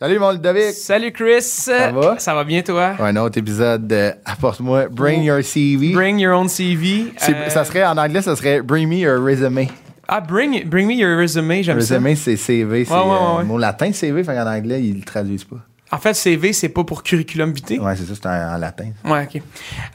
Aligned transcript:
Salut 0.00 0.18
mon 0.18 0.32
Ludovic! 0.32 0.72
Salut 0.74 1.12
Chris. 1.12 1.40
Ça 1.42 1.92
va? 1.92 2.18
Ça 2.18 2.34
va 2.34 2.42
bien 2.42 2.62
toi? 2.62 2.96
Un 2.98 3.14
autre 3.14 3.38
épisode 3.38 3.86
de 3.86 4.10
Apporte-moi 4.24 4.88
Bring 4.88 5.22
Your 5.22 5.42
CV. 5.44 5.92
Bring 5.92 6.18
your 6.18 6.36
own 6.36 6.48
CV. 6.48 7.12
C'est- 7.16 7.32
Euh, 7.32 7.48
Ça 7.48 7.64
serait 7.64 7.84
en 7.86 7.96
anglais, 7.96 8.20
ça 8.20 8.34
serait 8.34 8.60
Bring 8.60 8.88
Me 8.88 8.96
Your 8.96 9.24
Resume. 9.24 9.68
Ah, 10.08 10.20
bring, 10.20 10.64
bring 10.68 10.88
me 10.88 10.94
your 10.94 11.16
resume, 11.18 11.62
j'aime 11.62 11.80
ça. 11.80 11.94
Resume, 11.94 12.16
c'est 12.16 12.36
CV. 12.36 12.84
C'est 12.84 12.92
Ouais, 12.92 12.98
ouais, 12.98 13.06
ouais, 13.06 13.40
euh, 13.40 13.44
mot 13.44 13.56
latin, 13.56 13.90
CV, 13.92 14.22
fait 14.24 14.38
en 14.38 14.46
anglais, 14.46 14.82
ils 14.82 14.96
le 14.98 15.02
traduisent 15.04 15.44
pas. 15.44 15.56
En 15.92 15.98
fait, 15.98 16.12
CV, 16.12 16.52
c'est 16.52 16.68
pas 16.70 16.82
pour 16.84 17.02
curriculum 17.04 17.52
vitae. 17.52 17.78
Ouais, 17.78 17.94
c'est 17.96 18.04
ça, 18.04 18.14
c'est 18.14 18.26
en, 18.26 18.54
en 18.54 18.58
latin. 18.58 18.88
Ouais, 19.04 19.22
ok. 19.32 19.40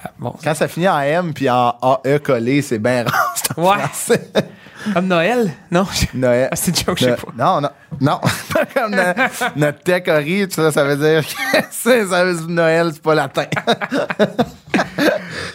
Ah, 0.03 0.11
bon. 0.17 0.33
Quand 0.43 0.55
ça 0.55 0.67
finit 0.69 0.87
en 0.87 0.99
M 1.01 1.33
puis 1.33 1.47
en 1.49 1.75
AE 2.05 2.19
collé, 2.19 2.61
c'est 2.61 2.79
bien 2.79 3.03
rare. 3.03 3.33
c'est 3.35 3.59
en 3.59 3.61
Ouais. 3.69 3.77
français. 3.79 4.31
Comme 4.93 5.07
Noël? 5.07 5.51
Non? 5.71 5.85
Noël. 6.13 6.47
Ah, 6.51 6.55
c'est 6.55 6.71
une 6.71 6.85
joke, 6.85 6.97
je 6.99 7.05
sais 7.05 7.11
pas. 7.15 7.31
Non, 7.37 7.61
non, 7.61 7.69
non. 8.01 8.19
Pas 8.53 8.65
comme 8.73 8.91
no- 8.95 9.01
notre 9.55 9.79
tech 9.83 10.03
ori, 10.07 10.47
ça 10.49 10.83
veut 10.83 10.95
dire 10.95 11.21
que 11.27 11.57
c'est, 11.71 12.05
ça 12.05 12.23
veut 12.25 12.33
dire 12.35 12.47
Noël, 12.49 12.91
c'est 12.93 13.01
pas 13.01 13.15
latin. 13.15 13.45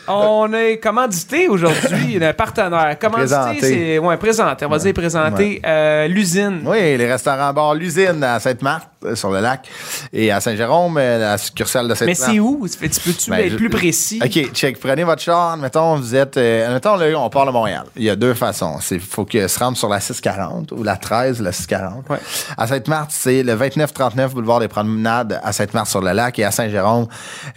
On 0.06 0.52
est 0.52 0.78
commandité 0.78 1.48
aujourd'hui, 1.48 2.22
un 2.22 2.32
partenaire. 2.34 2.98
Commandité, 2.98 3.60
c'est. 3.60 3.98
Ouais, 3.98 4.16
présenté. 4.18 4.66
On 4.66 4.68
va 4.68 4.78
dire 4.78 4.92
présenté. 4.92 5.62
Euh, 5.64 6.06
L'usine. 6.08 6.60
Oui, 6.66 6.96
les 6.96 7.10
restaurants 7.10 7.52
bar 7.54 7.74
l'usine 7.74 8.22
à 8.22 8.38
Sainte-Marthe, 8.38 8.84
euh, 8.84 8.93
sur 9.14 9.30
le 9.30 9.40
lac, 9.40 9.68
et 10.12 10.30
à 10.32 10.40
Saint-Jérôme, 10.40 10.96
euh, 10.98 11.18
la 11.18 11.38
succursale 11.38 11.84
de 11.88 11.90
Mais 12.04 12.14
Sainte-Marthe. 12.14 12.32
c'est 12.32 12.40
où? 12.40 12.66
Tu 12.68 12.78
peux-tu 12.78 13.30
Ben, 13.30 13.38
être 13.38 13.56
plus 13.56 13.70
précis? 13.70 14.20
OK, 14.24 14.52
check. 14.52 14.78
Prenez 14.80 15.04
votre 15.04 15.22
char. 15.22 15.56
Mettons, 15.56 15.96
vous 15.96 16.14
êtes. 16.14 16.36
Euh, 16.36 16.72
mettons, 16.74 16.96
là, 16.96 17.06
on 17.18 17.28
part 17.30 17.46
de 17.46 17.50
Montréal. 17.50 17.84
Il 17.96 18.02
y 18.04 18.10
a 18.10 18.16
deux 18.16 18.34
façons. 18.34 18.78
Il 18.90 19.00
faut 19.00 19.24
que 19.24 19.46
se 19.48 19.58
rendre 19.58 19.76
sur 19.76 19.88
la 19.88 20.00
640 20.00 20.72
ou 20.72 20.82
la 20.82 20.96
13 20.96 21.40
ou 21.40 21.44
la 21.44 21.52
640. 21.52 22.08
Ouais. 22.10 22.18
À 22.56 22.66
Sainte-Marthe, 22.66 23.10
c'est 23.12 23.42
le 23.42 23.54
2939 23.56 24.34
boulevard 24.34 24.60
des 24.60 24.68
Promenades 24.68 25.40
à 25.42 25.52
Sainte-Marthe-sur-le-Lac 25.52 26.38
et 26.38 26.44
à 26.44 26.50
Saint-Jérôme, 26.50 27.06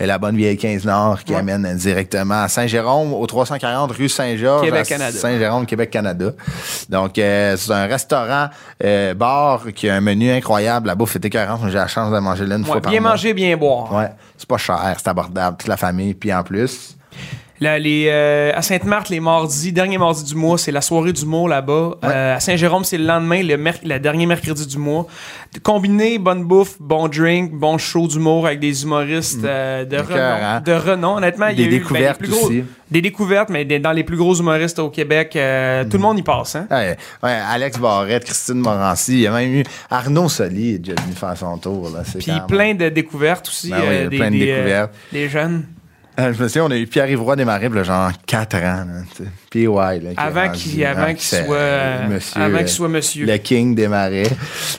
euh, 0.02 0.06
la 0.06 0.18
bonne 0.18 0.36
vieille 0.36 0.58
15 0.58 0.86
Nord 0.86 1.24
qui 1.24 1.34
Ouais. 1.34 1.40
amène 1.40 1.76
directement 1.78 2.44
à 2.44 2.48
Saint-Jérôme 2.48 3.14
au 3.14 3.26
340 3.28 3.92
rue 3.92 4.10
Saint-Georges. 4.10 4.68
Saint-Jérôme, 5.12 5.66
Québec, 5.66 5.90
Canada. 5.92 6.32
Donc, 6.90 7.18
euh, 7.18 7.56
c'est 7.58 7.72
un 7.72 7.86
restaurant 7.86 8.48
euh, 8.84 9.14
bar 9.14 9.64
qui 9.76 9.90
a 9.90 9.96
un 9.96 10.02
menu 10.02 10.32
incroyable. 10.32 10.88
La 10.88 10.96
bouffe 10.96 11.18
est 11.38 11.44
écœurante. 11.44 11.62
J'ai 11.68 11.74
la 11.78 11.88
chance 11.88 12.12
de 12.12 12.20
manger 12.20 12.46
là 12.46 12.56
une 12.56 12.62
Ouais, 12.64 12.68
fois 12.68 12.82
par 12.82 12.92
bien 12.92 13.02
mois. 13.02 13.12
manger, 13.12 13.34
bien 13.34 13.56
boire. 13.58 13.94
Ouais, 13.94 14.10
c'est 14.38 14.48
pas 14.48 14.58
cher, 14.58 14.80
c'est 14.98 15.08
abordable, 15.08 15.58
toute 15.58 15.68
la 15.68 15.78
famille. 15.78 16.14
Puis 16.14 16.34
en 16.34 16.44
plus, 16.44 16.97
Là, 17.60 17.80
les, 17.80 18.08
euh, 18.10 18.52
à 18.54 18.62
Sainte-Marthe, 18.62 19.10
les 19.10 19.20
mardis, 19.20 19.72
dernier 19.72 19.98
mardi 19.98 20.24
du 20.24 20.36
mois, 20.36 20.60
c'est 20.60 20.72
la 20.72 20.82
soirée 20.82 21.12
d'humour 21.12 21.50
là-bas. 21.50 21.98
Euh, 22.04 22.36
à 22.36 22.40
Saint-Jérôme, 22.40 22.84
c'est 22.84 23.00
le 23.00 23.06
lendemain, 23.06 23.42
le, 23.42 23.98
dernier 23.98 24.28
mercredi 24.28 24.68
du 24.68 24.78
mois. 24.78 25.08
Combiné, 25.64 26.20
bonne 26.20 26.44
bouffe, 26.44 26.76
bon 26.80 27.08
drink, 27.08 27.52
bon 27.54 27.80
show 27.80 28.08
d'humour 28.08 28.46
avec 28.46 28.60
des 28.60 28.84
humoristes 28.84 29.44
euh, 29.44 29.86
de, 29.86 29.98
renom, 29.98 30.62
de 30.64 30.72
renom. 30.74 31.18
Honnêtement, 31.18 31.48
il 31.48 31.60
y 31.60 31.64
a 31.64 31.66
eu, 31.66 31.70
ben, 31.70 31.72
les 31.72 31.80
découvertes 31.80 32.20
plus 32.20 32.30
gros- 32.30 32.46
aussi. 32.46 32.64
Des 32.92 33.02
découvertes, 33.02 33.50
mais 33.50 33.66
des- 33.66 33.80
dans 33.80 33.92
les 33.92 34.04
plus 34.04 34.18
gros 34.18 34.36
humoristes 34.36 34.80
au 34.80 34.90
Québec, 34.90 35.32
tout 35.32 35.38
le 35.98 35.98
monde 35.98 36.20
y 36.20 36.24
passe. 36.24 36.56
Hein? 36.56 36.68
ouais, 36.70 36.96
ouais, 37.24 37.40
Alex 37.50 37.80
Barrette, 37.80 38.24
Christine 38.24 38.60
Morancy, 38.60 39.14
il 39.14 39.20
y 39.22 39.28
a 39.28 39.32
même 39.32 39.52
eu 39.52 39.64
Arnaud 39.90 40.30
Soli 40.30 40.76
est 40.76 40.80
déjà 40.80 41.02
venu 41.02 41.14
faire 41.16 41.36
son 41.36 41.58
tour. 41.58 41.90
Là, 41.90 42.04
Puis 42.18 42.32
plein 42.48 42.76
de 42.76 42.90
découvertes 42.90 43.48
aussi. 43.48 43.72
Ben 43.72 43.82
oui, 43.82 44.04
de 44.04 44.30
découvertes. 44.30 44.94
des 45.12 45.28
jeunes. 45.28 45.66
Euh, 46.20 46.34
je 46.34 46.42
me 46.42 46.48
souviens, 46.48 46.66
on 46.66 46.72
a 46.72 46.78
eu 46.78 46.88
Pierre-Yves 46.88 47.22
Roy 47.22 47.36
Desmarais, 47.36 47.70
là, 47.70 47.84
genre 47.84 48.12
4 48.26 48.56
ans. 48.58 48.86
Là. 49.20 49.26
PY. 49.50 49.66
Là, 49.66 50.12
Avant 50.18 50.50
qu'il 50.52 50.72
qu'il 50.72 50.86
c'est, 51.20 51.46
soit, 51.46 51.56
euh, 51.56 52.08
monsieur, 52.10 52.42
avant 52.42 52.58
euh, 52.58 52.68
soit 52.68 52.88
monsieur. 52.90 53.26
Le 53.26 53.38
King 53.38 53.76
des 53.76 53.88
marais. 53.88 54.24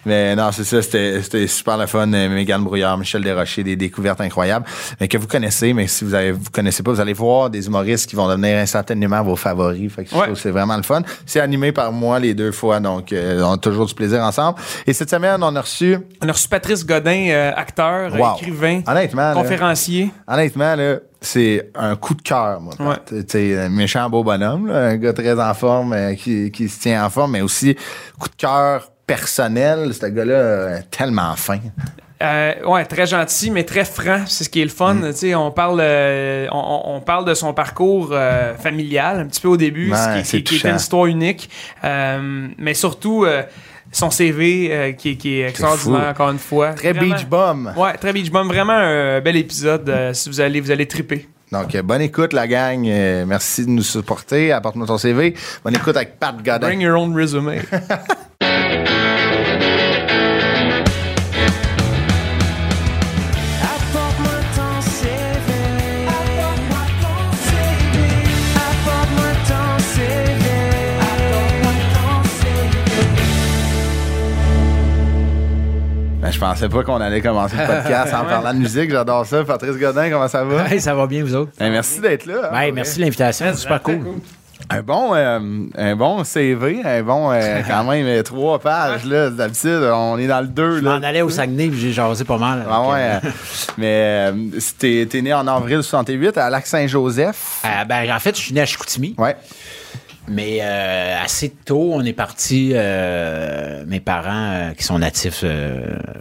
Mais 0.07 0.35
non, 0.37 0.51
c'est 0.53 0.65
ça, 0.65 0.83
c'était 0.83 1.23
c'était 1.23 1.47
super 1.47 1.77
le 1.79 1.87
fun. 1.87 2.13
Euh, 2.13 2.29
Mégane 2.29 2.63
Brouillard, 2.65 2.97
Michel 2.99 3.23
Desrochers, 3.23 3.63
des 3.65 3.77
découvertes 3.77 4.21
incroyables. 4.21 4.67
Mais 5.01 5.09
que 5.09 5.17
vous 5.19 5.27
connaissez, 5.27 5.73
mais 5.73 5.87
si 5.87 6.05
vous 6.05 6.15
avez, 6.15 6.33
vous 6.33 6.51
connaissez 6.53 6.83
pas, 6.83 6.91
vous 6.93 7.01
allez 7.01 7.13
voir 7.13 7.51
des 7.51 7.67
humoristes 7.67 8.09
qui 8.09 8.17
vont 8.17 8.29
devenir 8.29 8.59
instantanément 8.59 9.23
vos 9.23 9.37
favoris. 9.37 9.93
Fait 9.93 10.05
que 10.05 10.15
Ouais. 10.15 10.27
c'est 10.35 10.51
vraiment 10.51 10.77
le 10.77 10.83
fun. 10.83 11.03
C'est 11.27 11.41
animé 11.41 11.73
par 11.73 11.93
moi 11.93 12.19
les 12.19 12.35
deux 12.35 12.53
fois, 12.53 12.81
donc 12.81 13.13
euh, 13.13 13.43
on 13.43 13.53
a 13.53 13.59
toujours 13.59 13.87
du 13.87 13.95
plaisir 13.95 14.21
ensemble. 14.23 14.59
Et 14.87 14.93
cette 14.93 15.11
semaine, 15.11 15.43
on 15.43 15.55
a 15.57 15.61
reçu, 15.61 15.97
On 16.23 16.29
a 16.29 16.33
reçu 16.33 16.49
Patrice 16.49 16.85
Godin, 16.85 17.27
euh, 17.31 17.53
acteur, 17.57 18.13
Wow. 18.15 18.37
écrivain, 18.37 18.83
honnêtement, 18.87 19.23
là, 19.31 19.35
conférencier. 19.35 20.11
honnêtement, 20.27 20.75
là, 20.75 20.97
c'est 21.21 21.71
un 21.75 21.97
coup 21.97 22.15
de 22.15 22.23
cœur, 22.23 22.61
moi. 22.61 22.75
Ouais. 22.79 23.57
Un 23.57 23.69
méchant 23.69 24.09
beau 24.09 24.23
bonhomme, 24.23 24.68
là, 24.69 24.87
un 24.89 24.97
gars 24.97 25.13
très 25.13 25.39
en 25.41 25.55
forme, 25.55 25.93
euh, 25.93 26.15
qui, 26.15 26.51
qui 26.51 26.69
se 26.69 26.81
tient 26.81 27.05
en 27.05 27.11
forme, 27.11 27.33
mais 27.33 27.41
aussi 27.41 27.77
coup 28.19 28.29
de 28.29 28.35
cœur 28.37 28.91
personnel. 29.07 29.93
Ce 29.95 30.07
gars-là, 30.07 30.35
euh, 30.35 30.79
tellement 30.91 31.35
fin. 31.37 31.59
Euh, 32.21 32.53
ouais, 32.67 32.85
très 32.85 33.07
gentil, 33.07 33.51
mais 33.51 33.63
très 33.65 33.85
franc. 33.85 34.25
C'est 34.27 34.45
ce 34.45 34.49
qui 34.51 34.61
est 34.61 34.65
le 34.65 34.71
fun. 34.71 34.95
Mm. 34.95 35.35
On 35.37 35.51
parle, 35.53 35.79
euh, 35.81 36.47
on, 36.51 36.83
on 36.87 37.01
parle 37.01 37.25
de 37.25 37.35
son 37.35 37.55
parcours 37.55 38.09
euh, 38.13 38.55
familial 38.57 39.21
un 39.21 39.27
petit 39.27 39.41
peu 39.41 39.49
au 39.49 39.57
début, 39.57 39.91
Ouais, 39.93 39.97
ce 39.97 40.19
qui, 40.21 40.25
c'est 40.27 40.37
qui- 40.39 40.43
qui 40.45 40.57
était 40.57 40.71
une 40.71 40.77
histoire 40.77 41.07
unique. 41.07 41.49
Mais 41.83 42.75
surtout 42.75 43.25
son 43.93 44.11
CV 44.11 44.95
qui, 44.99 45.17
qui 45.17 45.41
est 45.41 45.49
extraordinaire 45.49 46.09
encore 46.11 46.31
une 46.31 46.39
fois. 46.39 46.73
Très 46.73 46.93
Vraiment- 46.93 47.15
beach 47.15 47.27
bum. 47.27 47.73
Ouais, 47.77 47.95
très 47.97 48.13
beach 48.13 48.31
bum. 48.31 48.49
Vraiment 48.49 48.73
un 48.75 49.21
bel 49.21 49.37
épisode. 49.37 49.91
si 50.13 50.29
vous 50.29 50.41
allez, 50.41 50.61
vous 50.61 50.71
allez 50.73 50.87
triper. 50.87 51.29
Donc, 51.53 51.75
euh, 51.75 51.83
bonne 51.83 52.03
écoute, 52.03 52.33
la 52.33 52.47
gang. 52.47 52.87
Euh, 52.87 53.25
merci 53.27 53.65
de 53.65 53.71
nous 53.71 53.83
supporter. 53.83 54.53
Apporte-moi 54.53 54.87
ton 54.87 54.99
CV. 54.99 55.35
Bonne 55.65 55.77
écoute 55.77 55.97
avec 55.97 56.19
Pat 56.19 56.37
Godin. 56.37 56.67
Bring 56.67 56.81
your 56.81 56.97
own 56.97 57.15
resume. 57.15 57.63
Ben, 76.29 76.33
je 76.33 76.41
pensais 76.41 76.69
pas 76.69 76.83
qu'on 76.85 77.01
allait 77.01 77.23
commencer 77.23 77.57
le 77.57 77.65
podcast 77.67 78.13
en 78.13 78.23
parlant 78.29 78.53
de 78.53 78.59
musique. 78.59 78.91
J'adore 78.91 79.25
ça. 79.25 79.43
Patrice 79.45 79.79
Godin, 79.79 80.11
comment 80.11 80.29
ça 80.29 80.45
va? 80.45 80.69
Hey, 80.71 80.79
ça 80.79 80.95
va 80.95 81.07
bien, 81.07 81.25
vous 81.25 81.35
autres? 81.35 81.53
Ben, 81.59 81.73
merci 81.73 82.01
d'être 82.03 82.27
là. 82.27 82.51
hein, 82.53 82.65
pour 82.67 82.75
merci 82.75 82.97
de 82.99 83.05
l'invitation, 83.05 83.47
c'est 83.55 83.61
super 83.63 83.81
cool. 83.81 84.01
Un 84.69 84.83
bon, 84.83 85.15
euh, 85.15 85.39
un 85.79 85.97
bon 85.97 86.25
CV, 86.25 86.83
un 86.85 87.03
bon, 87.03 87.33
euh, 87.33 87.61
quand 87.67 87.83
même, 87.85 88.05
euh, 88.05 88.23
trois 88.23 88.59
pages, 88.59 89.07
là. 89.07 89.31
D'habitude, 89.31 89.81
on 89.91 90.19
est 90.19 90.27
dans 90.27 90.43
le 90.43 90.49
deux, 90.49 90.81
Je 90.81 90.83
m'en 90.85 90.97
allais 90.97 91.23
au 91.23 91.31
Saguenay 91.31 91.69
puis 91.69 91.81
j'ai 91.81 91.93
jasé 91.93 92.25
pas 92.25 92.37
mal. 92.37 92.67
Ah 92.71 92.83
ouais, 92.83 92.99
euh, 93.01 93.19
euh, 93.25 93.31
mais 93.79 94.31
euh, 94.31 94.33
t'es, 94.79 95.09
t'es 95.11 95.23
né 95.23 95.33
en 95.33 95.47
avril 95.47 95.83
68 95.83 96.37
à 96.37 96.51
Lac-Saint-Joseph. 96.51 97.63
euh, 97.65 97.85
ben, 97.87 98.15
en 98.15 98.19
fait, 98.19 98.37
je 98.37 98.43
suis 98.43 98.53
né 98.53 98.61
à 98.61 98.67
Chicoutimi, 98.67 99.15
Ouais. 99.17 99.35
Mais 100.29 100.59
euh, 100.61 101.23
assez 101.23 101.51
tôt, 101.51 101.93
on 101.95 102.05
est 102.05 102.13
parti. 102.13 102.73
euh, 102.75 103.85
mes 103.87 104.01
parents, 104.01 104.51
euh, 104.53 104.73
qui 104.73 104.85
sont 104.85 104.99
natifs, 104.99 105.45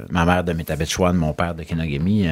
ma 0.09 0.25
mère 0.25 0.43
de 0.43 0.53
Métabetchouan, 0.53 1.13
mon 1.13 1.33
père 1.33 1.55
de 1.55 1.63
Kenogami, 1.63 2.27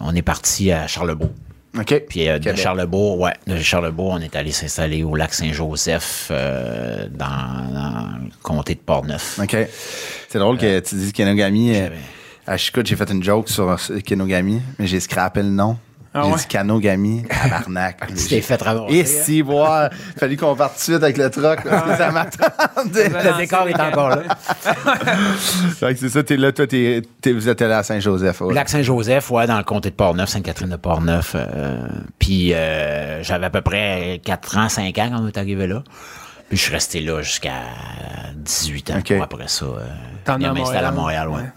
on 0.00 0.14
est 0.14 0.22
parti 0.22 0.72
à 0.72 0.86
Charlebourg. 0.86 1.30
OK. 1.78 2.02
Puis 2.08 2.26
de. 2.26 2.54
Charlebourg, 2.54 3.20
ouais, 3.20 3.34
de 3.46 3.58
Charlebourg, 3.58 4.12
on 4.12 4.20
est 4.20 4.34
allé 4.34 4.50
s'installer 4.50 5.02
au 5.04 5.14
lac 5.14 5.34
Saint-Joseph, 5.34 6.30
dans, 6.30 7.72
dans 7.72 8.18
le 8.24 8.30
comté 8.42 8.74
de 8.74 8.80
Portneuf. 8.80 9.38
OK. 9.40 9.56
C'est 10.28 10.38
drôle 10.38 10.58
que 10.58 10.80
tu 10.80 10.94
dises 10.94 11.12
Kenogami. 11.12 11.76
à 12.46 12.56
Chicout, 12.56 12.86
j'ai 12.86 12.96
fait 12.96 13.10
une 13.10 13.22
joke 13.22 13.48
sur 13.48 13.76
Kenogami, 14.04 14.62
mais 14.78 14.86
j'ai 14.86 15.00
scrappé 15.00 15.42
le 15.42 15.50
nom. 15.50 15.76
Ah 16.18 16.22
j'ai 16.24 16.30
ouais? 16.32 16.38
dit 16.38 16.46
Canogami, 16.46 17.22
tabarnak. 17.28 18.06
Tu 18.08 18.26
t'es 18.28 18.40
fait 18.40 18.60
ramasser. 18.62 18.94
Et 18.94 19.04
si, 19.04 19.42
voir, 19.42 19.90
fallu 20.18 20.36
qu'on 20.36 20.56
parte 20.56 20.72
tout 20.74 20.78
de 20.78 20.82
suite 20.96 21.02
avec 21.02 21.16
le 21.18 21.30
truck, 21.30 21.62
parce 21.62 21.90
que 21.90 21.96
ça 21.96 22.10
m'attendait. 22.10 23.08
Le 23.10 23.36
décor 23.38 23.68
est 23.68 23.80
encore 23.80 24.08
là. 24.10 24.22
Fait 25.78 25.94
que 25.94 26.00
c'est 26.00 26.08
ça, 26.08 26.22
t'es 26.22 26.36
là, 26.36 26.52
toi, 26.52 26.66
t'es, 26.66 27.02
t'es- 27.20 27.32
vous 27.32 27.48
êtes 27.48 27.60
allé 27.62 27.74
à 27.74 27.82
Saint-Joseph. 27.82 28.40
ouais. 28.40 28.54
Lac 28.54 28.68
Saint-Joseph, 28.68 29.30
ouais, 29.30 29.46
dans 29.46 29.58
le 29.58 29.64
comté 29.64 29.90
de 29.90 29.94
Portneuf, 29.94 30.28
Sainte-Catherine 30.30 30.70
de 30.70 30.76
Portneuf. 30.76 31.32
euh, 31.34 31.86
puis 32.18 32.52
euh, 32.54 33.22
j'avais 33.22 33.46
à 33.46 33.50
peu 33.50 33.60
près 33.60 34.20
4 34.24 34.58
ans, 34.58 34.68
5 34.68 34.96
ans 34.98 35.08
quand 35.12 35.22
on 35.22 35.28
est 35.28 35.38
arrivé 35.38 35.66
là. 35.66 35.82
Puis 36.48 36.56
je 36.58 36.62
suis 36.62 36.72
resté 36.72 37.00
là 37.00 37.22
jusqu'à 37.22 37.50
18 38.36 38.90
ans. 38.90 38.98
OK. 38.98 39.14
Pour 39.14 39.22
après 39.24 39.48
ça, 39.48 39.64
euh, 39.64 39.80
T'en 40.24 40.34
à 40.34 40.52
m'installer 40.52 40.86
à 40.86 40.92
Montréal. 40.92 41.26
Montréal, 41.28 41.28
ouais. 41.44 41.50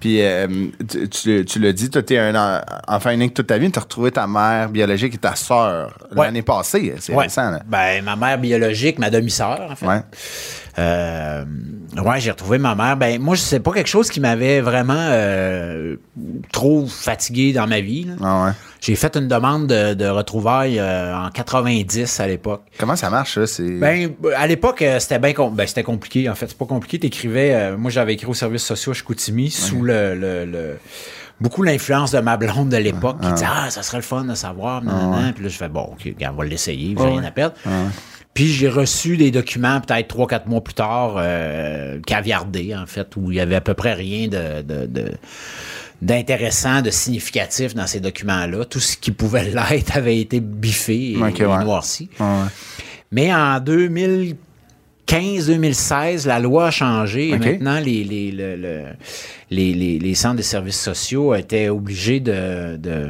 Puis 0.00 0.22
euh, 0.22 0.46
tu, 0.90 1.08
tu, 1.08 1.44
tu 1.44 1.58
l'as 1.58 1.72
dit, 1.72 1.90
toi, 1.90 2.02
t'es 2.02 2.18
un 2.18 2.34
en- 2.34 2.60
enfant 2.88 3.10
unique 3.10 3.34
toute 3.34 3.46
ta 3.46 3.58
vie, 3.58 3.70
tu 3.70 3.78
as 3.78 3.82
retrouvé 3.82 4.10
ta 4.10 4.26
mère 4.26 4.68
biologique 4.68 5.14
et 5.14 5.18
ta 5.18 5.34
sœur 5.34 5.98
Ouais. 6.14 6.26
l'année 6.26 6.42
passée. 6.42 6.94
C'est 7.00 7.14
Ouais. 7.14 7.24
récent, 7.24 7.50
là. 7.50 7.60
Ben, 7.66 8.02
ma 8.04 8.16
mère 8.16 8.38
biologique, 8.38 8.98
ma 8.98 9.10
demi-sœur, 9.10 9.68
en 9.70 9.76
fait. 9.76 9.86
Ouais. 9.86 10.00
Euh, 10.78 11.44
ouais, 12.02 12.20
j'ai 12.20 12.30
retrouvé 12.30 12.58
ma 12.58 12.74
mère. 12.74 12.96
Ben, 12.96 13.20
moi, 13.20 13.36
c'est 13.36 13.60
pas 13.60 13.72
quelque 13.72 13.88
chose 13.88 14.08
qui 14.10 14.20
m'avait 14.20 14.60
vraiment 14.60 14.94
euh, 14.96 15.96
trop 16.50 16.86
fatigué 16.86 17.52
dans 17.52 17.66
ma 17.66 17.80
vie. 17.80 18.04
là. 18.04 18.14
Ah 18.22 18.44
ouais. 18.46 18.52
J'ai 18.80 18.96
fait 18.96 19.14
une 19.16 19.28
demande 19.28 19.66
de, 19.68 19.94
de 19.94 20.06
retrouvailles 20.06 20.78
euh, 20.80 21.16
en 21.16 21.30
90 21.30 22.18
à 22.20 22.26
l'époque. 22.26 22.62
Comment 22.78 22.96
ça 22.96 23.10
marche, 23.10 23.34
ça? 23.34 23.46
C'est... 23.46 23.70
Ben, 23.78 24.10
à 24.36 24.46
l'époque, 24.46 24.82
euh, 24.82 24.98
c'était 24.98 25.18
bien 25.18 25.32
com- 25.34 25.54
ben, 25.54 25.66
c'était 25.66 25.82
compliqué. 25.84 26.28
En 26.28 26.34
fait, 26.34 26.46
c'est 26.48 26.58
pas 26.58 26.66
compliqué. 26.66 26.98
T'écrivais. 26.98 27.54
euh, 27.54 27.76
moi, 27.76 27.90
j'avais 27.90 28.14
écrit 28.14 28.26
aux 28.26 28.34
services 28.34 28.64
sociaux 28.64 28.92
à 28.92 28.94
Chicoutimi 28.94 29.50
sous 29.50 29.82
le, 29.82 30.14
le- 30.14 30.44
le- 30.46 30.78
beaucoup 31.40 31.62
l'influence 31.62 32.10
de 32.12 32.20
ma 32.20 32.36
blonde 32.36 32.70
de 32.70 32.76
l'époque 32.76 33.20
qui 33.20 33.32
disait 33.32 33.46
ah 33.48 33.68
ça 33.70 33.82
serait 33.82 33.98
le 33.98 34.02
fun 34.02 34.24
de 34.24 34.34
savoir. 34.34 34.82
nanana. 34.82 35.32
Puis 35.32 35.44
là, 35.44 35.48
je 35.50 35.56
fais 35.56 35.68
bon, 35.68 35.82
ok, 35.92 36.02
regarde, 36.04 36.34
on 36.36 36.38
va 36.42 36.44
l'essayer. 36.48 36.94
J'ai 36.98 37.04
rien 37.04 37.24
à 37.24 37.30
perdre. 37.30 37.54
Puis 38.34 38.48
j'ai 38.48 38.68
reçu 38.68 39.16
des 39.18 39.30
documents 39.30 39.80
peut-être 39.80 40.08
trois 40.08 40.26
quatre 40.26 40.46
mois 40.46 40.62
plus 40.64 40.74
tard, 40.74 41.14
euh, 41.18 42.00
caviardés 42.06 42.74
en 42.74 42.86
fait, 42.86 43.14
où 43.16 43.30
il 43.30 43.36
y 43.36 43.40
avait 43.40 43.56
à 43.56 43.60
peu 43.60 43.74
près 43.74 43.92
rien 43.92 44.28
de, 44.28 44.62
de- 44.62 44.86
de- 44.86 45.12
d'intéressant, 46.00 46.80
de 46.82 46.90
significatif 46.90 47.74
dans 47.74 47.86
ces 47.86 48.00
documents-là. 48.00 48.64
Tout 48.64 48.80
ce 48.80 48.96
qui 48.96 49.10
pouvait 49.12 49.44
l'être 49.70 49.96
avait 49.96 50.18
été 50.18 50.40
biffé 50.40 51.12
et, 51.12 51.16
Ok, 51.22 51.40
et 51.40 51.44
ouais. 51.46 51.62
noirci. 51.64 52.08
Ouais. 52.18 52.26
Mais 53.12 53.32
en 53.34 53.60
2015-2016, 55.06 56.26
la 56.26 56.38
loi 56.40 56.66
a 56.68 56.70
changé 56.70 57.28
et 57.30 57.38
maintenant 57.38 57.78
les, 57.80 58.04
les, 58.04 58.30
le- 58.32 58.56
le- 58.56 58.84
les, 59.50 59.98
les- 59.98 60.14
centres 60.14 60.36
de 60.36 60.42
services 60.42 60.80
sociaux 60.80 61.34
étaient 61.34 61.68
obligés 61.68 62.20
de, 62.20 62.76
de 62.76 63.08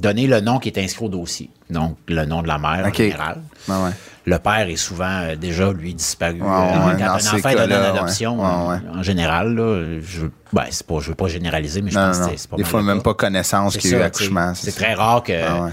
donner 0.00 0.26
le 0.26 0.40
nom 0.40 0.58
qui 0.58 0.68
est 0.68 0.78
inscrit 0.78 1.04
au 1.04 1.08
dossier. 1.08 1.50
Donc, 1.70 1.96
le 2.08 2.24
nom 2.24 2.42
de 2.42 2.48
la 2.48 2.58
mère 2.58 2.84
en 2.86 2.92
général. 2.92 3.40
Ouais. 3.68 3.90
Le 4.28 4.38
père 4.38 4.68
est 4.68 4.76
souvent 4.76 5.20
euh, 5.22 5.36
déjà, 5.36 5.72
lui, 5.72 5.94
disparu. 5.94 6.40
Ouais, 6.42 6.48
Euh, 6.48 6.86
ouais, 6.88 6.94
quand 6.98 7.06
dans 7.06 7.14
un 7.14 7.18
ces 7.20 7.36
enfant 7.36 7.48
est 7.50 7.54
donné 7.54 7.76
en 7.76 7.94
adoption, 7.94 8.40
ouais. 8.68 8.74
Ouais, 8.74 8.80
en 8.98 9.02
général, 9.02 9.54
là, 9.54 10.00
je 10.02 10.22
ne 10.24 10.30
ben, 10.52 10.64
c'est 10.68 10.84
pas, 10.86 10.98
je 11.00 11.08
veux 11.10 11.14
pas 11.14 11.28
généraliser, 11.28 11.80
mais 11.80 11.92
je 11.92 11.98
Non, 11.98 12.08
pense 12.08 12.20
non, 12.20 12.28
que 12.30 12.36
c'est 12.36 12.50
pas 12.50 12.56
Des 12.56 12.64
fois, 12.64 12.82
même 12.82 13.02
pas 13.02 13.14
connaissance 13.14 13.76
qu'il 13.76 13.90
y 13.90 13.94
a 13.94 13.98
eu 13.98 14.00
ça, 14.00 14.06
accouchement. 14.06 14.52
C'est 14.54 14.74
très 14.74 14.94
rare 14.94 15.22
que. 15.22 15.32
Ah 15.32 15.64
ouais. 15.64 15.70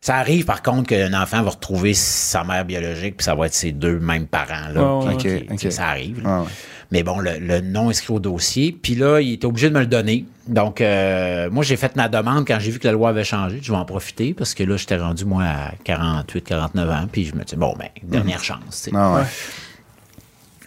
Ça 0.00 0.16
arrive 0.16 0.44
par 0.44 0.62
contre 0.62 0.88
qu'un 0.88 1.14
enfant 1.20 1.42
va 1.42 1.50
retrouver 1.50 1.94
sa 1.94 2.42
mère 2.42 2.64
biologique, 2.64 3.18
puis 3.18 3.24
ça 3.24 3.36
va 3.36 3.46
être 3.46 3.54
ses 3.54 3.70
deux 3.70 4.00
mêmes 4.00 4.26
parents. 4.26 4.68
Là, 4.74 5.14
qui-. 5.16 5.70
Ça 5.70 5.88
arrive. 5.88 6.22
là. 6.24 6.40
Ouais. 6.40 6.46
Mais 6.92 7.02
bon, 7.02 7.18
le, 7.18 7.38
le 7.38 7.60
nom 7.60 7.88
inscrit 7.88 8.12
au 8.12 8.20
dossier. 8.20 8.70
Puis 8.70 8.94
là, 8.94 9.20
il 9.20 9.32
était 9.32 9.46
obligé 9.46 9.70
de 9.70 9.74
me 9.74 9.80
le 9.80 9.86
donner. 9.86 10.26
Donc, 10.46 10.82
euh, 10.82 11.48
moi, 11.50 11.64
j'ai 11.64 11.76
fait 11.76 11.96
ma 11.96 12.08
demande 12.08 12.46
quand 12.46 12.58
j'ai 12.60 12.70
vu 12.70 12.78
que 12.78 12.86
la 12.86 12.92
loi 12.92 13.08
avait 13.08 13.24
changé. 13.24 13.60
Je 13.62 13.72
vais 13.72 13.78
en 13.78 13.86
profiter 13.86 14.34
parce 14.34 14.52
que 14.52 14.62
là, 14.62 14.76
j'étais 14.76 14.98
rendu, 14.98 15.24
moi, 15.24 15.44
à 15.44 15.72
48, 15.84 16.44
49 16.44 16.90
ans. 16.90 17.08
Puis 17.10 17.24
je 17.24 17.34
me 17.34 17.44
dis, 17.44 17.56
bon, 17.56 17.74
ben, 17.78 17.88
dernière 18.02 18.44
chance. 18.44 18.90
Ah 18.94 19.14
ouais. 19.14 19.22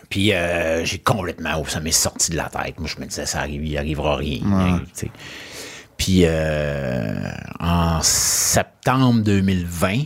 Puis 0.10 0.34
euh, 0.34 0.84
j'ai 0.84 0.98
complètement, 0.98 1.64
ça 1.66 1.80
m'est 1.80 1.92
sorti 1.92 2.32
de 2.32 2.38
la 2.38 2.50
tête. 2.50 2.80
Moi, 2.80 2.90
je 2.94 3.00
me 3.00 3.06
disais, 3.06 3.26
ça 3.26 3.40
arrive, 3.40 3.66
il 3.66 3.78
arrivera 3.78 4.16
rien. 4.16 4.40
Puis 5.98 6.22
euh, 6.24 7.32
en 7.60 8.00
septembre 8.02 9.22
2020, 9.24 10.00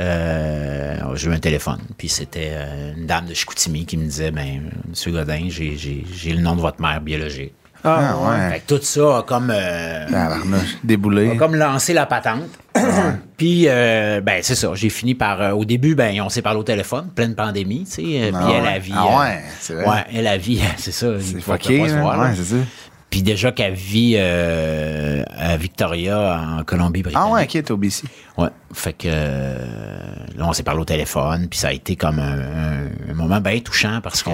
euh, 0.00 0.96
j'ai 1.14 1.28
eu 1.28 1.32
un 1.34 1.38
téléphone. 1.38 1.78
Puis 1.96 2.08
c'était 2.08 2.50
euh, 2.52 2.94
une 2.96 3.06
dame 3.06 3.26
de 3.26 3.34
Chicoutimi 3.34 3.84
qui 3.86 3.96
me 3.96 4.04
disait, 4.04 4.30
ben, 4.30 4.70
Monsieur 4.88 5.12
Godin, 5.12 5.46
j'ai, 5.48 5.76
j'ai, 5.76 6.04
j'ai 6.12 6.32
le 6.32 6.40
nom 6.40 6.56
de 6.56 6.60
votre 6.60 6.80
mère 6.80 7.00
biologique. 7.00 7.52
Ah 7.86 8.16
ouais. 8.16 8.50
Fait 8.50 8.60
que 8.60 8.74
tout 8.76 8.82
ça 8.82 9.18
a 9.18 9.22
comme, 9.24 9.52
euh, 9.54 10.06
Tabarnouche. 10.10 10.76
Déboulé. 10.82 11.30
a 11.32 11.36
comme 11.36 11.54
lancé 11.54 11.92
la 11.92 12.06
patente. 12.06 12.44
puis, 13.36 13.64
euh, 13.68 14.22
ben, 14.22 14.40
c'est 14.42 14.54
ça. 14.54 14.70
J'ai 14.74 14.88
fini 14.88 15.14
par. 15.14 15.42
euh, 15.42 15.50
au 15.50 15.66
début, 15.66 15.94
ben, 15.94 16.18
on 16.22 16.30
s'est 16.30 16.40
parlé 16.40 16.58
au 16.58 16.62
téléphone, 16.64 17.08
pleine 17.14 17.34
pandémie, 17.34 17.84
tu 17.84 17.90
sais. 17.90 18.02
euh, 18.02 18.30
Ah 18.34 18.38
puis 18.42 18.54
elle 18.54 18.66
a 18.66 18.78
vie. 18.78 18.92
Ah 18.96 19.18
ouais, 19.18 19.42
c'est 19.60 19.74
vrai. 19.74 19.86
Ouais, 19.86 20.04
elle 20.14 20.26
a 20.26 20.36
vie, 20.38 20.62
c'est 20.78 20.92
ça. 20.92 21.08
C'est 21.20 21.40
fucké, 21.42 21.78
pas 21.80 21.88
se 21.88 21.94
voir. 21.96 22.18
Ouais, 22.20 22.34
c'est 22.34 22.44
ça. 22.44 22.56
Puis 23.14 23.22
déjà 23.22 23.52
qu'elle 23.52 23.74
vit 23.74 24.16
euh, 24.18 25.22
à 25.38 25.56
Victoria, 25.56 26.40
en 26.58 26.64
Colombie-Britannique. 26.64 27.28
Ah 27.30 27.32
ouais, 27.32 27.44
ok, 27.44 27.50
t'es 27.62 27.70
au 27.70 27.76
BC. 27.76 28.02
Ouais. 28.36 28.48
Fait 28.72 28.92
que 28.92 29.06
euh, 29.06 29.56
là, 30.36 30.46
on 30.48 30.52
s'est 30.52 30.64
parlé 30.64 30.80
au 30.80 30.84
téléphone, 30.84 31.46
puis 31.48 31.56
ça 31.60 31.68
a 31.68 31.72
été 31.72 31.94
comme 31.94 32.18
un, 32.18 32.40
un- 32.40 32.88
un 33.10 33.14
moment 33.14 33.40
bien 33.40 33.60
touchant 33.60 34.00
parce 34.02 34.24
que. 34.24 34.30
Oh 34.30 34.32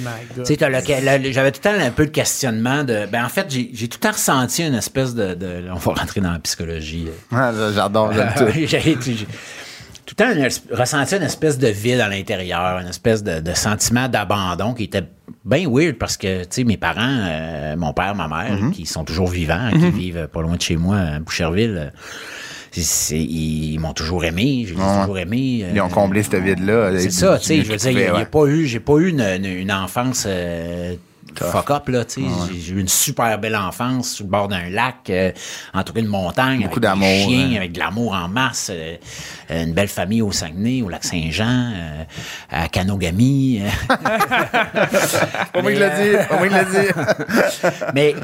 my 0.00 0.34
God. 0.36 0.44
Tu 0.44 0.54
sais, 0.56 1.32
j'avais 1.32 1.52
tout 1.52 1.60
le 1.64 1.70
temps 1.78 1.84
un 1.86 1.90
peu 1.92 2.02
le 2.02 2.08
questionnement 2.10 2.82
de. 2.82 3.06
Ben, 3.06 3.24
en 3.24 3.28
fait, 3.28 3.46
j'ai 3.48 3.86
tout 3.86 3.98
le 4.02 4.08
temps 4.08 4.10
ressenti 4.12 4.64
une 4.66 4.74
espèce 4.74 5.14
de. 5.14 5.34
de- 5.34 5.64
on 5.70 5.76
va 5.76 5.92
rentrer 5.92 6.20
dans 6.20 6.32
la 6.32 6.40
psychologie. 6.40 7.06
Ah, 7.30 7.52
J'adore, 7.72 8.12
j'aime 8.12 8.32
tout. 8.36 8.46
j'ai 10.08 10.14
j'ai- 10.14 10.14
j'ai 10.14 10.14
tout 10.14 10.14
le 10.18 10.24
temps 10.24 10.32
une 10.32 10.44
es- 10.44 10.74
ressenti 10.76 11.16
une 11.16 11.22
espèce 11.22 11.58
de 11.58 11.68
vide 11.68 12.00
à 12.00 12.08
l'intérieur, 12.08 12.78
une 12.80 12.88
espèce 12.88 13.22
de, 13.22 13.40
de 13.40 13.54
sentiment 13.54 14.08
d'abandon 14.08 14.74
qui 14.74 14.84
était 14.84 15.04
bien 15.44 15.68
weird 15.68 15.96
parce 15.98 16.16
que, 16.16 16.42
tu 16.42 16.48
sais, 16.50 16.64
mes 16.64 16.76
parents, 16.76 17.00
euh, 17.28 17.76
mon 17.76 17.92
père, 17.92 18.14
ma 18.14 18.28
mère, 18.28 18.56
Mm-hmm. 18.58 18.70
qui 18.72 18.86
sont 18.86 19.04
toujours 19.04 19.28
vivants, 19.28 19.70
qui 19.72 19.90
vivent 19.90 20.28
pas 20.32 20.42
loin 20.42 20.56
de 20.56 20.62
chez 20.62 20.76
moi, 20.76 20.96
à 20.98 21.18
Boucherville, 21.20 21.90
euh, 21.92 22.80
ils 23.12 23.78
m'ont 23.80 23.92
toujours 23.94 24.24
aimé, 24.24 24.64
j'ai 24.68 24.74
Ouais. 24.74 25.00
toujours 25.00 25.18
aimé. 25.18 25.60
euh, 25.64 25.70
Ils 25.74 25.80
ont 25.80 25.88
comblé 25.88 26.22
ce 26.22 26.36
vide-là. 26.36 26.92
c'est 26.98 27.10
ça, 27.10 27.38
tu 27.38 27.46
sais, 27.46 27.62
je 27.64 27.70
veux 27.72 27.76
dire, 27.76 28.14
a 28.14 28.24
pas 28.24 28.44
eu, 28.46 28.66
j'ai 28.66 28.80
pas 28.80 28.96
eu 28.98 29.08
une, 29.08 29.20
une- 29.20 29.44
une 29.46 29.72
enfance 29.72 30.24
euh, 30.28 30.94
fuck 31.44 31.70
up, 31.70 31.88
là, 31.88 32.04
tu 32.04 32.22
sais. 32.22 32.28
J'ai- 32.52 32.60
J'ai 32.60 32.72
eu 32.74 32.80
une 32.80 32.88
super 32.88 33.38
belle 33.38 33.56
enfance 33.56 34.10
sur 34.14 34.24
le 34.24 34.30
bord 34.30 34.48
d'un 34.48 34.68
lac, 34.70 35.08
euh, 35.10 35.32
entouré 35.74 36.02
de 36.02 36.08
montagnes, 36.08 36.62
Beaucoup 36.62 36.78
avec 36.78 36.80
des 36.80 36.86
d'amour, 36.88 37.28
chiens, 37.28 37.50
hein. 37.52 37.56
avec 37.56 37.72
de 37.72 37.78
l'amour 37.78 38.12
en 38.14 38.28
masse, 38.28 38.70
euh, 38.72 38.96
euh, 39.50 39.64
une 39.64 39.72
belle 39.72 39.88
famille 39.88 40.22
au 40.22 40.32
Saguenay, 40.32 40.82
au 40.82 40.88
lac 40.88 41.04
Saint-Jean, 41.04 41.72
euh, 41.74 42.04
à 42.50 42.68
Kanogami. 42.68 43.60
euh. 43.62 43.96
Pas 45.52 45.62
moi 45.62 45.72
qui 45.72 45.78
l'a 45.78 45.90
dit. 45.90 46.16
Pas 46.28 46.36
moi 46.38 46.48
qui 46.48 46.54
l'a 46.54 46.64
dit. 46.64 46.88
Mais 47.94 48.14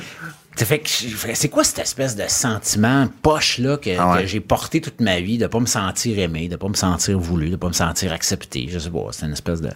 c'est 0.54 1.48
quoi 1.48 1.64
cette 1.64 1.78
espèce 1.78 2.14
de 2.16 2.24
sentiment 2.28 3.08
poche 3.22 3.58
là 3.58 3.76
que, 3.78 3.90
Ah 3.98 4.12
ouais. 4.12 4.20
que 4.22 4.26
j'ai 4.26 4.40
porté 4.40 4.80
toute 4.80 5.00
ma 5.00 5.18
vie 5.20 5.38
de 5.38 5.46
pas 5.46 5.60
me 5.60 5.66
sentir 5.66 6.18
aimé, 6.18 6.48
de 6.48 6.56
pas 6.56 6.68
me 6.68 6.74
sentir 6.74 7.18
voulu, 7.18 7.48
de 7.50 7.56
pas 7.56 7.68
me 7.68 7.72
sentir 7.72 8.12
accepté, 8.12 8.68
je 8.70 8.78
sais 8.78 8.90
pas, 8.90 9.06
c'est 9.12 9.26
une 9.26 9.32
espèce 9.32 9.60
de 9.60 9.70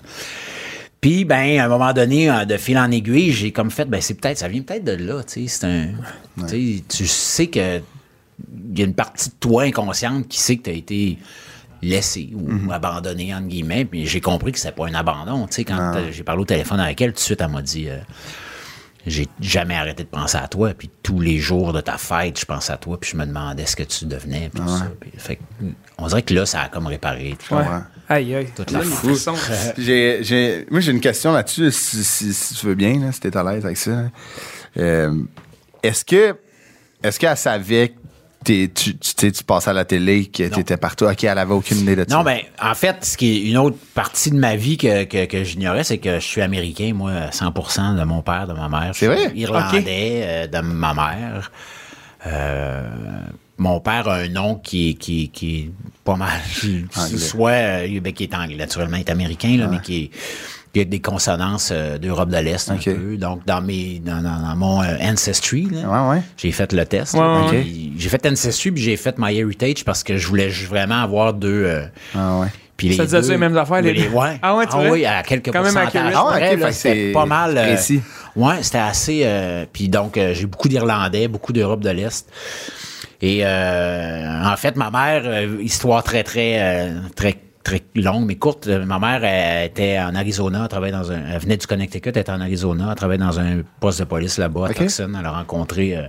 puis 1.07 1.25
ben 1.25 1.61
à 1.61 1.67
un 1.67 1.69
moment 1.69 1.93
donné 1.93 2.29
euh, 2.29 2.45
de 2.45 2.57
fil 2.57 2.77
en 2.77 2.91
aiguille, 2.91 3.31
j'ai 3.31 3.53
comme 3.53 3.71
fait 3.71 3.85
ben 3.85 4.01
c'est 4.01 4.15
peut-être 4.15 4.39
ça 4.39 4.49
vient 4.49 4.63
peut-être 4.63 4.83
de 4.83 4.93
là, 4.93 5.23
tu 5.23 5.47
sais, 5.47 5.47
c'est 5.47 5.67
un 5.67 5.87
tu 6.49 6.49
sais, 6.49 6.83
tu 6.89 7.07
sais 7.07 7.47
que 7.47 7.79
il 8.73 8.79
y 8.79 8.83
a 8.83 8.87
une 8.87 8.95
partie 8.95 9.29
de 9.29 9.35
toi 9.39 9.63
inconsciente 9.63 10.27
qui 10.27 10.41
sait 10.41 10.57
que 10.57 10.63
tu 10.65 10.71
as 10.71 10.73
été 10.73 11.19
laissé 11.81 12.31
ou 12.35 12.41
Mhm. 12.51 12.71
abandonné 12.73 13.33
entre 13.33 13.47
guillemets, 13.47 13.85
puis 13.85 14.07
j'ai 14.09 14.21
compris 14.21 14.51
que 14.51 14.59
c'était 14.59 14.73
pas 14.75 14.89
un 14.89 14.95
abandon, 14.95 15.47
tu 15.47 15.55
sais 15.55 15.65
quand 15.65 15.93
j'ai 16.11 16.25
parlé 16.25 16.43
au 16.43 16.45
téléphone 16.45 16.81
avec 16.81 17.01
elle, 17.01 17.11
tout 17.13 17.17
de 17.17 17.21
suite 17.21 17.41
elle 17.41 17.51
m'a 17.53 17.63
dit 17.63 17.89
euh, 17.89 17.99
j'ai 19.07 19.29
jamais 19.41 19.75
arrêté 19.77 20.03
de 20.05 20.09
penser 20.09 20.37
à 20.39 20.49
toi. 20.49 20.73
Puis 20.77 20.91
tous 21.03 21.21
les 21.21 21.39
jours 21.39 21.73
de 21.73 21.81
ta 21.81 21.97
fête, 21.99 22.39
je 22.41 22.45
pensais 22.45 22.73
à 22.73 22.77
toi. 22.77 22.99
Puis 23.01 23.11
je 23.13 23.17
me 23.17 23.25
demandais 23.27 23.65
ce 23.67 23.77
que 23.77 23.83
tu 23.85 24.05
devenais. 24.07 24.51
Puis 24.53 24.61
tout 24.61 24.69
ça. 24.79 24.91
Puis, 25.01 25.13
fait 25.17 25.37
que, 25.37 25.43
on 25.99 26.07
dirait 26.09 26.23
que 26.23 26.35
là, 26.35 26.45
ça 26.47 26.63
a 26.63 26.69
comme 26.69 26.87
réparé. 26.87 27.37
tout 27.47 27.55
Ouais. 27.55 27.65
Aïe, 28.09 28.35
aïe. 28.35 28.49
Toute 28.55 28.71
la. 28.71 28.81
J'ai, 29.79 30.19
j'ai, 30.23 30.67
moi, 30.71 30.81
j'ai 30.81 30.93
une 30.93 31.01
question 31.01 31.33
là-dessus, 31.33 31.73
si, 31.73 32.05
si- 32.05 32.33
si 32.35 32.55
tu 32.55 32.67
veux 32.67 32.75
bien, 32.75 33.01
là, 33.01 33.11
si 33.13 33.21
t'es 33.21 33.37
à 33.37 33.43
l'aise 33.43 33.65
avec 33.65 33.77
ça. 33.77 34.11
Euh, 34.77 35.13
est-ce 35.83 36.05
que, 36.05 36.37
est-ce 37.03 37.19
qu'elle 37.19 37.37
savait 37.37 37.95
tu, 38.47 38.71
tu, 38.73 38.97
tu 38.97 39.13
sais, 39.17 39.33
tu 39.33 39.43
passais 39.45 39.71
à 39.71 39.73
la 39.73 39.85
télé, 39.85 40.27
que 40.27 40.45
t'étais 40.45 40.77
partout? 40.77 41.07
OK, 41.07 41.25
elle 41.25 41.39
avait 41.39 41.53
aucune 41.53 41.79
idée 41.79 41.97
de 41.97 42.05
ça. 42.09 42.17
Non, 42.17 42.23
ben, 42.23 42.39
en 42.63 42.75
fait, 42.75 43.05
ce 43.05 43.17
qui 43.17 43.37
est 43.37 43.51
une 43.51 43.59
autre 43.59 43.77
partie 43.95 44.31
de 44.31 44.37
ma 44.37 44.55
vie 44.57 44.77
que, 44.77 45.05
que, 45.05 45.25
que 45.27 45.43
j'ignorais, 45.45 45.85
c'est 45.85 45.99
que 45.99 46.15
je 46.21 46.25
suis 46.25 46.41
américain, 46.43 46.93
moi, 46.95 47.11
à 47.13 47.31
100% 47.31 47.99
de 47.99 48.05
mon 48.05 48.23
père, 48.23 48.47
de 48.47 48.53
ma 48.53 48.69
mère. 48.69 48.93
Je 48.93 48.99
C'est 49.01 49.07
suis 49.07 49.25
vrai? 49.25 49.33
Irlandais 49.35 50.21
euh, 50.23 50.47
de 50.47 50.61
ma 50.61 50.95
mère. 50.95 51.51
Euh, 52.27 52.89
mon 53.59 53.81
père 53.81 54.09
a 54.09 54.17
un 54.17 54.29
nom 54.29 54.57
qui 54.57 54.91
est, 54.91 54.95
qui, 54.95 55.29
qui 55.31 55.57
est 55.59 55.71
pas 56.05 56.17
mal. 56.17 56.41
Anglais. 56.97 57.19
Soit, 57.19 57.51
euh, 57.51 58.01
ben, 58.01 58.13
qui 58.13 58.25
est 58.25 58.35
anglais, 58.35 58.57
naturellement, 58.57 58.97
il 58.97 59.01
est 59.01 59.11
américain, 59.11 59.57
là, 59.57 59.67
mais 59.67 59.81
qui 59.81 60.05
est 60.05 60.11
qui 60.77 60.83
a 60.83 60.85
des 60.85 61.01
consonances 61.01 61.71
euh, 61.73 61.97
d'Europe 61.97 62.29
de 62.29 62.37
l'Est 62.37 62.71
un 62.71 62.77
peu. 62.77 63.17
Donc, 63.17 63.47
dans 63.47 63.63
mes 63.63 63.99
dans, 64.05 64.21
dans- 64.21 64.43
dans 64.47 64.57
mon 64.57 64.83
euh, 64.83 64.97
Ancestry, 65.01 65.67
là, 65.73 65.89
Ouais, 66.11 66.17
ouais. 66.17 66.23
j'ai 66.37 66.53
fait 66.53 66.71
le 66.75 66.85
test. 66.85 67.15
Ouais, 67.15 67.65
J'ai 67.97 68.09
fait 68.11 68.27
Ancestry, 68.27 68.71
puis 68.73 68.83
j'ai 68.83 68.97
fait 68.99 69.17
MyHeritage 69.19 69.85
parce 69.87 70.05
que 70.05 70.19
je 70.19 70.27
voulais 70.27 70.49
vraiment 70.49 71.03
avoir 71.03 71.33
deux... 71.33 71.65
euh, 71.65 71.87
Ah, 72.15 72.41
ouais. 72.41 72.49
puis 72.77 72.95
Ça 72.95 73.03
les 73.05 73.07
disait-tu 73.07 73.27
deux- 73.29 73.33
les 73.33 73.39
mêmes 73.39 73.57
affaires, 73.57 73.81
les 73.81 73.95
les- 73.95 74.03
deux? 74.03 74.09
ouais. 74.11 74.39
Ah 74.43 74.55
ouais, 74.55 74.67
tu 74.67 74.73
vois? 74.77 74.91
oui, 74.91 75.07
à 75.07 75.23
quelques 75.23 75.51
Quand 75.51 75.63
même 75.63 75.73
pourcentages. 75.73 76.13
Ah 76.15 76.27
ouais, 76.27 76.51
c'était 76.51 76.73
c'est 76.73 77.13
pas 77.13 77.25
mal. 77.25 77.57
euh, 77.57 77.77
ouais, 78.37 78.57
c'était 78.63 78.77
assez. 78.79 79.23
euh, 79.25 79.65
puis 79.73 79.89
donc, 79.89 80.19
euh, 80.19 80.35
j'ai 80.35 80.45
beaucoup 80.45 80.69
d'Irlandais, 80.69 81.27
beaucoup 81.27 81.55
d'Europe 81.55 81.81
de 81.81 81.89
l'Est. 81.91 82.29
Et 83.23 83.41
euh, 83.47 84.45
en 84.45 84.57
fait, 84.59 84.77
ma 84.77 84.91
mère, 84.91 85.43
histoire 85.59 86.03
très, 86.05 86.23
très, 86.23 86.57
euh, 86.61 86.91
très 87.15 87.35
très 87.67 87.83
longue, 87.97 88.27
mais 88.27 88.37
courte. 88.37 88.69
Euh, 88.69 88.85
Ma 88.87 88.99
mère 88.99 89.25
elle 89.25 89.67
était 89.67 89.99
en 89.99 90.15
Arizona, 90.15 90.61
elle, 90.63 90.69
travaillait 90.69 90.97
dans 90.97 91.11
un, 91.11 91.21
elle 91.33 91.41
venait 91.41 91.57
du 91.57 91.67
Connecticut, 91.67 92.11
elle 92.15 92.21
était 92.21 92.31
en 92.31 92.41
Arizona, 92.41 92.89
elle 92.91 92.95
travaillait 92.95 93.25
dans 93.25 93.41
un 93.41 93.63
poste 93.81 93.99
de 93.99 94.05
police 94.05 94.39
là-bas, 94.39 94.67
à 94.67 94.71
Ok. 94.71 94.77
Tucson. 94.77 95.13
Elle 95.19 95.27
a 95.27 95.33
rencontré 95.33 95.97
euh, 95.97 96.03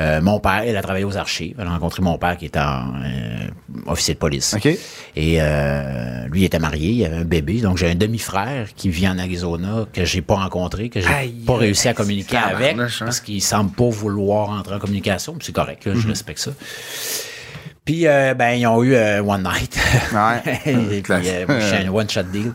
euh, 0.00 0.20
mon 0.20 0.40
père, 0.40 0.62
elle 0.66 0.76
a 0.76 0.82
travaillé 0.82 1.04
aux 1.04 1.16
archives. 1.16 1.54
Elle 1.58 1.66
a 1.66 1.70
rencontré 1.70 2.02
mon 2.02 2.18
père 2.18 2.36
qui 2.36 2.46
était 2.46 2.58
en, 2.58 2.94
euh, 3.04 3.46
officier 3.86 4.14
de 4.14 4.18
police. 4.18 4.56
Et 5.14 5.38
euh, 5.40 6.26
lui 6.26 6.40
il 6.40 6.44
était 6.44 6.58
marié, 6.58 6.90
il 6.90 7.04
avait 7.04 7.18
un 7.18 7.24
bébé. 7.24 7.60
Donc 7.60 7.78
j'ai 7.78 7.88
un 7.90 7.94
demi-frère 7.94 8.74
qui 8.74 8.88
vit 8.88 9.08
en 9.08 9.18
Arizona 9.18 9.86
que 9.92 10.04
j'ai 10.04 10.22
pas 10.22 10.34
rencontré, 10.34 10.88
que 10.88 11.00
j'ai 11.00 11.06
Aïe, 11.06 11.44
pas 11.46 11.56
réussi 11.56 11.88
à 11.88 11.94
communiquer 11.94 12.36
avec 12.36 12.76
hein. 12.76 12.88
parce 12.98 13.20
qu'il 13.20 13.40
semble 13.40 13.70
pas 13.70 13.88
vouloir 13.88 14.50
entrer 14.50 14.74
en 14.74 14.78
communication. 14.80 15.36
C'est 15.40 15.54
correct, 15.54 15.86
là, 15.86 15.92
je 15.94 16.08
respecte 16.08 16.40
ça. 16.40 16.50
Puis 17.84 18.06
euh, 18.06 18.34
ben 18.34 18.52
ils 18.52 18.66
ont 18.66 18.82
eu 18.82 18.94
euh, 18.94 19.22
one 19.22 19.42
night. 19.42 19.76
Ouais. 20.12 20.60
Et 20.96 21.02
puis, 21.02 21.12
euh, 21.12 21.88
one 21.92 22.08
shot 22.08 22.22
deal. 22.24 22.52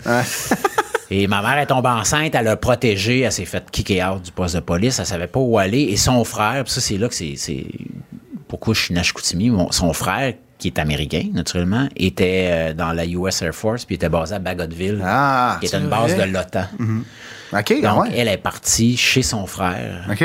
Et 1.12 1.28
ma 1.28 1.42
mère 1.42 1.58
est 1.58 1.66
tombée 1.68 1.90
enceinte, 1.90 2.36
elle 2.36 2.48
a 2.48 2.56
protégé, 2.56 3.22
elle 3.22 3.32
s'est 3.32 3.46
fait 3.46 3.64
kicker 3.72 4.04
out 4.04 4.22
du 4.24 4.32
poste 4.32 4.56
de 4.56 4.60
police, 4.60 5.00
elle 5.00 5.06
savait 5.08 5.28
pas 5.28 5.40
où 5.40 5.58
aller. 5.58 5.82
Et 5.84 5.98
son 5.98 6.24
frère, 6.24 6.64
puis 6.64 6.74
ça 6.74 6.82
c'est 6.82 6.98
là 6.98 7.08
que 7.08 7.16
c'est, 7.16 7.34
c'est 7.36 7.66
pourquoi 8.48 8.74
je 8.74 8.82
suis 8.82 9.50
mon- 9.50 9.72
son 9.72 9.94
frère 9.94 10.34
qui 10.60 10.68
est 10.68 10.78
américain 10.80 11.24
naturellement, 11.34 11.88
était 11.96 12.74
dans 12.74 12.92
la 12.92 13.06
US 13.06 13.42
Air 13.42 13.54
Force 13.56 13.86
puis 13.86 13.96
était 13.96 14.10
basé 14.10 14.36
à 14.36 14.40
Bagotville, 14.40 15.02
Ah, 15.06 15.58
qui 15.62 15.68
est 15.68 15.74
une 15.78 15.88
base 15.88 16.16
de 16.18 16.24
l'OTAN. 16.24 16.66
OK, 17.54 17.74
ah 17.84 17.88
Donc 17.88 18.04
ouais. 18.04 18.10
elle 18.16 18.28
est 18.28 18.38
partie 18.38 18.98
chez 18.98 19.22
son 19.24 19.46
frère 19.48 20.06
OK. 20.12 20.24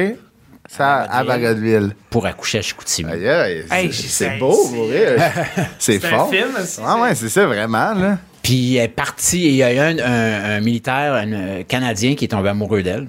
Ça, 0.77 1.03
à 1.03 1.25
Bagotville. 1.25 1.95
pour 2.11 2.27
accoucher 2.27 2.59
à 2.59 2.63
Chicoutimi. 2.63 3.11
Aïe, 3.13 3.29
aïe, 3.29 3.65
Hey, 3.71 3.93
c'est- 3.93 4.39
beau, 4.39 4.57
pour. 4.69 4.89
C'est 5.79 6.01
C'est 6.01 6.07
un 6.07 6.11
fort. 6.11 6.31
film, 6.31 6.49
aussi, 6.61 6.81
Ah 6.85 7.01
ouais, 7.01 7.15
c'est 7.15 7.29
ça, 7.29 7.47
vraiment, 7.47 7.95
là. 7.95 8.19
Puis 8.43 8.77
elle 8.77 8.85
est 8.85 8.89
partie 8.89 9.47
et 9.47 9.51
il 9.51 9.55
y 9.57 9.63
a 9.63 9.73
eu 9.73 9.79
un, 9.79 9.99
un- 9.99 10.57
un 10.57 10.61
militaire 10.61 11.15
un, 11.15 11.33
euh, 11.33 11.63
canadien 11.63 12.15
qui 12.15 12.25
est 12.27 12.29
tombé 12.29 12.49
amoureux 12.51 12.83
d'elle. 12.83 13.09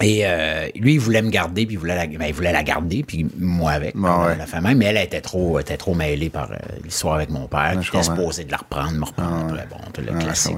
Et 0.00 0.22
euh, 0.26 0.66
lui, 0.74 0.94
il 0.94 0.98
voulait 1.00 1.22
me 1.22 1.30
garder, 1.30 1.66
puis 1.66 1.76
il 1.76 1.78
voulait 1.78 1.94
la, 1.94 2.06
ben, 2.08 2.26
il 2.26 2.34
voulait 2.34 2.50
la 2.52 2.64
garder, 2.64 3.04
puis 3.06 3.26
moi 3.38 3.70
avec, 3.70 3.94
Bon, 3.94 4.24
ouais. 4.24 4.36
la 4.36 4.44
famille. 4.46 4.74
Mais 4.74 4.86
elle 4.86 4.96
était 4.96 5.20
trop, 5.20 5.60
était 5.60 5.76
trop 5.76 5.94
mêlée 5.94 6.30
par 6.30 6.50
euh, 6.50 6.56
l'histoire 6.82 7.14
avec 7.14 7.30
mon 7.30 7.46
père. 7.46 7.80
je 7.80 7.88
qui 7.90 7.96
était 7.96 8.04
supposé 8.06 8.42
de 8.42 8.50
la 8.50 8.56
reprendre, 8.56 8.90
me 8.92 9.04
reprendre 9.04 9.46
après. 9.50 9.66
Bon, 9.70 9.76
tout 9.92 10.00
le 10.00 10.08
Ah, 10.16 10.18
classique. 10.18 10.56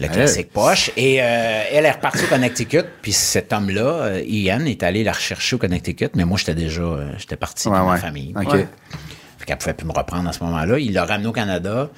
Le 0.00 0.08
classique 0.08 0.50
poche. 0.52 0.90
Et 0.96 1.22
euh, 1.22 1.62
elle 1.72 1.84
est 1.86 1.90
repartie 1.90 2.24
au 2.24 2.28
Connecticut, 2.28 2.84
puis 3.02 3.12
cet 3.12 3.52
homme-là, 3.52 3.82
euh, 3.82 4.22
Ian, 4.26 4.64
est 4.64 4.82
allé 4.82 5.04
la 5.04 5.12
rechercher 5.12 5.56
au 5.56 5.58
Connecticut, 5.58 6.10
mais 6.14 6.24
moi, 6.24 6.38
j'étais 6.38 6.54
déjà, 6.54 6.82
euh, 6.82 7.12
j'étais 7.18 7.36
parti 7.36 7.68
Ouais, 7.68 7.78
de 7.78 7.84
ma 7.84 7.96
famille. 7.96 8.32
OK. 8.36 8.52
Ouais. 8.52 8.68
Fait 9.38 9.46
qu'elle 9.46 9.58
pouvait 9.58 9.74
plus 9.74 9.86
me 9.86 9.92
reprendre 9.92 10.28
à 10.28 10.32
ce 10.32 10.42
moment-là. 10.44 10.78
Il 10.78 10.92
l'a 10.92 11.04
ramené 11.04 11.28
au 11.28 11.32
Canada. 11.32 11.88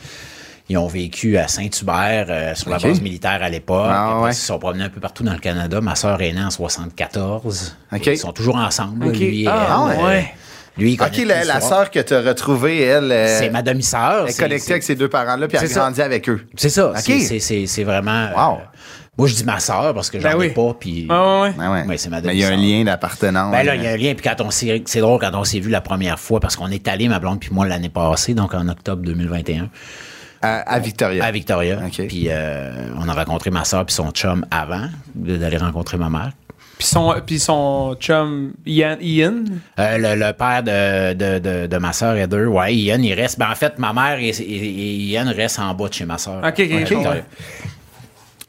Ils 0.71 0.79
ont 0.79 0.87
vécu 0.87 1.37
à 1.37 1.47
Saint-Hubert, 1.47 2.27
euh, 2.31 2.55
sur 2.55 2.71
la 2.71 2.79
base 2.79 3.03
militaire 3.03 3.43
à 3.43 3.51
l'époque. 3.51 3.87
Ah, 3.91 4.21
ouais. 4.21 4.31
Ils 4.31 4.35
se 4.35 4.47
sont 4.47 4.59
promenés 4.59 4.85
un 4.85 4.89
peu 4.89 4.99
partout 5.01 5.23
dans 5.23 5.35
le 5.35 5.39
Canada. 5.39 5.79
Ma 5.83 5.95
sœur 5.95 6.21
est 6.23 6.33
née 6.33 6.43
en 6.43 6.49
74. 6.51 7.77
OK. 7.93 8.07
Ils 8.07 8.17
sont 8.19 8.33
toujours 8.33 8.57
ensemble. 8.57 9.09
Lui 9.11 9.43
et 9.45 9.47
Ah, 9.49 9.89
elle. 9.93 10.05
ouais. 10.05 10.35
Lui, 10.77 10.93
il 10.95 11.01
OK, 11.03 11.11
connaît 11.11 11.25
la, 11.25 11.45
la 11.45 11.61
sœur 11.61 11.91
que 11.91 12.01
tu 12.01 12.15
as 12.15 12.21
retrouvée, 12.21 12.81
elle, 12.81 13.13
euh, 13.13 13.39
C'est 13.39 13.51
ma 13.51 13.63
demi-sœur. 13.63 14.25
elle 14.25 14.31
est 14.31 14.39
connectée 14.39 14.73
avec 14.73 14.83
ses 14.83 14.97
deux 14.97 15.09
parents-là, 15.09 15.47
puis 15.47 15.57
elle 15.57 15.65
a 15.65 15.69
C'est 15.69 15.75
ça. 15.75 15.81
grandi 15.81 16.03
avec 16.03 16.29
eux. 16.29 16.41
C'est 16.57 16.69
ça. 16.69 16.91
OK. 16.91 16.97
C'est- 16.99 17.21
c'est- 17.21 17.39
C'est 17.41 17.67
c'est 17.67 17.85
vraiment... 17.85 18.11
euh, 18.27 18.35
Wow. 18.37 18.59
moi, 19.17 19.29
je 19.29 19.35
dis 19.35 19.45
ma 19.45 19.61
sœur 19.61 19.95
parce 19.95 20.11
que 20.11 20.19
j'en 20.19 20.31
Ben 20.31 20.35
ai 20.35 20.39
oui. 20.41 20.49
pas. 20.51 20.75
Puis... 20.79 21.07
Ah, 21.09 21.43
ouais. 21.43 21.53
Ben 21.57 21.73
ouais. 21.73 21.85
Ouais, 21.87 21.97
c'est 21.97 22.11
ma 22.11 22.21
Mais 22.21 22.35
il 22.35 22.41
y 22.41 22.45
a 22.45 22.49
un 22.49 22.57
lien 22.57 22.83
d'appartenance. 22.85 23.53
Ben 23.53 23.63
là, 23.63 23.77
il 23.77 23.83
y 23.85 23.87
a 23.87 23.91
un 23.93 23.97
lien. 23.97 24.15
Puis 24.15 24.29
quand 24.29 24.41
on 24.45 24.51
s'est, 24.51 24.83
c'est 24.87 25.01
drôle 25.01 25.21
quand 25.21 25.31
on 25.35 25.45
s'est 25.45 25.61
vu 25.61 25.71
la 25.71 25.81
première 25.81 26.19
fois 26.19 26.41
parce 26.41 26.57
qu'on 26.57 26.69
est 26.73 26.89
allé 26.89 27.07
ma 27.09 27.21
blonde 27.21 27.39
puis 27.39 27.51
moi 27.53 27.67
l'année 27.69 27.89
passée, 27.89 28.35
donc 28.35 28.53
en 28.55 28.67
octobre 28.69 29.03
2021, 29.03 29.69
à, 30.43 30.57
à 30.75 30.79
Victoria. 30.81 31.25
à 31.25 31.31
Victoria. 31.31 31.79
OK. 31.87 32.07
Puis 32.09 32.27
euh, 32.29 32.73
on 32.99 33.09
a 33.09 33.13
rencontré 33.13 33.51
ma 33.51 33.65
soeur 33.65 33.87
puis 33.87 33.95
son 33.95 34.11
chum 34.11 34.45
avant 34.51 34.89
d'aller 35.15 35.57
rencontrer 35.59 35.97
ma 35.99 36.11
mère. 36.11 36.33
Puis 36.79 36.87
son, 36.89 37.15
puis 37.25 37.39
son 37.39 37.95
chum 38.01 38.53
Ian, 38.67 38.97
Ian? 39.01 39.45
Euh, 39.79 39.99
le, 39.99 40.27
le 40.27 40.33
père 40.33 40.63
de, 40.63 41.13
de, 41.15 41.39
de, 41.39 41.67
de 41.67 41.77
ma 41.79 41.93
soeur 41.93 42.17
Heather, 42.17 42.47
ouais, 42.53 42.75
Ian, 42.75 43.01
il 43.01 43.15
reste. 43.15 43.39
Ben 43.39 43.51
en 43.51 43.55
fait, 43.55 43.79
ma 43.79 43.93
mère 43.93 44.19
et, 44.19 44.29
et- 44.29 44.43
et 44.43 44.95
Ian 45.13 45.33
restent 45.35 45.61
en 45.61 45.73
bas 45.75 45.89
de 45.89 45.95
chez 45.95 46.05
ma 46.05 46.19
soeur. 46.19 46.39
Ok, 46.45 46.53
ok, 46.53 46.59
Ouais. 46.59 46.79
Victoria. 46.85 47.23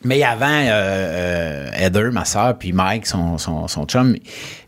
Mais 0.06 0.22
avant, 0.24 0.46
euh, 0.48 0.70
euh, 0.70 1.70
Heather, 1.74 2.12
ma 2.12 2.26
soeur, 2.26 2.58
puis 2.60 2.72
Mike, 2.74 3.08
son, 3.08 3.40
son, 3.40 3.68
son 3.68 3.86
chum, 3.86 4.16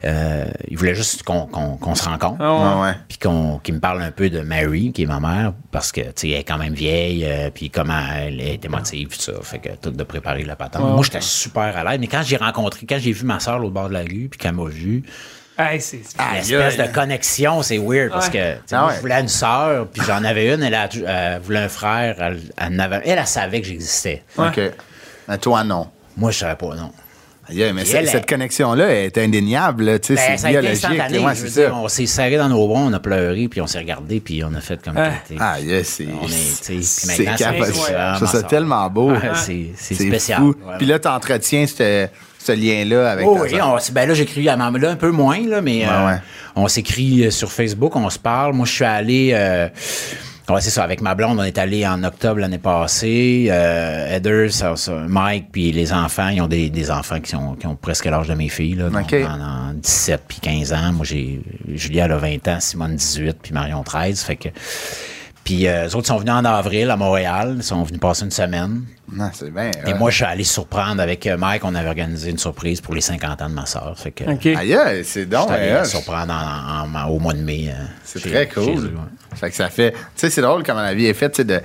euh, 0.04 0.46
il 0.68 0.76
voulait 0.78 0.96
juste 0.96 1.22
qu'on 1.22 1.46
qu'on- 1.46 1.78
qu'on 1.78 1.94
se 1.94 2.04
rencontre. 2.10 2.38
Ah, 2.40 2.82
ouais. 2.82 2.90
Ah 2.92 2.96
puis 3.08 3.20
qu'on 3.20 3.60
qu'il 3.64 3.76
me 3.76 3.80
parle 3.80 4.02
un 4.02 4.10
peu 4.12 4.30
de 4.32 4.42
Mary, 4.42 4.92
qui 4.94 5.04
est 5.04 5.06
ma 5.06 5.20
mère, 5.20 5.54
parce 5.72 5.92
que, 5.92 6.02
tu 6.02 6.12
sais, 6.16 6.30
elle 6.30 6.40
est 6.40 6.44
quand 6.44 6.58
même 6.58 6.74
vieille, 6.74 7.24
euh, 7.24 7.52
puis 7.54 7.70
comment 7.70 8.02
elle 8.20 8.42
est 8.42 8.66
émotive, 8.66 9.10
tout 9.10 9.22
ça. 9.22 9.34
Fait 9.44 9.60
que 9.60 9.70
tout 9.80 9.92
de 9.92 10.04
préparer 10.04 10.44
la 10.44 10.56
patente. 10.56 10.82
Ouais, 10.82 10.88
Moi, 10.90 10.98
ouais. 10.98 11.04
j'étais 11.04 11.22
super 11.22 11.78
à 11.78 11.84
l'aise, 11.84 12.00
mais 12.00 12.08
quand 12.08 12.24
j'ai 12.24 12.38
rencontré, 12.38 12.88
quand 12.90 12.98
j'ai 13.00 13.12
vu 13.12 13.24
ma 13.26 13.40
soeur 13.40 13.60
l'autre 13.60 13.74
bord 13.76 13.90
de 13.90 13.94
la 13.94 14.02
rue, 14.02 14.30
puis 14.32 14.40
qu'elle 14.40 14.54
m'a 14.54 14.68
vu, 14.68 15.04
Hey, 15.60 15.80
c'est. 15.82 15.98
l'espèce 15.98 16.80
aïe. 16.80 16.88
de 16.88 16.94
connexion, 16.94 17.62
c'est 17.62 17.78
weird, 17.80 18.10
parce 18.12 18.28
Ouais. 18.30 18.58
que, 18.68 18.76
Ah 18.76 18.82
moi, 18.82 18.94
je 18.96 19.02
voulais 19.02 19.22
une 19.22 19.28
sœur, 19.28 19.88
puis 19.88 20.02
j'en 20.06 20.24
avais 20.24 20.54
une, 20.54 20.64
elle, 20.64 20.74
a, 20.74 20.88
elle 21.36 21.42
voulait 21.42 21.60
un 21.60 21.70
frère, 21.70 22.16
elle, 22.20 22.40
elle, 22.58 22.74
en 22.76 22.80
avait- 22.80 23.02
elle, 23.06 23.20
elle 23.20 23.28
savait 23.28 23.62
que 23.62 23.68
j'existais. 23.68 24.24
OK. 24.38 24.60
Toi, 25.42 25.64
non. 25.64 25.88
Moi, 26.16 26.32
je 26.32 26.40
savais 26.40 26.56
pas, 26.56 26.76
non. 26.76 26.92
Mais 27.50 27.56
elle, 27.80 27.86
cette 27.86 28.14
elle- 28.16 28.26
connexion-là 28.26 28.90
est 29.06 29.18
indéniable. 29.18 29.86
là, 29.86 30.00
Tu 30.00 30.18
sais, 30.18 30.28
Ben, 30.32 30.38
c'est 30.38 30.50
biologique. 30.50 30.84
Ouais, 30.90 31.34
dire, 31.50 31.78
on 31.82 31.88
s'est 31.88 32.06
serré 32.06 32.36
dans 32.36 32.50
nos 32.50 32.68
bras, 32.68 32.80
on 32.82 32.92
a 32.92 33.00
pleuré, 33.00 33.48
puis 33.48 33.62
on 33.62 33.68
s'est 33.68 33.78
regardé, 33.80 34.20
puis 34.20 34.44
on 34.44 34.54
a 34.54 34.60
fait 34.60 34.82
comme... 34.84 34.98
Ah. 34.98 35.12
Ah, 35.40 35.60
yes, 35.62 35.88
c'est. 35.88 36.08
C'est 36.82 37.26
Je 37.26 38.16
trouve 38.18 38.28
ça 38.30 38.44
tellement 38.44 38.90
beau. 38.90 39.14
C'est 39.46 39.96
spécial. 39.96 40.40
fou. 40.40 40.56
Voilà. 40.62 40.78
Puis 40.78 40.88
là, 40.88 41.00
tu 41.00 41.08
entretiens 41.08 41.66
ce, 41.68 42.08
ce 42.40 42.52
lien-là 42.52 43.12
avec 43.12 43.26
Oh 43.26 43.38
oui, 43.42 43.62
on- 43.62 43.78
ben 43.94 44.08
là, 44.10 44.14
j'écris 44.14 44.50
à 44.50 44.58
là, 44.58 44.66
un 44.92 44.96
peu 44.98 45.12
moins, 45.12 45.40
là, 45.48 45.62
mais 45.62 45.86
Ouais, 45.86 45.90
euh, 45.90 46.08
ouais. 46.08 46.18
on 46.58 46.68
s'écrit 46.68 47.26
euh, 47.28 47.32
sur 47.32 47.52
Facebook, 47.52 47.96
on 47.96 48.10
se 48.10 48.20
parle. 48.20 48.54
Moi, 48.56 48.66
je 48.66 48.72
suis 48.74 48.84
allé. 48.86 49.32
euh, 49.34 49.70
ouais, 50.50 50.62
c'est 50.62 50.70
ça, 50.70 50.84
avec 50.84 51.02
ma 51.02 51.14
blonde, 51.16 51.40
on 51.40 51.44
est 51.44 51.58
allé 51.58 51.86
en 51.86 52.04
octobre 52.04 52.40
l'année 52.40 52.58
passée. 52.58 53.48
Euh, 53.50 54.16
Heather, 54.16 54.52
ça- 54.52 54.76
ça, 54.76 54.94
Mike, 55.08 55.48
puis 55.52 55.72
les 55.72 55.92
enfants, 55.94 56.30
ils 56.30 56.42
ont 56.42 56.48
des, 56.48 56.70
des 56.70 56.90
enfants 56.92 57.20
qui, 57.20 57.32
sont, 57.32 57.56
qui 57.56 57.68
ont 57.68 57.76
presque 57.76 58.06
l'âge 58.06 58.28
de 58.28 58.34
mes 58.34 58.50
filles, 58.50 58.76
là, 58.76 58.90
donc 58.90 59.04
OK. 59.12 59.16
en, 59.28 59.42
en 59.70 59.74
17 59.74 60.22
puis 60.28 60.40
15 60.42 60.74
ans. 60.74 60.94
Moi, 60.94 61.06
j'ai 61.06 61.42
Julia, 61.74 62.06
elle 62.06 62.14
a 62.14 62.18
20 62.18 62.48
ans, 62.48 62.60
Simone 62.60 62.96
18, 62.96 63.38
puis 63.44 63.54
Marion 63.54 63.84
13. 63.84 64.22
Fait 64.22 64.36
que. 64.38 64.50
Puis 65.48 65.66
euh, 65.66 65.88
eux 65.88 65.96
autres 65.96 66.08
sont 66.08 66.18
venus 66.18 66.34
en 66.34 66.44
avril 66.44 66.90
à 66.90 66.98
Montréal. 66.98 67.54
Ils 67.56 67.64
sont 67.64 67.82
venus 67.84 68.02
passer 68.02 68.26
une 68.26 68.32
semaine. 68.32 68.82
Non, 69.10 69.30
c'est 69.34 69.50
bien. 69.50 69.72
Et 69.86 69.94
ouais. 69.94 69.98
moi, 69.98 70.10
je 70.12 70.18
suis 70.18 70.26
allé 70.26 70.44
surprendre 70.44 71.02
avec 71.02 71.26
euh, 71.26 71.38
Mike. 71.38 71.64
On 71.64 71.74
avait 71.74 71.88
organisé 71.88 72.32
une 72.32 72.38
surprise 72.38 72.82
pour 72.82 72.94
les 72.94 73.00
50 73.00 73.42
ans 73.42 73.48
de 73.50 73.54
ma 73.54 73.66
soeur. 73.66 73.94
Fait 73.98 74.12
que, 74.12 74.26
Ok. 74.26 74.46
Aïe, 74.48 74.76
aïe, 74.76 75.06
c'est 75.06 75.26
donc. 75.26 75.44
J'étais 75.48 75.54
allé 75.54 75.68
ouais, 75.68 75.74
la 75.76 75.86
surprendre 75.86 76.34
en- 76.34 76.84
en- 76.92 77.02
en- 77.02 77.08
au 77.08 77.20
mois 77.20 77.32
de 77.32 77.40
mai. 77.40 77.70
euh, 77.70 77.82
C'est 78.04 78.20
très 78.20 78.50
cool. 78.50 78.64
eux, 78.78 78.94
ouais. 78.94 79.38
Fait 79.38 79.50
que 79.50 79.56
ça 79.56 79.70
fait. 79.70 79.94
Tu 79.94 79.98
sais, 80.18 80.30
c'est 80.30 80.42
drôle 80.42 80.64
comment 80.64 80.82
la 80.82 80.94
vie 80.94 81.06
est 81.06 81.14
faite, 81.14 81.32
tu 81.32 81.38
sais, 81.38 81.46
de, 81.46 81.62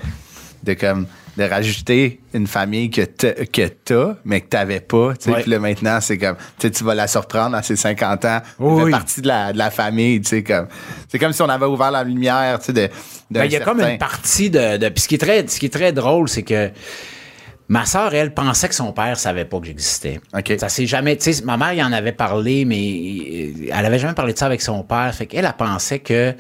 de 0.63 0.75
comme 0.75 1.09
de 1.37 1.45
rajouter 1.45 2.21
une 2.35 2.47
famille 2.47 2.91
que 2.91 3.03
t'as, 3.03 3.33
que 3.33 4.17
mais 4.25 4.43
que 4.43 4.49
t'avais 4.49 4.81
pas. 4.81 5.09
Ouais. 5.27 5.43
Puis 5.43 5.51
là, 5.51 5.59
maintenant, 5.59 5.99
c'est 6.01 6.19
comme, 6.19 6.37
tu 6.59 6.67
sais, 6.67 6.71
tu 6.71 6.85
vas 6.85 6.95
la 6.95 7.07
surprendre 7.07 7.57
à 7.57 7.63
ses 7.63 7.77
50 7.77 8.25
ans. 8.25 8.41
Elle 8.61 8.85
fait 8.85 8.91
partie 8.91 9.23
de 9.23 9.29
la, 9.29 9.53
de 9.53 9.59
la 9.59 9.71
famille, 9.71 10.21
tu 10.21 10.29
sais, 10.29 10.43
comme. 10.43 10.69
C'est 11.09 11.19
comme 11.19 11.33
si 11.33 11.43
on 11.43 11.49
avait 11.49 11.67
ouvert 11.67 11.91
la 11.91 12.05
lumière, 12.05 12.59
tu 12.59 12.67
sais, 12.67 12.73
de. 12.73 12.89
Ben, 13.31 13.45
il 13.45 13.53
y 13.53 13.57
a 13.57 13.61
comme 13.61 13.81
une 13.81 13.99
partie 13.99 14.51
de. 14.51 14.77
de- 14.77 14.89
puis 14.89 15.03
ce 15.03 15.09
qui 15.09 15.15
est 15.15 15.19
très, 15.19 15.47
ce 15.47 15.59
qui 15.59 15.67
est 15.67 15.73
très 15.73 15.93
drôle, 15.93 16.29
c'est 16.29 16.43
que 16.43 16.71
ma 17.69 17.87
sœur, 17.87 18.15
elle, 18.15 18.35
pensait 18.35 18.69
que 18.69 18.75
son 18.75 18.93
père 18.93 19.19
savait 19.19 19.47
pas 19.47 19.59
que 19.59 19.67
j'existais. 19.67 20.21
OK. 20.37 20.53
Ça 20.59 20.69
s'est 20.69 20.87
jamais. 20.87 21.17
Tu 21.17 21.33
sais, 21.33 21.43
ma 21.45 21.57
mère, 21.57 21.73
il 21.73 21.83
en 21.83 21.93
avait 21.93 22.13
parlé, 22.13 22.67
mais 22.67 23.53
elle 23.71 23.87
avait 23.87 23.99
jamais 23.99 24.15
parlé 24.15 24.35
de 24.35 24.39
ça 24.39 24.47
avec 24.47 24.61
son 24.61 24.83
père. 24.83 25.15
Fait 25.15 25.27
qu'elle, 25.27 25.47
elle 25.47 25.55
pensait 25.55 26.01
que 26.01 26.35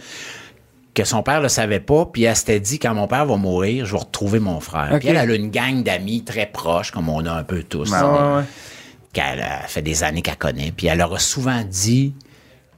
que 0.95 1.05
son 1.05 1.23
père 1.23 1.41
le 1.41 1.49
savait 1.49 1.81
pas, 1.81 2.07
puis 2.07 2.25
elle 2.25 2.37
s'était 2.37 2.61
dit 2.61 2.79
quand 2.79 2.95
mon 2.95 3.07
père 3.07 3.25
va 3.25 3.37
mourir, 3.37 3.87
je 3.87 3.93
vais 3.93 3.99
retrouver 3.99 4.41
mon 4.41 4.61
frère. 4.61 4.99
Puis 4.99 5.09
elle, 5.09 5.17
elle 5.17 5.31
a 5.31 5.35
une 5.35 5.51
gang 5.51 5.83
d'amis 5.83 6.23
très 6.23 6.47
proches, 6.47 6.91
comme 6.91 7.09
on 7.09 7.25
a 7.25 7.33
un 7.33 7.45
peu 7.45 7.63
tous. 7.63 7.87
Sais. 7.87 7.95
Ouais, 7.95 8.37
ouais. 8.37 8.45
qu'elle 9.13 9.41
a 9.41 9.61
fait 9.67 9.83
des 9.83 10.05
années 10.05 10.23
qu'elle 10.23 10.37
connaît. 10.37 10.73
Puis 10.73 10.89
elle 10.89 10.99
leur 10.99 11.15
a 11.15 11.19
souvent 11.19 11.63
dit, 11.65 12.15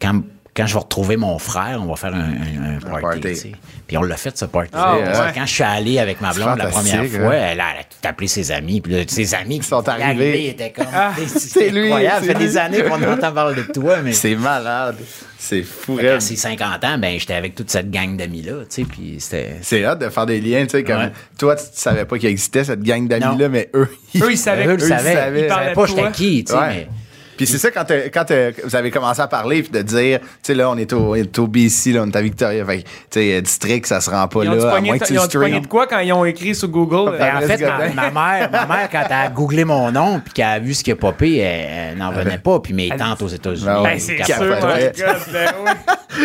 quand, 0.00 0.23
quand 0.56 0.66
je 0.66 0.75
vais 0.75 0.80
retrouver 0.80 1.16
mon 1.16 1.38
frère, 1.38 1.80
on 1.82 1.87
va 1.87 1.96
faire 1.96 2.14
un, 2.14 2.20
un- 2.20 2.76
un 2.76 2.80
party. 2.80 3.00
party. 3.02 3.20
tu 3.20 3.34
sais. 3.34 3.52
Puis 3.87 3.99
on 3.99 4.02
l'a 4.02 4.16
fait, 4.16 4.37
ce 4.38 4.44
party. 4.44 4.70
Ah, 4.73 4.96
ouais. 4.96 5.32
Quand 5.34 5.44
je 5.46 5.52
suis 5.52 5.62
allé 5.64 5.99
avec 5.99 6.20
ma 6.20 6.32
blonde 6.32 6.56
la 6.58 6.66
première 6.68 7.04
fois, 7.06 7.20
hein. 7.34 7.49
elle, 7.50 7.61
a- 7.61 7.73
elle 7.75 7.80
a 7.80 7.84
tout 7.84 8.08
appelé 8.08 8.28
ses 8.28 8.50
amis. 8.52 8.80
Puis 8.80 8.92
là, 8.92 9.02
ses 9.06 9.34
amis 9.34 9.58
qui 9.61 9.66
sont 9.66 9.87
arrivés. 9.88 10.49
étaient 10.50 10.70
comme... 10.70 10.87
Ah, 10.94 11.12
c'est 11.16 11.38
c'est 11.38 11.70
lui, 11.70 11.87
incroyable. 11.87 12.16
c'est 12.20 12.32
Ça 12.32 12.32
fait 12.34 12.38
lui. 12.38 12.46
des 12.49 12.56
années 12.56 12.82
qu'on 12.84 13.02
entend 13.02 13.32
parler 13.32 13.56
de 13.62 13.73
toi, 13.73 13.96
mais... 14.02 14.12
C'est 14.12 14.37
malade. 14.37 14.96
C'est 15.38 15.62
fou, 15.62 15.96
raide. 15.96 16.20
ses 16.23 16.37
50 16.37 16.84
ans, 16.84 16.99
ben, 16.99 17.18
j'étais 17.18 17.34
avec 17.34 17.54
toute 17.54 17.68
cette 17.70 17.90
gang 17.90 18.16
d'amis-là, 18.16 18.61
tu 18.61 18.66
sais, 18.68 18.84
puis 18.84 19.16
c'était... 19.18 19.56
C'est 19.61 19.84
hâte 19.84 19.99
de 19.99 20.08
faire 20.08 20.25
des 20.25 20.40
liens, 20.40 20.62
tu 20.64 20.70
sais, 20.70 20.84
comme 20.84 20.96
Ouais. 20.96 21.12
toi, 21.37 21.54
tu 21.56 21.64
savais 21.75 22.06
pas 22.06 22.16
qu'il 22.16 22.30
existait 22.30 22.64
cette 22.64 22.80
gang 22.82 23.06
d'amis-là, 23.06 23.50
mais 23.50 23.68
eux, 23.75 23.88
Eux, 24.23 24.30
ils 24.32 24.38
savaient. 24.38 24.66
Eux, 24.66 24.76
ils 24.78 24.87
savaient. 24.88 25.11
Ils 25.11 25.14
Ils 25.14 25.18
savaient 25.18 25.46
parlaient 25.49 25.73
pas 25.75 25.82
de 25.82 25.87
j'étais 25.88 26.00
toi. 26.00 26.11
qui, 26.12 26.44
mais... 26.50 26.88
Puis 27.36 27.46
c'est 27.46 27.58
ça, 27.58 27.70
quand, 27.70 27.84
quand 28.12 28.24
vous 28.64 28.76
avez 28.76 28.90
commencé 28.90 29.20
à 29.20 29.26
parler, 29.26 29.62
puis 29.62 29.72
de 29.72 29.82
dire, 29.82 30.20
tu 30.20 30.26
sais, 30.42 30.54
là, 30.54 30.70
on 30.70 30.76
est 30.76 30.92
au, 30.92 31.10
on 31.10 31.14
est 31.14 31.38
au 31.38 31.46
BC, 31.46 31.92
là, 31.92 32.02
on 32.04 32.10
est 32.10 32.16
à 32.16 32.22
Victoria. 32.22 32.64
Fait 32.64 32.78
que, 32.82 32.82
tu 32.82 32.88
sais, 33.10 33.42
district, 33.42 33.86
ça 33.86 34.00
se 34.00 34.10
rend 34.10 34.26
pas 34.28 34.44
là, 34.44 34.50
à 34.76 34.80
moins 34.80 34.98
que 34.98 35.02
de- 35.04 35.08
tu 35.08 35.14
ils 35.14 35.18
ont-tu 35.18 35.38
pogné 35.38 35.60
de 35.60 35.66
quoi 35.66 35.86
quand 35.86 35.98
ils 36.00 36.12
ont 36.12 36.24
écrit 36.24 36.54
sur 36.54 36.68
Google? 36.68 37.10
En 37.36 37.40
fait, 37.46 37.56
ma, 37.94 38.10
mère, 38.10 38.50
ma 38.50 38.66
mère, 38.66 38.88
quand 38.90 39.02
elle 39.06 39.12
a 39.12 39.28
googlé 39.30 39.64
mon 39.64 39.90
nom 39.90 40.20
puis 40.24 40.32
qu'elle 40.34 40.44
a 40.46 40.58
vu 40.58 40.74
ce 40.74 40.82
qui 40.84 40.90
a 40.92 40.96
popé, 40.96 41.36
elle, 41.38 41.90
elle 41.92 41.98
n'en 41.98 42.10
revenait 42.10 42.38
pas. 42.38 42.60
Puis 42.60 42.72
mes 42.72 42.88
tantes 42.90 43.22
aux 43.22 43.28
États-Unis. 43.28 43.66
Ben 43.82 43.98
c'est 43.98 44.16
sûr, 44.24 44.36
God, 44.38 45.32
ben 45.32 45.50
oui. 45.64 45.70
Tu 46.16 46.22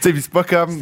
sais, 0.00 0.12
puis 0.12 0.22
c'est 0.22 0.30
pas 0.32 0.44
comme. 0.44 0.78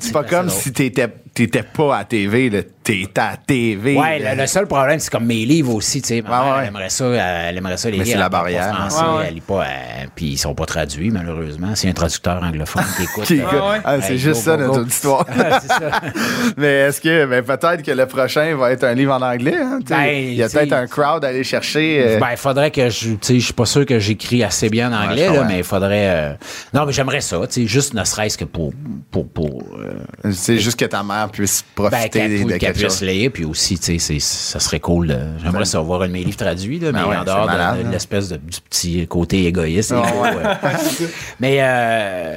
C'est 0.00 0.12
pas 0.12 0.22
comme 0.24 0.48
si 0.48 0.72
t'étais, 0.72 1.08
t'étais 1.46 1.62
pas 1.62 1.96
à 1.98 2.04
TV, 2.04 2.50
là. 2.50 2.60
T'étais 2.82 3.20
à 3.20 3.36
TV. 3.36 3.96
Ouais, 3.96 4.18
là. 4.18 4.34
le, 4.34 4.46
seul 4.46 4.66
problème, 4.66 4.98
c'est 4.98 5.10
comme 5.10 5.26
mes 5.26 5.44
livres 5.44 5.74
aussi, 5.74 6.02
tu 6.02 6.08
sais. 6.08 6.22
Ma 6.22 6.28
Ouais, 6.40 6.44
mère, 6.44 6.54
ouais. 6.56 6.60
elle 6.62 6.68
aimerait 6.68 6.88
ça, 6.90 7.04
elle, 7.06 7.56
aimerait 7.56 7.76
ça 7.76 7.90
les 7.90 7.98
Mais 7.98 8.04
c'est 8.04 8.16
la 8.16 8.28
barrière, 8.28 8.74
français, 8.74 9.02
ouais, 9.04 9.24
elle 9.28 9.34
lit 9.34 9.40
pas, 9.40 9.62
euh, 9.62 10.06
puis 10.14 10.26
ils 10.26 10.38
sont 10.38 10.54
pas 10.54 10.64
traduits, 10.66 11.10
malheureusement. 11.10 11.68
C'est 11.74 11.88
un 11.88 11.92
traducteur 11.92 12.42
anglophone 12.42 12.84
qui 12.96 13.02
écoute. 13.04 13.24
Qui- 13.24 13.40
euh, 13.40 13.44
Ah? 13.52 13.80
Ah, 13.84 14.00
c'est 14.00 14.18
juste 14.18 14.44
go, 14.44 14.50
ça, 14.50 14.56
go, 14.56 14.62
notre 14.66 14.80
go. 14.82 14.86
histoire. 14.86 15.26
ça. 15.68 15.90
Mais 16.56 16.66
est-ce 16.88 17.00
que, 17.00 17.26
ben, 17.26 17.42
peut-être 17.44 17.82
que 17.82 17.90
le 17.92 18.06
prochain 18.06 18.54
va 18.56 18.72
être 18.72 18.84
un 18.84 18.94
livre 18.94 19.12
en 19.14 19.22
anglais, 19.22 19.56
hein. 19.58 19.78
Ben, 19.88 20.06
Il 20.06 20.34
y 20.34 20.42
a 20.42 20.48
peut-être 20.48 20.72
un 20.72 20.86
crowd 20.86 21.24
à 21.24 21.28
aller 21.28 21.44
chercher. 21.44 22.02
euh, 22.04 22.18
Ben, 22.18 22.28
il 22.32 22.36
faudrait 22.38 22.70
que 22.70 22.88
je. 22.90 23.10
Tu 23.10 23.18
sais, 23.22 23.38
je 23.38 23.44
suis 23.44 23.54
pas 23.54 23.66
sûr 23.66 23.86
que 23.86 23.98
j'écris 23.98 24.42
assez 24.42 24.68
bien 24.68 24.92
en 24.92 25.04
anglais, 25.08 25.28
là, 25.32 25.44
mais 25.44 25.58
il 25.58 25.64
faudrait. 25.64 26.36
Non, 26.74 26.86
mais 26.86 26.92
j'aimerais 26.92 27.20
ça, 27.20 27.38
tu 27.46 27.62
sais, 27.62 27.66
juste 27.66 27.94
ne 27.94 28.02
serait-ce 28.04 28.36
que 28.38 28.44
pour. 28.44 28.72
pour, 29.10 29.28
pour 29.28 29.62
c'est 30.32 30.58
juste 30.58 30.78
que 30.78 30.84
ta 30.86 31.02
mère 31.02 31.29
puisse 31.30 31.64
ben, 31.76 31.84
profiter 31.88 32.08
qu'elle 32.10 32.30
de 32.44 32.48
qu'elle 32.50 32.58
quelque 32.58 32.78
puisse 32.78 32.98
chose. 32.98 33.02
lire, 33.08 33.30
puis 33.32 33.44
aussi, 33.44 33.78
tu 33.78 33.98
sais, 33.98 34.18
ça 34.20 34.60
serait 34.60 34.80
cool. 34.80 35.08
de- 35.08 35.18
J'aimerais 35.42 35.64
ça 35.64 35.80
voir 35.80 36.02
un 36.02 36.08
de 36.08 36.12
mes 36.12 36.24
livres 36.24 36.36
traduits, 36.36 36.78
là, 36.78 36.92
mais 36.92 37.00
Ben 37.00 37.08
ouais, 37.08 37.16
en 37.16 37.24
dehors 37.24 37.46
malade, 37.46 37.78
de, 37.78 37.82
de 37.82 37.88
hein. 37.88 37.90
l'espèce 37.92 38.28
de, 38.28 38.36
du 38.36 38.60
petit 38.68 39.06
côté 39.06 39.46
égoïste. 39.46 39.92
Ah 39.96 40.02
ouais. 40.22 40.70
mais, 41.40 41.58
euh, 41.60 42.36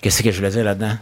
qu'est-ce 0.00 0.22
que 0.22 0.30
je 0.30 0.36
voulais 0.36 0.50
dire 0.50 0.64
là-dedans? 0.64 0.96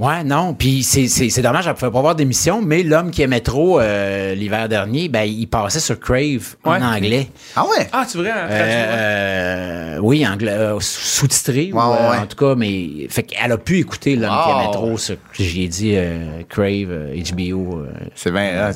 Ouais, 0.00 0.24
non. 0.24 0.54
Puis 0.54 0.82
c'est, 0.82 1.08
c'est, 1.08 1.28
c'est 1.28 1.42
dommage, 1.42 1.66
elle 1.66 1.74
pouvait 1.74 1.90
pas 1.90 1.98
avoir 1.98 2.14
d'émission, 2.14 2.62
mais 2.62 2.82
l'homme 2.82 3.10
qui 3.10 3.20
aimait 3.20 3.40
trop 3.40 3.78
euh, 3.78 4.34
l'hiver 4.34 4.66
dernier, 4.68 5.08
ben, 5.10 5.24
il 5.24 5.46
passait 5.46 5.78
sur 5.78 6.00
Crave 6.00 6.56
Ouais. 6.64 6.78
en 6.78 6.82
anglais. 6.82 7.28
Ah 7.54 7.64
ouais? 7.66 7.86
Ah, 7.92 8.06
tu 8.10 8.16
vrai? 8.18 8.30
hein, 8.30 8.46
ouais. 8.48 8.54
Euh, 8.58 9.98
oui, 10.00 10.26
anglais, 10.26 10.52
euh, 10.52 10.78
sous-titré, 10.80 11.70
Ouais, 11.72 11.78
ouais, 11.82 11.96
euh, 11.98 12.22
en 12.22 12.26
tout 12.26 12.36
cas, 12.36 12.54
mais 12.54 13.06
fait 13.10 13.24
qu'elle 13.24 13.52
a 13.52 13.58
pu 13.58 13.78
écouter 13.78 14.16
l'homme 14.16 14.30
qui 14.44 14.50
aimait 14.50 14.72
trop 14.72 14.96
ce 14.96 15.12
que 15.12 15.18
j'ai 15.44 15.68
dit 15.68 15.92
euh, 15.96 16.42
Crave, 16.48 16.88
euh, 16.90 17.14
HBO. 17.34 17.80
euh, 17.80 17.90
C'est 18.14 18.30
bien 18.32 18.42
euh, 18.42 18.72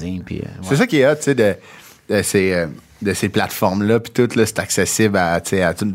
C'est 0.63 0.77
ça 0.77 0.87
qui 0.87 1.01
est 1.01 1.07
hot, 1.11 1.17
tu 1.17 1.23
sais, 1.23 1.35
de, 1.35 1.55
de 2.11 2.21
ces, 2.23 2.53
euh, 2.53 2.67
de 3.01 3.15
ces 3.15 3.31
plateformes-là, 3.31 4.01
puis 4.01 4.13
tout, 4.13 4.29
là, 4.39 4.45
c'est 4.45 4.59
accessible 4.59 5.17
à, 5.17 5.41
tu 5.41 5.51
sais, 5.57 5.63
à 5.63 5.73
tout, 5.73 5.91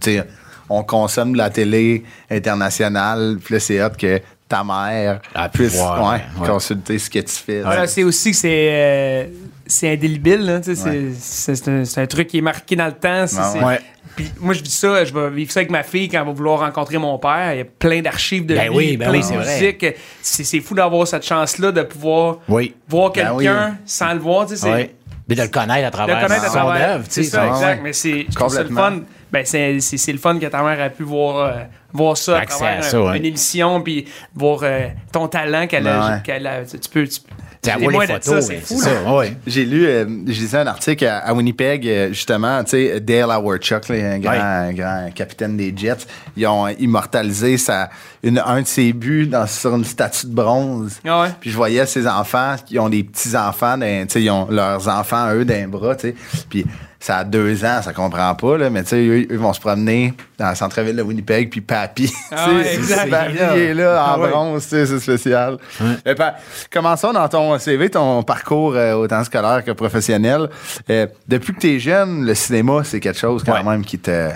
on 0.72 0.84
consomme 0.84 1.34
de 1.34 1.38
la 1.38 1.50
télé 1.52 2.04
internationale, 2.32 3.38
puis 3.44 3.54
là, 3.56 3.60
c'est 3.60 3.84
hot 3.84 3.90
que 3.98 4.20
ta 4.50 4.64
mère 4.64 5.20
Ah, 5.34 5.48
puis 5.48 5.64
puisse 5.68 5.78
voir, 5.78 6.02
ouais, 6.02 6.18
ouais, 6.18 6.22
ouais. 6.42 6.48
consulter 6.48 6.98
ce 7.00 7.10
que 7.10 7.20
tu 7.20 7.34
fais. 7.36 7.64
C'est 7.88 8.04
aussi 8.04 8.32
que 8.32 8.38
c'est 8.38 8.70
euh, 8.72 9.26
c'est 9.68 9.94
indélébile. 9.94 10.60
C'est- 10.64 10.84
Ouais. 10.84 11.12
c'est, 11.18 11.56
c'est 11.56 11.68
un, 11.70 11.86
c'est 11.86 12.02
un 12.02 12.08
truc 12.08 12.28
qui 12.28 12.40
est 12.40 12.42
marqué 12.42 12.76
dans 12.76 12.88
le 12.88 12.94
temps. 12.94 13.28
c'est- 13.28 13.38
Ouais, 13.38 13.44
c'est- 13.54 13.64
ouais. 13.64 13.80
Puis 14.16 14.32
moi, 14.40 14.54
je 14.54 14.62
vis 14.64 14.72
ça, 14.74 15.06
je 15.06 15.14
vais 15.14 15.30
vivre 15.30 15.52
ça 15.52 15.60
avec 15.60 15.70
ma 15.70 15.84
fille 15.84 16.10
quand 16.10 16.20
elle 16.20 16.26
va 16.26 16.32
vouloir 16.34 16.60
rencontrer 16.60 16.98
mon 16.98 17.18
père. 17.20 17.54
Il 17.54 17.58
y 17.60 17.62
a 17.62 17.66
plein 17.66 18.02
d'archives 18.02 18.46
de 18.46 18.56
Ben 18.56 18.68
lui, 18.70 18.76
oui, 18.76 18.98
ben 18.98 19.10
plein 19.12 19.22
oui, 19.22 19.32
de 19.34 19.38
musique. 19.38 19.86
C'est, 20.22 20.44
c'est 20.44 20.60
fou 20.60 20.74
d'avoir 20.74 21.08
cette 21.08 21.26
chance-là 21.26 21.72
de 21.72 21.84
pouvoir 21.84 22.40
Oui. 22.50 22.74
voir 22.90 23.12
Ben 23.12 23.22
quelqu'un 23.38 23.70
oui. 23.70 23.76
sans 23.86 24.14
le 24.14 24.20
voir. 24.20 24.48
Mais 25.30 25.36
de 25.36 25.42
le 25.44 25.48
connaître 25.48 25.86
à 25.86 25.90
de 25.90 25.96
travers 25.96 26.16
le 26.22 26.28
connaître 26.28 26.44
à 26.46 26.48
son 26.48 26.54
travers. 26.54 26.90
œuvre, 26.96 27.04
tu 27.04 27.12
C'est 27.12 27.24
ça, 27.24 27.48
exact. 27.48 27.76
ouais. 27.76 27.80
Mais 27.84 27.94
c'est, 27.94 28.26
le 28.28 28.76
fun. 28.76 29.00
Ben, 29.32 29.44
c'est, 29.46 29.80
c'est, 29.80 29.98
c'est 29.98 30.12
le 30.12 30.18
fun 30.18 30.40
que 30.40 30.46
ta 30.48 30.64
mère 30.64 30.82
a 30.82 30.90
pu 30.90 31.04
voir, 31.04 31.38
euh, 31.38 31.52
voir 31.94 32.18
ça 32.18 32.38
à 32.38 32.42
Accès 32.42 32.58
travers 32.58 32.80
à 32.80 32.82
ça, 32.82 32.98
un- 32.98 33.12
ouais. 33.12 33.18
une 33.18 33.26
émission, 33.26 33.82
puis 33.82 34.06
voir 34.36 34.60
euh, 34.64 34.88
ton 35.12 35.28
talent 35.28 35.68
qu'elle 35.68 35.88
a. 35.88 36.16
Ouais. 36.16 36.22
qu'elle 36.24 36.48
a- 36.48 36.66
tu 36.66 36.78
peux. 36.92 37.08
Tu, 37.62 37.70
les 37.78 38.08
photos, 38.08 38.24
ça, 38.24 38.36
mais 38.36 38.42
c'est 38.42 38.60
fou. 38.62 38.80
là. 38.80 38.88
ça. 39.04 39.14
Ouais. 39.18 39.34
J'ai 39.46 39.66
lu, 39.66 39.86
euh, 39.86 40.06
j'ai 40.28 40.42
lisé 40.42 40.58
un 40.58 40.66
article 40.68 41.06
à, 41.06 41.18
à 41.18 41.34
Winnipeg, 41.34 42.08
justement, 42.14 42.64
tu 42.64 42.70
sais, 42.72 43.02
Dale 43.02 43.30
Howard-Chuck, 43.32 43.90
là, 43.90 43.96
un 44.14 44.20
grand, 44.20 44.32
Ouais. 44.32 44.38
un 44.40 44.72
grand 44.74 45.10
capitaine 45.14 45.58
des 45.58 45.74
Jets, 45.76 46.08
ils 46.38 46.48
ont 46.48 46.70
immortalisé 46.70 47.58
sa, 47.58 47.90
une, 48.24 48.42
un 48.46 48.62
de 48.62 48.66
ses 48.68 48.94
buts 48.94 49.28
dans, 49.28 49.46
sur 49.46 49.76
une 49.76 49.84
statue 49.84 50.28
de 50.28 50.34
bronze. 50.34 51.02
Ah 51.06 51.24
ouais. 51.24 51.28
Puis 51.42 51.50
je 51.52 51.56
voyais 51.58 51.86
ses 51.86 52.08
enfants 52.08 52.56
qui 52.66 52.80
ont 52.80 52.88
des 52.88 53.04
petits-enfants, 53.04 53.78
dans- 53.78 54.06
tu 54.08 54.14
sais, 54.14 54.22
ils 54.24 54.30
ont 54.32 54.48
leurs 54.50 54.88
enfants, 54.88 55.34
eux, 55.34 55.44
d'un 55.44 55.68
bras, 55.68 55.96
tu 55.98 56.10
sais. 56.12 56.16
Puis 56.50 56.66
ça 57.02 57.18
a 57.20 57.24
deux 57.24 57.64
ans, 57.64 57.82
ça 57.82 57.94
comprend 57.94 58.36
pas, 58.36 58.58
là, 58.58 58.70
mais 58.70 58.84
tu 58.84 58.90
sais, 58.90 58.98
eux, 58.98 59.26
eux 59.32 59.38
vont 59.38 59.54
se 59.54 59.60
promener 59.62 60.14
dans 60.38 60.50
le 60.50 60.56
centre-ville 60.56 60.96
de 60.98 61.02
Winnipeg, 61.02 61.50
puis 61.50 61.62
Papy, 61.62 62.12
Ah 62.32 62.46
tu 62.48 62.52
sais, 62.52 62.56
ouais, 62.58 62.64
c'est- 62.66 62.74
exact. 62.76 63.10
Papy 63.10 63.38
est 63.38 63.74
là, 63.74 64.04
en 64.04 64.22
Ah 64.22 64.28
bronze, 64.28 64.64
tu 64.64 64.70
sais, 64.70 64.86
c'est 64.86 65.00
spécial. 65.00 65.58
Commençons 66.72 67.14
dans 67.14 67.28
ton 67.30 67.58
CV, 67.60 67.90
ton 67.90 68.24
parcours 68.24 68.74
euh, 68.76 68.94
autant 68.94 69.24
scolaire 69.24 69.64
que 69.64 69.72
professionnel. 69.72 70.50
Euh, 70.90 71.08
depuis 71.28 71.54
que 71.54 71.60
tu 71.60 71.76
es 71.76 71.80
jeune, 71.80 72.26
le 72.26 72.34
cinéma, 72.36 72.82
c'est 72.84 73.00
quelque 73.00 73.20
chose 73.20 73.44
quand 73.46 73.54
Ouais. 73.54 73.64
même 73.64 73.84
qui 73.86 73.98
te... 74.00 74.30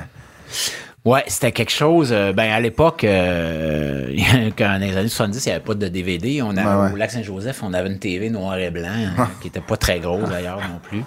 Ouais, 1.05 1.23
c'était 1.27 1.51
quelque 1.51 1.71
chose. 1.71 2.09
euh, 2.13 2.31
ben, 2.31 2.49
à 2.51 2.59
l'époque, 2.61 3.03
euh, 3.03 4.07
quand 4.57 4.69
dans 4.69 4.79
les 4.81 4.95
années 4.95 5.09
70, 5.09 5.45
il 5.45 5.49
n'y 5.49 5.55
avait 5.55 5.63
pas 5.63 5.73
de 5.73 5.87
DVD. 5.89 6.41
On 6.41 6.55
a, 6.55 6.63
Ouais, 6.63 6.85
ouais. 6.87 6.93
Au 6.93 6.95
Lac-Saint-Joseph, 6.95 7.61
on 7.61 7.73
avait 7.73 7.89
une 7.89 7.99
TV 7.99 8.29
noir 8.29 8.57
et 8.57 8.71
blanc, 8.71 8.87
hein, 9.17 9.27
qui 9.41 9.49
était 9.49 9.59
pas 9.59 9.75
très 9.75 9.99
grosse 9.99 10.29
d'ailleurs 10.29 10.59
non 10.59 10.79
plus. 10.81 11.03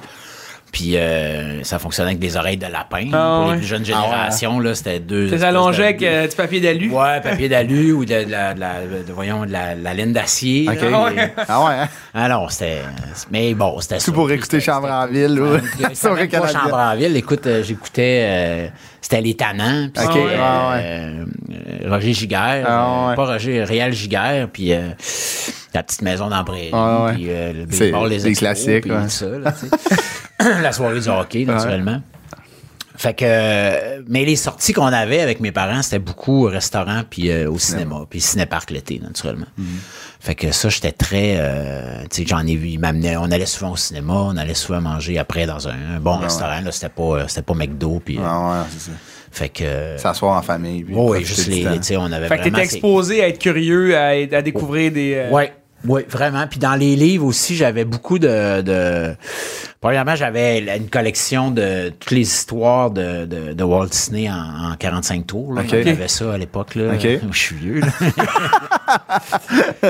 Puis 0.77 0.99
euh, 0.99 1.63
ça 1.63 1.79
fonctionnait 1.79 2.11
avec 2.11 2.19
des 2.19 2.37
oreilles 2.37 2.59
de 2.59 2.67
lapin. 2.67 3.09
Ah, 3.15 3.39
Pour 3.41 3.47
ouais. 3.47 3.53
les 3.55 3.59
plus 3.61 3.67
jeunes 3.67 3.85
générations, 3.87 4.61
là, 4.61 4.75
c'était 4.75 5.01
deux. 5.01 5.31
Tu 5.31 5.43
allongé 5.43 5.85
avec 5.85 6.03
euh, 6.03 6.29
du 6.29 6.37
papier 6.37 6.61
d'alu? 6.61 6.91
Ouais, 6.91 7.19
papier 7.23 7.49
d'alu 7.49 7.93
ou 7.95 8.05
de, 8.05 8.25
de 8.25 8.31
la, 8.31 8.53
de 8.53 9.11
voyons, 9.11 9.47
de 9.47 9.53
la, 9.53 9.75
la 9.75 9.95
laine 9.95 10.13
d'acier. 10.13 10.65
là. 10.65 10.73
OK. 10.75 10.79
Ah 10.93 11.05
ouais. 11.15 11.33
Ah 11.49 11.65
ouais, 11.65 11.73
hein? 11.81 11.89
Ah 12.13 12.29
non, 12.29 12.47
c'était. 12.51 12.83
Mais 13.31 13.55
bon, 13.55 13.81
c'était 13.81 13.95
Tout 13.97 14.03
ça. 14.05 14.13
pour 14.13 14.31
écouter 14.31 14.61
Chambre 14.61 14.91
en 14.91 15.07
ville 15.07 15.41
ou. 15.41 15.57
Chambre 15.95 16.75
en 16.77 16.95
ville. 16.95 17.17
Écoute, 17.17 17.47
euh, 17.47 17.63
j'écoutais. 17.63 18.71
Euh, 19.07 19.17
c'était 19.17 19.21
Les 19.21 19.35
Tannants. 19.35 19.89
Puis 19.95 20.05
Ok, 20.05 20.13
c'était, 20.15 20.25
ouais, 20.71 20.83
euh, 20.85 21.25
euh, 21.85 21.91
Roger 21.91 22.13
Giguère. 22.13 22.65
Ah, 22.67 23.05
euh, 23.07 23.09
ouais. 23.11 23.17
Pas 23.17 23.27
Roger, 23.27 23.65
Réal 23.65 23.93
Giguère. 23.93 24.49
Puis 24.53 24.73
euh, 24.73 24.89
La 25.75 25.83
petite 25.83 26.03
maison 26.03 26.29
prairie. 26.45 26.71
Ah, 26.73 27.05
ouais. 27.07 27.15
Puis 27.15 27.27
euh, 27.29 27.53
le 27.53 27.67
C'est 27.71 27.91
baseball, 27.91 28.09
les 28.09 28.27
expos, 28.27 28.39
classiques, 28.39 28.87
tout 28.87 29.09
ça. 29.09 29.27
là, 29.39 29.55
la 30.63 30.73
soirée 30.73 31.01
du 31.01 31.09
hockey, 31.09 31.45
naturellement. 31.45 32.01
Fait 32.97 33.15
que, 33.15 33.25
euh, 33.27 34.03
mais 34.09 34.25
les 34.25 34.37
sorties 34.37 34.73
qu'on 34.73 34.87
avait 34.87 35.21
avec 35.21 35.41
mes 35.41 35.53
parents, 35.53 35.83
c'était 35.83 35.99
beaucoup 35.99 36.47
au 36.47 36.49
restaurant 36.49 37.03
puis 37.09 37.31
euh, 37.31 37.51
au 37.51 37.59
cinéma, 37.59 38.05
puis 38.09 38.21
ciné-parc 38.21 38.71
l'été, 38.71 38.99
naturellement. 39.03 39.47
Mm-hmm. 39.61 39.65
Fait 40.21 40.35
que 40.35 40.51
ça, 40.51 40.69
j'étais 40.69 40.93
très, 40.93 41.35
euh, 41.39 42.03
tu 42.11 42.23
sais, 42.23 42.27
j'en 42.27 42.47
ai 42.47 42.57
vu, 42.57 42.69
ils 42.69 42.79
m'amenaient, 42.79 43.17
on 43.17 43.31
allait 43.31 43.47
souvent 43.47 43.73
au 43.73 43.77
cinéma, 43.77 44.15
on 44.15 44.37
allait 44.37 44.55
souvent 44.55 44.81
manger 44.81 45.19
après 45.19 45.47
dans 45.47 45.69
un, 45.69 45.97
un 45.97 46.01
bon 46.01 46.17
restaurant, 46.17 46.61
là, 46.63 46.73
c'était 46.73 46.89
pas, 46.89 47.03
euh, 47.03 47.25
c'était 47.29 47.43
pas 47.43 47.55
McDo, 47.55 48.01
puis, 48.05 48.19
Ah 48.25 48.51
ouais, 48.61 48.67
c'est 48.71 48.91
ça. 48.91 48.97
fait 49.31 49.49
que, 49.51 49.97
S'asseoir 49.99 50.37
en 50.39 50.43
famille. 50.43 50.83
puis 50.85 50.95
ouais, 50.95 51.23
juste 51.23 51.47
les, 51.49 51.65
les- 51.65 51.77
tu 51.79 51.83
sais, 51.85 51.97
on 51.97 52.11
avait 52.11 52.29
Fait 52.29 52.39
que 52.39 52.45
t'étais 52.45 52.63
exposé 52.63 53.23
à 53.23 53.29
être 53.29 53.39
curieux, 53.39 53.97
à, 53.97 54.43
découvrir 54.43 54.91
des. 54.91 55.15
euh, 55.17 55.31
Ouais. 55.31 55.53
Oui, 55.85 56.03
vraiment. 56.09 56.47
Puis 56.49 56.59
dans 56.59 56.75
les 56.75 56.97
livres 56.97 57.27
aussi, 57.27 57.55
j'avais 57.55 57.85
beaucoup 57.85 58.19
de, 58.19 58.63
de... 58.63 59.15
Premièrement, 59.81 60.17
j'avais 60.17 60.77
une 60.77 60.89
collection 60.89 61.51
de 61.51 61.91
toutes 62.01 62.11
les 62.11 62.23
histoires 62.23 62.91
de, 62.91 63.25
de, 63.27 63.53
de 63.53 63.65
Walt 63.65 63.87
Disney 63.89 64.29
en, 64.29 64.73
en 64.73 64.77
45 64.77 65.27
tours. 65.27 65.53
Là. 65.55 65.61
Ok. 65.63 65.69
J'avais 65.71 66.09
ça 66.09 66.33
à 66.33 66.39
l'époque. 66.39 66.75
Là. 66.75 66.99
Je 66.99 67.39
suis 67.39 67.55
vieux. 67.57 67.81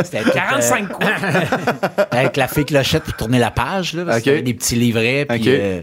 C'était 0.05 0.23
tout, 0.23 0.31
45 0.33 0.89
quoi? 0.89 1.07
euh, 1.07 2.05
avec 2.19 2.37
la 2.37 2.49
fée 2.49 2.65
clochette 2.65 3.05
pour 3.05 3.15
tourner 3.17 3.39
la 3.39 3.51
page. 3.51 3.95
Là, 3.95 4.05
parce 4.05 4.19
Ok. 4.19 4.23
qu'il 4.25 4.33
y 4.33 4.35
avait 4.35 4.45
des 4.45 4.55
petits 4.55 4.77
livrets. 4.77 5.27
Puis, 5.29 5.41
Ok. 5.41 5.47
euh, 5.49 5.83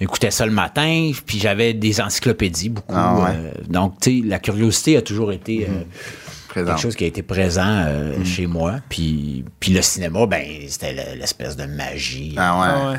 J'écoutais 0.00 0.30
ça 0.30 0.46
le 0.46 0.52
matin, 0.52 1.10
puis 1.26 1.40
j'avais 1.40 1.74
des 1.74 2.00
encyclopédies, 2.00 2.68
beaucoup. 2.68 2.94
Ah 2.96 3.16
ouais. 3.18 3.30
euh, 3.34 3.50
donc, 3.68 3.94
tu 4.00 4.20
sais, 4.20 4.26
la 4.28 4.38
curiosité 4.38 4.96
a 4.96 5.02
toujours 5.02 5.32
été 5.32 5.66
euh, 5.68 5.82
Présent. 6.48 6.66
quelque 6.72 6.80
chose 6.80 6.96
qui 6.96 7.04
a 7.04 7.06
été 7.06 7.22
présent 7.22 7.84
euh, 7.86 8.18
Mm. 8.18 8.24
chez 8.24 8.46
moi. 8.46 8.76
Puis, 8.88 9.44
puis 9.60 9.72
le 9.72 9.82
cinéma, 9.82 10.26
ben, 10.26 10.44
c'était 10.68 10.92
le- 10.92 11.18
l'espèce 11.20 11.56
de 11.56 11.64
magie. 11.64 12.34
Ah 12.38 12.60
ouais. 12.60 12.66
Ah 12.70 12.90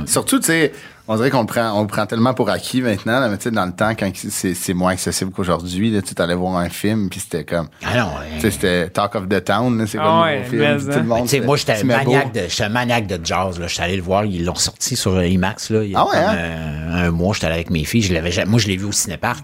ouais. 0.00 0.06
Surtout, 0.06 0.38
tu 0.38 0.46
sais, 0.48 0.70
on 1.10 1.16
dirait 1.16 1.30
qu'on 1.30 1.40
le 1.40 1.46
prend, 1.46 1.72
on 1.72 1.80
le 1.80 1.86
prend 1.86 2.04
tellement 2.04 2.34
pour 2.34 2.50
acquis 2.50 2.82
maintenant, 2.82 3.18
là, 3.20 3.30
mais 3.30 3.38
tu 3.38 3.44
sais, 3.44 3.50
dans 3.50 3.64
le 3.64 3.72
temps, 3.72 3.92
quand 3.98 4.10
c'est 4.14 4.74
moins 4.74 4.92
accessible 4.92 5.30
qu'aujourd'hui, 5.30 5.98
tu 6.02 6.22
allais 6.22 6.34
voir 6.34 6.56
un 6.58 6.68
film, 6.68 7.08
puis 7.08 7.20
c'était 7.20 7.44
comme, 7.44 7.68
Ah 7.82 7.96
non, 7.96 8.10
tu 8.34 8.40
sais, 8.42 8.50
c'était 8.50 8.90
Talk 8.90 9.14
of 9.14 9.26
the 9.30 9.42
Town, 9.42 9.86
c'est 9.86 9.96
Ah 9.98 10.02
comme 10.04 10.20
ouais, 10.20 10.38
le 10.40 10.44
film, 10.44 10.60
mais, 10.60 10.76
puis 10.76 10.84
tout 10.84 10.90
le 10.98 11.02
monde. 11.04 11.22
Tu 11.22 11.28
sais, 11.28 11.40
moi, 11.40 11.56
j'étais 11.56 11.82
maniaque 11.84 12.34
de, 12.34 12.40
j'étais 12.50 12.68
maniaque 12.68 13.06
de 13.06 13.18
jazz. 13.24 13.58
Là. 13.58 13.66
J'étais 13.66 13.82
allé 13.82 13.96
le 13.96 14.02
voir, 14.02 14.26
ils 14.26 14.44
l'ont 14.44 14.54
sorti 14.54 14.94
sur 14.94 15.22
IMAX. 15.24 15.70
Là, 15.70 15.82
il 15.82 15.92
y 15.92 15.94
a 15.96 16.00
Ah 16.00 16.04
ouais, 16.04 16.10
comme, 16.12 16.20
hein? 16.20 16.36
euh, 16.36 17.06
un 17.08 17.10
mois, 17.10 17.32
j'étais 17.32 17.46
allé 17.46 17.54
avec 17.54 17.70
mes 17.70 17.84
filles. 17.84 18.02
Je 18.02 18.12
l'avais, 18.12 18.30
jamais- 18.30 18.50
moi, 18.50 18.60
je 18.60 18.66
l'ai 18.68 18.76
vu 18.76 18.84
au 18.84 18.92
cinéparc. 18.92 19.42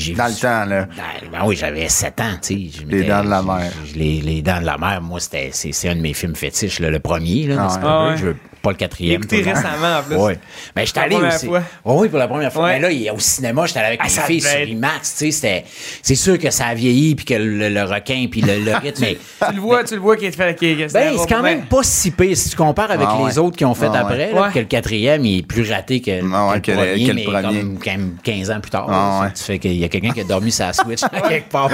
J'ai 0.00 0.14
Dans 0.14 0.26
vu- 0.26 0.32
le 0.34 0.38
temps, 0.40 0.64
là. 0.64 0.86
Ben, 0.96 1.28
ben 1.30 1.38
oui, 1.44 1.56
j'avais 1.56 1.88
7 1.88 2.20
ans, 2.20 2.32
tu 2.42 2.70
sais. 2.70 2.80
Je 2.80 2.86
Les 2.86 3.04
Dents 3.04 3.22
de 3.24 3.28
la 3.30 3.42
Mer. 3.42 3.70
Les, 3.94 4.20
les 4.20 4.42
Dents 4.42 4.60
de 4.60 4.66
la 4.66 4.78
Mer, 4.78 5.00
moi, 5.02 5.20
c'était, 5.20 5.50
c'est, 5.52 5.72
c'est 5.72 5.88
un 5.88 5.96
de 5.96 6.00
mes 6.00 6.14
films 6.14 6.34
fétiches, 6.34 6.80
là, 6.80 6.90
le 6.90 7.00
premier, 7.00 7.46
là, 7.46 7.56
Ah 7.58 7.66
ouais. 7.74 7.80
Ah 7.84 8.08
ouais. 8.10 8.16
Je 8.16 8.24
veux- 8.26 8.36
pas 8.62 8.70
le 8.70 8.76
quatrième. 8.76 9.20
Monde. 9.22 9.30
récemment, 9.32 9.98
en 9.98 10.02
plus. 10.02 10.16
Oui. 10.16 10.32
Mais 10.76 10.86
j'étais 10.86 11.00
allé 11.00 11.16
aussi. 11.16 11.46
fois. 11.46 11.62
Oui, 11.84 11.94
oui, 12.02 12.08
pour 12.08 12.18
la 12.18 12.28
première 12.28 12.52
fois. 12.52 12.64
Ouais. 12.64 12.72
Mais 12.74 12.80
là, 12.80 12.90
il- 12.90 13.10
au 13.10 13.18
cinéma, 13.18 13.66
j'étais 13.66 13.78
allé 13.80 13.88
avec 13.88 14.00
Ah, 14.02 14.04
mes 14.04 14.22
filles 14.26 14.40
sur 14.40 14.60
IMAX. 14.60 15.16
Tu 15.16 15.24
sais, 15.26 15.30
c'était, 15.30 15.64
c'est 16.02 16.14
sûr 16.14 16.38
que 16.38 16.50
ça 16.50 16.66
a 16.66 16.74
vieilli, 16.74 17.14
puis 17.14 17.24
que 17.24 17.34
le, 17.34 17.68
le 17.68 17.82
requin, 17.84 18.26
puis 18.30 18.40
le, 18.42 18.58
le 18.58 18.74
rythme. 18.76 19.00
mais, 19.02 19.18
Tu 19.48 19.54
le 19.54 19.60
vois, 19.60 19.84
tu 19.84 19.94
le 19.94 20.00
vois 20.00 20.16
qui 20.16 20.26
est 20.26 20.32
fait. 20.36 20.54
Qui- 20.58 20.74
ben, 20.74 21.16
c'est 21.18 21.28
quand 21.28 21.42
même 21.42 21.62
pas 21.66 21.82
si 21.82 22.10
pire 22.10 22.36
si 22.36 22.50
tu 22.50 22.56
compares 22.56 22.90
avec 22.90 23.06
Ah 23.10 23.16
les 23.18 23.24
ouais. 23.24 23.38
autres 23.38 23.56
qui 23.56 23.64
ont 23.64 23.74
fait 23.74 23.86
Ah 23.86 23.92
ouais. 23.92 23.98
après. 23.98 24.32
là, 24.32 24.42
Ouais. 24.42 24.52
que 24.52 24.58
le 24.58 24.64
quatrième, 24.66 25.24
il 25.24 25.38
est 25.38 25.42
plus 25.46 25.70
raté 25.70 26.00
que, 26.00 26.20
Ah 26.32 26.48
ouais, 26.50 26.60
que 26.60 26.66
que 26.66 26.70
le 26.72 26.76
le- 26.76 26.86
premier, 26.90 27.02
que 27.04 27.08
le 27.08 27.14
mais 27.14 27.24
premier. 27.24 27.60
comme, 27.60 27.78
comme 27.78 28.16
15 28.22 28.50
ans 28.50 28.60
plus 28.60 28.70
tard. 28.70 28.90
Là. 28.90 29.30
Tu 29.36 29.42
fais 29.42 29.58
qu'il 29.58 29.76
y 29.76 29.84
a 29.84 29.88
quelqu'un 29.88 30.10
qui 30.12 30.20
a 30.20 30.24
dormi 30.24 30.52
sur 30.52 30.66
la 30.66 30.72
Switch 30.72 31.00
quelque 31.28 31.48
part. 31.50 31.70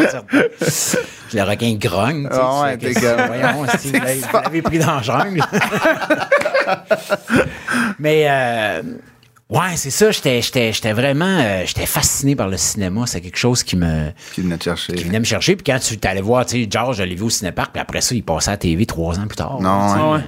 le 1.32 1.42
requin 1.42 1.74
grogne. 1.74 2.28
tu 2.28 2.34
sais, 2.34 2.40
Ah 2.42 2.76
que- 2.76 3.26
Voyons, 3.26 3.62
vous 4.32 4.38
l'avez 4.42 4.62
pris 4.62 4.78
dans 4.78 4.96
la 4.96 5.02
jungle? 5.02 5.40
Mais 7.98 8.26
euh, 8.28 8.82
ouais, 9.50 9.76
c'est 9.76 9.90
ça. 9.90 10.10
J'étais, 10.10 10.42
j'étais, 10.42 10.72
j'étais 10.72 10.92
vraiment, 10.92 11.24
euh, 11.40 11.62
j'étais 11.66 11.86
fasciné 11.86 12.36
par 12.36 12.48
le 12.48 12.56
cinéma. 12.56 13.04
C'est 13.06 13.20
quelque 13.20 13.38
chose 13.38 13.62
qui 13.62 13.76
me, 13.76 14.10
Qui 14.34 14.42
venait 14.42 14.58
te 14.58 14.64
chercher. 14.64 14.94
qui 14.94 15.04
venait 15.04 15.20
me 15.20 15.24
chercher. 15.24 15.56
Puis 15.56 15.64
quand 15.64 15.78
tu 15.78 15.98
t'allais 15.98 16.20
voir, 16.20 16.46
tu 16.46 16.62
sais, 16.62 16.68
George, 16.70 16.96
je 16.98 17.02
l'ai 17.02 17.14
vu 17.14 17.22
au 17.24 17.30
cinépark. 17.30 17.72
Puis 17.72 17.80
après 17.80 18.00
ça, 18.00 18.14
il 18.14 18.22
passait 18.22 18.48
à 18.50 18.52
la 18.52 18.58
TV 18.58 18.86
trois 18.86 19.18
ans 19.18 19.26
plus 19.26 19.36
tard. 19.36 19.60
Non, 19.60 20.14
ouais. 20.14 20.20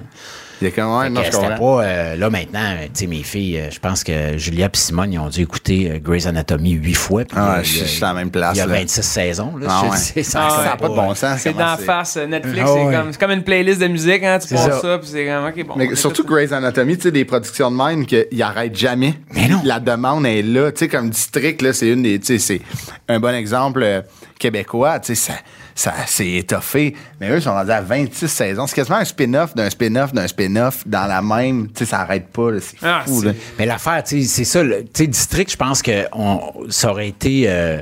Ouais. 0.62 0.68
Il 0.68 0.68
y 0.68 0.68
a 0.68 0.74
quand 0.74 1.00
même, 1.00 1.14
Fait 1.16 1.20
non, 1.22 1.26
que 1.28 1.32
je 1.32 1.36
comprends. 1.36 1.76
pas 1.78 1.84
euh, 1.84 2.16
là 2.16 2.30
maintenant, 2.30 2.60
euh, 2.72 2.84
tu 2.86 2.90
sais, 2.94 3.06
mes 3.06 3.22
filles, 3.22 3.58
euh, 3.58 3.70
je 3.70 3.78
pense 3.78 4.02
que 4.04 4.36
Julia 4.38 4.66
et 4.66 4.76
Simone, 4.76 5.12
ils 5.12 5.18
ont 5.18 5.28
dû 5.28 5.42
écouter 5.42 6.00
Grey's 6.02 6.26
Anatomy 6.26 6.72
huit 6.72 6.94
fois. 6.94 7.24
puis, 7.24 7.36
Ah, 7.40 7.60
je 7.62 7.70
il 7.72 7.78
y 7.78 7.80
a- 7.82 7.84
je 7.84 7.90
suis 7.90 8.04
à 8.04 8.08
la 8.08 8.14
même 8.14 8.30
place. 8.30 8.54
Il 8.56 8.58
y 8.58 8.60
a 8.62 8.66
là. 8.66 8.74
26 8.74 9.02
saisons. 9.02 9.56
Là, 9.56 9.66
Ah 9.70 9.82
ouais. 9.90 9.96
sais, 9.96 10.22
ça, 10.22 10.40
Ah 10.50 10.58
ouais. 10.58 10.64
N'a 10.66 10.76
pas 10.76 10.88
de 10.88 10.94
bon 10.94 11.14
sens. 11.14 11.40
C'est 11.40 11.52
d'en 11.56 11.76
face. 11.76 12.16
Netflix, 12.16 12.60
Ah 12.64 12.70
c'est 12.74 12.84
ouais. 12.84 12.94
comme, 12.94 13.12
c'est 13.12 13.20
comme 13.20 13.30
une 13.30 13.44
playlist 13.44 13.80
de 13.80 13.86
musique, 13.88 14.22
hein. 14.24 14.38
Tu 14.40 14.48
C'est 14.48 14.54
passes 14.56 14.64
ça. 14.66 14.80
ça, 14.80 14.98
puis 14.98 15.08
c'est 15.10 15.26
comme, 15.26 15.44
OK, 15.46 15.66
bon. 15.66 15.74
on 15.74 15.78
Mais 15.78 15.94
surtout. 15.94 16.24
Grey's 16.24 16.52
Anatomy, 16.52 16.96
tu 16.96 17.02
sais, 17.04 17.10
des 17.12 17.24
productions 17.24 17.70
de 17.70 17.76
même 17.76 18.04
qu'ils 18.06 18.26
n'arrêtent 18.32 18.76
jamais. 18.76 19.14
Mais 19.34 19.48
non. 19.48 19.60
La 19.64 19.80
demande 19.80 20.26
est 20.26 20.42
là. 20.42 20.72
Tu 20.72 20.80
sais, 20.80 20.88
comme 20.88 21.10
District, 21.10 21.62
là, 21.62 21.72
c'est 21.72 21.88
une 21.88 22.02
des. 22.02 22.18
Tu 22.18 22.26
sais, 22.26 22.38
c'est 22.38 22.60
un 23.08 23.20
bon 23.20 23.34
exemple 23.34 23.82
euh, 23.82 24.02
québécois. 24.38 24.98
Tu 25.00 25.14
sais, 25.14 25.32
ça, 25.32 25.34
ça 25.78 25.94
c'est 26.06 26.28
étoffé. 26.32 26.94
Mais 27.20 27.30
eux, 27.30 27.36
ils 27.36 27.42
sont 27.42 27.52
rendus 27.52 27.70
à 27.70 27.80
26 27.80 28.26
saisons. 28.28 28.66
C'est 28.66 28.74
quasiment 28.74 28.96
un 28.98 29.04
spin-off 29.04 29.54
d'un 29.54 29.70
spin-off 29.70 30.12
d'un 30.12 30.26
spin-off 30.26 30.82
dans 30.86 31.06
la 31.06 31.22
même. 31.22 31.68
Tu 31.68 31.78
sais, 31.80 31.84
ça 31.90 31.98
n'arrête 31.98 32.28
pas. 32.28 32.50
là. 32.50 32.58
C'est 32.60 32.76
Ah, 32.82 33.02
fou, 33.06 33.20
c'est- 33.20 33.26
là. 33.26 33.32
Mais 33.58 33.66
l'affaire, 33.66 34.02
tu 34.02 34.20
sais, 34.22 34.26
c'est 34.28 34.44
ça. 34.44 34.62
le- 34.62 34.82
Tu 34.84 34.90
sais, 34.94 35.06
District, 35.06 35.50
je 35.52 35.56
pense 35.56 35.80
que 35.82 36.06
on, 36.12 36.40
ça 36.68 36.90
aurait 36.90 37.08
été 37.08 37.44
euh, 37.46 37.80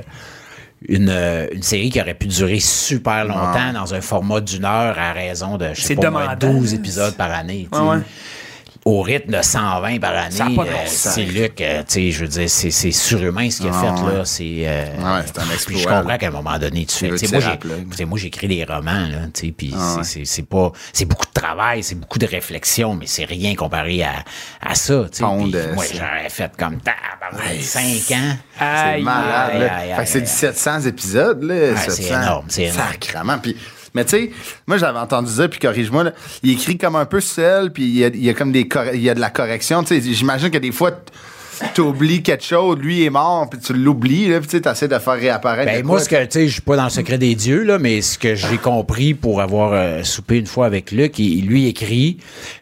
une, 0.87 1.09
euh, 1.09 1.47
une 1.51 1.63
série 1.63 1.89
qui 1.89 1.99
aurait 1.99 2.13
pu 2.13 2.27
durer 2.27 2.59
super 2.59 3.25
longtemps 3.25 3.73
dans 3.73 3.93
un 3.95 4.01
format 4.01 4.41
d'une 4.41 4.63
heure 4.65 4.97
à 4.97 5.11
raison 5.13 5.57
de, 5.57 5.69
je 5.73 5.81
sais 5.81 5.95
pas, 5.95 6.11
moi, 6.11 6.35
demandant. 6.35 6.59
12 6.59 6.73
épisodes 6.75 7.15
par 7.15 7.31
année. 7.31 7.67
ouais. 7.71 7.97
Au 8.89 9.01
rythme 9.01 9.33
de 9.33 9.41
120 9.41 9.99
par 9.99 10.15
année, 10.15 10.31
Ça 10.37 10.45
euh, 10.47 10.63
c'est 10.87 11.23
Luc, 11.23 11.59
euh, 11.59 11.79
tu 11.79 11.85
sais, 11.93 12.11
je 12.11 12.21
veux 12.21 12.27
dire, 12.29 12.49
c'est, 12.49 12.91
surhumain 12.91 13.49
ce 13.49 13.57
qu'il 13.57 13.67
a 13.67 13.71
Ah, 13.73 13.81
fait, 13.97 14.01
ouais. 14.01 14.13
là. 14.13 14.23
C'est, 14.23 14.43
euh, 14.65 14.85
Ouais, 14.85 15.21
c'est 15.25 15.39
un 15.39 15.43
puis 15.43 15.53
exploit, 15.53 15.77
Je 15.81 15.87
comprends 15.87 16.17
qu'à 16.17 16.27
un 16.27 16.31
moment 16.31 16.57
donné, 16.57 16.85
tu 16.85 16.95
fais, 16.95 17.09
veut 17.09 17.19
tu 17.19 17.27
sais, 17.27 17.37
te 17.57 18.03
moi, 18.05 18.17
j'écris 18.17 18.47
des 18.47 18.63
romans, 18.63 19.07
là, 19.09 19.25
tu 19.33 19.47
sais, 19.47 19.51
puis 19.51 19.73
Ah, 19.77 19.97
c'est, 20.03 20.19
ouais. 20.19 20.43
pas, 20.43 20.71
c'est 20.93 21.03
beaucoup 21.03 21.25
de 21.25 21.33
travail, 21.33 21.83
c'est 21.83 21.95
beaucoup 21.95 22.17
de 22.17 22.27
réflexion, 22.27 22.95
mais 22.95 23.07
c'est 23.07 23.25
rien 23.25 23.55
comparé 23.55 24.03
à, 24.03 24.23
à 24.61 24.73
ça, 24.73 25.03
tu 25.11 25.17
sais. 25.17 25.23
Moi, 25.25 25.49
j'aurais 25.93 26.29
fait 26.29 26.51
comme 26.57 26.77
tabarouette, 26.79 27.61
5 27.61 27.81
ans. 28.15 28.37
C'est 28.57 29.01
malade. 29.01 29.59
là. 29.59 29.75
aïe, 29.79 29.93
fait 29.97 30.03
que 30.03 30.09
c'est 30.09 30.17
aïe, 30.19 30.23
du 30.23 30.29
700 30.29 30.81
épisodes. 30.83 31.43
Là, 31.43 31.75
c'est 31.75 31.91
700. 31.91 32.21
énorme, 32.21 32.45
c'est 32.47 32.63
énorme. 32.63 32.87
Sacrement. 33.01 33.37
Puis, 33.39 33.57
mais 33.93 34.05
tu 34.05 34.11
sais, 34.11 34.31
moi, 34.67 34.77
j'avais 34.77 34.99
entendu 34.99 35.31
ça, 35.31 35.47
puis 35.47 35.59
corrige-moi, 35.59 36.05
là, 36.05 36.11
il 36.43 36.51
écrit 36.51 36.77
comme 36.77 36.95
un 36.95 37.05
peu 37.05 37.21
seul, 37.21 37.71
puis 37.71 37.83
il 37.83 37.97
y 37.97 38.05
a, 38.05 38.07
il 38.07 38.23
y 38.23 38.29
a 38.29 38.33
comme 38.33 38.51
des 38.51 38.67
il 38.93 39.01
y 39.01 39.09
a 39.09 39.15
de 39.15 39.19
la 39.19 39.29
correction. 39.29 39.83
Tu 39.83 40.01
sais, 40.01 40.13
j'imagine 40.13 40.49
que 40.49 40.57
des 40.57 40.71
fois, 40.71 40.91
t'oublies 41.73 42.21
quelque 42.21 42.43
chose, 42.43 42.77
lui 42.77 43.03
est 43.03 43.09
mort, 43.09 43.49
puis 43.49 43.59
tu 43.59 43.73
l'oublies, 43.73 44.27
là, 44.27 44.39
puis 44.39 44.47
tu 44.47 44.57
sais, 44.57 44.61
t'essaies 44.61 44.87
de 44.87 44.99
faire 44.99 45.13
réapparaître. 45.13 45.71
Ben, 45.71 45.85
moi, 45.85 45.99
ce 45.99 46.09
que, 46.09 46.23
tu 46.25 46.31
sais, 46.31 46.47
je 46.47 46.53
suis 46.53 46.61
pas 46.61 46.75
dans 46.75 46.85
le 46.85 46.89
secret 46.89 47.17
des 47.17 47.35
dieux, 47.35 47.63
là, 47.63 47.79
mais 47.79 48.01
ce 48.01 48.17
que 48.17 48.35
j'ai 48.35 48.57
compris 48.57 49.13
pour 49.13 49.41
avoir 49.41 49.73
euh, 49.73 50.03
soupé 50.03 50.37
une 50.37 50.47
fois 50.47 50.65
avec 50.65 50.91
Luc, 50.91 51.17
il, 51.19 51.45
lui 51.45 51.67
écrit, 51.67 52.17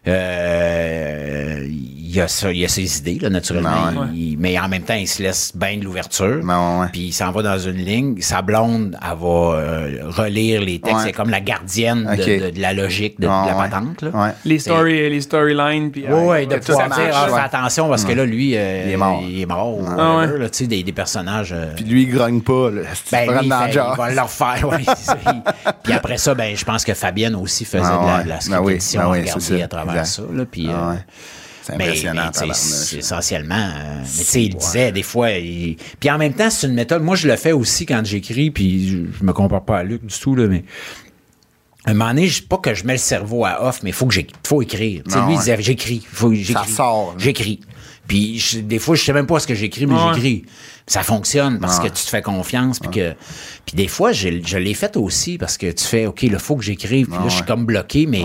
euh, 0.08 1.68
il 1.68 2.22
a 2.22 2.28
ça, 2.30 2.50
il 2.52 2.64
a 2.64 2.70
ses 2.70 2.98
idées, 3.00 3.20
là, 3.22 3.30
naturellement. 3.30 3.70
Ouais. 3.90 4.08
Il- 4.14 4.38
mais 4.40 4.58
en 4.58 4.70
même 4.70 4.84
temps, 4.84 4.94
il 4.96 5.08
se 5.08 5.22
laisse 5.22 5.52
bien 5.54 5.78
de 5.78 5.84
l'ouverture. 5.84 6.40
Ben 6.44 6.76
ouais, 6.78 6.82
ouais. 6.84 6.88
Puis 6.92 7.02
il 7.02 7.12
s'en 7.12 7.32
va 7.32 7.42
dans 7.42 7.60
une 7.60 7.76
ligne. 7.78 8.16
Sa 8.22 8.42
blonde, 8.42 8.98
elle 9.02 9.18
va 9.18 9.28
euh, 9.28 10.00
relire 10.08 10.62
les 10.62 10.80
textes. 10.80 10.96
Ouais. 10.98 11.04
C'est 11.08 11.12
comme 11.12 11.30
la 11.30 11.42
gardienne 11.42 12.04
de- 12.06 12.22
Ok. 12.22 12.26
de, 12.44 12.50
de 12.56 12.62
la 12.62 12.74
logique 12.74 13.20
de, 13.20 13.26
de 13.26 13.48
la 13.48 13.54
patente, 13.54 14.02
là. 14.02 14.10
Ouais. 14.14 14.30
Les 14.46 14.60
story, 14.60 15.10
les 15.10 15.20
storylines, 15.22 15.92
puis. 15.92 16.06
Oui, 16.08 16.24
ouais, 16.26 16.46
de 16.46 16.56
pouvoir 16.58 16.88
dire, 16.90 17.12
ah, 17.14 17.28
fais 17.28 17.58
attention 17.58 17.90
parce 17.90 18.06
que 18.06 18.14
là, 18.14 18.26
lui, 18.26 18.56
euh, 18.56 18.84
Il 18.88 18.92
est 18.94 18.98
mort. 18.98 19.24
Il 19.28 19.42
est 19.42 19.46
mort. 19.46 19.80
Ah, 19.98 20.26
là, 20.26 20.50
tu 20.50 20.60
sais, 20.60 20.68
des, 20.68 20.84
des 20.84 20.94
personnages. 20.94 21.52
euh, 21.54 21.74
Puis 21.76 21.84
lui, 21.86 22.04
il 22.04 22.12
grogne 22.16 22.42
pas, 22.42 22.70
là. 22.72 22.82
ben, 23.12 23.26
lui, 23.40 23.48
il, 23.48 23.72
fait- 23.74 23.78
va 23.98 24.12
le 24.12 24.22
refaire, 24.22 24.70
oui. 24.72 24.86
c'est 24.88 25.06
ça. 25.06 25.18
Il- 25.26 25.42
Puis 25.84 25.94
après 25.94 26.18
ça, 26.18 26.34
ben, 26.34 26.56
je 26.56 26.64
pense 26.64 26.86
que 26.86 26.94
Fabienne 26.94 27.36
aussi 27.36 27.66
faisait 27.66 27.84
Ah 27.86 28.22
de 28.24 28.30
la, 28.30 28.36
la 28.36 28.62
Ben 28.62 28.80
script 28.80 28.98
ben 29.00 29.64
à 29.64 29.68
travers 29.68 29.95
ça. 30.04 30.24
Là, 30.34 30.46
puis, 30.46 30.68
Ah 30.70 30.90
euh, 30.90 30.94
ouais. 30.94 31.00
C'est 31.64 31.78
mais- 31.78 31.86
impressionnant, 31.86 32.30
mais, 32.42 32.50
c'est 32.54 32.98
essentiellement. 32.98 33.56
euh, 33.56 34.00
mais 34.02 34.08
tu 34.20 34.24
sais, 34.26 34.44
il 34.44 34.56
disait 34.56 34.92
des 34.92 35.02
fois. 35.02 35.32
il- 35.32 35.78
Puis 36.00 36.12
en 36.12 36.18
même 36.20 36.34
temps, 36.34 36.50
c'est 36.52 36.68
une 36.68 36.74
méthode. 36.76 37.02
Moi, 37.02 37.16
je 37.16 37.28
le 37.28 37.36
fais 37.38 37.54
aussi 37.54 37.86
quand 37.88 38.04
j'écris, 38.06 38.52
puis 38.52 38.88
je, 38.88 38.98
je 39.20 39.24
me 39.24 39.34
compare 39.34 39.64
pas 39.66 39.80
à 39.80 39.84
Luc 39.84 40.06
du 40.06 40.20
tout, 40.20 40.36
là, 40.36 40.48
mais. 40.48 40.64
À 41.88 41.92
un 41.92 41.94
moment 41.94 42.10
donné, 42.10 42.28
je- 42.28 42.42
pas 42.44 42.58
que 42.58 42.74
je 42.74 42.84
mets 42.86 42.94
le 42.94 43.00
cerveau 43.00 43.46
à 43.46 43.64
off, 43.68 43.82
mais 43.84 43.92
il 43.92 43.94
faut 43.94 44.08
que 44.08 44.16
faut 44.48 44.62
écrire. 44.62 45.04
Non, 45.08 45.28
lui, 45.28 45.34
il 45.36 45.40
disait, 45.40 45.58
j'écris. 45.60 46.06
Faut, 46.12 46.34
j'écris. 46.34 46.72
sort, 46.72 47.10
là. 47.12 47.16
J'écris. 47.20 47.60
Puis 48.08 48.38
je- 48.40 48.60
des 48.60 48.78
fois, 48.80 48.96
je 48.96 49.04
sais 49.04 49.14
même 49.14 49.26
pas 49.26 49.40
ce 49.40 49.48
que 49.48 49.56
j'écris, 49.56 49.88
mais 49.88 49.96
Ouais. 49.96 50.14
j'écris. 50.14 50.46
Ça 50.88 51.02
fonctionne 51.02 51.60
parce 51.60 51.80
Ouais. 51.80 51.90
que 51.90 51.96
tu 51.96 52.04
te 52.04 52.10
fais 52.10 52.22
confiance. 52.22 52.80
Puis 52.80 52.92
que, 52.92 53.14
puis 53.66 53.76
des 53.76 53.88
fois, 53.88 54.12
je, 54.12 54.30
je 54.46 54.58
l'ai 54.58 54.76
fait 54.76 54.96
aussi 54.98 55.38
parce 55.40 55.58
que 55.58 55.72
tu 55.72 55.84
fais, 55.84 56.06
OK, 56.06 56.22
il 56.24 56.38
faut 56.38 56.56
que 56.56 56.64
j'écrive. 56.64 57.08
Puis 57.08 57.16
là, 57.18 57.24
je 57.28 57.36
suis 57.36 57.44
comme 57.46 57.66
bloqué, 57.66 58.06
mais 58.06 58.24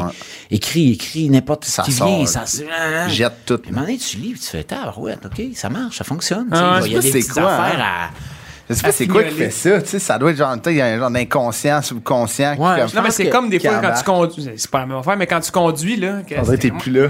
écris, 0.50 0.92
écris 0.92 1.30
n'importe 1.30 1.64
ce 1.64 1.70
Ça 1.72 1.82
qui 1.82 1.92
sort, 1.92 2.08
vient. 2.08 2.26
Ça, 2.26 2.44
se- 2.44 2.62
Jette 3.08 3.32
tout. 3.46 3.56
Puis 3.58 3.68
à 3.70 3.72
un 3.72 3.74
moment 3.76 3.86
donné, 3.86 3.98
tu 3.98 4.18
lis, 4.18 4.32
puis 4.32 4.40
tu 4.40 4.46
fais, 4.48 4.64
tabarouette, 4.64 5.24
OK, 5.24 5.42
ça 5.54 5.70
marche, 5.70 5.96
ça 5.98 6.04
fonctionne. 6.04 6.48
Ah 6.52 6.80
il 6.84 6.92
y 6.92 6.96
a 6.96 7.00
des 7.00 7.10
petites 7.10 7.32
quoi, 7.32 7.50
affaires 7.50 7.80
hein. 7.80 8.08
à. 8.08 8.10
Je 8.68 8.74
sais 8.76 8.82
pas 8.82 8.92
c'est 8.92 9.06
quoi 9.08 9.24
qui 9.24 9.34
fait 9.34 9.50
ça, 9.50 9.80
tu 9.82 9.88
sais, 9.88 9.98
ça 9.98 10.16
doit 10.16 10.30
être 10.30 10.36
genre, 10.36 10.54
il 10.66 10.72
y 10.74 10.80
a 10.80 10.86
un 10.86 10.98
genre 10.98 11.10
d'inconscient, 11.10 11.82
subconscient. 11.82 12.54
qui, 12.54 12.60
Ouais. 12.60 12.76
comme- 12.78 12.90
Non, 12.94 13.02
mais 13.02 13.10
c'est 13.10 13.28
comme 13.28 13.50
des 13.50 13.58
qui 13.58 13.66
fois 13.66 13.78
quand 13.78 13.94
tu 13.98 14.04
conduis. 14.04 14.48
C'est 14.56 14.70
pas 14.70 14.78
la 14.80 14.86
même 14.86 14.98
affaire, 14.98 15.16
mais 15.16 15.26
quand 15.26 15.40
tu 15.40 15.50
conduis, 15.50 15.96
là. 15.96 16.20
que 16.28 16.34
On 16.38 16.42
dirait 16.42 16.56
que 16.56 16.62
t'es 16.62 16.68
c'est- 16.68 16.78
plus 16.78 16.92
là. 16.92 17.08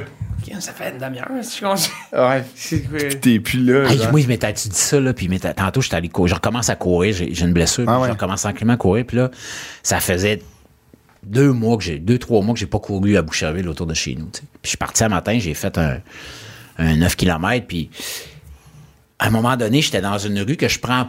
Ça 0.60 0.72
fait 0.72 0.90
une 0.90 0.98
demi-heure 0.98 1.28
si. 1.42 1.64
Ouais. 2.12 2.44
C'est- 2.54 3.20
T'es 3.20 3.40
plus 3.40 3.64
là. 3.64 3.88
Hey, 3.90 3.98
moi, 4.10 4.20
mais 4.28 4.38
t'as- 4.38 4.52
tu 4.52 4.68
dis 4.68 4.76
ça, 4.76 4.98
là, 5.00 5.12
puis 5.12 5.28
mais 5.28 5.38
tantôt, 5.38 5.80
j'étais 5.80 5.96
allé 5.96 6.08
courir. 6.08 6.28
Je 6.30 6.34
recommence 6.34 6.68
à 6.70 6.76
courir, 6.76 7.14
j'ai 7.14 7.40
une 7.44 7.52
blessure, 7.52 7.84
Ah 7.86 7.92
puis 7.92 8.02
ouais. 8.02 8.08
je 8.08 8.12
recommence 8.12 8.42
tranquillement 8.42 8.72
à 8.74 8.76
courir, 8.78 9.04
puis 9.06 9.16
là, 9.16 9.30
ça 9.82 10.00
faisait 10.00 10.42
deux 11.22 11.52
mois 11.52 11.76
que 11.76 11.82
j'ai, 11.84 11.98
deux, 11.98 12.18
trois 12.18 12.42
mois 12.42 12.54
que 12.54 12.60
j'ai 12.60 12.66
pas 12.66 12.78
couru 12.78 13.16
à 13.16 13.22
Boucherville 13.22 13.68
autour 13.68 13.86
de 13.86 13.94
chez 13.94 14.14
nous. 14.14 14.26
Puis 14.26 14.42
je 14.64 14.68
suis 14.70 14.78
parti 14.78 15.04
un 15.04 15.08
matin, 15.08 15.38
j'ai 15.38 15.54
fait 15.54 15.76
un, 15.78 15.98
un 16.78 16.96
9 16.96 17.14
km, 17.16 17.66
puis 17.66 17.90
à 19.18 19.26
un 19.26 19.30
moment 19.30 19.56
donné, 19.56 19.82
j'étais 19.82 20.00
dans 20.00 20.18
une 20.18 20.40
rue 20.40 20.56
que 20.56 20.68
je 20.68 20.78
prends 20.78 21.08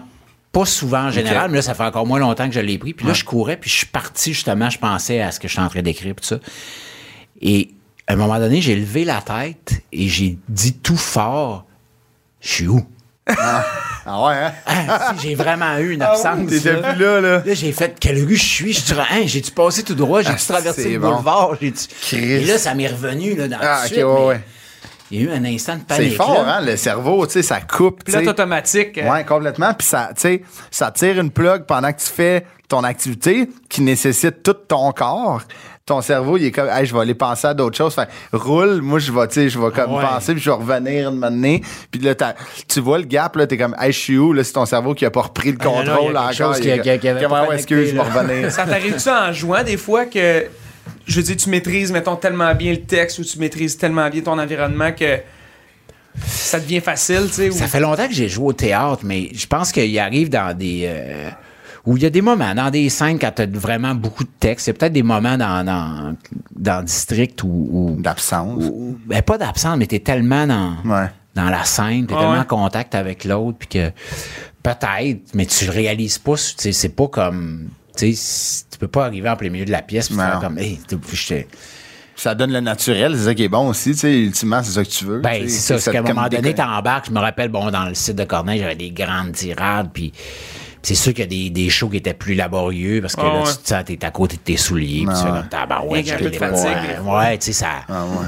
pas 0.51 0.65
souvent 0.65 1.03
en 1.05 1.11
général, 1.11 1.49
mais 1.49 1.57
là, 1.57 1.61
ça 1.61 1.73
fait 1.73 1.83
encore 1.85 2.05
moins 2.05 2.19
longtemps 2.19 2.47
que 2.49 2.53
je 2.53 2.59
l'ai 2.59 2.77
pris. 2.77 2.93
Puis 2.93 3.07
là, 3.07 3.13
je 3.13 3.23
courais, 3.23 3.55
puis 3.55 3.69
je 3.69 3.75
suis 3.77 3.85
parti, 3.85 4.33
justement, 4.33 4.69
je 4.69 4.77
pensais 4.79 5.21
à 5.21 5.31
ce 5.31 5.39
que 5.39 5.47
je 5.47 5.53
suis 5.53 5.61
en 5.61 5.69
train 5.69 5.81
d'écrire, 5.81 6.13
puis 6.13 6.21
tout 6.27 6.35
ça. 6.35 6.39
Et 7.41 7.71
à 8.07 8.13
un 8.13 8.15
moment 8.15 8.39
donné, 8.39 8.61
j'ai 8.61 8.75
levé 8.75 9.05
la 9.05 9.21
tête 9.21 9.81
et 9.91 10.07
j'ai 10.07 10.37
dit 10.49 10.73
tout 10.73 10.97
fort, 10.97 11.65
je 12.41 12.47
suis 12.49 12.67
où? 12.67 12.85
Ah 14.05 14.25
ouais, 14.25 14.33
hein? 14.33 14.51
Ah, 14.65 15.13
si, 15.17 15.27
j'ai 15.29 15.35
vraiment 15.35 15.77
eu 15.77 15.91
une 15.93 16.01
Ah 16.01 16.11
absence. 16.11 16.39
oui, 16.39 16.47
t'étais 16.47 16.73
là. 16.73 16.91
plus 16.93 17.01
là, 17.03 17.21
là. 17.21 17.43
Là, 17.45 17.53
j'ai 17.53 17.71
fait 17.71 17.95
quelle 17.99 18.17
rue 18.25 18.35
je 18.35 18.43
suis. 18.43 18.73
Je 18.73 18.93
hein, 18.95 19.05
j'ai-tu 19.25 19.51
passé 19.51 19.83
tout 19.83 19.93
droit, 19.93 20.21
j'ai-tu 20.21 20.35
Ah, 20.49 20.53
traversé 20.53 20.83
c'est 20.83 20.89
le 20.89 20.99
bon. 20.99 21.13
boulevard, 21.13 21.51
j'ai 21.61 21.71
Christ. 21.71 22.13
Et 22.13 22.39
là, 22.45 22.57
ça 22.57 22.73
m'est 22.73 22.87
revenu 22.87 23.35
là, 23.35 23.47
dans 23.47 23.57
Ah, 23.61 23.81
tout 23.81 23.85
ok, 23.85 23.89
de 23.89 23.93
suite, 23.93 24.05
ouais, 24.05 24.25
ouais. 24.25 24.41
Il 25.11 25.21
y 25.21 25.27
a 25.27 25.29
eu 25.29 25.33
un 25.37 25.45
instant 25.45 25.75
de 25.75 25.81
C'est 25.87 25.97
panique. 25.97 26.15
fort, 26.15 26.33
là. 26.45 26.57
hein? 26.57 26.61
Le 26.65 26.75
cerveau, 26.77 27.25
tu 27.27 27.33
sais, 27.33 27.43
ça 27.43 27.61
coupe. 27.61 28.03
Pilote 28.05 28.27
automatique. 28.27 28.97
euh, 28.97 29.09
Ouais, 29.11 29.23
complètement. 29.25 29.73
Puis 29.73 29.87
ça, 29.87 30.09
tu 30.15 30.21
sais, 30.21 30.41
ça 30.71 30.89
tire 30.91 31.19
une 31.19 31.31
plug 31.31 31.65
pendant 31.65 31.91
que 31.91 31.99
tu 32.01 32.07
fais 32.07 32.45
ton 32.69 32.83
activité 32.83 33.49
qui 33.69 33.81
nécessite 33.81 34.41
tout 34.41 34.53
ton 34.53 34.91
corps. 34.93 35.41
Ton 35.91 36.01
cerveau, 36.01 36.37
il 36.37 36.45
est 36.45 36.51
comme, 36.51 36.69
hey, 36.69 36.85
je 36.85 36.93
vais 36.93 37.01
aller 37.01 37.13
penser 37.13 37.47
à 37.47 37.53
d'autres 37.53 37.75
choses. 37.75 37.93
Fait, 37.95 38.07
roule, 38.31 38.79
moi, 38.81 38.97
je 38.99 39.11
vais, 39.11 39.27
tu 39.27 39.33
sais, 39.33 39.49
je 39.49 39.59
vais 39.59 39.71
comme 39.71 39.93
Ouais. 39.95 40.01
penser, 40.01 40.31
puis 40.33 40.41
je 40.41 40.49
vais 40.49 40.55
revenir 40.55 41.09
une 41.09 41.19
donné. 41.19 41.61
Puis 41.91 41.99
là, 41.99 42.15
t'as- 42.15 42.35
tu 42.65 42.79
vois 42.79 42.97
le 42.97 43.03
gap, 43.03 43.35
là, 43.35 43.45
t'es 43.45 43.57
comme, 43.57 43.75
hey, 43.77 43.91
je 43.91 43.99
suis 43.99 44.17
où? 44.17 44.31
Là, 44.31 44.41
c'est 44.45 44.53
ton 44.53 44.65
cerveau 44.65 44.93
qui 44.93 45.05
a 45.05 45.11
pas 45.11 45.23
repris 45.23 45.51
le 45.51 45.57
Ah, 45.59 45.63
contrôle 45.65 45.83
il 45.83 45.89
y 45.89 45.97
a 45.97 45.97
quelque 46.29 46.43
encore. 46.43 46.55
chose 46.55 46.59
Il 46.63 46.69
est 46.69 46.79
qui- 46.81 46.89
qui- 46.91 46.99
qui 46.99 47.07
avait 47.09 47.21
comme, 47.21 47.31
pas 47.31 47.47
ouais, 47.49 47.55
excuse, 47.55 47.89
je 47.89 47.93
vais 47.93 47.99
revenir. 47.99 48.51
Ça 48.51 48.65
t'arrive-tu 48.65 49.09
en 49.09 49.33
jouant 49.33 49.63
des 49.65 49.75
fois 49.75 50.05
que, 50.05 50.45
je 51.05 51.15
veux 51.17 51.23
dire, 51.23 51.35
tu 51.35 51.49
maîtrises, 51.49 51.91
mettons, 51.91 52.15
tellement 52.15 52.55
bien 52.55 52.71
le 52.71 52.81
texte 52.83 53.19
ou 53.19 53.25
tu 53.25 53.37
maîtrises 53.37 53.77
tellement 53.77 54.09
bien 54.09 54.21
ton 54.21 54.39
environnement 54.39 54.93
que 54.93 55.17
ça 56.25 56.59
devient 56.61 56.79
facile, 56.79 57.23
tu 57.27 57.33
sais? 57.33 57.49
ou- 57.49 57.53
Ça 57.53 57.67
fait 57.67 57.81
longtemps 57.81 58.07
que 58.07 58.13
j'ai 58.13 58.29
joué 58.29 58.45
au 58.47 58.53
théâtre, 58.53 59.01
mais 59.03 59.29
je 59.33 59.45
pense 59.45 59.73
qu'il 59.73 59.99
arrive 59.99 60.29
dans 60.29 60.57
des. 60.57 60.83
euh, 60.85 61.29
où 61.85 61.97
il 61.97 62.03
y 62.03 62.05
a 62.05 62.09
des 62.09 62.21
moments 62.21 62.53
dans 62.53 62.69
des 62.69 62.89
scènes 62.89 63.17
quand 63.17 63.31
tu 63.35 63.41
as 63.41 63.47
vraiment 63.47 63.95
beaucoup 63.95 64.23
de 64.23 64.29
texte. 64.39 64.67
Il 64.67 64.69
y 64.69 64.71
a 64.71 64.73
peut-être 64.75 64.93
des 64.93 65.03
moments 65.03 65.37
dans, 65.37 65.65
dans, 65.65 66.15
dans 66.55 66.83
District 66.83 67.41
où. 67.43 67.47
où- 67.71 68.01
D'absence. 68.01 68.63
où- 68.63 68.97
ben, 69.05 69.21
pas 69.21 69.37
d'absence, 69.37 69.77
mais 69.77 69.87
tu 69.87 69.95
es 69.95 69.99
tellement 69.99 70.45
dans, 70.45 70.75
Ouais. 70.85 71.07
dans 71.35 71.49
la 71.49 71.63
scène, 71.63 72.05
tu 72.07 72.13
es 72.13 72.17
Ah 72.17 72.19
tellement 72.19 72.31
ouais. 72.33 72.39
en 72.39 72.43
contact 72.45 72.93
avec 72.95 73.25
l'autre, 73.25 73.57
puis 73.59 73.67
que 73.67 73.91
peut-être, 74.63 75.33
mais 75.33 75.45
tu 75.45 75.65
le 75.65 75.71
réalises 75.71 76.17
pas. 76.19 76.35
tu 76.35 76.53
sais, 76.57 76.71
C'est 76.71 76.89
pas 76.95 77.07
comme. 77.07 77.69
Tu 77.97 78.13
sais, 78.15 78.63
tu 78.71 78.77
peux 78.77 78.87
pas 78.87 79.05
arriver 79.05 79.29
en 79.29 79.35
plein 79.35 79.49
milieu 79.49 79.65
de 79.65 79.71
la 79.71 79.81
pièce 79.81 80.07
puis 80.07 80.17
faire 80.17 80.39
comme. 80.39 80.57
Hey, 80.57 80.79
Ça 82.15 82.35
donne 82.35 82.51
le 82.53 82.59
naturel, 82.59 83.15
c'est 83.17 83.25
ça 83.25 83.33
qui 83.33 83.43
est 83.43 83.49
bon 83.49 83.67
aussi, 83.69 83.91
tu 83.93 83.97
sais, 83.97 84.19
ultimement, 84.21 84.61
c'est 84.61 84.71
ça 84.73 84.83
que 84.83 84.89
tu 84.89 85.05
veux. 85.05 85.19
Ben, 85.21 85.41
c'est 85.49 85.49
ça. 85.49 85.79
C'est 85.79 85.91
qu'à 85.91 85.99
un 85.99 86.03
moment 86.03 86.27
donné, 86.27 86.53
t'embarques. 86.53 87.07
Je 87.07 87.11
me 87.11 87.19
rappelle, 87.19 87.49
bon, 87.49 87.71
dans 87.71 87.85
le 87.85 87.95
site 87.95 88.15
de 88.15 88.23
Corneille, 88.23 88.59
j'avais 88.59 88.75
des 88.75 88.91
grandes 88.91 89.31
tirades, 89.31 89.89
puis 89.91 90.13
c'est 90.83 90.95
sûr 90.95 91.13
qu'il 91.13 91.21
y 91.21 91.23
a 91.23 91.27
des, 91.27 91.49
des 91.49 91.69
shows 91.69 91.89
qui 91.89 91.97
étaient 91.97 92.13
plus 92.13 92.33
laborieux 92.35 93.01
parce 93.01 93.15
que 93.15 93.21
Ah 93.21 93.25
là, 93.25 93.39
ouais. 93.41 93.51
tu 93.51 93.57
te 93.63 93.67
sens, 93.69 93.83
t'es 93.85 94.03
à 94.05 94.11
côté 94.11 94.37
de 94.37 94.41
tes 94.41 94.57
souliers, 94.57 95.05
puis 95.05 95.15
tu 95.15 95.21
fais 95.21 95.29
comme 95.29 95.49
tabarouette, 95.49 96.05
pas. 96.39 96.49
des. 96.51 97.09
Ouais, 97.09 97.37
tu 97.37 97.45
sais, 97.45 97.53
ça. 97.53 97.67
Ah 97.89 98.05
ouais. 98.05 98.25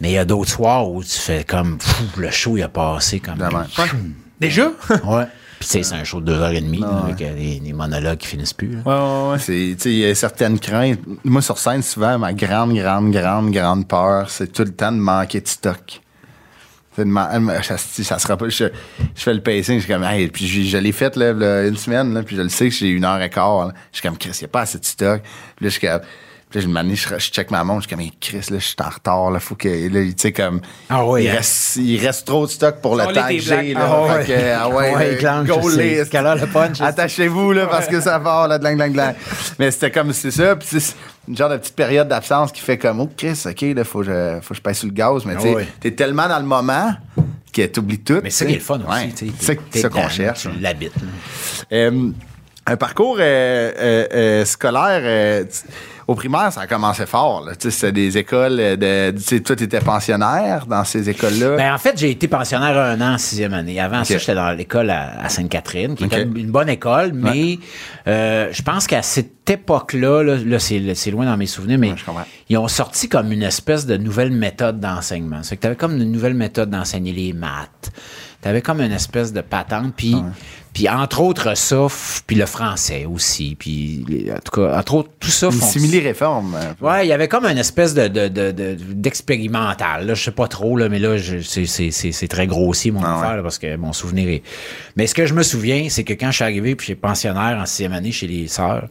Mais 0.00 0.10
il 0.10 0.14
y 0.14 0.18
a 0.18 0.24
d'autres 0.24 0.50
soirs 0.50 0.90
où 0.90 1.02
tu 1.04 1.10
fais 1.16 1.44
comme, 1.44 1.78
Pfff, 1.78 2.16
le 2.16 2.30
show, 2.30 2.56
il 2.56 2.62
a 2.62 2.68
passé 2.68 3.20
comme. 3.20 3.38
Déjà? 4.40 4.70
Ouais. 5.04 5.26
Puis 5.60 5.68
tu 5.68 5.76
sais, 5.78 5.82
c'est 5.84 5.94
un 5.94 6.02
show 6.02 6.20
de 6.20 6.26
deux 6.26 6.40
heures 6.40 6.50
et 6.50 6.60
demie, 6.60 6.80
là, 6.80 7.02
avec 7.04 7.22
euh, 7.22 7.36
des, 7.36 7.60
des 7.60 7.72
monologues 7.72 8.18
qui 8.18 8.26
finissent 8.26 8.52
plus. 8.52 8.70
là. 8.74 8.80
Ouais, 8.84 8.92
ouais, 8.94 9.30
ouais. 9.34 9.38
C'est, 9.38 9.76
tu 9.76 9.82
sais, 9.84 9.90
il 9.92 9.98
y 9.98 10.04
a 10.06 10.12
certaines 10.16 10.58
craintes. 10.58 10.98
Moi, 11.22 11.40
sur 11.40 11.56
scène, 11.56 11.82
souvent, 11.82 12.18
ma 12.18 12.32
grande, 12.32 12.74
grande, 12.74 13.12
grande, 13.12 13.52
grande 13.52 13.86
peur, 13.86 14.28
c'est 14.28 14.50
tout 14.52 14.64
le 14.64 14.72
temps 14.72 14.90
de 14.90 14.96
manquer 14.98 15.40
de 15.40 15.46
stock. 15.46 16.00
Ça, 16.94 17.78
ça 17.78 18.18
se 18.18 18.26
rappelle, 18.26 18.50
je, 18.50 18.66
je 19.14 19.22
fais 19.22 19.32
le 19.32 19.40
pacing, 19.40 19.76
je 19.76 19.84
suis 19.84 19.92
comme, 19.92 20.04
hey, 20.04 20.28
puis 20.28 20.46
je, 20.46 20.62
je 20.62 20.76
l'ai 20.76 20.92
fait, 20.92 21.16
là, 21.16 21.66
une 21.66 21.76
semaine, 21.76 22.12
là, 22.12 22.22
puis 22.22 22.36
je 22.36 22.42
le 22.42 22.50
sais 22.50 22.68
que 22.68 22.74
j'ai 22.74 22.88
une 22.88 23.04
heure 23.04 23.20
et 23.20 23.30
quart, 23.30 23.68
là. 23.68 23.74
Je 23.92 23.98
suis 23.98 24.06
comme, 24.06 24.18
Chris, 24.18 24.32
il 24.34 24.42
n'y 24.42 24.44
a 24.44 24.48
pas 24.48 24.62
assez 24.62 24.78
de 24.78 24.84
stock. 24.84 25.22
Puis 25.56 25.64
là, 25.64 25.68
je 25.70 25.78
suis 25.78 25.86
comme, 25.86 26.00
puis 26.52 26.60
là, 26.60 26.66
je 26.66 26.68
me 26.68 26.82
dis, 26.90 26.96
je, 26.96 27.08
je 27.08 27.30
check 27.30 27.50
ma 27.50 27.64
montre, 27.64 27.84
je 27.84 27.86
suis 27.88 27.96
comme, 27.96 28.04
hey, 28.04 28.12
Chris, 28.20 28.44
là, 28.50 28.58
je 28.58 28.64
suis 28.64 28.76
en 28.84 28.90
retard, 28.90 29.30
là, 29.30 29.40
faut 29.40 29.54
que, 29.54 29.68
là, 29.68 30.00
tu 30.04 30.14
sais, 30.18 30.32
comme, 30.32 30.60
Ah 30.90 31.02
ouais, 31.06 31.24
il, 31.24 31.30
hein. 31.30 31.36
reste, 31.36 31.76
il 31.76 31.98
reste 31.98 32.26
trop 32.26 32.44
de 32.44 32.50
stock 32.50 32.82
pour 32.82 32.94
le 32.94 33.04
temps 33.06 33.26
que 33.26 33.38
j'ai, 33.38 33.72
là. 33.72 33.80
Ah 33.82 34.16
ouais. 34.18 34.24
Que, 34.26 34.52
ah 34.54 34.68
ouais, 34.68 34.94
Ouais, 34.94 35.10
là, 35.12 35.16
clenche, 35.16 35.46
go 35.48 35.68
list. 35.70 36.10
Quelle 36.10 36.26
heure 36.26 36.36
le 36.36 36.46
punch. 36.46 36.78
Attachez-vous, 36.82 37.52
là, 37.52 37.66
parce 37.68 37.86
que 37.86 38.00
ça 38.02 38.20
part, 38.20 38.48
là, 38.48 38.58
dlang, 38.58 38.76
dlang, 38.76 38.92
dlang. 38.92 39.14
Mais 39.58 39.70
c'était 39.70 39.90
comme, 39.90 40.12
c'est 40.12 40.30
ça, 40.30 40.54
puis 40.56 40.68
c'est 40.78 40.94
une 41.26 41.36
genre 41.36 41.48
de 41.48 41.56
petite 41.56 41.74
période 41.76 42.08
d'absence 42.08 42.52
qui 42.52 42.60
fait 42.60 42.76
comme, 42.76 43.00
oh, 43.00 43.08
Chris, 43.16 43.40
OK, 43.46 43.62
là, 43.74 43.84
faut 43.84 44.00
que 44.00 44.04
je, 44.06 44.38
faut 44.42 44.50
que 44.50 44.56
je 44.56 44.60
pèse 44.62 44.76
sur 44.76 44.88
le 44.88 44.92
gaz, 44.92 45.24
mais 45.24 45.36
tu 45.36 45.42
sais, 45.42 45.50
Ah 45.52 45.56
ouais. 45.56 45.68
t'es 45.80 45.92
tellement 45.92 46.28
dans 46.28 46.38
le 46.38 46.44
moment 46.44 46.92
que 47.50 47.66
t'oublies 47.66 48.00
tout. 48.00 48.20
Mais 48.22 48.30
c'est 48.30 48.44
ça 48.44 48.46
qui 48.46 48.52
est 48.52 48.56
le 48.56 48.62
fun 48.62 48.78
Ouais, 48.80 49.06
aussi. 49.14 49.14
tu 49.14 49.32
sais. 49.38 49.58
C'est 49.70 49.80
ça 49.80 49.88
qu'on 49.88 50.08
cherche. 50.08 50.42
Tu 50.42 50.48
hein. 50.48 50.52
l'habites. 50.60 50.92
Un 52.66 52.76
parcours 52.76 53.16
euh, 53.18 53.72
euh, 53.76 54.06
euh, 54.12 54.44
scolaire 54.44 55.46
au 56.08 56.16
primaire, 56.16 56.52
ça 56.52 56.62
a 56.62 56.66
commencé 56.66 57.06
fort. 57.06 57.44
là. 57.44 57.54
Tu 57.54 57.70
sais, 57.70 57.70
C'était 57.70 57.92
des 57.92 58.18
écoles 58.18 58.56
de. 58.56 59.12
Tu 59.12 59.22
sais, 59.22 59.40
toi, 59.40 59.54
tu 59.54 59.62
étais 59.64 59.80
pensionnaire 59.80 60.66
dans 60.66 60.82
ces 60.84 61.08
écoles-là? 61.08 61.56
Ben, 61.56 61.72
en 61.72 61.78
fait, 61.78 61.96
j'ai 61.96 62.10
été 62.10 62.26
pensionnaire 62.26 62.76
un 62.76 63.00
an 63.00 63.14
en 63.14 63.18
sixième 63.18 63.54
année. 63.54 63.80
Avant 63.80 64.02
ça, 64.02 64.18
j'étais 64.18 64.34
dans 64.34 64.50
l'école 64.50 64.90
à, 64.90 65.22
à 65.22 65.28
Sainte-Catherine, 65.28 65.94
qui 65.94 66.04
était 66.04 66.22
une 66.22 66.50
bonne 66.50 66.68
école, 66.68 67.12
mais 67.14 67.58
je 68.06 68.62
pense 68.62 68.86
qu'à 68.86 69.02
cette 69.02 69.48
époque-là, 69.48 70.22
là, 70.22 70.36
là, 70.36 70.58
c'est 70.58 71.10
loin 71.10 71.24
dans 71.24 71.36
mes 71.36 71.46
souvenirs, 71.46 71.78
mais 71.78 71.92
Ouais, 71.92 72.24
ils 72.48 72.58
ont 72.58 72.68
sorti 72.68 73.08
comme 73.08 73.32
une 73.32 73.42
espèce 73.42 73.86
de 73.86 73.96
nouvelle 73.96 74.32
méthode 74.32 74.80
d'enseignement. 74.80 75.42
C'est 75.42 75.56
que 75.56 75.62
tu 75.62 75.66
avais 75.68 75.76
comme 75.76 75.96
une 75.96 76.10
nouvelle 76.12 76.34
méthode 76.34 76.70
d'enseigner 76.70 77.12
les 77.12 77.32
maths. 77.32 77.92
Tu 78.42 78.48
avais 78.48 78.60
comme 78.60 78.80
une 78.80 78.90
espèce 78.92 79.32
de 79.32 79.40
patente, 79.40 79.94
puis, 79.96 80.16
puis 80.74 80.88
entre 80.88 81.20
autres 81.20 81.56
ça, 81.56 81.86
puis 82.26 82.34
le 82.34 82.44
français 82.46 83.04
aussi, 83.06 83.54
puis 83.56 84.04
en 84.34 84.40
tout 84.40 84.60
cas, 84.60 84.76
entre 84.76 84.94
autres, 84.94 85.10
tout 85.20 85.28
ça 85.30 85.46
une 85.46 85.52
simili-réforme. 85.52 86.58
peu. 86.80 86.86
Ouais, 86.86 87.06
il 87.06 87.08
y 87.08 87.12
avait 87.12 87.28
comme 87.28 87.44
une 87.46 87.58
espèce 87.58 87.94
de, 87.94 88.08
de, 88.08 88.26
de, 88.26 88.50
de- 88.50 88.76
d'expérimental. 88.94 90.06
Là, 90.06 90.14
je 90.14 90.24
sais 90.24 90.30
pas 90.32 90.48
trop, 90.48 90.76
là, 90.76 90.88
mais 90.88 90.98
là, 90.98 91.16
c'est, 91.42 91.66
c'est, 91.66 91.90
c'est, 91.92 92.10
c'est 92.10 92.28
très 92.28 92.46
grossier 92.48 92.90
mon 92.90 93.02
Ah 93.04 93.16
affaire, 93.18 93.30
ouais. 93.30 93.36
là, 93.36 93.42
parce 93.42 93.58
que 93.58 93.76
mon 93.76 93.92
souvenir 93.92 94.28
est. 94.28 94.42
Mais 94.96 95.06
ce 95.06 95.14
que 95.14 95.24
je 95.26 95.34
me 95.34 95.44
souviens, 95.44 95.86
c'est 95.88 96.02
que 96.04 96.12
quand 96.14 96.30
je 96.32 96.36
suis 96.36 96.44
arrivé 96.44 96.74
puis 96.74 96.88
j'étais 96.88 97.00
pensionnaire 97.00 97.58
en 97.60 97.66
sixième 97.66 97.92
année 97.92 98.10
chez 98.12 98.26
les 98.26 98.48
sœurs, 98.48 98.88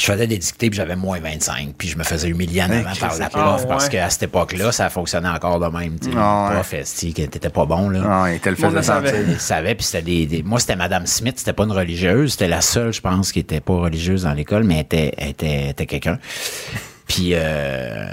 je 0.00 0.12
faisais 0.12 0.26
des 0.26 0.38
dictées 0.38 0.70
puis 0.70 0.76
j'avais 0.76 0.96
moins 0.96 1.20
25 1.20 1.74
puis 1.76 1.88
je 1.88 1.98
me 1.98 2.04
faisais 2.04 2.28
humilier 2.28 2.62
en 2.62 2.70
Hey, 2.70 2.80
avant 2.80 2.94
par 2.94 3.18
la 3.18 3.28
prof 3.28 3.60
ah, 3.64 3.66
parce 3.66 3.88
qu'à 3.88 4.08
cette 4.10 4.24
époque-là, 4.24 4.72
ça 4.72 4.88
fonctionnait 4.88 5.28
encore 5.28 5.60
de 5.60 5.66
même. 5.66 5.98
tu. 5.98 6.10
Ah, 6.16 6.50
prof, 6.52 6.74
qui 6.94 7.12
t'étais 7.12 7.50
pas 7.50 7.66
bon, 7.66 7.88
là. 7.88 8.02
Ah, 8.04 8.32
il 8.32 8.40
te 8.40 8.48
le 8.48 8.56
faisait 8.56 8.82
sentir. 8.82 9.14
Il 9.28 9.40
savait, 9.40 9.74
puis 9.74 9.84
c'était 9.84 10.26
des, 10.26 10.42
Moi, 10.42 10.60
c'était 10.60 10.76
Madame 10.76 11.06
Smith, 11.06 11.34
c'était 11.38 11.52
pas 11.52 11.64
une 11.64 11.72
religieuse. 11.72 12.32
C'était 12.32 12.48
la 12.48 12.60
seule, 12.60 12.92
je 12.92 13.00
pense, 13.00 13.32
qui 13.32 13.40
était 13.40 13.60
pas 13.60 13.74
religieuse 13.74 14.22
dans 14.24 14.32
l'école, 14.32 14.64
mais 14.64 14.74
elle 14.74 14.80
était, 14.80 15.14
était, 15.18 15.68
était 15.70 15.86
quelqu'un. 15.86 16.18
Puis, 17.06 17.30
euh, 17.34 18.06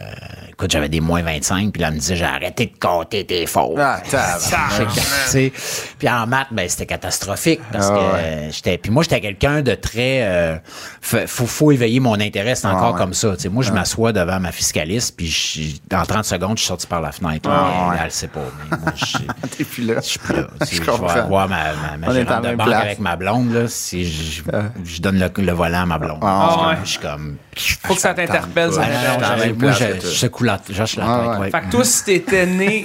écoute, 0.59 0.71
j'avais 0.71 0.89
des 0.89 1.01
moins 1.01 1.21
25, 1.21 1.71
puis 1.71 1.81
là, 1.81 1.89
elle 1.89 1.93
me 1.95 1.99
disait, 1.99 2.15
j'ai 2.15 2.25
arrêté 2.25 2.65
de 2.65 2.79
compter 2.79 3.25
tes 3.25 3.45
fautes. 3.45 3.77
Ah, 3.77 4.01
tabarnak. 4.09 4.87
Tu 4.95 5.01
sais, 5.27 5.53
Puis 5.99 6.09
en 6.09 6.25
maths, 6.25 6.47
ben, 6.51 6.67
c'était 6.67 6.87
catastrophique 6.87 7.59
parce 7.71 7.87
Ah 7.87 7.89
que 7.93 7.95
ouais. 7.99 8.21
euh, 8.23 8.49
j'étais. 8.51 8.77
Puis 8.79 8.91
moi, 8.91 9.03
j'étais 9.03 9.21
quelqu'un 9.21 9.61
de 9.61 9.75
très. 9.75 10.23
euh, 10.23 10.57
fa- 11.01 11.27
faut, 11.27 11.45
faut 11.45 11.71
éveiller 11.71 11.99
mon 11.99 12.19
intérêt, 12.19 12.55
c'est 12.55 12.65
encore 12.67 12.83
Ah 12.87 12.91
ouais. 12.93 12.97
comme 12.97 13.13
ça. 13.13 13.35
Tu 13.35 13.43
sais, 13.43 13.49
moi, 13.49 13.63
je 13.63 13.71
m'assois 13.71 14.11
devant 14.13 14.39
ma 14.39 14.51
fiscaliste, 14.51 15.15
puis 15.15 15.27
je- 15.27 15.77
dans 15.89 16.03
30 16.03 16.25
secondes, 16.25 16.57
je 16.57 16.63
suis 16.63 16.67
sorti 16.69 16.87
par 16.87 17.01
la 17.01 17.11
fenêtre. 17.11 17.47
Ah 17.51 17.89
ouais. 17.89 17.95
Elle 17.99 18.05
le 18.05 18.09
sait 18.09 18.27
pas. 18.27 18.39
Mais 18.71 18.77
moi, 18.77 18.93
je, 18.95 19.17
T'es 19.57 19.63
plus 19.63 19.83
là. 19.85 19.95
je 20.01 20.07
suis 20.07 20.19
plus 20.19 20.35
là. 20.35 20.47
Je 20.61 20.75
je 20.75 20.81
vais 20.81 21.19
avoir 21.19 21.47
ma, 21.47 21.57
ma, 21.73 22.07
ma 22.07 22.13
gérante 22.13 22.43
de 22.43 22.55
banque 22.55 22.67
place. 22.67 22.81
avec 22.83 22.99
ma 22.99 23.15
blonde, 23.15 23.53
là, 23.53 23.67
si 23.67 24.05
je, 24.11 24.41
je 24.83 25.01
donne 25.01 25.19
le, 25.19 25.29
le 25.43 25.51
volant 25.51 25.81
à 25.81 25.85
ma 25.85 25.99
blonde. 25.99 26.19
Ah 26.23 26.77
Je 26.83 26.89
suis 26.89 26.99
comme- 26.99 27.37
ouais. 27.37 27.37
je 27.55 27.61
suis 27.61 27.77
comme. 27.77 27.87
Faut 27.87 27.95
que 27.95 28.01
ça 28.01 28.13
t'interpelle, 28.13 28.71
ça 28.73 28.81
Ah, 29.21 29.35
moi, 29.57 29.71
je 29.71 29.99
secoue 30.07 30.43
la, 30.47 30.59
Ah, 31.01 31.31
ouais. 31.33 31.37
ouais. 31.39 31.51
Fait 31.51 31.61
que 31.61 31.71
toi, 31.71 31.83
si 31.83 32.03
t'étais 32.03 32.45
né 32.45 32.83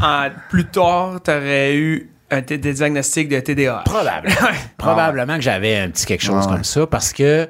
en- 0.00 0.28
plus 0.48 0.64
tard, 0.66 1.20
t'aurais 1.22 1.74
eu 1.76 2.10
un 2.30 2.42
t- 2.42 2.58
des 2.58 2.72
diagnostics 2.72 3.28
de 3.28 3.40
TDAH. 3.40 3.82
Probablement. 3.84 4.36
Probablement 4.78 5.34
que 5.34 5.40
j'avais 5.42 5.76
un 5.76 5.90
petit 5.90 6.06
quelque 6.06 6.22
chose 6.22 6.44
Ah 6.44 6.46
ouais. 6.50 6.54
comme 6.54 6.64
ça 6.64 6.86
parce 6.86 7.12
que 7.12 7.48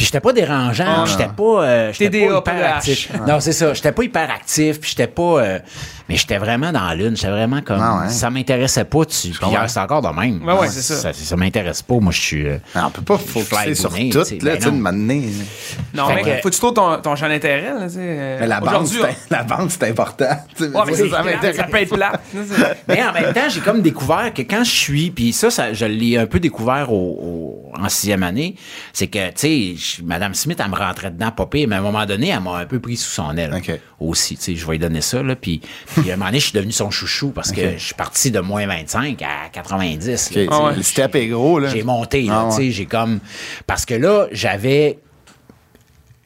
puis 0.00 0.06
j'étais 0.06 0.20
pas 0.20 0.32
dérangeant, 0.32 0.84
Ah. 0.88 1.04
j'étais 1.06 1.28
pas 1.28 1.62
euh, 1.62 1.92
j'étais 1.92 2.26
pas 2.26 2.38
hyper 2.38 2.74
actif. 2.74 3.10
Non, 3.28 3.38
c'est 3.38 3.52
ça, 3.52 3.74
j'étais 3.74 3.92
pas 3.92 4.02
hyper 4.02 4.30
actif, 4.30 4.80
puis 4.80 4.88
j'étais 4.88 5.06
pas 5.08 5.22
euh, 5.42 5.58
mais 6.08 6.16
j'étais 6.16 6.38
vraiment 6.38 6.72
dans 6.72 6.90
l'une, 6.94 7.14
j'étais 7.16 7.28
vraiment 7.30 7.60
comme 7.60 7.80
Ah 7.82 8.00
ouais. 8.04 8.08
ça 8.08 8.30
m'intéressait 8.30 8.84
pas 8.84 9.04
tu 9.04 9.28
puis 9.28 9.38
c'est 9.68 9.78
encore 9.80 10.00
de 10.00 10.08
même. 10.18 10.42
Ouais, 10.42 10.54
ouais, 10.54 10.68
c'est 10.68 10.80
ça. 10.80 10.96
Ça, 10.96 11.12
ça 11.12 11.36
m'intéresse 11.36 11.82
pas, 11.82 11.96
moi 12.00 12.12
je 12.12 12.20
suis 12.20 12.46
euh, 12.48 12.56
Ah, 12.74 12.86
On 12.86 12.90
peut 12.90 13.02
pas 13.02 13.18
focuser 13.18 13.74
sur 13.74 13.90
tout, 13.90 13.96
tu 13.96 14.14
là, 14.14 14.24
ben 14.24 14.56
tu 14.56 14.62
sais, 14.64 14.70
non. 14.70 14.76
de 14.78 14.80
m'amener. 14.82 15.28
Non, 15.92 16.06
Fait 16.08 16.14
mais 16.14 16.22
que- 16.22 16.40
faut 16.40 16.48
que 16.48 16.54
tu 16.54 16.60
trouves 16.60 16.72
ton, 16.72 16.96
ton 17.02 17.14
champ 17.14 17.28
d'intérêt. 17.28 17.74
là, 17.74 17.86
tu 17.86 17.94
sais, 17.94 18.36
Mais 18.40 18.46
la 18.46 18.60
banque, 18.60 18.86
la 19.28 19.42
banque, 19.42 19.70
c'est 19.70 19.88
important. 19.90 20.24
Mais 20.58 20.66
ça, 20.72 20.84
c'est 20.94 21.08
ça 21.10 21.22
m'intéresse. 21.22 21.56
ça 21.56 21.64
peut 21.64 21.76
être 21.82 21.94
plat. 21.94 22.12
Mais 22.88 23.02
en 23.04 23.12
même 23.12 23.34
temps, 23.34 23.48
j'ai 23.50 23.60
comme 23.60 23.82
découvert 23.82 24.32
que 24.32 24.42
quand 24.42 24.64
je 24.64 24.70
suis, 24.70 25.10
puis 25.10 25.32
ça, 25.34 25.50
ça, 25.50 25.72
je 25.74 25.84
l'ai 25.84 26.16
un 26.16 26.26
peu 26.26 26.40
découvert 26.40 26.90
au, 26.92 26.96
au- 26.96 27.72
en 27.78 27.88
sixième 27.88 28.22
année, 28.22 28.54
c'est 28.92 29.06
que, 29.08 29.28
tu 29.30 29.34
sais, 29.36 29.74
je- 29.98 30.02
Madame 30.02 30.34
Smith, 30.34 30.58
elle 30.62 30.70
me 30.70 30.76
rentrait 30.76 31.10
dedans, 31.10 31.30
pas 31.30 31.46
pire, 31.46 31.68
mais 31.68 31.76
à 31.76 31.78
un 31.78 31.82
moment 31.82 32.04
donné, 32.06 32.28
elle 32.28 32.40
m'a 32.40 32.56
un 32.58 32.66
peu 32.66 32.80
pris 32.80 32.96
sous 32.96 33.10
son 33.10 33.36
aile 33.36 33.60
aussi, 33.98 34.36
tu 34.36 34.42
sais, 34.42 34.56
je 34.56 34.64
vais 34.66 34.72
lui 34.72 34.78
donner 34.78 35.00
ça, 35.00 35.22
là, 35.22 35.36
puis, 35.36 35.60
puis 35.96 36.10
à 36.10 36.14
un 36.14 36.16
moment 36.16 36.26
donné, 36.30 36.40
je 36.40 36.44
suis 36.46 36.54
devenu 36.54 36.72
son 36.72 36.90
chouchou 36.90 37.30
parce 37.30 37.52
que 37.52 37.72
je 37.78 37.84
suis 37.84 37.94
parti 37.94 38.30
de 38.30 38.40
moins 38.40 38.66
25 38.66 39.20
à 39.22 39.48
90. 39.52 40.34
là. 40.34 40.42
OK, 40.42 40.48
Ah 40.50 40.64
ouais. 40.66 40.76
Le 40.76 40.82
step 40.82 41.14
est 41.14 41.26
gros, 41.28 41.58
là. 41.58 41.68
J'ai 41.68 41.82
monté, 41.82 42.22
là, 42.22 42.40
Ah 42.40 42.44
ouais. 42.46 42.50
tu 42.50 42.56
sais, 42.56 42.70
j'ai 42.70 42.86
comme... 42.86 43.20
Parce 43.66 43.84
que 43.84 43.94
là, 43.94 44.26
j'avais 44.32 44.98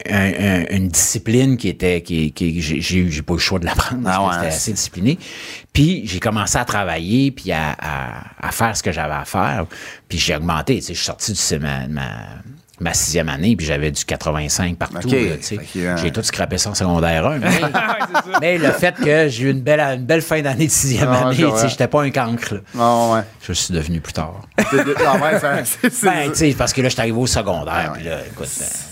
un- 0.09 0.33
un- 0.61 0.65
une 0.75 0.89
discipline 0.89 1.57
qui 1.57 1.69
était... 1.69 2.01
qui, 2.01 2.31
qui 2.31 2.61
j'ai, 2.61 2.81
j'ai, 2.81 3.21
pas 3.21 3.33
eu 3.33 3.37
le 3.37 3.41
choix 3.41 3.59
de 3.59 3.65
l'apprendre 3.65 4.03
Ah 4.05 4.23
ouais, 4.25 4.33
c'était 4.33 4.49
c'est- 4.51 4.55
assez 4.57 4.73
discipliné. 4.73 5.17
Puis 5.73 6.03
j'ai 6.05 6.19
commencé 6.19 6.57
à 6.57 6.65
travailler, 6.65 7.31
puis 7.31 7.51
à, 7.51 7.75
à, 7.79 8.47
à 8.47 8.51
faire 8.51 8.75
ce 8.77 8.83
que 8.83 8.91
j'avais 8.91 9.13
à 9.13 9.25
faire. 9.25 9.65
Puis 10.07 10.17
j'ai 10.19 10.35
augmenté, 10.35 10.75
tu 10.75 10.81
sais, 10.83 10.93
je 10.93 10.99
suis 10.99 11.05
sorti 11.05 11.33
de 11.33 11.57
ma, 11.59 11.87
ma, 11.87 12.11
ma 12.79 12.93
sixième 12.93 13.29
année, 13.29 13.55
puis 13.55 13.65
j'avais 13.65 13.89
du 13.91 14.03
85 14.03 14.75
partout, 14.77 15.07
là, 15.09 15.17
tu 15.41 15.59
euh, 15.77 15.97
J'ai 15.97 16.11
tout 16.11 16.23
scrappé 16.23 16.57
ça 16.57 16.71
en 16.71 16.75
secondaire 16.75 17.25
1. 17.25 17.39
Mais, 17.39 17.47
mais 18.41 18.57
le 18.57 18.71
fait 18.71 18.95
que 18.95 19.27
j'ai 19.29 19.43
eu 19.45 19.51
une 19.51 19.61
belle, 19.61 19.79
une 19.79 20.05
belle 20.05 20.21
fin 20.21 20.41
d'année 20.41 20.67
de 20.67 20.71
sixième 20.71 21.09
Ah, 21.09 21.27
année, 21.27 21.37
je 21.37 21.61
tu 21.63 21.69
j'étais 21.69 21.87
pas 21.87 22.01
un 22.03 22.09
cancre, 22.09 22.55
là. 22.55 22.59
Ah, 22.77 23.13
ouais. 23.13 23.21
Je 23.47 23.53
suis 23.53 23.73
devenu 23.73 24.01
plus 24.01 24.13
tard. 24.13 24.41
C'est 24.71 24.83
de- 24.83 24.95
ah, 25.05 25.63
c'est- 25.63 25.89
c'est- 25.89 26.05
Ben, 26.05 26.29
tu 26.31 26.35
sais, 26.37 26.55
parce 26.57 26.73
que 26.73 26.81
là, 26.81 26.89
je 26.89 26.93
suis 26.93 27.01
arrivé 27.01 27.17
au 27.17 27.27
secondaire. 27.27 27.91
Ouais. 27.93 27.99
Puis 27.99 28.03
là, 28.09 28.17
écoute, 28.25 28.47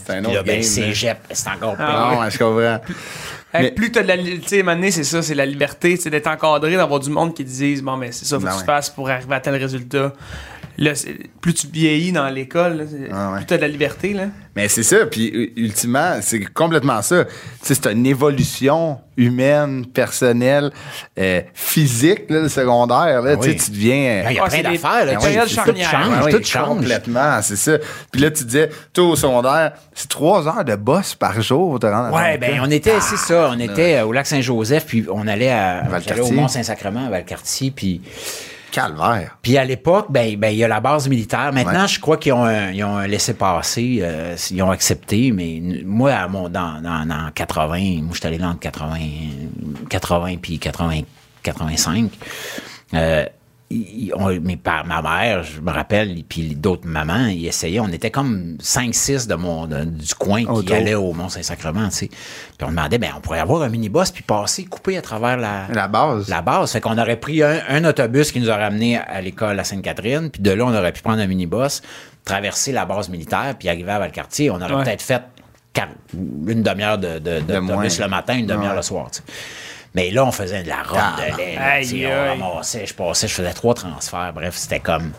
un 0.09 0.13
puis 0.13 0.25
autre 0.25 0.33
là, 0.35 0.43
ben, 0.43 0.53
game, 0.55 0.63
cégep, 0.63 1.17
c'est 1.31 1.49
encore 1.49 1.75
pire. 1.75 1.85
Ah, 1.87 2.19
ouais, 2.19 2.31
je 2.31 2.37
comprends. 2.37 2.79
Hey, 3.55 3.65
Mais- 3.65 3.71
Plus 3.71 3.91
t'as 3.91 4.01
de 4.01 4.07
la 4.07 4.15
li- 4.15 4.39
tu 4.39 4.47
sais, 4.47 4.57
à 4.57 4.59
un 4.61 4.63
moment 4.63 4.75
donné, 4.77 4.91
c'est 4.91 5.03
ça, 5.03 5.21
c'est 5.21 5.35
la 5.35 5.45
liberté, 5.45 5.95
c'est 5.97 6.09
d'être 6.09 6.25
encadré, 6.27 6.75
d'avoir 6.75 6.99
du 6.99 7.09
monde 7.11 7.35
qui 7.35 7.43
te 7.45 7.49
dise, 7.49 7.83
bon, 7.83 7.97
mais 7.97 8.11
c'est 8.11 8.25
ça, 8.25 8.37
faut 8.39 8.45
Ben 8.45 8.49
que 8.49 8.55
tu 8.55 8.59
ouais. 8.61 8.65
fasses 8.65 8.89
pour 8.89 9.09
arriver 9.09 9.35
à 9.35 9.39
tel 9.39 9.55
résultat. 9.55 10.11
Plus 11.41 11.53
tu 11.53 11.67
vieillis 11.67 12.11
dans 12.11 12.27
l'école, 12.29 12.87
Ah 13.11 13.31
ouais. 13.31 13.37
plus 13.37 13.45
tu 13.45 13.53
as 13.53 13.57
de 13.57 13.61
la 13.61 13.67
liberté. 13.67 14.13
Là. 14.13 14.25
Mais 14.55 14.67
c'est 14.67 14.83
ça, 14.83 15.05
puis 15.05 15.51
ultimement, 15.55 16.17
c'est 16.21 16.39
complètement 16.53 17.01
ça. 17.01 17.25
Tu 17.25 17.31
sais, 17.61 17.75
c'est 17.75 17.91
une 17.91 18.05
évolution 18.05 18.99
humaine, 19.17 19.85
personnelle, 19.85 20.71
euh, 21.19 21.41
physique, 21.53 22.23
là, 22.29 22.41
le 22.41 22.49
secondaire. 22.49 23.21
Là, 23.21 23.35
tu 23.37 23.43
sais, 23.43 23.49
Oui. 23.49 23.55
tu 23.57 23.71
deviens... 23.71 24.23
Ah, 24.25 24.31
Il 24.31 24.35
y 24.35 24.39
a 24.39 24.43
Ah, 24.45 24.49
plein 24.49 24.61
d'affaires. 24.63 25.05
là, 25.05 25.13
tout 25.15 25.21
change, 25.21 25.93
Ah 25.93 26.21
oui, 26.25 26.31
tout 26.31 26.43
change. 26.43 26.67
Complètement, 26.67 27.41
c'est 27.43 27.55
ça. 27.55 27.77
Puis 28.11 28.21
là, 28.21 28.31
tu 28.31 28.43
disais, 28.43 28.69
toi, 28.91 29.05
au 29.05 29.15
secondaire, 29.15 29.73
c'est 29.93 30.09
trois 30.09 30.47
heures 30.47 30.65
de 30.65 30.75
boss 30.75 31.13
par 31.15 31.39
jour 31.41 31.69
pour 31.71 31.79
te 31.79 31.85
rendre 31.85 32.15
à 32.15 32.21
Ouais, 32.21 32.33
ton 32.39 32.41
ben 32.47 32.61
on 32.63 32.71
était, 32.71 32.99
c'est 33.01 33.17
ça, 33.17 33.51
on 33.53 33.59
était 33.59 34.01
au 34.01 34.11
lac 34.11 34.25
Saint-Joseph, 34.25 34.85
puis 34.87 35.05
on 35.11 35.27
allait 35.27 35.51
à, 35.51 35.83
au 36.21 36.31
Mont-Saint-Sacrement, 36.31 37.05
à 37.07 37.09
Valcartier, 37.09 37.69
puis 37.71 38.01
Calvaire. 38.73 39.37
Puis 39.41 39.57
à 39.57 39.63
l'époque, 39.63 40.07
ben, 40.09 40.35
ben, 40.37 40.49
il 40.49 40.57
y 40.57 40.63
a 40.63 40.67
la 40.67 40.79
base 40.81 41.07
militaire. 41.07 41.51
Maintenant, 41.53 41.85
je 41.87 41.99
crois 41.99 42.17
qu'ils 42.17 42.33
ont, 42.33 42.43
un- 42.43 42.71
ils 42.71 42.83
ont 42.83 42.97
un 42.97 43.07
laissé-passer. 43.07 43.99
euh, 44.01 44.35
ils 44.51 44.61
ont 44.63 44.71
accepté, 44.71 45.31
mais 45.31 45.61
moi, 45.85 46.11
à 46.13 46.27
mon, 46.27 46.49
dans, 46.49 46.81
dans, 46.81 47.05
dans 47.07 47.29
80, 47.33 48.01
moi, 48.01 48.11
j'étais 48.13 48.27
allé 48.27 48.37
là 48.39 48.49
entre 48.49 48.59
80, 48.61 48.97
80 49.89 50.35
puis 50.41 50.57
80, 50.59 51.01
85. 51.43 52.09
Euh, 52.95 53.25
ils- 53.73 54.05
ils 54.07 54.13
ont- 54.13 54.29
mes 54.41 54.57
pa- 54.57 54.83
ma 54.83 55.01
mère, 55.01 55.43
je 55.43 55.59
me 55.61 55.71
rappelle, 55.71 56.15
puis 56.27 56.55
d'autres 56.55 56.87
mamans, 56.87 57.27
ils 57.27 57.47
essayaient. 57.47 57.79
On 57.79 57.87
était 57.87 58.11
comme 58.11 58.57
5-6 58.59 59.27
de 59.27 59.35
mon, 59.35 59.65
de- 59.67 59.83
du 59.85 60.13
coin 60.15 60.43
qui 60.63 60.73
allaient 60.73 60.93
au 60.95 61.13
Mont-Saint-Sacrement, 61.13 61.89
tu 61.89 61.95
sais. 61.95 62.07
Puis 62.07 62.17
on 62.67 62.69
demandait, 62.69 62.97
ben, 62.97 63.11
on 63.17 63.21
pourrait 63.21 63.39
avoir 63.39 63.61
un 63.63 63.69
minibus 63.69 64.11
puis 64.11 64.23
passer, 64.23 64.65
couper 64.65 64.97
à 64.97 65.01
travers 65.01 65.37
la, 65.37 65.67
La 65.73 65.87
base. 65.87 66.29
la 66.29 66.41
base. 66.41 66.71
Fait 66.71 66.81
qu'on 66.81 66.97
aurait 66.97 67.19
pris 67.19 67.41
un, 67.43 67.59
un 67.69 67.83
autobus 67.85 68.31
qui 68.31 68.39
nous 68.39 68.49
aurait 68.49 68.63
amené 68.63 68.97
à 68.97 69.21
l'école 69.21 69.59
à 69.59 69.63
Sainte-Catherine, 69.63 70.29
puis 70.29 70.41
de 70.41 70.51
là, 70.51 70.65
on 70.65 70.73
aurait 70.75 70.91
pu 70.93 71.01
prendre 71.01 71.19
un 71.21 71.27
minibus, 71.27 71.81
traverser 72.25 72.71
la 72.71 72.85
base 72.85 73.09
militaire, 73.09 73.55
puis 73.57 73.69
arriver 73.69 73.91
à 73.91 73.99
Valcartier. 73.99 74.49
On 74.51 74.61
aurait 74.61 74.73
Ouais. 74.73 74.83
peut-être 74.83 75.01
fait 75.01 75.21
une 76.47 76.61
demi-heure 76.61 76.97
de, 76.99 77.17
de, 77.19 77.41
le 77.49 78.07
matin, 78.07 78.35
une 78.37 78.45
demi-heure 78.45 78.71
Ouais. 78.71 78.75
le 78.77 78.81
soir. 78.83 79.09
tu 79.11 79.17
sais. 79.17 79.23
Mais 79.95 80.09
là, 80.09 80.25
on 80.25 80.31
faisait 80.31 80.63
de 80.63 80.69
la 80.69 80.81
robe 80.81 80.97
Ah, 80.99 81.15
de 81.17 81.37
lait. 81.37 81.55
là, 81.55 81.79
tu 81.81 81.87
sais, 81.87 81.95
aïe, 81.95 82.07
on 82.07 82.09
aïe. 82.11 82.29
ramassait, 82.41 82.85
je 82.87 82.93
passais, 82.95 83.27
je 83.27 83.33
faisais 83.33 83.53
trois 83.53 83.75
transferts. 83.75 84.31
Bref, 84.33 84.55
c'était 84.55 84.79
comme. 84.79 85.11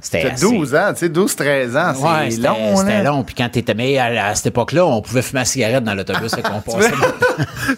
C'était 0.00 0.22
T'as 0.22 0.32
assez- 0.32 0.44
12 0.46 0.74
ans, 0.74 0.88
tu 0.92 1.00
sais, 1.00 1.08
12-13 1.08 1.76
ans, 1.76 1.92
Ouais, 1.94 2.30
c'est 2.30 2.38
long, 2.40 2.76
c'était 2.76 3.02
là. 3.02 3.02
long. 3.04 3.22
Puis 3.22 3.34
quand 3.34 3.48
t'étais. 3.50 3.74
Mais 3.74 3.98
à, 3.98 4.28
à 4.28 4.34
cette 4.34 4.46
époque-là, 4.46 4.84
on 4.86 5.02
pouvait 5.02 5.22
fumer 5.22 5.40
la 5.40 5.44
cigarette 5.44 5.84
dans 5.84 5.94
l'autobus 5.94 6.32
et 6.36 6.42
qu'on 6.42 6.60
passait. 6.62 6.90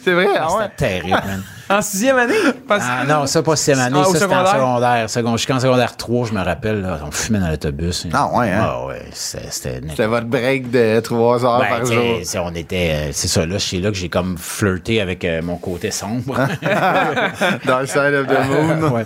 C'est 0.05 0.13
vrai, 0.13 0.27
ah 0.39 0.57
ouais. 0.57 0.65
C'était 0.77 1.01
terrible, 1.01 1.11
man. 1.27 1.43
En 1.69 1.83
sixième 1.83 2.17
année? 2.17 2.35
Parce- 2.69 2.85
Ah 2.87 3.05
non, 3.05 3.27
ça 3.27 3.43
pas 3.43 3.57
sixième 3.57 3.81
année, 3.81 3.99
Ah, 4.01 4.05
ça 4.05 4.13
c'était 4.13 4.25
en 4.27 4.29
secondaire? 4.47 4.53
secondaire. 4.55 5.11
Second, 5.11 5.37
Jusqu'en 5.37 5.59
secondaire 5.61 5.97
3, 5.97 6.27
je 6.29 6.33
me 6.33 6.41
rappelle, 6.43 6.81
là, 6.83 7.01
on 7.07 7.11
fumait 7.11 7.41
dans 7.41 7.49
l'autobus. 7.49 8.07
Ah 8.13 8.29
ouais, 8.35 8.51
hein? 8.51 8.61
Ah 8.69 8.87
ouais, 8.87 9.03
c'était... 9.13 9.51
c'était 9.51 9.81
C'était 9.89 10.07
votre 10.07 10.27
break 10.27 10.71
de 10.71 11.01
3 11.01 11.45
heures 11.45 11.59
Ben, 11.61 11.69
par 11.69 11.83
t'sais, 11.83 11.95
jour. 11.95 12.21
t'sais, 12.23 12.39
on 12.39 12.55
était... 12.55 12.91
euh, 12.95 13.11
c'est 13.13 13.29
ça, 13.29 13.45
là, 13.47 13.59
c'est 13.59 13.79
là 13.79 13.91
que 13.91 13.97
j'ai 13.97 14.09
comme 14.09 14.39
flirté 14.39 15.01
avec 15.01 15.25
euh, 15.25 15.43
mon 15.43 15.57
côté 15.57 15.91
sombre. 15.91 16.37
Dans 17.67 17.81
le 17.81 17.87
side 17.87 18.15
of 18.15 18.27
the 18.27 18.49
moon. 18.49 18.91
Ouais. 18.93 19.05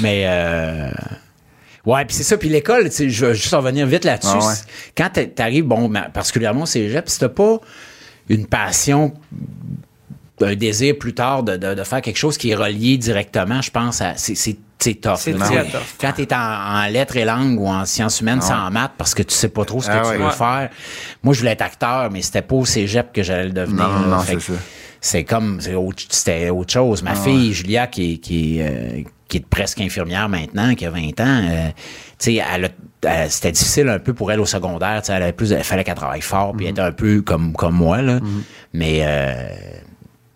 Mais... 0.00 0.24
Euh... 0.26 0.90
Ouais, 1.86 2.04
puis 2.04 2.16
c'est 2.16 2.22
ça. 2.24 2.36
Puis 2.36 2.48
l'école, 2.50 2.84
tu 2.84 2.90
sais, 2.90 3.08
je 3.08 3.26
vais 3.26 3.34
juste 3.34 3.54
en 3.54 3.58
revenir 3.58 3.86
vite 3.86 4.04
là-dessus. 4.04 4.28
Ah 4.34 4.46
ouais. 4.46 4.54
Quand 4.96 5.08
t'a- 5.10 5.24
t'arrives, 5.24 5.64
bon, 5.64 5.88
ma- 5.88 6.10
particulièrement 6.10 6.62
au 6.62 6.66
cégep, 6.66 7.08
si 7.08 7.18
t'as 7.18 7.30
pas 7.30 7.58
une 8.28 8.46
passion, 8.46 9.14
un 10.40 10.54
désir 10.54 10.96
plus 10.98 11.14
tard 11.14 11.42
de, 11.42 11.56
de- 11.56 11.74
de 11.74 11.82
faire 11.84 12.00
quelque 12.00 12.16
chose 12.18 12.36
qui 12.38 12.50
est 12.50 12.54
relié 12.54 12.96
directement, 12.98 13.60
je 13.62 13.70
pense, 13.70 14.00
à... 14.00 14.14
C'est, 14.16 14.34
c'est, 14.34 14.56
c'est 14.78 14.94
tough. 14.94 15.16
C'est 15.16 15.32
là. 15.32 15.44
très 15.46 15.64
Tu 15.64 15.70
tough. 15.72 15.80
Quand 16.00 16.12
t'es 16.12 16.32
en, 16.32 16.38
en 16.38 16.86
lettres 16.88 17.16
et 17.16 17.24
langues 17.24 17.60
ou 17.60 17.66
en 17.66 17.84
sciences 17.84 18.20
humaines, 18.20 18.40
c'est 18.40 18.52
en 18.52 18.70
maths 18.70 18.92
parce 18.96 19.14
que 19.14 19.22
tu 19.24 19.34
sais 19.34 19.48
pas 19.48 19.64
trop 19.64 19.82
ce 19.82 19.88
que 19.88 19.92
Ah 19.92 20.02
tu 20.02 20.08
ouais. 20.10 20.16
veux 20.18 20.30
faire. 20.30 20.68
Moi, 21.24 21.34
je 21.34 21.40
voulais 21.40 21.52
être 21.52 21.62
acteur, 21.62 22.10
mais 22.12 22.22
c'était 22.22 22.42
pas 22.42 22.54
au 22.54 22.64
cégep 22.64 23.12
que 23.12 23.22
j'allais 23.24 23.46
le 23.46 23.52
devenir. 23.52 23.88
Non, 23.88 23.98
non, 24.06 24.20
c'est 24.24 24.38
ça. 24.40 24.52
c'est 25.00 25.24
comme 25.24 25.60
c'est 25.60 25.74
autre- 25.74 26.04
c'était 26.10 26.50
autre 26.50 26.72
chose. 26.72 27.02
Ma 27.02 27.14
fille 27.16 27.52
Julia 27.52 27.88
qui 27.88 28.14
est, 28.14 28.16
qui, 28.18 28.58
euh, 28.60 29.02
qui 29.26 29.38
est 29.38 29.46
presque 29.46 29.80
infirmière 29.80 30.28
maintenant, 30.28 30.72
qui 30.76 30.86
a 30.86 30.90
20 30.90 31.20
ans, 31.20 31.42
euh, 31.50 31.68
tu 32.18 32.36
sais, 32.36 32.42
elle 32.54 32.66
a- 32.66 32.68
elle- 33.02 33.30
c'était 33.30 33.50
difficile 33.52 33.88
un 33.88 33.98
peu 33.98 34.14
pour 34.14 34.30
elle 34.30 34.38
au 34.40 34.46
secondaire. 34.46 35.02
Elle 35.08 35.22
avait 35.24 35.32
plus, 35.32 35.50
il 35.50 35.64
fallait 35.64 35.82
qu'elle 35.82 35.94
travaille 35.96 36.20
fort, 36.20 36.54
puis 36.56 36.66
elle 36.66 36.72
était 36.72 36.80
un 36.82 36.92
peu 36.92 37.20
comme 37.22 37.52
comme 37.54 37.74
moi 37.74 38.00
là. 38.00 38.20
Mais 38.72 39.00
euh, 39.02 39.34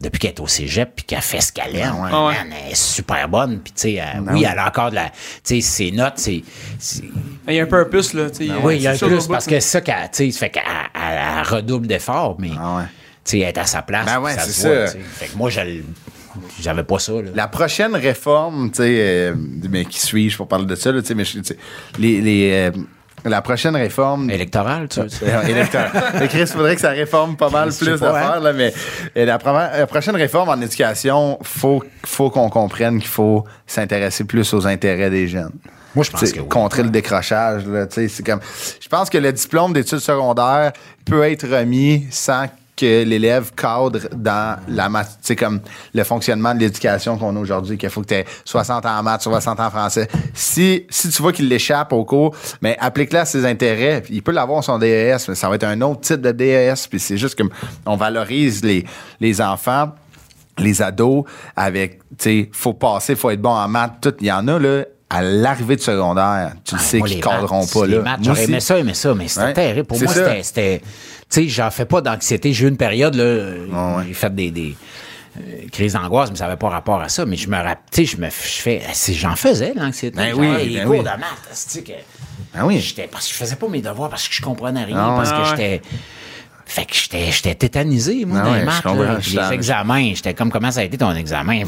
depuis 0.03 0.19
qu'elle 0.19 0.31
est 0.33 0.41
au 0.41 0.47
cégep 0.47 0.91
puis 0.97 1.05
qu'elle 1.05 1.21
fait 1.23 1.41
ce 1.41 1.53
qu'elle 1.53 1.75
aime, 1.77 1.95
Ah 1.97 2.03
ouais. 2.03 2.11
Ah 2.13 2.27
ouais. 2.27 2.35
elle 2.67 2.73
est 2.73 2.75
super 2.75 3.29
bonne. 3.29 3.61
Puis 3.61 3.73
tu 3.73 3.81
sais, 3.83 3.93
elle- 3.95 4.21
oui, 4.33 4.45
elle 4.51 4.59
a 4.59 4.67
encore 4.67 4.91
de 4.91 4.97
la, 4.97 5.09
tu 5.11 5.15
sais, 5.45 5.61
ses 5.61 5.91
notes, 5.93 6.15
c'est, 6.17 6.43
Il 7.49 7.55
y 7.55 7.61
a 7.61 7.63
un 7.63 7.67
purpose, 7.67 8.13
là. 8.15 8.29
tu 8.31 8.47
sais, 8.47 8.53
oui, 8.63 8.77
il 8.77 8.83
y 8.83 8.87
a 8.87 8.91
un 8.91 8.97
ça, 8.97 9.07
plus 9.07 9.27
parce 9.27 9.47
que 9.47 9.59
c'est 9.61 9.61
ça 9.61 9.81
qu'elle, 9.81 10.11
tu 10.13 10.31
sais, 10.31 10.39
fait 10.39 10.51
qu'elle 10.51 10.63
elle- 10.95 11.21
elle 11.39 11.47
redouble 11.47 11.87
d'efforts, 11.87 12.37
mais 12.39 12.51
Ah 12.59 12.77
ouais. 12.77 12.83
tu 13.25 13.31
sais, 13.31 13.39
elle 13.39 13.49
est 13.49 13.59
à 13.59 13.65
sa 13.65 13.83
place. 13.83 14.05
Ben 14.07 14.21
ouais, 14.21 14.35
ça 14.35 14.43
c'est 14.43 14.53
se 14.53 14.67
voit, 14.69 14.87
ça. 14.89 14.93
tu 14.95 14.99
sais. 14.99 15.05
Fait 15.05 15.27
que 15.29 15.37
moi, 15.37 15.49
j'avais 15.51 16.85
pas 16.85 16.99
ça, 16.99 17.13
là. 17.13 17.31
La 17.35 17.49
prochaine 17.49 17.95
réforme, 17.95 18.71
tu 18.71 18.79
sais, 18.79 18.85
euh, 18.89 19.35
mais 19.71 19.85
qui 19.85 20.01
suis-je 20.01 20.37
pour 20.37 20.49
parler 20.49 20.67
de 20.67 20.75
ça, 20.75 20.91
là, 20.93 21.01
tu 21.03 21.09
sais, 21.09 21.15
mais 21.15 21.25
je- 21.25 21.39
tu 21.39 21.45
sais, 21.45 21.59
les, 21.99 22.21
les, 22.21 22.51
euh, 22.53 22.71
la 23.25 23.43
prochaine 23.43 23.77
réforme. 23.77 24.31
Électoral, 24.31 24.89
tu 24.89 25.01
veux 25.01 25.07
dire? 25.07 25.19
Euh, 25.23 25.43
électoral. 25.43 25.91
Mais 26.21 26.29
Chris, 26.29 26.41
il 26.41 26.47
faudrait 26.47 26.75
que 26.75 26.81
ça 26.81 26.91
réforme 26.91 27.37
pas 27.37 27.51
mal 27.51 27.69
plus 27.69 27.99
pas, 27.99 28.13
d'affaires, 28.13 28.35
hein. 28.37 28.41
là, 28.41 28.53
mais 28.53 28.73
la, 29.15 29.39
prochaine 29.87 30.17
réforme 30.17 30.49
en 30.49 30.61
éducation, 30.61 31.39
faut, 31.43 31.83
faut 32.05 32.31
qu'on 32.31 32.49
comprenne 32.49 32.99
qu'il 32.99 33.09
faut 33.09 33.45
s'intéresser 33.67 34.25
plus 34.25 34.53
aux 34.55 34.67
intérêts 34.67 35.11
des 35.11 35.29
jeunes. 35.29 35.53
Moi, 35.95 36.05
je 36.05 36.11
pense 36.11 36.33
que 36.33 36.41
oui. 36.41 36.49
contrer 36.49 36.83
le 36.83 36.91
décrochage, 36.91 37.67
là, 37.67 37.87
tu 37.87 37.95
sais, 37.95 38.09
c'est 38.09 38.25
comme. 38.25 38.41
Je 38.81 38.89
pense 38.89 39.11
que 39.11 39.19
le 39.19 39.33
diplôme 39.33 39.75
d'études 39.75 39.99
secondaires 39.99 40.73
peut 41.05 41.23
être 41.25 41.47
remis 41.47 42.07
sans 42.11 42.47
que 42.87 43.05
l'élève 43.05 43.53
cadre 43.55 44.01
dans 44.15 44.59
la 44.69 44.89
math- 44.89 45.07
tu 45.21 45.29
sais, 45.29 45.37
comme 45.37 45.61
le 45.95 46.05
fonctionnement 46.05 46.55
de 46.55 46.61
l'éducation 46.61 47.17
qu'on 47.17 47.35
a 47.37 47.39
aujourd'hui, 47.39 47.79
qu'il 47.79 47.91
faut 47.91 48.01
que 48.03 48.07
tu 48.09 48.15
aies 48.15 48.25
60 48.45 48.85
ans 48.87 48.99
en 48.99 49.03
maths, 49.03 49.23
60 49.23 49.61
ans 49.61 49.67
en 49.67 49.71
français. 49.71 50.09
Si, 50.35 50.87
si 50.91 51.09
tu 51.11 51.23
vois 51.23 51.33
qu'il 51.33 51.49
l'échappe 51.49 51.93
au 51.93 52.05
cours, 52.05 52.35
mais 52.61 52.77
applique-le 52.81 53.21
à 53.21 53.25
ses 53.25 53.47
intérêts. 53.47 54.03
Il 54.11 54.23
peut 54.23 54.33
l'avoir 54.33 54.63
son 54.65 54.79
DES, 54.79 55.17
mais 55.29 55.35
ça 55.35 55.49
va 55.49 55.55
être 55.55 55.65
un 55.65 55.81
autre 55.83 56.01
type 56.01 56.21
de 56.21 56.33
DES. 56.33 56.89
Puis 56.91 56.99
c'est 57.01 57.17
juste 57.17 57.37
comme 57.37 57.51
on 57.87 57.97
valorise 57.97 58.65
les, 58.65 58.85
les 59.21 59.41
enfants 59.41 59.93
les 60.59 60.83
ados 60.83 61.25
avec, 61.57 61.99
tu 61.99 62.15
sais, 62.19 62.51
faut 62.53 62.75
passer, 62.75 63.17
faut 63.17 63.31
être 63.31 63.41
bon 63.41 63.51
en 63.55 63.67
maths, 63.69 63.95
tout. 64.03 64.13
Il 64.21 64.27
y 64.27 64.33
en 64.33 64.47
a, 64.49 64.59
là, 64.59 64.85
à 65.09 65.23
l'arrivée 65.23 65.77
de 65.77 65.81
secondaire, 65.81 66.53
tu 66.65 66.75
le 66.75 66.81
sais 66.81 66.97
Ah, 66.97 66.99
Moi, 66.99 67.09
qu'ils 67.09 67.17
les 67.17 67.23
cadreront 67.23 67.61
maths, 67.61 67.73
pas, 67.73 67.87
là. 67.87 67.99
maths, 68.03 68.21
J'aurais 68.23 68.45
aimé 68.45 68.61
ça, 68.61 68.79
aimé 68.79 68.93
ça, 68.95 69.15
mais 69.15 69.29
c'était 69.29 69.47
Ouais. 69.47 69.53
terrible. 69.55 69.87
Pour 69.87 69.97
C'est 69.97 70.05
moi, 70.05 70.15
c'était- 70.43 70.83
sais, 71.35 71.49
j'en 71.49 71.71
fais 71.71 71.85
pas 71.87 72.01
d'anxiété. 72.01 72.53
J'ai 72.53 72.67
eu 72.67 72.69
une 72.69 72.77
période, 72.77 73.15
là, 73.15 73.55
Ah 73.75 73.97
ouais. 73.99 74.05
j'ai 74.09 74.15
fait 74.15 74.35
des. 74.35 74.51
des 74.51 74.77
euh, 75.39 75.67
crises 75.73 75.95
d'angoisse, 75.95 76.31
mais 76.31 76.37
ça 76.37 76.45
n'avait 76.45 76.59
pas 76.59 76.69
rapport 76.69 77.01
à 77.01 77.09
ça. 77.09 77.25
Mais 77.25 77.37
je 77.37 77.49
me 77.49 77.57
rappelle, 77.57 77.79
tu 77.91 78.05
sais, 78.07 78.17
je 78.17 78.21
me 78.21 78.27
je 78.29 78.31
fais, 78.61 78.83
si 78.93 79.15
j'en 79.15 79.35
faisais, 79.35 79.73
l'anxiété. 79.75 80.15
Ben 80.17 80.35
oui, 80.37 80.47
les 80.69 80.77
ben 80.81 80.83
cours 80.85 80.91
oui. 80.93 80.99
de 80.99 81.05
maths, 81.05 81.49
c'est 81.53 81.83
que 81.83 81.93
Ben 82.55 82.65
oui. 82.67 82.79
j'étais, 82.81 83.09
parce 83.11 83.27
que 83.27 83.33
je 83.33 83.39
faisais 83.39 83.57
pas 83.57 83.67
mes 83.69 83.81
devoirs, 83.81 84.11
parce 84.11 84.29
que 84.29 84.35
je 84.35 84.43
comprenais 84.43 84.85
rien, 84.85 84.97
Ah 84.99 85.11
ouais. 85.13 85.17
parce 85.17 85.31
que 85.31 85.37
Ah 85.37 85.43
ouais. 85.43 85.49
j'étais, 85.51 85.83
fait 86.67 86.85
que 86.85 86.95
j'étais, 86.95 87.33
j'étais 87.33 87.55
tétanisé, 87.55 88.25
moi, 88.27 88.41
Ah 88.43 88.47
dans 88.47 88.53
les 88.55 88.61
je 88.61 88.65
maths, 88.67 88.85
là. 89.35 89.49
les 89.49 89.55
examens, 89.55 90.13
j'étais 90.15 90.35
comme, 90.35 90.51
comment 90.51 90.71
ça 90.71 90.81
a 90.81 90.85
été 90.85 90.99
ton 90.99 91.15
examen? 91.15 91.63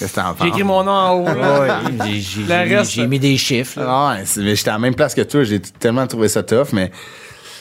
J'ai 0.00 0.48
écrit 0.48 0.62
mon 0.64 0.82
nom 0.84 0.90
en 0.92 1.12
haut. 1.14 1.24
là. 1.24 1.80
j'ai, 2.06 2.20
j'ai- 2.20 2.40
Le 2.42 2.46
j'ai- 2.46 2.76
reste- 2.76 2.90
j'ai 2.92 3.06
mis 3.06 3.18
des 3.18 3.36
chiffres, 3.36 3.80
là. 3.80 3.86
Ah 3.88 4.16
mais 4.36 4.54
j'étais 4.56 4.70
à 4.70 4.74
la 4.74 4.78
même 4.78 4.94
place 4.94 5.14
que 5.14 5.22
toi. 5.22 5.42
J'ai 5.44 5.60
tellement 5.60 6.06
trouvé 6.06 6.28
ça 6.28 6.42
tough, 6.42 6.68
mais 6.72 6.90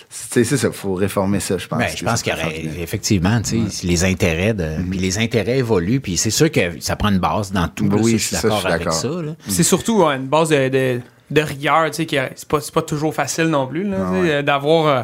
c'est 0.10 0.44
ça. 0.46 0.72
Faut 0.72 0.94
réformer 0.94 1.40
ça, 1.40 1.58
je 1.58 1.68
pense. 1.68 1.80
Ben, 1.80 1.88
je 1.96 2.04
pense 2.04 2.22
qu'il 2.22 2.34
y 2.34 2.36
aurait 2.36 2.64
effectivement, 2.82 3.42
tu 3.42 3.70
sais, 3.70 3.86
les 3.88 4.04
intérêts 4.06 4.54
de, 4.54 4.68
puis 4.90 5.00
les 5.00 5.18
intérêts 5.18 5.58
évoluent, 5.60 6.00
puis 6.00 6.18
c'est 6.18 6.30
sûr 6.30 6.52
que 6.52 6.80
ça 6.80 6.96
prend 6.96 7.10
une 7.10 7.20
base 7.20 7.52
dans 7.52 7.68
tout. 7.68 7.90
là, 7.90 7.98
Oui, 8.00 8.18
ça, 8.20 8.38
je 8.38 8.40
suis 8.40 8.48
d'accord 8.50 8.66
avec 8.68 8.92
ça. 8.94 9.08
là. 9.10 9.36
C'est 9.48 9.64
surtout 9.64 10.04
ouais, 10.04 10.16
une 10.16 10.28
base 10.28 10.50
de, 10.50 10.70
de, 10.70 11.02
de 11.30 11.42
rigueur, 11.42 11.92
tu 11.92 12.06
sais, 12.08 12.32
c'est 12.36 12.48
pas, 12.48 12.62
c'est 12.62 12.74
pas 12.74 12.82
toujours 12.82 13.14
facile 13.14 13.46
non 13.48 13.68
plus, 13.68 13.84
là, 13.84 13.98
Ah 14.00 14.14
euh, 14.14 14.42
d'avoir, 14.42 14.88
euh, 14.88 15.04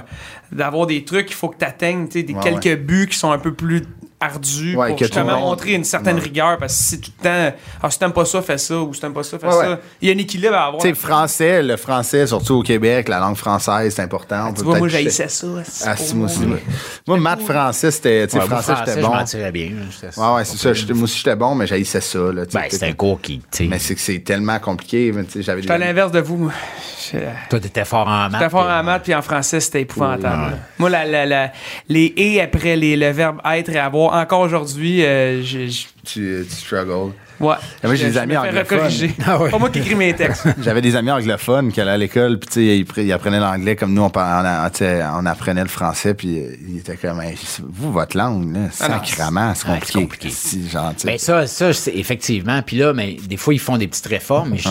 d'avoir 0.52 0.88
des 0.88 1.04
trucs 1.04 1.26
qu'il 1.28 1.36
faut 1.36 1.50
que 1.50 1.58
tu 1.58 1.66
atteignes, 1.66 2.08
tu 2.08 2.20
sais, 2.20 2.24
des 2.24 2.34
Ouais, 2.34 2.42
quelques 2.62 2.80
buts 2.82 3.08
qui 3.12 3.18
sont 3.18 3.32
un 3.32 3.40
peu 3.40 3.54
plus 3.54 3.84
Ouais, 4.76 4.90
pour 4.90 4.98
justement 4.98 5.34
monde- 5.40 5.42
montrer 5.50 5.74
une 5.74 5.84
certaine 5.84 6.16
Ouais. 6.18 6.24
rigueur, 6.24 6.58
parce 6.58 6.74
que 6.76 6.84
si 6.84 7.02
tout 7.02 7.12
le 7.20 7.24
temps, 7.24 7.56
ah, 7.82 7.90
si 7.92 8.00
t'aimes 8.00 8.14
pas 8.14 8.26
ça, 8.26 8.42
fais 8.42 8.58
ça, 8.58 8.78
ou 8.78 8.94
si 8.94 9.02
t'aimes 9.02 9.14
pas 9.14 9.24
ça, 9.24 9.38
fais 9.40 9.46
Ouais, 9.48 9.52
ça. 9.52 9.70
ouais. 9.72 9.78
Il 10.02 10.10
y 10.10 10.12
a 10.12 10.16
un 10.16 10.18
équilibre 10.18 10.56
à 10.56 10.66
avoir. 10.68 10.82
Tu 10.82 10.90
sais, 10.90 10.94
français, 10.96 11.62
le 11.64 11.78
français, 11.78 12.28
surtout 12.28 12.56
au 12.56 12.64
Québec, 12.64 13.10
la 13.10 13.20
langue 13.20 13.36
française, 13.36 13.94
c'est 13.96 14.02
important. 14.02 14.50
On 14.50 14.54
tu 14.54 14.64
vois, 14.64 14.78
moi, 14.80 14.88
j'haïssais 14.88 15.28
ça. 15.28 15.48
Ah, 15.86 15.96
si, 15.98 16.16
moi 16.16 16.26
aussi. 16.28 16.46
moi. 17.08 17.18
maths, 17.18 17.42
français, 17.42 17.92
c'était. 17.92 18.28
Tu 18.28 18.40
sais, 18.40 18.46
français, 18.46 18.74
j'étais 18.80 19.02
je 19.02 19.06
bon. 19.06 19.14
m'en 19.16 19.24
tirais 19.24 19.52
bien. 19.52 19.72
j'étais- 19.92 20.20
Ouais, 20.20 20.34
ouais, 20.36 20.46
c'est 20.46 20.58
ça. 20.58 20.74
j'étais- 20.74 20.94
Moi 20.94 21.04
aussi, 21.04 21.18
j'étais 21.18 21.36
bon, 21.36 21.56
mais 21.56 21.68
j'haïssais 21.68 22.02
ça, 22.02 22.20
là. 22.20 22.44
Ben, 22.52 22.64
c'est 22.70 22.84
un 22.84 22.94
cours 22.94 23.20
qui, 23.22 23.42
Mais 23.62 23.80
c'est 23.80 23.96
que 23.96 24.02
c'est 24.02 24.20
tellement 24.20 24.60
compliqué. 24.60 25.14
J'avais 25.40 25.62
J'étais 25.62 25.74
à 25.74 25.78
des- 25.78 25.86
l'inverse 25.86 26.12
de 26.12 26.20
vous. 26.20 26.38
moi. 26.38 26.52
Je- 27.12 27.18
toi, 27.50 27.60
t'étais 27.60 27.84
fort 27.86 28.08
en 28.08 28.30
maths. 28.30 28.32
J'étais 28.40 28.50
fort 28.50 28.64
puis- 28.66 28.74
en 28.74 28.84
maths, 28.84 29.04
puis 29.04 29.14
en 29.16 29.22
français, 29.22 29.60
c'était 29.60 29.82
épouvantable. 29.82 30.58
Moi, 30.80 30.90
la, 30.90 31.52
les 31.90 32.14
«et» 32.18 32.42
après 32.44 32.76
les, 32.76 32.96
le 32.96 33.10
verbe 33.12 33.38
«être» 33.54 33.70
et 33.72 33.78
«avoir», 33.80 34.13
encore 34.22 34.42
aujourd'hui, 34.42 35.04
euh, 35.04 35.42
je- 35.44 35.68
je- 35.68 35.84
tu, 36.06 36.46
tu 36.48 36.56
struggles. 36.56 37.14
Ouais. 37.40 37.56
Ah, 37.60 37.88
moi, 37.88 37.96
j'ai 37.96 38.06
Je- 38.06 38.12
des 38.12 38.18
amis 38.20 38.38
anglophones. 38.38 38.78
recorriger. 38.80 39.16
Ah 39.26 39.38
ouais. 39.42 39.50
Pas 39.50 39.58
moi 39.58 39.70
qui 39.70 39.80
écris 39.80 39.96
mes 39.96 40.14
textes. 40.14 40.48
J'avais 40.62 40.82
des 40.82 40.96
amis 40.96 41.12
anglophones 41.12 41.72
qui 41.72 41.82
allaient 41.82 41.92
à 41.92 41.98
l'école, 41.98 42.38
puis 42.40 42.48
tu 42.48 42.54
sais, 42.54 42.78
ils, 42.78 42.86
pre- 42.86 43.04
ils 43.04 43.12
apprenaient 43.12 43.40
l'anglais 43.40 43.76
comme 43.76 43.94
nous, 43.94 44.04
on, 44.04 44.12
on, 44.16 45.26
apprenait 45.26 45.64
le 45.64 45.68
français, 45.70 46.14
puis 46.14 46.40
euh, 46.40 46.56
ils 46.70 46.78
étaient 46.78 46.96
comme, 46.96 47.22
vous, 47.70 47.92
votre 47.92 48.16
langue, 48.18 48.54
là, 48.54 48.70
Ah 48.80 48.90
non, 48.90 49.04
sacrément, 49.04 49.54
c'est 49.56 49.66
compliqué. 49.66 49.86
c'est 49.94 50.00
compliqué. 50.00 50.30
Si, 50.30 50.70
genre, 50.70 50.94
tu 50.94 51.02
sais. 51.02 51.08
Ben 51.08 51.18
ça, 51.18 51.48
ça 51.48 51.74
c'est 51.74 51.96
effectivement. 51.96 52.62
Puis 52.62 52.78
là, 52.78 52.94
mais 52.94 53.18
des 53.28 53.38
fois, 53.38 53.54
ils 53.54 53.60
font 53.60 53.78
des 53.78 53.88
petites 53.88 54.08
réformes. 54.08 54.52
Mais 54.52 54.58
je- 54.60 54.70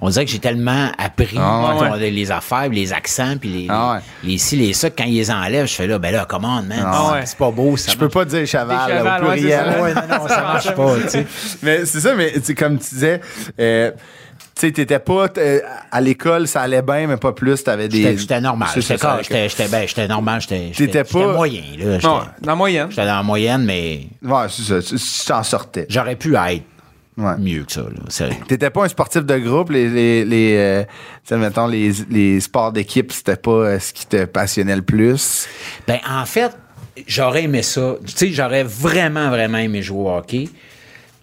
on 0.00 0.08
dirait 0.08 0.24
que 0.24 0.30
j'ai 0.30 0.38
tellement 0.38 0.90
appris 0.98 1.36
Ah 1.38 1.96
les 1.98 2.30
affaires, 2.30 2.68
les 2.68 2.92
accents, 2.92 3.36
puis 3.38 3.48
les, 3.48 3.66
Ah 3.68 3.92
ouais. 3.94 3.98
les, 4.24 4.32
les 4.32 4.38
ci, 4.38 4.56
les 4.56 4.72
ça. 4.72 4.90
Quand 4.90 5.04
ils 5.04 5.14
les 5.14 5.30
enlèvent, 5.30 5.66
je 5.66 5.74
fais 5.74 5.86
là, 5.86 5.98
ben 5.98 6.12
là, 6.12 6.24
commande, 6.24 6.66
man. 6.66 6.82
Ah 6.84 7.12
ouais. 7.12 7.26
C'est 7.26 7.36
pas 7.38 7.50
beau, 7.50 7.76
ça. 7.76 7.92
je 7.92 7.96
peux 7.96 8.08
pas 8.08 8.24
dire 8.24 8.46
cheval, 8.46 8.78
chevals, 8.90 9.22
au 9.22 9.26
pluriel. 9.26 9.64
non, 10.08 10.18
non, 10.18 10.28
ça 10.28 10.40
marche 10.42 10.74
pas, 10.74 10.94
tu 11.02 11.08
sais. 11.08 11.26
mais 11.62 11.84
c'est 11.84 12.00
ça, 12.00 12.14
mais 12.14 12.32
comme 12.56 12.78
tu 12.78 12.94
disais, 12.94 13.20
euh, 13.58 13.90
tu 14.54 14.66
sais, 14.66 14.72
t'étais 14.72 14.98
pas 14.98 15.26
euh, 15.38 15.60
à 15.90 16.00
l'école, 16.00 16.46
ça 16.48 16.62
allait 16.62 16.82
bien, 16.82 17.06
mais 17.06 17.16
pas 17.16 17.32
plus. 17.32 17.62
T'avais 17.64 17.88
des. 17.88 18.16
J'étais 18.18 18.40
normal. 18.40 18.68
J'étais 18.74 18.96
ben, 19.68 19.86
j'étais 19.86 20.08
normal. 20.08 20.40
J'étais 20.72 21.04
pas- 21.04 21.32
moyen. 21.32 21.62
là. 21.78 21.98
Non, 22.02 22.20
dans 22.40 22.50
la 22.52 22.54
moyenne. 22.54 22.86
j'étais 22.90 23.06
dans 23.06 23.16
la 23.16 23.22
moyenne, 23.22 23.64
mais 23.64 24.06
Ouais, 24.22 24.46
c'est 24.50 24.62
ça. 24.62 24.82
Tu 24.82 24.96
t'en 25.26 25.42
sortais. 25.42 25.86
j'aurais 25.88 26.16
pu 26.16 26.34
être 26.34 26.62
Ouais. 27.20 27.36
mieux 27.38 27.64
que 27.64 27.72
ça. 27.72 27.82
Là, 27.82 27.88
sérieux. 28.08 28.36
T'étais 28.48 28.70
pas 28.70 28.84
un 28.84 28.88
sportif 28.88 29.24
de 29.24 29.38
groupe, 29.38 29.70
les, 29.70 29.88
les, 29.88 30.24
les 30.24 30.56
euh, 31.30 31.38
mettons, 31.38 31.66
les 31.66 32.40
sports 32.40 32.72
d'équipe, 32.72 33.12
c'était 33.12 33.36
pas 33.36 33.50
euh, 33.50 33.78
ce 33.78 33.92
qui 33.92 34.06
te 34.06 34.24
passionnait 34.24 34.76
le 34.76 34.82
plus? 34.82 35.46
Ben, 35.86 35.98
en 36.08 36.24
fait, 36.24 36.56
j'aurais 37.06 37.44
aimé 37.44 37.62
ça. 37.62 37.96
Tu 38.06 38.12
sais, 38.16 38.32
j'aurais 38.32 38.64
vraiment, 38.64 39.28
vraiment 39.28 39.58
aimé 39.58 39.82
jouer 39.82 40.00
au 40.00 40.16
hockey. 40.16 40.48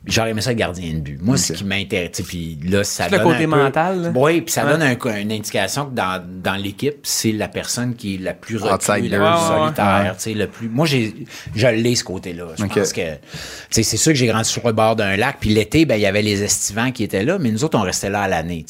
J'aurais 0.08 0.30
aimé 0.32 0.42
ça 0.42 0.54
gardien 0.54 0.94
de 0.94 1.00
but. 1.00 1.20
Moi, 1.22 1.38
ce 1.38 1.54
qui 1.54 1.64
m'intéresse, 1.64 2.12
tu 2.14 2.24
sais, 2.24 2.28
puis 2.28 2.58
là, 2.70 2.84
ça 2.84 3.06
C'est 3.06 3.12
le 3.12 3.18
donne 3.18 3.28
côté 3.34 3.44
un 3.44 3.50
peu- 3.50 3.64
mental, 3.64 4.02
là. 4.02 4.12
Oui, 4.16 4.42
puis 4.42 4.52
ça 4.54 4.66
Ouais. 4.66 4.72
donne 4.72 4.82
un- 4.84 5.16
une 5.22 5.32
indication 5.32 5.86
que 5.86 5.96
dans, 5.96 6.24
dans 6.44 6.56
l'équipe, 6.56 6.96
c'est 7.04 7.32
la 7.32 7.48
personne 7.48 7.96
qui 7.96 8.16
est 8.16 8.18
la 8.18 8.34
plus 8.34 8.56
Outsider. 8.64 9.10
la 9.10 9.18
plus 9.18 9.26
ouais, 9.26 9.58
solitaire, 9.64 10.14
tu 10.18 10.24
sais, 10.24 10.34
le 10.34 10.48
plus... 10.48 10.70
Moi, 10.70 10.86
j'ai, 10.86 11.14
je 11.56 11.68
l'ai, 11.68 11.96
ce 11.96 12.04
côté-là. 12.04 12.46
Je 12.58 12.66
pense 12.66 12.94
que... 12.94 13.02
Tu 13.02 13.18
sais, 13.70 13.84
c'est 13.84 13.98
sûr 13.98 14.14
que 14.14 14.18
j'ai 14.18 14.28
grandi 14.28 14.50
sur 14.50 14.66
le 14.66 14.74
bord 14.74 14.96
d'un 14.96 15.16
lac, 15.18 15.38
puis 15.40 15.50
l'été, 15.50 15.86
ben, 15.86 15.96
il 15.96 16.02
y 16.02 16.06
avait 16.06 16.22
les 16.22 16.42
estivants 16.44 16.92
qui 16.92 17.04
étaient 17.04 17.24
là, 17.24 17.38
mais 17.40 17.52
nous 17.52 17.64
autres, 17.64 17.78
on 17.78 17.82
restait 17.84 18.10
là 18.10 18.22
à 18.24 18.28
l'année, 18.28 18.66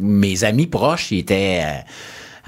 Mes 0.00 0.44
amis 0.44 0.66
proches, 0.68 1.10
ils 1.10 1.18
étaient... 1.18 1.60
euh, 1.64 1.80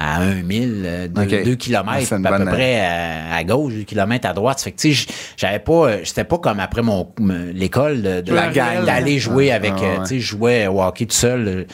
à 0.03 0.21
1 0.23 0.43
000, 0.49 1.09
2, 1.09 1.53
Ok. 1.53 1.57
km, 1.59 2.01
C'est 2.07 2.17
une 2.17 2.25
à 2.27 2.31
peu 2.33 2.39
bonne- 2.39 2.49
près 2.55 2.81
à, 2.81 3.35
à 3.37 3.45
gauche, 3.45 3.75
2 3.75 3.83
km 3.83 4.27
à 4.29 4.33
droite. 4.33 4.61
Fait 4.63 4.73
que, 4.73 4.81
tu 4.81 4.95
sais, 4.95 5.07
j'avais 5.37 5.59
pas, 5.59 5.73
euh, 5.91 5.99
j'étais 6.03 6.25
pas 6.25 6.39
comme 6.39 6.59
après 6.59 6.81
mon, 6.83 7.07
l'école 7.53 8.01
de, 8.01 8.21
de 8.23 8.35
La 8.35 8.49
gang. 8.49 8.85
d'aller 8.87 9.19
jouer 9.19 9.53
avec, 9.53 9.73
euh, 9.73 9.99
ouais. 9.99 10.03
tu 10.03 10.07
sais, 10.07 10.21
je 10.21 10.27
jouais 10.29 10.67
au 10.67 10.83
hockey 10.83 11.05
tout 11.07 11.15
seul 11.15 11.47
euh, 11.49 11.65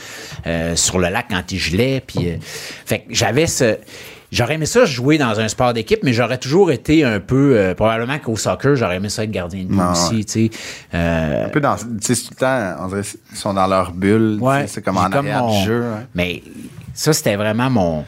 euh, 0.47 0.77
sur 0.77 0.99
le 0.99 1.09
lac 1.09 1.27
quand 1.31 1.53
il 1.53 1.59
gelait. 1.59 2.03
Puis, 2.05 2.31
euh, 2.31 2.37
fait 2.41 2.99
que 3.01 3.05
j'avais 3.15 3.47
ce, 3.47 3.77
j'aurais 4.37 4.55
aimé 4.55 4.67
ça 4.67 4.85
jouer 4.85 5.19
dans 5.19 5.41
un 5.41 5.49
sport 5.49 5.73
d'équipe, 5.73 6.01
mais 6.03 6.13
j'aurais 6.13 6.39
toujours 6.39 6.71
été 6.71 7.05
un 7.05 7.19
peu, 7.21 7.57
euh, 7.57 7.75
probablement 7.75 8.19
qu'au 8.19 8.37
soccer, 8.37 8.77
j'aurais 8.77 8.97
aimé 8.97 9.09
ça 9.09 9.25
être 9.25 9.31
gardien 9.31 9.65
de 9.65 9.69
but 9.69 9.81
aussi, 9.93 10.17
ouais. 10.17 10.25
tu 10.25 10.33
sais. 10.33 10.51
Euh, 10.95 11.47
Un 11.47 11.49
peu 11.49 11.61
dans, 11.61 11.77
tu 11.77 11.85
sais, 12.01 12.15
tout 12.15 12.31
le 12.33 12.37
temps, 12.37 12.77
on 12.81 12.89
dirait, 12.89 13.03
ils 13.33 13.37
sont 13.37 13.55
dans 13.55 13.67
leur 13.67 13.93
bulle. 13.93 14.39
Ouais, 14.41 14.67
C'est 14.67 14.83
comme 14.85 14.99
en 14.99 15.03
arrière 15.05 15.43
mon- 15.45 15.59
du 15.61 15.65
jeu. 15.67 15.83
hein. 15.85 16.05
Mais 16.15 16.43
ça, 16.95 17.13
c'était 17.13 17.37
vraiment 17.37 17.71
mon. 17.71 18.05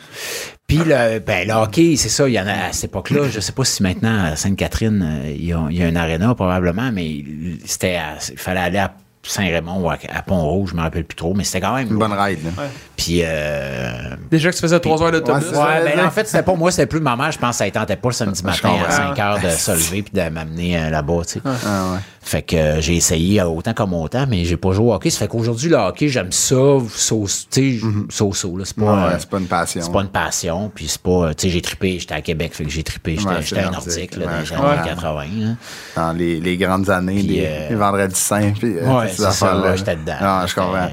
Puis 0.67 0.79
le, 0.85 1.19
ben, 1.21 1.49
le 1.49 1.55
hockey, 1.55 1.95
c'est 1.97 2.11
ça, 2.11 2.29
il 2.29 2.33
y 2.35 2.41
en 2.41 2.47
a 2.47 2.53
à 2.69 2.73
cette 2.73 2.91
époque-là. 2.91 3.29
Je 3.31 3.41
sais 3.41 3.53
pas 3.53 3.65
si 3.65 3.83
maintenant 3.83 4.25
à 4.25 4.37
Sainte-Catherine, 4.37 5.23
euh, 5.25 5.31
il 5.31 5.47
y, 5.47 5.53
a, 5.55 5.67
il 5.71 5.77
y 5.79 5.83
a 5.83 5.87
un 5.87 5.97
aréna 5.97 6.35
probablement, 6.35 6.91
mais 6.93 7.25
c'était 7.65 7.99
il 8.31 8.39
fallait 8.39 8.61
aller 8.61 8.79
à 8.79 8.93
Saint-Raymond 9.31 9.81
ou 9.83 9.91
à, 9.91 9.99
à 10.15 10.23
Pont-Rouge, 10.23 10.71
je 10.71 10.77
me 10.77 10.81
rappelle 10.81 11.05
plus 11.05 11.17
trop, 11.17 11.35
mais 11.35 11.45
c'était 11.45 11.61
quand 11.61 11.75
même. 11.75 11.89
Une 11.89 11.99
bonne 11.99 12.13
ride. 12.13 12.39
là. 12.45 12.65
Puis 12.97 13.21
euh, 13.25 14.17
Déjà 14.31 14.51
que 14.51 14.55
tu 14.57 14.61
faisais 14.63 14.81
3 14.81 15.03
heures 15.03 15.13
d'autobus. 15.13 15.51
Ouais, 15.51 15.95
ben, 15.97 16.07
en 16.07 16.11
fait, 16.11 16.27
c'était 16.27 16.43
pas 16.43 16.55
moi, 16.55 16.71
c'était 16.71 16.87
plus 16.87 17.01
ma 17.01 17.15
mère. 17.17 17.31
Je 17.33 17.39
pense 17.39 17.51
que 17.51 17.57
ça 17.59 17.67
ne 17.67 17.71
tentait 17.71 17.97
pas 17.97 18.09
le 18.09 18.15
samedi 18.15 18.43
matin 18.43 18.71
à 18.87 18.91
5 18.91 19.19
heures 19.19 19.41
de 19.41 19.51
se 19.51 19.71
lever 19.73 20.03
puis 20.03 20.13
de 20.21 20.29
m'amener 20.29 20.79
euh, 20.79 20.91
là-bas, 20.91 21.21
tu 21.27 21.35
sais. 21.35 21.41
Ah, 21.45 21.93
ouais. 21.95 21.99
Fait 22.29 22.43
que 22.43 22.57
euh, 22.57 22.81
j'ai 22.83 22.95
essayé 22.95 23.41
euh, 23.41 23.47
autant 23.47 23.73
comme 23.73 23.95
autant, 23.95 24.27
mais 24.29 24.45
j'ai 24.45 24.59
pas 24.59 24.73
joué 24.73 24.89
au 24.89 24.93
hockey. 24.93 25.09
Ça 25.09 25.21
fait 25.21 25.29
qu'aujourd'hui, 25.29 25.71
le 25.71 25.77
hockey, 25.77 26.09
j'aime 26.09 26.31
ça, 26.31 26.55
so, 26.95 27.25
tu 27.51 27.81
sais, 27.81 27.81
là. 27.81 28.65
C'est 28.67 28.77
pas, 28.77 28.83
Mhm. 28.83 29.05
Euh, 29.05 29.17
c'est 29.19 29.31
pas 29.31 29.39
une 29.39 29.47
passion. 29.47 29.81
c'est 29.83 29.91
pas 29.93 30.03
une 30.03 30.09
passion, 30.11 30.71
puis 30.75 30.89
c'est 30.89 31.01
pas, 31.01 31.33
tu 31.35 31.47
sais, 31.47 31.49
j'ai 31.49 31.63
trippé, 31.63 31.99
j'étais 31.99 32.13
à 32.13 32.21
Québec, 32.21 32.53
fait 32.53 32.65
que 32.65 32.71
j'ai 32.71 32.83
trippé, 32.83 33.17
j'étais 33.17 33.61
un 33.63 33.71
nordique, 33.71 34.15
là, 34.17 34.27
ouais, 34.27 34.33
dans 34.33 34.41
les 34.41 34.53
années 34.53 34.61
comprends. 34.61 34.85
80, 34.85 35.25
là. 35.39 35.55
Dans 35.97 36.13
les, 36.13 36.39
les 36.39 36.57
grandes 36.59 36.91
années, 36.91 37.23
les, 37.23 37.75
vendredis 37.75 38.15
saints, 38.15 38.53
puis 38.59 38.75
Ouais, 38.75 39.09
ces 39.09 39.23
c'est 39.23 39.31
ça, 39.33 39.59
ouais, 39.63 39.79
j'étais 39.79 39.97
dedans. 39.97 40.17
Non, 40.21 40.47
je 40.47 40.55
comprends. 40.55 40.91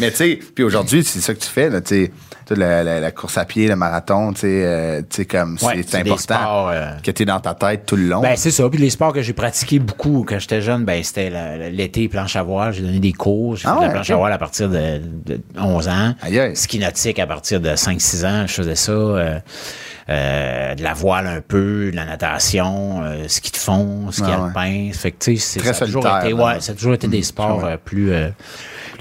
Mais 0.00 0.10
tu 0.10 0.16
sais, 0.16 0.40
puis 0.52 0.64
aujourd'hui, 0.64 1.04
c'est 1.04 1.20
ça 1.20 1.32
que 1.32 1.38
tu 1.38 1.48
fais, 1.48 1.70
là, 1.70 1.80
tu 1.80 2.06
sais, 2.06 2.12
la, 2.54 2.82
la- 2.84 3.00
la 3.00 3.10
course 3.10 3.38
à 3.38 3.44
pied, 3.44 3.68
le 3.68 3.76
marathon, 3.76 4.32
tu 4.32 4.40
sais, 4.40 4.46
euh, 4.64 5.02
comme 5.30 5.56
Ouais, 5.62 5.82
c'est 5.86 5.98
important 5.98 6.18
sports, 6.18 6.68
euh, 6.72 6.90
que 7.02 7.10
tu 7.10 7.22
es 7.22 7.26
dans 7.26 7.40
ta 7.40 7.54
tête 7.54 7.86
tout 7.86 7.96
le 7.96 8.04
long. 8.06 8.20
Ben, 8.20 8.36
c'est 8.36 8.50
ça. 8.50 8.68
Puis 8.68 8.78
les 8.80 8.90
sports 8.90 9.12
que 9.12 9.22
j'ai 9.22 9.32
pratiqués 9.32 9.78
beaucoup 9.78 10.24
quand 10.28 10.38
j'étais 10.38 10.60
jeune, 10.62 10.84
ben, 10.84 11.02
c'était 11.02 11.30
l'été, 11.70 12.08
planche 12.08 12.36
à 12.36 12.42
voile. 12.42 12.72
J'ai 12.72 12.82
donné 12.82 12.98
des 13.00 13.12
cours. 13.12 13.56
J'ai 13.56 13.68
Ah 13.68 13.72
fait 13.74 13.76
de 13.76 13.80
la 13.82 13.86
ouais, 13.88 13.92
planche 13.94 14.10
à 14.10 14.16
voile 14.16 14.32
à 14.32 14.38
partir 14.38 14.68
de, 14.68 15.00
de 15.26 15.40
11 15.58 15.88
ans. 15.88 16.14
Aïe. 16.22 16.50
Ski 16.54 16.78
nautique 16.78 17.18
à 17.18 17.26
partir 17.26 17.60
de 17.60 17.70
5-6 17.70 18.26
ans. 18.26 18.46
Je 18.46 18.52
faisais 18.54 18.74
ça. 18.76 18.92
euh, 18.92 19.38
euh, 20.10 20.74
de 20.74 20.82
la 20.82 20.94
voile 20.94 21.28
un 21.28 21.40
peu, 21.40 21.90
de 21.92 21.96
la 21.96 22.04
natation, 22.04 23.02
ski 23.28 23.52
de 23.52 23.56
fond, 23.56 24.10
ski 24.10 24.24
Ah 24.26 24.40
ouais. 24.40 24.46
alpin. 24.48 24.90
Fait 24.92 25.12
que, 25.12 25.24
tu 25.24 25.36
sais, 25.36 25.60
ça 25.60 25.70
a 25.84 25.86
toujours 25.86 26.04
été, 26.18 26.30
là. 26.30 26.44
ouais, 26.54 26.60
ça 26.60 26.72
a 26.72 26.74
toujours 26.74 26.94
été 26.94 27.06
des 27.06 27.22
sports 27.22 27.64
euh, 27.64 27.76
plus, 27.82 28.12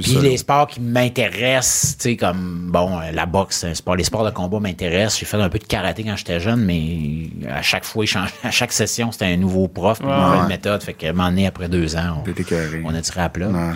puis 0.01 0.17
les 0.21 0.37
sports 0.37 0.67
qui 0.67 0.79
m'intéressent, 0.79 1.97
tu 1.97 2.09
sais, 2.09 2.17
comme, 2.17 2.69
bon, 2.71 2.99
euh, 2.99 3.11
la 3.11 3.25
boxe, 3.25 3.59
c'est 3.61 3.67
un 3.67 3.73
sport, 3.73 3.95
les 3.95 4.03
sports 4.03 4.25
de 4.25 4.31
combat 4.31 4.59
m'intéressent. 4.59 5.19
J'ai 5.19 5.25
fait 5.25 5.37
un 5.37 5.49
peu 5.49 5.59
de 5.59 5.65
karaté 5.65 6.03
quand 6.03 6.15
j'étais 6.15 6.39
jeune, 6.39 6.63
mais 6.63 7.29
à 7.49 7.61
chaque 7.61 7.85
fois, 7.85 8.05
à 8.43 8.51
chaque 8.51 8.71
session, 8.71 9.11
c'était 9.11 9.25
un 9.25 9.37
nouveau 9.37 9.67
prof, 9.67 9.99
puis 9.99 10.07
une 10.07 10.13
nouvelle 10.13 10.41
ouais. 10.41 10.47
méthode. 10.47 10.83
Fait 10.83 10.93
que, 10.93 11.07
un 11.07 11.13
moment 11.13 11.29
donné, 11.29 11.47
après 11.47 11.69
deux 11.69 11.95
ans, 11.95 12.23
on, 12.25 12.85
on 12.85 12.95
a 12.95 13.01
tiré 13.01 13.21
à 13.21 13.29
plat. 13.29 13.47
Non. 13.47 13.73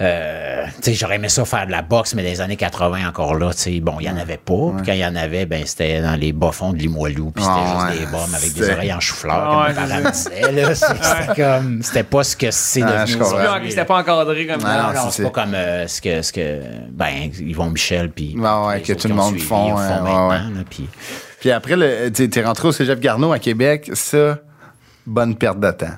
Euh, 0.00 0.64
j'aurais 0.86 1.16
aimé 1.16 1.28
ça 1.28 1.44
faire 1.44 1.66
de 1.66 1.72
la 1.72 1.82
boxe, 1.82 2.14
mais 2.14 2.22
des 2.22 2.40
années 2.40 2.56
80 2.56 3.06
encore 3.08 3.34
là, 3.34 3.52
tu 3.52 3.80
bon, 3.80 3.96
il 4.00 4.06
y 4.06 4.10
en 4.10 4.16
avait 4.16 4.38
pas. 4.38 4.72
Puis 4.76 4.86
quand 4.86 4.92
il 4.92 4.98
y 5.00 5.04
en 5.04 5.14
avait, 5.14 5.44
ben, 5.44 5.62
c'était 5.66 6.00
dans 6.00 6.14
les 6.18 6.32
bas-fonds 6.32 6.72
de 6.72 6.78
Limoilou, 6.78 7.30
puis 7.32 7.44
c'était 7.44 7.54
Ah, 7.58 7.86
juste 7.88 8.00
ouais. 8.00 8.06
des 8.06 8.10
bombes 8.10 8.34
avec 8.34 8.52
des 8.54 8.70
oreilles 8.70 8.92
en 8.94 9.00
chou-fleur, 9.00 9.66
ouais, 9.68 9.74
comme 9.74 10.12
C'était 10.14 11.34
comme, 11.36 11.82
c'était 11.82 12.02
pas 12.02 12.24
ce 12.24 12.34
que 12.36 12.50
c'est 12.50 12.82
Ah, 12.82 13.04
devenu 13.04 13.22
aujourd'hui, 13.22 13.70
C'était 13.70 13.84
pas 13.84 13.98
encadré 13.98 14.46
comme 14.46 14.62
Ah, 14.64 14.92
non, 14.94 15.10
c'est- 15.10 15.22
pas 15.22 15.30
comme 15.30 15.54
euh, 15.54 15.86
ce 15.86 16.00
que, 16.00 16.22
ce 16.22 16.32
que, 16.32 16.60
ben, 16.90 17.30
Yvon 17.38 17.68
Michel, 17.70 18.10
puis. 18.10 18.34
Ouais, 18.38 18.48
ouais, 18.66 18.76
les 18.78 18.82
que 18.82 18.92
tout 18.94 19.08
le 19.08 19.14
monde 19.14 19.32
suivi, 19.32 19.44
font, 19.46 19.74
maintenant, 19.74 20.30
ouais, 20.30 20.36
là, 20.38 20.64
puis- 20.68 20.88
Puis 21.40 21.50
après, 21.50 21.76
le- 21.76 22.10
tu 22.10 22.30
es 22.38 22.42
rentré 22.42 22.68
au 22.68 22.72
cégep 22.72 23.00
Garneau 23.00 23.32
à 23.32 23.38
Québec, 23.38 23.90
ça, 23.94 24.38
bonne 25.06 25.34
perte 25.36 25.60
de 25.60 25.70
temps. 25.72 25.94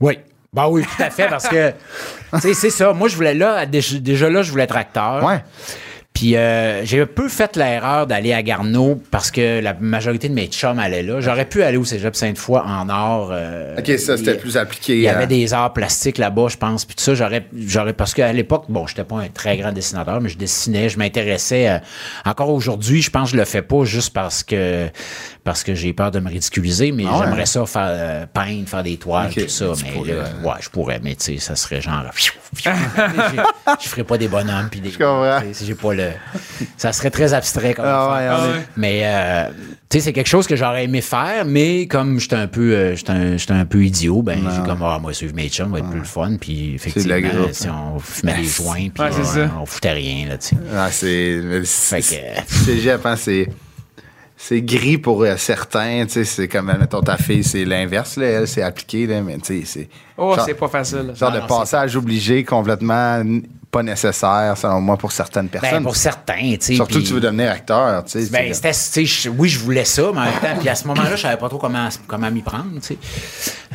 Oui. 0.00 0.18
Bah 0.54 0.68
oui, 0.68 0.82
tout 0.82 1.02
à 1.02 1.08
fait, 1.08 1.28
parce 1.28 1.48
que, 1.48 1.70
tu 2.34 2.40
sais, 2.40 2.52
c'est 2.52 2.68
ça. 2.68 2.92
Moi, 2.92 3.08
je 3.08 3.16
voulais 3.16 3.32
là, 3.32 3.64
déjà, 3.64 3.98
déjà 3.98 4.28
là, 4.28 4.42
je 4.42 4.50
voulais 4.50 4.64
être 4.64 4.76
acteur. 4.76 5.24
Ouais. 5.24 5.42
Puis 6.22 6.36
euh, 6.36 6.84
j'ai 6.84 7.00
un 7.00 7.06
peu 7.06 7.28
fait 7.28 7.56
l'erreur 7.56 8.06
d'aller 8.06 8.32
à 8.32 8.44
Garneau 8.44 9.02
parce 9.10 9.32
que 9.32 9.58
la 9.60 9.74
majorité 9.74 10.28
de 10.28 10.34
mes 10.34 10.46
chums 10.46 10.78
allaient 10.78 11.02
là. 11.02 11.20
J'aurais 11.20 11.46
pu 11.46 11.64
aller 11.64 11.76
au 11.76 11.84
Cégep 11.84 12.14
Sainte-Foy 12.14 12.60
en 12.60 12.88
art. 12.88 13.30
euh, 13.32 13.76
OK, 13.76 13.98
ça, 13.98 14.16
c'était 14.16 14.36
plus 14.36 14.56
appliqué. 14.56 14.94
Il 14.94 15.00
y 15.02 15.08
avait 15.08 15.24
à- 15.24 15.26
des 15.26 15.52
arts 15.52 15.72
plastiques 15.72 16.18
là-bas, 16.18 16.46
je 16.48 16.56
pense. 16.58 16.84
Puis 16.84 16.94
tout 16.94 17.02
ça, 17.02 17.16
j'aurais, 17.16 17.44
j'aurais 17.66 17.92
parce 17.92 18.14
qu'à 18.14 18.32
l'époque, 18.32 18.66
bon, 18.68 18.86
j'étais 18.86 19.02
pas 19.02 19.16
un 19.16 19.26
très 19.30 19.56
grand 19.56 19.72
dessinateur, 19.72 20.20
mais 20.20 20.28
je 20.28 20.38
dessinais, 20.38 20.88
je 20.88 20.96
m'intéressais. 20.96 21.68
euh, 21.68 21.78
encore 22.24 22.50
aujourd'hui, 22.50 23.02
je 23.02 23.10
pense 23.10 23.32
que 23.32 23.36
je 23.36 23.40
le 23.40 23.44
fais 23.44 23.62
pas 23.62 23.82
juste 23.82 24.12
parce 24.12 24.44
que 24.44 24.86
parce 25.42 25.64
que 25.64 25.74
j'ai 25.74 25.92
peur 25.92 26.12
de 26.12 26.20
me 26.20 26.28
ridiculiser, 26.28 26.92
mais 26.92 27.02
Ah 27.08 27.18
ouais? 27.18 27.24
j'aimerais 27.24 27.46
ça 27.46 27.66
faire 27.66 27.82
euh, 27.88 28.26
peindre, 28.32 28.68
faire 28.68 28.84
des 28.84 28.96
toiles, 28.96 29.34
tout 29.34 29.48
ça. 29.48 29.72
tu 29.76 29.84
Mais 29.86 29.90
pourrais, 29.90 30.12
là, 30.12 30.18
euh. 30.40 30.46
ouais, 30.46 30.54
je 30.60 30.68
pourrais, 30.68 31.00
mais 31.02 31.16
tu 31.16 31.36
sais, 31.36 31.38
ça 31.38 31.56
serait 31.56 31.80
genre. 31.80 32.04
je, 33.82 33.88
ferais 33.88 34.04
pas 34.04 34.18
des 34.18 34.28
bonhommes 34.28 34.68
puis 34.70 34.80
des. 34.80 34.90
comprends. 34.90 35.40
J'ai 35.60 35.74
pas 35.74 35.94
le. 35.94 36.11
Ça 36.76 36.92
serait 36.92 37.10
très 37.10 37.34
abstrait 37.34 37.74
comme 37.74 37.84
Ah 37.86 38.38
ouais, 38.46 38.60
Mais 38.76 39.02
euh, 39.04 39.48
tu 39.88 39.98
sais, 39.98 40.04
c'est 40.04 40.12
quelque 40.12 40.28
chose 40.28 40.46
que 40.46 40.56
j'aurais 40.56 40.84
aimé 40.84 41.00
faire, 41.00 41.44
mais 41.44 41.86
comme 41.86 42.18
j'étais 42.20 42.36
un 42.36 42.46
peu 42.46 42.72
euh, 42.74 42.96
j'étais 42.96 43.10
un, 43.12 43.36
j'étais 43.36 43.52
un 43.52 43.64
peu 43.66 43.84
idiot, 43.84 44.22
ben 44.22 44.38
j'ai 44.54 44.62
comme 44.68 44.82
ah 44.82 44.98
moi 45.00 45.12
suivre 45.12 45.34
mes 45.34 45.48
chums 45.48 45.70
va 45.72 45.78
être 45.80 45.90
plus 45.90 45.98
le 46.00 46.04
fun, 46.04 46.36
puis 46.40 46.74
effectivement 46.74 47.14
le 47.14 47.20
groupe. 47.20 47.52
si 47.52 47.68
on 47.68 47.98
fumait 47.98 48.36
des 48.36 48.44
joints, 48.44 48.88
puis 48.94 49.02
Ouais, 49.02 49.48
on, 49.60 49.66
foutait 49.66 49.92
rien 49.92 50.28
là, 50.28 50.38
tu 50.38 50.48
sais. 50.48 50.56
Ah, 50.74 50.88
c'est. 50.90 51.64
Cégep, 51.64 53.04
hein, 53.04 53.16
c'est. 53.16 53.48
C'est 54.44 54.60
gris 54.60 54.98
pour 54.98 55.22
euh, 55.22 55.36
certains, 55.36 56.04
tu 56.04 56.14
sais, 56.14 56.24
c'est 56.24 56.48
comme, 56.48 56.66
mettons, 56.76 57.00
ta 57.00 57.16
fille, 57.16 57.44
c'est 57.44 57.64
l'inverse, 57.64 58.16
là, 58.16 58.26
elle, 58.26 58.48
c'est 58.48 58.62
appliqué, 58.62 59.06
là, 59.06 59.22
mais 59.22 59.38
tu 59.38 59.60
sais, 59.60 59.62
c'est... 59.64 59.88
Oh, 60.18 60.34
genre- 60.34 60.44
c'est 60.44 60.54
pas 60.54 60.66
facile. 60.66 61.12
Genre 61.14 61.30
Non, 61.30 61.36
de 61.36 61.40
non, 61.42 61.46
passage 61.46 61.94
obligé 61.94 62.42
complètement 62.42 63.22
pas 63.72 63.82
nécessaire, 63.82 64.54
selon 64.56 64.82
moi, 64.82 64.98
pour 64.98 65.10
certaines 65.12 65.46
Ben, 65.46 65.58
personnes. 65.58 65.82
pour 65.82 65.96
certains, 65.96 66.56
tu 66.56 66.58
sais. 66.60 66.74
Surtout 66.74 67.00
que 67.00 67.06
tu 67.06 67.14
veux 67.14 67.20
devenir 67.20 67.50
acteur, 67.50 68.04
tu 68.04 68.22
sais. 68.22 68.30
Ben, 68.30 68.52
c'est- 68.52 68.54
c'était, 68.54 69.02
tu 69.02 69.06
sais, 69.06 69.22
je- 69.22 69.28
oui, 69.30 69.48
je 69.48 69.58
voulais 69.58 69.86
ça, 69.86 70.02
mais 70.12 70.18
en 70.20 70.24
même 70.24 70.32
temps, 70.42 70.56
puis 70.60 70.68
à 70.68 70.74
ce 70.74 70.86
moment-là, 70.88 71.16
je 71.16 71.22
savais 71.22 71.38
pas 71.38 71.48
trop 71.48 71.56
comment, 71.56 71.88
comment 72.06 72.30
m'y 72.30 72.42
prendre, 72.42 72.66
tu 72.82 72.88
sais. 72.88 72.98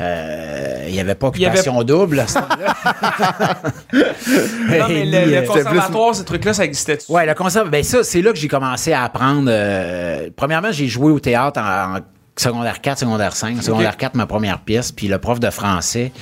Euh, 0.00 0.84
Il 0.88 0.94
y 0.94 1.00
avait 1.00 1.16
pas 1.16 1.30
Il 1.34 1.40
y 1.42 1.46
avait- 1.46 1.58
occupation 1.58 1.82
double 1.82 2.20
à 2.20 2.26
ce 2.28 2.38
moment-là. 2.38 2.74
Non, 3.92 4.86
mais 4.88 5.04
le, 5.04 5.36
euh, 5.36 5.42
conservatoire, 5.46 6.14
ce 6.14 6.22
truc-là, 6.22 6.54
ça 6.54 6.64
existait. 6.64 6.98
Ouais, 7.08 7.26
le 7.26 7.34
conserve. 7.34 7.68
Ben 7.70 7.82
ça, 7.82 8.02
c'est 8.04 8.22
là 8.22 8.32
que 8.32 8.38
j'ai 8.38 8.48
commencé 8.48 8.92
à 8.92 9.02
apprendre. 9.04 9.48
euh, 9.48 10.30
premièrement, 10.36 10.70
j'ai 10.72 10.86
joué 10.86 11.10
au 11.10 11.18
théâtre 11.20 11.60
en, 11.60 11.96
en 11.96 12.00
secondaire 12.36 12.80
4, 12.80 12.98
secondaire 13.00 13.34
5. 13.34 13.60
Secondaire 13.62 13.96
4, 13.96 14.14
ma 14.14 14.26
première 14.26 14.60
pièce. 14.60 14.92
Puis 14.92 15.08
le 15.08 15.18
prof 15.18 15.40
de 15.40 15.50
français. 15.50 16.12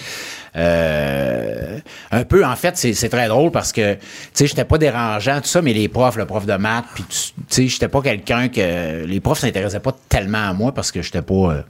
Euh, 0.57 1.79
un 2.11 2.25
peu, 2.25 2.45
en 2.45 2.57
fait, 2.57 2.77
c'est 2.77 3.09
très 3.09 3.29
drôle 3.29 3.51
parce 3.51 3.73
que, 3.73 3.95
tu 3.95 4.01
sais, 4.33 4.47
j'étais 4.47 4.65
pas 4.65 4.79
dérangeant, 4.79 5.41
tout 5.41 5.49
ça, 5.49 5.61
mais 5.63 5.73
les 5.73 5.89
profs, 5.89 6.17
le 6.17 6.27
prof 6.27 6.47
de 6.47 6.55
maths, 6.55 6.87
puis, 6.95 7.05
tu 7.09 7.33
sais, 7.49 7.67
j'étais 7.69 7.89
pas 7.89 8.01
quelqu'un 8.01 8.49
que. 8.49 9.05
Les 9.05 9.21
profs 9.21 9.41
s'intéressaient 9.41 9.81
pas 9.81 9.97
tellement 10.09 10.49
à 10.49 10.53
moi 10.53 10.73
parce 10.73 10.91
que 10.93 11.03
j'étais 11.03 11.23
pas. 11.23 11.35
euh, 11.35 11.63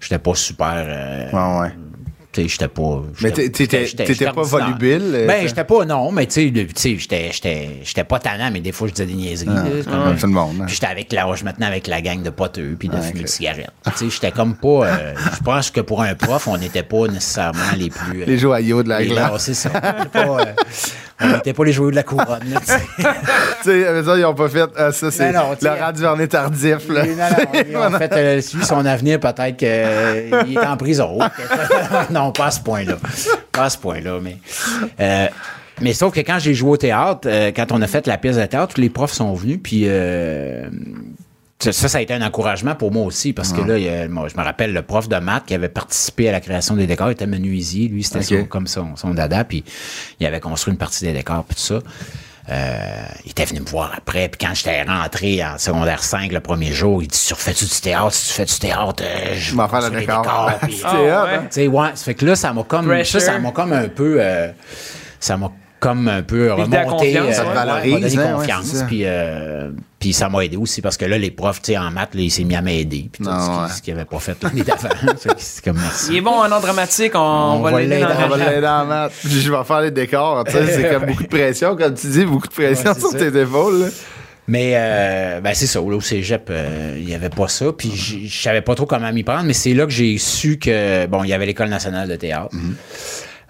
j'étais 0.00 0.18
pas 0.18 0.34
super. 0.34 0.84
euh. 0.86 1.30
Tu 2.32 2.42
sais, 2.42 2.48
j'étais 2.48 2.68
pas. 2.68 3.02
Mais 3.22 3.30
t'étais- 3.30 4.32
pas 4.32 4.42
volubile, 4.42 5.12
euh, 5.14 5.26
Ben, 5.26 5.46
j'étais 5.46 5.64
pas, 5.64 5.84
non, 5.84 6.10
mais 6.12 6.26
tu 6.26 6.52
sais, 6.74 6.96
j'étais, 6.98 7.30
j'étais, 7.30 7.70
j'étais 7.84 8.04
pas 8.04 8.18
tannant, 8.18 8.50
mais 8.50 8.60
des 8.60 8.72
fois, 8.72 8.88
je 8.88 8.94
disais 8.94 9.06
des 9.06 9.12
niaiseries. 9.14 9.48
c'est 9.84 9.90
comme- 9.90 10.16
tout 10.16 10.26
le 10.26 10.32
monde. 10.32 10.56
hein. 10.60 10.64
Puis 10.66 10.74
j'étais 10.74 10.86
avec 10.86 11.12
la, 11.12 11.24
tenais 11.52 11.66
avec 11.66 11.86
la 11.86 12.00
gang 12.00 12.22
de 12.22 12.30
poteux, 12.30 12.74
puis 12.78 12.88
de 12.88 12.96
fumer 12.96 13.20
ok. 13.20 13.22
de 13.22 13.26
cigarettes. 13.26 13.70
Tu 13.84 13.92
sais, 13.96 14.10
j'étais 14.10 14.30
comme 14.30 14.54
pas, 14.56 14.86
euh, 14.86 15.14
je 15.38 15.42
pense 15.44 15.70
que 15.70 15.80
pour 15.82 16.02
un 16.02 16.14
prof, 16.14 16.48
on 16.48 16.56
n'était 16.56 16.82
pas 16.82 17.06
nécessairement 17.08 17.60
les 17.76 17.90
plus. 17.90 18.22
euh, 18.22 18.26
Les 18.26 18.38
joyaux 18.38 18.82
de 18.82 18.88
la 18.88 19.04
glace. 19.04 19.42
c'est 19.44 19.54
ça. 19.54 19.70
On 19.74 20.04
n'était 21.34 21.52
pas, 21.52 21.62
euh, 21.62 21.64
les 21.66 21.72
joueurs 21.72 21.90
de 21.90 21.96
la 21.96 22.02
couronne, 22.02 22.40
tu 22.42 22.72
sais. 23.64 23.86
ils 24.18 24.24
ont 24.24 24.34
pas 24.34 24.48
fait. 24.48 24.68
ah, 24.76 24.90
ça, 24.92 25.10
c'est 25.10 25.32
Laurent 25.32 25.92
Duvernay 25.92 26.26
tardif, 26.26 26.88
là. 26.88 27.04
Non, 27.04 27.12
non, 27.16 27.60
ils 27.68 27.76
ont 27.76 27.90
fait, 27.98 28.12
euh, 28.12 28.40
lui, 28.54 28.64
son 28.64 28.84
avenir, 28.86 29.20
peut-être 29.20 29.56
qu'il 29.56 29.68
est 30.56 30.66
en 30.66 30.76
prison. 30.76 31.18
non, 32.10 32.21
pas 32.30 32.46
à 32.46 32.50
ce 32.52 32.60
point-là. 32.60 32.96
Pas 33.50 33.64
à 33.64 33.70
ce 33.70 33.78
point-là, 33.78 34.20
mais. 34.22 34.36
euh, 35.00 35.26
mais 35.80 35.94
sauf 35.94 36.14
que 36.14 36.20
quand 36.20 36.38
j'ai 36.38 36.54
joué 36.54 36.70
au 36.70 36.76
théâtre, 36.76 37.22
euh, 37.26 37.50
quand 37.54 37.72
on 37.72 37.82
a 37.82 37.86
fait 37.88 38.06
la 38.06 38.18
pièce 38.18 38.36
de 38.36 38.44
théâtre, 38.46 38.74
tous 38.74 38.80
les 38.80 38.90
profs 38.90 39.12
sont 39.14 39.32
venus, 39.34 39.58
puis. 39.62 39.82
euh, 39.86 40.68
ça, 41.58 41.72
ça, 41.72 41.98
a 41.98 42.00
été 42.00 42.12
un 42.12 42.22
encouragement 42.26 42.74
pour 42.74 42.90
moi 42.90 43.04
aussi, 43.06 43.32
parce 43.32 43.52
que 43.52 43.60
là, 43.68 43.78
il 43.78 43.84
y 43.84 43.88
a- 43.88 44.08
moi, 44.08 44.26
je 44.28 44.36
me 44.36 44.42
rappelle 44.44 44.72
le 44.72 44.82
prof 44.82 45.08
de 45.08 45.16
maths 45.18 45.44
qui 45.46 45.54
avait 45.54 45.68
participé 45.68 46.28
à 46.28 46.32
la 46.32 46.40
création 46.40 46.74
des 46.74 46.88
décors, 46.88 47.08
il 47.08 47.12
était 47.12 47.26
menuisier, 47.26 47.86
lui, 47.86 48.02
c'était 48.02 48.18
comme 48.48 48.66
son, 48.66 48.96
son 48.96 49.14
dada, 49.14 49.44
puis 49.44 49.62
il 50.18 50.26
avait 50.26 50.40
construit 50.40 50.72
une 50.72 50.78
partie 50.78 51.04
des 51.04 51.12
décors, 51.12 51.44
puis 51.44 51.54
tout 51.54 51.62
ça. 51.62 51.78
Euh, 52.50 53.02
il 53.24 53.30
était 53.30 53.44
venu 53.44 53.60
me 53.60 53.66
voir 53.66 53.92
après, 53.96 54.28
puis 54.28 54.44
quand 54.46 54.52
j'étais 54.54 54.82
rentré 54.82 55.44
en 55.44 55.58
secondaire 55.58 56.02
5 56.02 56.32
le 56.32 56.40
premier 56.40 56.72
jour, 56.72 57.00
il 57.02 57.06
dit 57.08 57.24
Tu 57.26 57.32
refais-tu 57.34 57.66
du 57.66 57.80
théâtre? 57.80 58.12
Si 58.12 58.28
tu 58.28 58.32
fais 58.34 58.44
du 58.44 58.58
théâtre, 58.58 59.04
euh, 59.06 59.34
je 59.36 59.54
m'en 59.54 59.68
faire 59.68 59.80
le 59.90 60.00
décor. 60.00 60.22
décors, 60.22 60.50
puis- 60.62 60.82
ouais. 60.84 61.10
hein? 61.10 61.40
tu 61.42 61.46
sais, 61.50 61.66
ouais, 61.68 61.88
ça 61.94 62.04
fait 62.04 62.14
que 62.14 62.24
là, 62.26 62.34
ça 62.34 62.52
m'a 62.52 62.64
comme. 62.64 62.86
Pressure. 62.86 63.20
Ça, 63.20 63.26
ça 63.34 63.38
m'a 63.38 63.52
comme 63.52 63.72
un 63.72 63.88
peu. 63.88 64.16
euh, 64.18 64.50
ça 65.20 65.36
m'a 65.36 65.52
comme 65.82 66.06
un 66.06 66.22
peu 66.22 66.48
confiance, 66.88 67.26
euh, 67.28 67.32
ça 67.32 67.44
te 67.44 67.54
valorise, 67.54 68.16
hein, 68.18 68.22
ouais, 68.24 68.32
confiance. 68.36 68.84
puis, 68.86 69.00
euh, 69.04 69.70
puis 69.98 70.12
ça 70.12 70.28
m'a 70.28 70.44
aidé 70.44 70.56
aussi 70.56 70.80
parce 70.80 70.96
que 70.96 71.04
là, 71.04 71.18
les 71.18 71.30
profs, 71.32 71.60
tu 71.60 71.72
sais, 71.72 71.78
en 71.78 71.90
maths, 71.90 72.14
là, 72.14 72.20
il 72.22 72.30
s'est 72.30 72.44
mis 72.44 72.54
à 72.54 72.62
m'aider. 72.62 73.08
Puis 73.12 73.24
tout 73.24 73.30
Non, 73.30 73.66
ce 73.68 73.82
qu'il- 73.82 73.92
ouais. 73.94 74.00
avait 74.00 74.08
pas 74.08 74.18
fait 74.20 74.40
l'année 74.42 74.62
d'avant. 74.66 74.88
C'est 75.36 75.64
comme 75.64 75.76
merci. 75.78 76.12
Il 76.12 76.16
est 76.18 76.20
bon 76.20 76.30
en 76.38 76.50
art 76.50 76.60
dramatique, 76.60 77.12
on, 77.16 77.18
On 77.18 77.60
va 77.60 77.72
va 77.72 77.80
l'aider 77.80 78.66
en 78.66 78.84
maths. 78.86 79.12
Puis 79.20 79.28
je 79.42 79.52
vais 79.52 79.64
faire 79.64 79.80
les 79.80 79.90
décors. 79.90 80.44
Tu 80.44 80.52
sais, 80.52 80.66
c'est 80.66 80.88
comme 80.90 81.06
beaucoup 81.06 81.24
de 81.24 81.28
pression, 81.28 81.76
comme 81.76 81.94
tu 81.94 82.06
dis, 82.06 82.24
beaucoup 82.24 82.46
de 82.48 82.52
pression 82.54 82.94
sur 82.94 83.10
ça. 83.10 83.18
tes 83.18 83.40
épaules. 83.40 83.80
là. 83.80 83.86
Mais 84.48 84.72
euh, 84.76 85.40
ben 85.40 85.52
c'est 85.54 85.66
ça, 85.68 85.80
là, 85.80 85.86
au 85.96 86.00
cégep, 86.00 86.48
euh, 86.50 86.96
il 86.98 87.08
y 87.08 87.14
avait 87.14 87.28
pas 87.28 87.48
ça. 87.48 87.66
Puis 87.76 87.90
j- 87.94 88.28
je 88.28 88.42
savais 88.42 88.60
pas 88.62 88.74
trop 88.74 88.86
comment 88.86 89.12
m'y 89.12 89.22
prendre, 89.24 89.44
mais 89.44 89.52
c'est 89.52 89.72
là 89.74 89.84
que 89.84 89.92
j'ai 89.92 90.16
su 90.18 90.58
que, 90.58 91.06
bon, 91.06 91.22
il 91.24 91.30
y 91.30 91.32
avait 91.32 91.46
l'École 91.46 91.68
nationale 91.68 92.08
de 92.08 92.16
théâtre. 92.16 92.48
Mhm. 92.54 92.74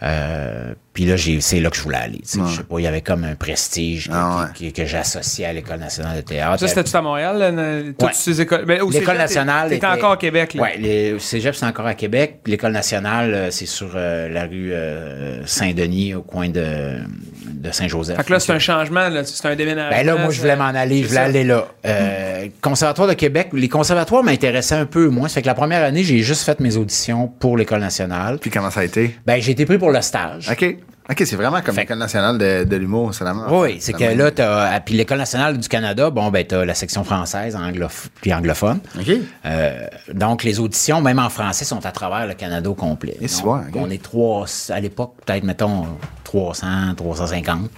Euh, 0.05 0.74
puis 0.93 1.05
là, 1.07 1.16
j'ai- 1.16 1.40
c'est 1.40 1.61
là 1.61 1.70
que 1.70 1.76
je 1.76 1.82
voulais 1.82 1.97
aller. 1.99 2.18
tu 2.18 2.38
sais. 2.38 2.40
Je 2.51 2.57
sais 2.59 2.62
pas, 2.62 2.78
il 2.78 2.82
y 2.82 2.86
avait 2.86 3.01
comme 3.01 3.24
un 3.24 3.34
prestige 3.34 4.09
que, 4.09 4.12
Ah 4.14 4.49
ouais. 4.61 4.70
que- 4.70 4.76
que 4.76 4.86
j'associais 4.86 5.47
à 5.47 5.53
l'École 5.53 5.78
nationale 5.78 6.16
de 6.16 6.20
théâtre. 6.22 6.61
Ça, 6.61 6.68
c'était 6.68 6.84
tout 6.84 6.97
à 6.97 7.03
Montréal, 7.03 7.38
là, 7.38 7.82
toutes 7.99 8.03
Ouais. 8.03 8.11
ces 8.14 8.40
écoles? 8.40 8.64
Ben, 8.66 8.80
L'école 8.90 9.16
nationale. 9.16 9.68
T'étais 9.70 9.86
encore 9.86 10.12
à 10.12 10.16
Québec, 10.16 10.55
là. 10.55 10.62
Oui, 10.62 10.68
le 11.12 11.18
cégep, 11.18 11.55
c'est 11.55 11.66
encore 11.66 11.86
à 11.86 11.95
Québec. 11.95 12.40
L'école 12.47 12.72
nationale, 12.72 13.32
euh, 13.34 13.51
c'est 13.51 13.66
sur 13.66 13.93
euh, 13.95 14.28
la 14.28 14.43
rue 14.45 14.72
euh, 14.72 15.45
Saint-Denis, 15.47 16.14
au 16.14 16.22
coin 16.22 16.49
de, 16.49 16.99
de 17.47 17.70
Saint-Joseph. 17.70 18.16
Fait 18.16 18.24
que 18.24 18.32
là, 18.32 18.40
c'est 18.40 18.53
un 18.53 18.59
changement, 18.59 19.09
là, 19.09 19.24
c'est 19.24 19.47
un 19.47 19.57
déménagement. 19.57 19.97
Ben 19.97 20.07
là, 20.07 20.16
moi, 20.16 20.30
je 20.30 20.40
voulais 20.40 20.57
m'en 20.57 20.64
aller, 20.66 21.03
je 21.03 21.09
voulais 21.09 21.16
ça. 21.20 21.24
aller 21.24 21.45
là. 21.45 21.66
Euh, 21.86 22.49
Conservatoire 22.61 23.09
de 23.09 23.14
Québec, 23.14 23.49
les 23.53 23.68
conservatoires 23.68 24.22
m'intéressaient 24.24 24.74
un 24.74 24.86
peu 24.86 25.09
moins. 25.09 25.28
Ça 25.28 25.34
fait 25.36 25.43
que 25.43 25.47
la 25.47 25.55
première 25.55 25.82
année, 25.84 26.03
j'ai 26.03 26.18
juste 26.18 26.43
fait 26.45 26.59
mes 26.61 26.76
auditions 26.76 27.28
pour 27.28 27.57
l'École 27.57 27.80
nationale. 27.80 28.38
Puis 28.40 28.51
comment 28.51 28.70
ça 28.70 28.80
a 28.80 28.84
été? 28.84 29.16
Ben, 29.26 29.40
j'ai 29.40 29.53
été 29.53 29.64
pris 29.64 29.78
pour 29.78 29.90
le 29.90 30.01
stage. 30.03 30.49
OK. 30.51 30.76
OK, 31.11 31.23
c'est 31.27 31.35
vraiment 31.37 31.61
comme 31.63 31.75
l'École 31.77 31.99
nationale 31.99 32.39
de, 32.39 32.65
de 32.65 32.77
l'humour, 32.77 33.13
c'est 33.13 33.25
la 33.25 33.35
même. 33.35 33.47
Oui, 33.51 33.79
c'est 33.81 33.93
que 33.93 34.05
là, 34.05 34.31
t'as, 34.31 34.71
ah, 34.75 34.81
puis 34.81 34.95
l'École 34.95 35.19
nationale 35.19 35.59
du 35.59 35.69
Canada, 35.69 36.11
bon, 36.11 36.31
ben, 36.31 36.47
t'as 36.47 36.65
la 36.65 36.75
section 36.75 37.03
française, 37.03 37.57
anglof- 37.57 38.07
puis 38.21 38.33
anglophone. 38.33 38.79
OK. 38.99 39.11
Euh, 39.45 39.87
donc, 40.15 40.45
les 40.45 40.61
auditions, 40.61 41.01
même 41.03 41.19
en 41.19 41.29
français, 41.29 41.65
sont 41.65 41.85
à 41.85 41.91
travers 41.91 42.27
le 42.27 42.35
Canada 42.35 42.71
au 42.71 42.75
complet. 42.75 43.17
Et 43.21 43.27
c'est 43.27 43.43
Donc, 43.43 43.63
vrai, 43.63 43.63
ok. 43.75 43.81
On 43.85 43.91
est 43.91 44.03
trois, 44.03 44.47
à 44.71 44.79
l'époque, 44.81 45.15
peut-être, 45.27 45.43
mettons, 45.45 45.87
300, 46.25 46.95
350. 46.97 47.69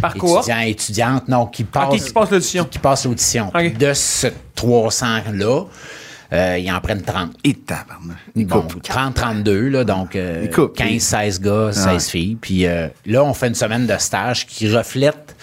Par 0.00 0.14
quoi? 0.14 0.40
Étudiants, 0.40 0.58
étudiantes, 0.60 1.28
non, 1.28 1.46
qui 1.46 1.62
passent. 1.64 2.04
qui 2.04 2.12
passe 2.12 2.30
l'audition. 2.30 2.64
Qui, 2.64 2.70
qui 2.70 2.78
passent 2.80 3.04
l'audition. 3.04 3.48
Ok. 3.54 3.76
De 3.76 3.92
ce 3.94 4.26
300-là, 4.56 5.64
euh, 6.32 6.58
ils 6.58 6.70
en 6.70 6.80
prennent 6.80 7.02
30. 7.02 7.32
Et 7.44 7.54
tabarnak. 7.54 8.16
Il 8.36 8.46
Bon, 8.46 8.62
coupe. 8.62 8.82
30, 8.82 9.14
32, 9.14 9.68
là, 9.68 9.84
donc 9.84 10.14
euh, 10.16 10.42
Il 10.44 10.50
coupe, 10.50 10.76
15, 10.76 10.90
il- 10.90 11.00
16 11.00 11.40
gars, 11.40 11.70
16 11.72 12.08
filles. 12.08 12.36
Puis 12.40 12.66
euh, 12.66 12.88
là, 13.06 13.24
on 13.24 13.32
fait 13.34 13.48
une 13.48 13.54
semaine 13.54 13.86
de 13.86 13.96
stage 13.98 14.46
qui 14.46 14.68
reflète 14.70 15.34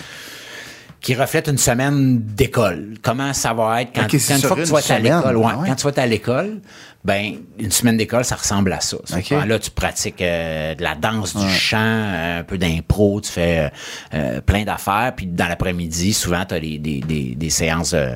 qui 1.02 1.14
reflète 1.14 1.48
une 1.48 1.60
semaine 1.60 2.20
d'école. 2.20 2.96
Comment 3.04 3.32
ça 3.34 3.54
va 3.54 3.84
être 3.84 3.92
quand, 3.94 4.06
Ok, 4.06 4.16
c'est 4.20 4.34
quand 4.34 4.40
une 4.40 4.48
fois 4.48 4.58
que 4.58 4.64
tu 4.64 4.72
vas 4.72 4.80
être 4.80 4.92
à 4.92 5.00
l'école? 5.00 5.38
ouais, 5.38 5.46
ouais. 5.46 5.68
Quand 5.68 5.76
tu 5.76 5.84
vas 5.84 5.90
être 5.92 6.00
à 6.00 6.08
l'école, 6.08 6.62
ben 7.06 7.36
une 7.60 7.72
semaine 7.72 7.98
d'école, 7.98 8.26
ça 8.26 8.36
ressemble 8.36 8.74
à 8.74 8.82
ça. 8.82 8.98
Ok. 8.98 9.24
Souvent, 9.24 9.46
Là, 9.46 9.60
tu 9.60 9.70
pratiques 9.70 10.22
euh, 10.24 10.74
de 10.74 10.82
la 10.82 10.96
danse, 10.96 11.36
du 11.38 11.48
chant, 11.50 11.78
euh, 11.78 12.40
un 12.40 12.44
peu 12.44 12.58
d'impro, 12.58 13.22
tu 13.22 13.32
fais 13.32 13.60
euh, 13.60 13.70
euh, 14.16 14.42
plein 14.42 14.64
d'affaires. 14.64 15.14
Puis 15.16 15.28
dans 15.28 15.48
l'après-midi, 15.48 16.14
souvent, 16.14 16.44
tu 16.46 16.56
as 16.56 16.60
des, 16.60 16.80
des, 16.80 17.00
des, 17.02 17.36
des 17.36 17.50
séances 17.52 17.94
euh, 17.94 18.16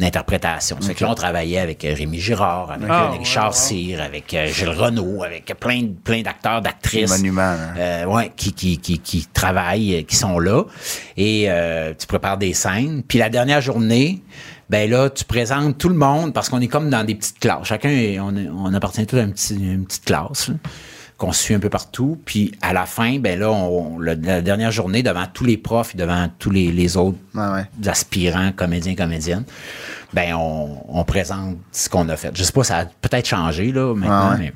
d'interprétation. 0.00 0.76
Fait 0.82 0.94
que 0.94 1.04
là, 1.04 1.10
on 1.12 1.14
travaillait 1.14 1.60
avec 1.60 1.84
euh, 1.84 1.94
Rémi 1.96 2.18
Girard, 2.18 2.72
avec 2.72 2.88
Ah, 2.90 3.12
ouais, 3.12 3.18
Richard 3.18 3.50
ouais. 3.52 3.56
Cyr, 3.56 4.02
avec 4.02 4.36
Gilles 4.52 4.68
Renault, 4.68 5.22
avec 5.22 5.54
plein, 5.60 5.86
plein 6.02 6.22
d'acteurs, 6.22 6.60
d'actrices. 6.60 7.12
Hein. 7.12 7.56
Euh, 7.78 8.04
ouais, 8.06 8.32
qui, 8.36 8.52
qui, 8.52 8.78
qui, 8.78 8.98
qui 8.98 9.26
travaillent, 9.32 10.04
qui 10.08 10.16
sont 10.16 10.40
là. 10.40 10.64
Et 11.16 11.44
euh, 11.48 11.94
tu 11.96 12.06
prépares 12.08 12.38
des 12.38 12.52
scènes. 12.52 13.02
Puis 13.06 13.18
la 13.18 13.28
dernière 13.28 13.60
journée, 13.60 14.22
ben 14.70 14.88
là, 14.90 15.10
tu 15.10 15.24
présentes 15.24 15.78
tout 15.78 15.88
le 15.88 15.94
monde 15.96 16.32
parce 16.32 16.48
qu'on 16.48 16.60
est 16.60 16.68
comme 16.68 16.90
dans 16.90 17.04
des 17.04 17.14
petites 17.14 17.38
classes. 17.38 17.66
Chacun, 17.66 17.90
est- 17.90 18.18
on, 18.20 18.34
est- 18.36 18.48
on 18.48 18.72
appartient 18.74 19.06
tous 19.06 19.16
à 19.18 19.22
une, 19.22 19.32
petite- 19.32 19.58
une 19.58 19.84
petite 19.84 20.04
classe. 20.04 20.48
là, 20.48 20.54
qu'on 21.16 21.30
suit 21.30 21.54
un 21.54 21.60
peu 21.60 21.68
partout. 21.70 22.18
Puis 22.24 22.52
à 22.60 22.72
la 22.72 22.86
fin, 22.86 23.18
ben 23.20 23.38
là, 23.38 23.50
on, 23.52 23.98
le- 23.98 24.18
la 24.20 24.40
dernière 24.42 24.72
journée, 24.72 25.02
devant 25.04 25.26
tous 25.32 25.44
les 25.44 25.56
profs 25.56 25.94
et 25.94 25.98
devant 25.98 26.28
tous 26.40 26.50
les, 26.50 26.72
les 26.72 26.96
autres 26.96 27.18
ouais. 27.36 27.64
aspirants, 27.88 28.50
comédiens, 28.54 28.96
comédiennes, 28.96 29.44
ben 30.12 30.34
on, 30.34 30.78
on 30.88 31.04
présente 31.04 31.56
ce 31.70 31.88
qu'on 31.88 32.08
a 32.08 32.16
fait. 32.16 32.30
Je 32.34 32.42
sais 32.42 32.52
pas, 32.52 32.64
ça 32.64 32.78
a 32.78 32.84
peut-être 32.86 33.28
changé 33.28 33.70
là 33.70 33.94
maintenant, 33.94 34.30
ouais. 34.32 34.38
mais 34.38 34.52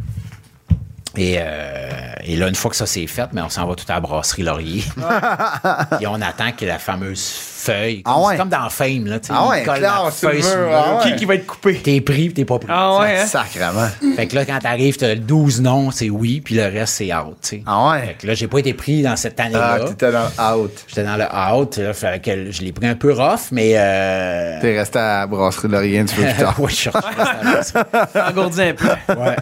et, 1.19 1.37
euh, 1.39 1.91
et 2.25 2.37
là, 2.37 2.49
une 2.49 2.55
fois 2.55 2.71
que 2.71 2.77
ça 2.77 2.87
c'est 2.87 3.07
fait, 3.07 3.27
ben, 3.33 3.45
on 3.47 3.49
s'en 3.49 3.67
va 3.67 3.75
tout 3.75 3.85
à 3.89 3.95
la 3.95 4.01
brasserie 4.01 4.43
Laurier. 4.43 4.85
et 6.01 6.07
on 6.07 6.21
attend 6.21 6.53
que 6.57 6.65
la 6.65 6.79
fameuse 6.79 7.29
feuille. 7.59 8.03
Ah 8.05 8.13
comme- 8.15 8.23
ouais? 8.23 8.33
c'est 8.35 8.39
comme 8.39 8.49
dans 8.49 8.71
Fame, 8.71 9.07
là. 9.07 9.19
tu 9.19 9.31
Ah 9.35 9.49
ouais, 9.49 9.63
colle 9.65 9.79
clair, 9.79 10.03
la 10.05 10.11
feuille 10.11 10.43
sur 10.43 10.57
le 10.57 10.69
ah 10.73 10.95
ouais. 11.05 11.11
Qui, 11.11 11.17
qui 11.17 11.25
va 11.25 11.35
être 11.35 11.47
coupé? 11.47 11.75
T'es 11.83 12.01
pris, 12.01 12.33
t'es 12.33 12.45
pas 12.45 12.59
pris. 12.59 12.69
Ah 12.71 12.99
ouais, 13.01 13.19
hein? 13.19 13.27
Sacrement. 13.27 13.89
Fait 14.17 14.27
que 14.29 14.35
là, 14.37 14.45
quand 14.45 14.59
t'arrives, 14.61 14.97
t'as 14.97 15.15
12 15.17 15.61
noms, 15.63 15.91
c'est 15.91 16.09
oui, 16.11 16.41
puis 16.41 16.55
le 16.55 16.65
reste, 16.65 16.95
c'est 16.95 17.13
out, 17.15 17.37
tu 17.43 17.49
sais. 17.49 17.63
Ah 17.67 17.91
ouais? 17.91 18.07
Fait 18.07 18.15
que 18.15 18.27
là, 18.29 18.35
j'ai 18.35 18.47
pas 18.49 18.59
été 18.61 18.75
pris 18.75 19.03
dans 19.03 19.17
cette 19.17 19.39
Ah, 19.41 19.45
année-là. 19.45 19.81
t'étais 19.89 20.13
dans 20.13 20.23
le 20.25 20.55
out. 20.57 20.85
J'étais 20.87 21.05
dans 21.05 21.17
le 21.17 21.25
out, 21.55 21.77
là, 21.79 21.93
fait 21.93 22.23
que 22.23 22.51
je 22.51 22.63
l'ai 22.63 22.73
pris 22.73 22.87
un 22.87 22.95
peu 22.95 23.13
rough, 23.13 23.51
mais... 23.51 23.73
Euh... 23.77 24.61
T'es 24.61 24.79
resté 24.79 24.99
à 24.99 25.21
la 25.21 25.27
brasserie 25.27 25.69
Laurier 25.69 25.99
un 26.01 26.05
petit 26.05 26.15
peu 26.17 26.23
plus 26.25 26.35
tard. 26.35 26.61
ouais, 26.61 26.71
je 26.71 26.75
suis 26.77 26.91
resté 26.91 27.21
à 27.21 27.63
ça. 27.63 28.29
Engourdi 28.31 28.63
un 28.63 28.75
peu. 28.75 28.89
Ouais. 29.15 29.37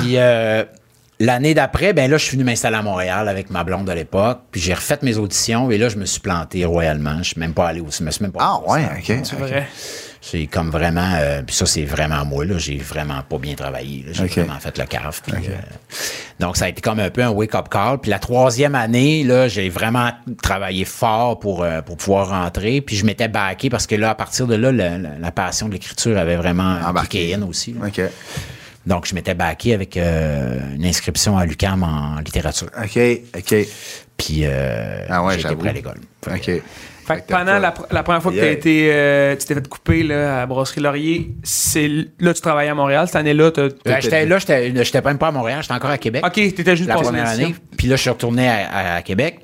Puis 0.00 0.14
euh, 0.16 0.64
l'année 1.20 1.54
d'après, 1.54 1.92
ben 1.92 2.10
là, 2.10 2.16
je 2.18 2.24
suis 2.24 2.32
venu 2.36 2.44
m'installer 2.44 2.76
à 2.76 2.82
Montréal 2.82 3.28
avec 3.28 3.50
ma 3.50 3.62
blonde 3.62 3.86
de 3.86 3.92
l'époque. 3.92 4.40
Puis 4.50 4.60
j'ai 4.60 4.74
refait 4.74 4.98
mes 5.02 5.16
auditions 5.18 5.70
et 5.70 5.78
là, 5.78 5.88
je 5.88 5.96
me 5.96 6.04
suis 6.06 6.20
planté 6.20 6.64
royalement. 6.64 7.18
Je 7.18 7.28
suis 7.30 7.40
même 7.40 7.54
pas 7.54 7.68
allé 7.68 7.80
aussi. 7.80 7.98
Je 8.00 8.04
me 8.04 8.10
suis 8.10 8.22
même 8.22 8.32
pas 8.32 8.40
Ah 8.42 8.56
au 8.58 8.72
ouais, 8.72 8.84
ok. 8.98 9.20
C'est 9.22 9.36
vrai. 9.36 9.68
C'est 10.22 10.46
comme 10.48 10.68
vraiment, 10.70 11.14
euh, 11.18 11.40
puis 11.40 11.56
ça 11.56 11.64
c'est 11.64 11.84
vraiment 11.86 12.26
moi 12.26 12.44
là, 12.44 12.58
j'ai 12.58 12.76
vraiment 12.76 13.22
pas 13.26 13.38
bien 13.38 13.54
travaillé. 13.54 14.04
là. 14.06 14.12
J'ai 14.12 14.26
vraiment 14.26 14.58
fait 14.60 14.76
le 14.76 14.84
caf. 14.84 15.22
puis, 15.22 15.32
euh, 15.32 15.52
donc 16.38 16.58
ça 16.58 16.66
a 16.66 16.68
été 16.68 16.82
comme 16.82 17.00
un 17.00 17.08
peu 17.08 17.22
un 17.22 17.30
wake-up 17.30 17.70
call. 17.70 17.98
Puis 18.02 18.10
la 18.10 18.18
troisième 18.18 18.74
année 18.74 19.24
là, 19.24 19.48
j'ai 19.48 19.70
vraiment 19.70 20.10
travaillé 20.42 20.84
fort 20.84 21.38
pour 21.38 21.62
euh, 21.64 21.80
pour 21.80 21.96
pouvoir 21.96 22.28
rentrer. 22.28 22.82
Puis 22.82 22.96
je 22.96 23.06
m'étais 23.06 23.28
backé 23.28 23.70
parce 23.70 23.86
que 23.86 23.94
là 23.94 24.10
à 24.10 24.14
partir 24.14 24.46
de 24.46 24.56
là, 24.56 24.70
la, 24.72 24.98
la- 24.98 25.08
la 25.18 25.30
passion 25.32 25.68
de 25.68 25.72
l'écriture 25.72 26.18
avait 26.18 26.36
vraiment 26.36 26.76
Embarqué. 26.86 27.20
kické 27.28 27.34
in 27.36 27.42
aussi. 27.42 27.72
là. 27.72 27.86
Donc 28.86 29.06
je 29.06 29.14
m'étais 29.14 29.34
backé 29.34 29.74
avec 29.74 29.96
euh, 29.96 30.58
une 30.74 30.84
inscription 30.86 31.36
à 31.36 31.44
l'UQAM 31.44 31.82
en 31.82 32.20
littérature. 32.20 32.68
OK, 32.82 32.98
OK. 33.36 33.54
Puis 34.16 34.40
euh, 34.44 35.06
Ah 35.08 35.22
ouais, 35.24 35.34
j'ai 35.34 35.40
été 35.40 35.48
j'avoue. 35.50 35.60
pris 35.60 35.68
à 35.68 35.72
l'école. 35.72 35.98
Fait 36.24 36.34
OK. 36.34 36.40
que- 36.46 36.62
Fait 37.06 37.20
que 37.22 37.32
pendant 37.32 37.58
la, 37.58 37.70
pr- 37.72 37.86
la 37.90 38.02
première 38.04 38.22
fois 38.22 38.30
que 38.30 38.36
Yeah. 38.36 38.46
t'as 38.46 38.52
été, 38.52 38.88
euh, 38.92 39.36
tu 39.36 39.46
t'es 39.46 39.54
fait 39.54 39.66
couper 39.68 40.02
là, 40.04 40.42
à 40.42 40.46
Brasserie 40.46 40.80
Laurier, 40.80 41.34
c'est 41.42 41.88
là 42.20 42.32
tu 42.32 42.40
travaillais 42.40 42.70
à 42.70 42.74
Montréal. 42.74 43.06
Cette 43.06 43.16
année-là, 43.16 43.50
Ben, 43.84 44.00
j'étais 44.00 44.26
là, 44.26 44.38
j'étais 44.38 44.84
j'étais 44.84 45.02
même 45.02 45.18
pas 45.18 45.28
à 45.28 45.32
Montréal, 45.32 45.58
j'étais 45.62 45.74
encore 45.74 45.90
à 45.90 45.98
Québec. 45.98 46.22
Ok, 46.24 46.34
t'étais 46.34 46.76
juste 46.76 46.88
la 46.88 46.94
première 46.96 47.28
année. 47.28 47.54
Puis 47.76 47.88
là, 47.88 47.96
je 47.96 48.00
suis 48.02 48.10
retourné 48.10 48.48
à, 48.48 48.70
à- 48.70 48.94
à 48.96 49.02
Québec. 49.02 49.40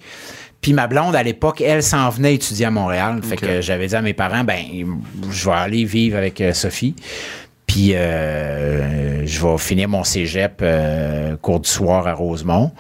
Puis 0.60 0.72
ma 0.72 0.86
blonde, 0.86 1.14
à 1.16 1.22
l'époque, 1.22 1.60
elle 1.60 1.82
s'en 1.82 2.08
venait 2.10 2.34
étudier 2.34 2.66
à 2.66 2.70
Montréal. 2.70 3.20
Fait 3.22 3.36
que 3.36 3.60
j'avais 3.60 3.86
dit 3.88 3.94
à 3.96 4.02
mes 4.02 4.14
parents, 4.14 4.44
ben, 4.44 4.62
je 5.30 5.44
vais 5.48 5.56
aller 5.56 5.84
vivre 5.84 6.16
avec 6.16 6.42
Sophie. 6.54 6.94
Puis 7.76 7.94
euh, 7.94 9.26
je 9.26 9.46
vais 9.46 9.58
finir 9.58 9.90
mon 9.90 10.02
cégep 10.02 10.60
euh, 10.62 11.36
cours 11.36 11.60
du 11.60 11.68
soir 11.68 12.06
à 12.06 12.14
Rosemont. 12.14 12.70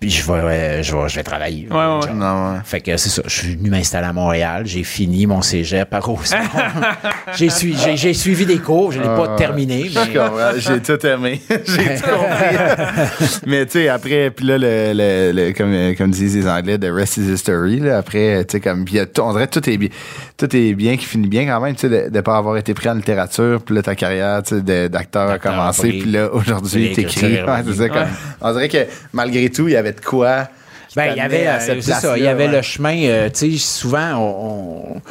Puis 0.00 0.10
je 0.10 0.30
vais, 0.30 0.80
je 0.84 0.94
vais, 0.96 1.08
je 1.08 1.16
vais 1.16 1.22
travailler. 1.24 1.66
Ouais, 1.68 1.76
ouais, 1.76 2.06
ouais. 2.06 2.14
Non, 2.14 2.52
ouais. 2.52 2.58
Fait 2.64 2.80
que 2.80 2.96
c'est 2.96 3.08
ça. 3.08 3.22
Je 3.26 3.34
suis 3.34 3.56
venu 3.56 3.68
m'installer 3.68 4.06
à 4.06 4.12
Montréal. 4.12 4.62
J'ai 4.64 4.84
fini 4.84 5.26
mon 5.26 5.42
cégep 5.42 5.92
à 5.92 5.98
Rosemont. 5.98 6.38
j'ai, 7.36 7.50
sui- 7.50 7.76
j'ai, 7.76 7.96
j'ai 7.96 8.14
suivi 8.14 8.46
des 8.46 8.58
cours. 8.58 8.92
Je 8.92 9.00
n'ai 9.00 9.06
pas 9.06 9.34
terminé. 9.36 9.88
Je 9.88 9.98
Mais... 9.98 10.06
comprends. 10.14 10.50
J'ai 10.56 10.80
tout 10.80 11.04
aimé. 11.04 11.40
J'ai 11.50 11.96
tout 11.96 12.10
compris. 12.10 13.38
mais 13.46 13.66
tu 13.66 13.72
sais, 13.72 13.88
après, 13.88 14.30
puis 14.30 14.46
là, 14.46 14.56
le, 14.56 14.92
le, 14.94 15.32
le- 15.32 15.52
comme, 15.52 15.96
comme 15.96 16.10
disent 16.12 16.36
les 16.36 16.46
Anglais, 16.48 16.78
the 16.78 16.92
rest 16.92 17.16
is 17.16 17.32
history. 17.32 17.80
Là, 17.80 17.98
après, 17.98 18.44
tu 18.44 18.52
sais, 18.52 18.60
comme, 18.60 18.84
puis 18.84 18.94
il 18.94 18.98
y 18.98 19.00
a 19.00 19.06
tout- 19.06 19.22
on 19.22 19.32
dirait 19.32 19.48
que 19.48 19.58
tout 19.58 19.68
est 19.68 19.78
bien, 19.78 19.88
tout 20.36 20.54
est 20.54 20.74
bien, 20.74 20.96
qui 20.96 21.06
finit 21.06 21.26
bien 21.26 21.44
quand 21.44 21.60
même, 21.60 21.74
tu 21.74 21.88
sais, 21.88 22.08
de 22.08 22.16
ne 22.16 22.20
pas 22.20 22.36
avoir 22.36 22.56
été 22.56 22.72
pris 22.72 22.88
en 22.88 22.94
littérature, 22.94 23.60
puis 23.62 23.74
là, 23.74 23.82
ta 23.82 23.96
carrière, 23.96 24.42
d'acteur 24.62 25.28
a 25.30 25.38
commencé, 25.40 25.88
puis 25.88 26.04
là, 26.12 26.32
aujourd'hui, 26.32 26.92
t'écris. 26.92 27.34
est 27.34 27.42
Ouais, 27.42 28.04
on 28.40 28.52
dirait 28.52 28.68
que 28.68 28.78
malgré 29.12 29.50
tout, 29.50 29.66
il 29.66 29.72
y 29.72 29.76
avait 29.76 29.87
de 29.92 30.00
quoi. 30.00 30.48
Ben, 30.96 31.12
il 31.12 31.18
y 31.18 31.20
avait, 31.20 31.46
euh, 31.46 31.80
ça, 31.80 32.16
il 32.16 32.24
y 32.24 32.26
avait 32.26 32.46
ouais. 32.46 32.52
le 32.56 32.62
chemin, 32.62 32.96
euh, 33.04 33.28
tu 33.30 33.52
sais, 33.52 33.58
souvent, 33.58 34.14
on, 34.16 34.94
on- 34.96 35.00
tu 35.00 35.02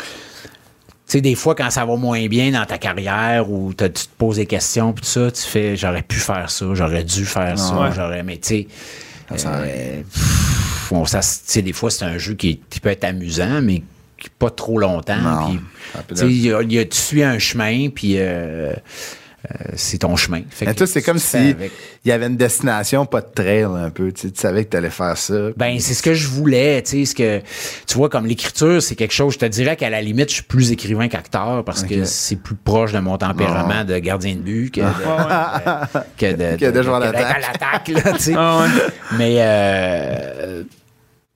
sais, 1.14 1.22
des 1.22 1.36
fois, 1.36 1.56
quand 1.56 1.70
ça 1.70 1.86
va 1.86 1.96
moins 1.96 2.28
bien 2.28 2.52
dans 2.52 2.66
ta 2.66 2.78
carrière 2.78 3.50
ou 3.50 3.74
t'as- 3.74 3.88
tu 3.90 4.04
te 4.04 4.10
poses 4.18 4.36
des 4.38 4.46
questions, 4.46 4.92
puis 4.92 5.04
tout 5.04 5.10
ça, 5.10 5.32
tu 5.32 5.42
fais, 5.44 5.78
j'aurais 5.78 6.02
pu 6.02 6.18
faire 6.20 6.50
ça, 6.50 6.66
j'aurais 6.74 7.04
dû 7.06 7.26
faire 7.26 7.58
ça, 7.58 7.76
Ouais. 7.80 7.90
j'aurais, 7.96 8.24
mais 8.24 8.38
tu 8.38 8.48
sais, 8.48 8.68
rien. 9.30 9.52
euh, 9.64 10.02
pff, 10.02 10.88
bon, 10.92 11.06
ça, 11.06 11.20
tu 11.22 11.28
sais, 11.46 11.62
des 11.62 11.72
fois, 11.74 11.90
c'est 11.92 12.04
un 12.06 12.18
jeu 12.18 12.34
qui, 12.34 12.60
qui 12.70 12.80
peut 12.82 12.90
être 12.90 13.06
amusant, 13.06 13.62
mais 13.62 13.84
qui 14.20 14.30
pas 14.38 14.50
trop 14.50 14.80
longtemps. 14.80 15.16
Non, 15.22 15.58
tu 16.10 16.16
sais, 16.16 16.26
il 16.26 16.46
y 16.46 16.52
a- 16.52 16.62
il 16.62 16.74
y 16.74 16.80
a- 16.80 16.86
tu 16.86 16.98
suis 16.98 17.24
un 17.24 17.38
chemin, 17.40 17.88
puis 17.90 18.16
euh, 18.18 18.74
euh, 19.46 19.74
c'est 19.76 20.00
ton 20.00 20.16
chemin. 20.16 20.42
Fait 20.50 20.66
Mais 20.66 20.74
que 20.74 20.80
toi, 20.80 20.88
c'est 20.88 21.04
comme 21.04 21.20
si 21.20 21.38
avec. 21.38 21.72
il 22.04 22.10
y 22.10 22.12
avait 22.12 22.26
une 22.26 22.38
destination, 22.38 23.06
pas 23.06 23.22
de 23.22 23.30
trail, 23.34 23.64
un 23.64 23.92
peu. 23.92 24.12
Tu, 24.12 24.32
savais 24.34 24.66
que 24.66 24.72
tu 24.72 24.78
allais 24.78 24.90
faire 24.90 25.16
ça. 25.16 25.36
Ben, 25.56 25.80
c'est 25.80 25.94
ce 25.94 26.02
que 26.02 26.16
je 26.16 26.28
voulais, 26.28 26.82
tu 26.82 26.92
sais, 26.92 27.06
ce 27.06 27.16
que, 27.16 27.42
tu 27.86 27.98
vois, 27.98 28.10
comme 28.10 28.26
l'écriture, 28.26 28.82
c'est 28.82 28.96
quelque 28.96 29.14
chose, 29.14 29.36
je 29.36 29.40
te 29.40 29.46
dirais 29.46 29.76
qu'à 29.76 29.92
la 29.92 30.02
limite, 30.02 30.30
je 30.30 30.36
suis 30.36 30.44
plus 30.44 30.72
écrivain 30.72 31.08
qu'acteur 31.08 31.64
parce 31.64 31.84
que 31.84 32.04
c'est 32.04 32.36
plus 32.36 32.56
proche 32.56 32.94
de 32.94 33.00
mon 33.00 33.18
tempérament 33.18 33.84
de 33.84 34.00
gardien 34.00 34.36
de 34.36 34.42
but 34.42 34.72
que 34.74 34.82
de, 34.82 34.88
que 36.18 36.34
de, 36.34 36.58
Que 36.58 36.72
de 36.72 36.82
joueur 36.82 37.02
à 37.02 37.12
l'attaque. 37.12 37.92
Ah. 38.36 38.66
Mais, 39.18 39.36
euh, 39.38 40.64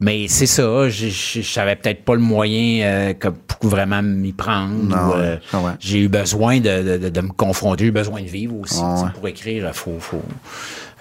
mais 0.02 0.28
c'est 0.28 0.48
ça, 0.48 0.90
je, 0.90 1.42
savais 1.44 1.76
peut-être 1.76 2.04
pas 2.04 2.16
le 2.16 2.22
moyen 2.22 2.84
euh, 2.84 3.14
que 3.14 3.28
pour 3.28 3.70
vraiment 3.70 4.02
m'y 4.02 4.34
prendre. 4.34 5.16
Euh, 5.16 5.36
ouais. 5.36 5.40
Ah. 5.54 5.76
J'ai 5.80 6.00
eu 6.00 6.08
besoin 6.08 6.60
de, 6.60 6.98
de, 6.98 7.10
de, 7.10 7.22
me 7.22 7.32
confronter, 7.32 7.84
j'ai 7.84 7.90
eu 7.90 7.92
besoin 7.92 8.22
de 8.22 8.28
vivre 8.28 8.56
aussi. 8.60 8.80
Ouais. 8.80 9.10
Pour 9.14 9.28
écrire, 9.28 9.68
il 9.68 9.74
faut, 9.74 10.00
faut, 10.00 10.24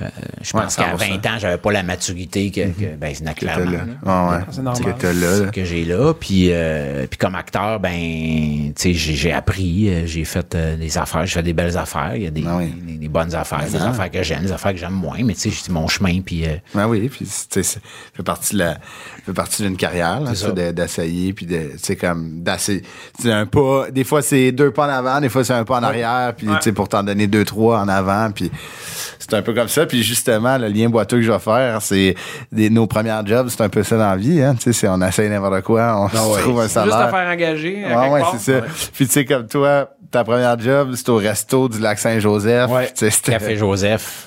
euh, 0.02 0.08
je 0.42 0.56
Ouais, 0.56 0.62
pense 0.62 0.76
qu'à 0.76 0.94
100%. 0.94 1.20
20 1.22 1.26
ans, 1.26 1.38
j'avais 1.38 1.58
pas 1.58 1.72
la 1.72 1.82
maturité 1.82 2.50
que, 2.50 2.60
que 2.60 2.96
ben, 2.96 3.12
c'est 3.14 3.20
Que 3.20 3.24
t'as 3.24 3.34
clairement. 3.34 3.70
là. 3.70 3.78
Ah 4.06 4.30
ouais. 4.30 4.44
C'est 4.50 4.62
normal. 4.62 4.82
Que 4.82 5.00
t'as 5.00 5.12
là. 5.12 5.50
que 5.50 5.64
j'ai 5.64 5.84
là. 5.84 6.12
Puis, 6.14 6.48
euh, 6.50 7.06
puis 7.08 7.18
comme 7.18 7.34
acteur, 7.34 7.80
ben, 7.80 7.92
tu 7.94 8.72
sais, 8.76 8.92
j'ai, 8.94 9.32
appris, 9.32 9.88
euh, 9.88 10.06
j'ai 10.06 10.24
fait 10.24 10.54
euh, 10.54 10.76
des 10.76 10.98
affaires, 10.98 11.26
j'ai 11.26 11.34
fait 11.34 11.42
des 11.42 11.52
belles 11.52 11.76
affaires. 11.76 12.12
Il 12.16 12.22
y 12.22 12.26
a 12.26 12.30
des, 12.30 12.44
Ah 12.46 12.56
oui. 12.58 12.72
des, 12.86 12.94
des 12.94 13.08
bonnes 13.08 13.34
affaires, 13.34 13.64
des 13.64 13.76
affaires 13.76 14.10
que 14.10 14.22
j'aime, 14.22 14.42
des 14.42 14.52
affaires 14.52 14.72
que 14.72 14.78
j'aime 14.78 14.92
moins. 14.92 15.18
Mais 15.24 15.34
tu 15.34 15.50
sais, 15.50 15.50
c'est 15.50 15.70
mon 15.72 15.86
chemin. 15.88 16.20
Puis, 16.20 16.46
euh, 16.46 16.56
Ben 16.74 16.86
oui, 16.86 17.08
puis 17.08 17.24
tu 17.26 17.30
sais, 17.50 17.62
ça 17.62 17.80
fait 18.14 18.22
partie 18.22 18.54
de 18.54 18.58
la 18.60 18.78
fait 19.26 19.32
partie 19.32 19.62
d'une 19.62 19.76
carrière, 19.76 20.20
là, 20.20 20.34
ça, 20.34 20.50
d'essayer 20.52 21.32
puis 21.32 21.46
de 21.46 21.70
comme 22.00 22.42
d'essayer 22.42 22.82
c'est 23.18 23.32
un 23.32 23.46
pas 23.46 23.90
des 23.90 24.04
fois 24.04 24.22
c'est 24.22 24.52
deux 24.52 24.70
pas 24.70 24.86
en 24.86 24.90
avant, 24.90 25.20
des 25.20 25.28
fois 25.28 25.44
c'est 25.44 25.52
un 25.52 25.64
pas 25.64 25.78
en 25.78 25.82
arrière, 25.82 26.32
puis 26.36 26.46
tu 26.46 26.52
sais 26.62 26.72
pour 26.72 26.88
t'en 26.88 27.02
donner 27.02 27.26
deux 27.26 27.44
trois 27.44 27.80
en 27.80 27.88
avant, 27.88 28.30
puis 28.30 28.50
c'est 29.18 29.34
un 29.34 29.42
peu 29.42 29.52
comme 29.52 29.68
ça, 29.68 29.86
puis 29.90 30.02
justement 30.02 30.56
le 30.56 30.68
lien 30.68 30.88
boiteux 30.88 31.16
que 31.18 31.22
je 31.22 31.30
vais 31.32 31.38
faire, 31.38 31.82
c'est 31.82 32.14
des- 32.52 32.70
nos 32.70 32.86
premières 32.86 33.26
jobs, 33.26 33.48
c'est 33.50 33.60
un 33.62 33.68
peu 33.68 33.82
ça 33.82 33.96
dans 33.98 34.10
la 34.10 34.16
vie 34.16 34.40
hein, 34.42 34.54
tu 34.58 34.72
sais, 34.72 34.88
on 34.88 35.02
essaye 35.02 35.28
n'importe 35.28 35.62
quoi, 35.62 36.00
on 36.00 36.08
se 36.08 36.40
trouve 36.40 36.60
un 36.60 36.62
Juste 36.64 36.76
à 36.78 36.86
salaire. 36.88 37.10
faire 37.10 37.28
engager. 37.32 37.84
à 37.84 37.88
Ouais, 37.88 38.08
quelque 38.08 38.12
ouais, 38.32 38.38
c'est 38.38 38.52
ça. 38.60 38.66
Puis 38.94 39.06
tu 39.06 39.12
sais, 39.12 39.24
comme 39.24 39.46
toi, 39.48 39.90
ta 40.10 40.24
première 40.24 40.58
job, 40.58 40.94
c'était 40.94 41.10
au 41.10 41.16
resto 41.16 41.68
du 41.68 41.78
lac 41.80 41.98
Saint-Joseph. 41.98 42.70
Café 43.24 43.56
Joseph, 43.56 44.26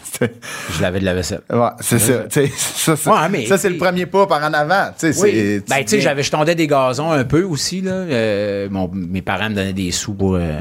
je 0.71 0.81
l'avais 0.81 0.99
de 0.99 1.05
la 1.05 1.13
vaisselle. 1.13 1.41
Ouais, 1.49 1.67
c'est 1.81 1.99
ça. 1.99 2.13
Ça, 2.29 2.95
c'est- 2.95 3.09
Ouais, 3.09 3.29
mais 3.29 3.45
ça, 3.45 3.57
c'est 3.57 3.69
le 3.69 3.77
premier 3.77 4.05
pas 4.05 4.25
par 4.27 4.41
en 4.43 4.53
avant. 4.53 4.87
Tu 4.97 5.11
sais, 5.13 5.21
Oui. 5.21 5.31
c'est- 5.33 5.69
Ben, 5.69 5.79
tu 5.83 5.87
sais, 5.89 5.99
j'avais, 6.01 6.23
je 6.23 6.31
tondais 6.31 6.55
des 6.55 6.67
gazons 6.67 7.11
un 7.11 7.23
peu 7.25 7.43
aussi, 7.43 7.81
là. 7.81 7.91
Euh, 7.91 8.67
mon- 8.71 8.89
mes 8.93 9.21
parents 9.21 9.49
me 9.49 9.55
donnaient 9.55 9.73
des 9.73 9.91
sous 9.91 10.13
pour 10.13 10.35
euh, 10.35 10.59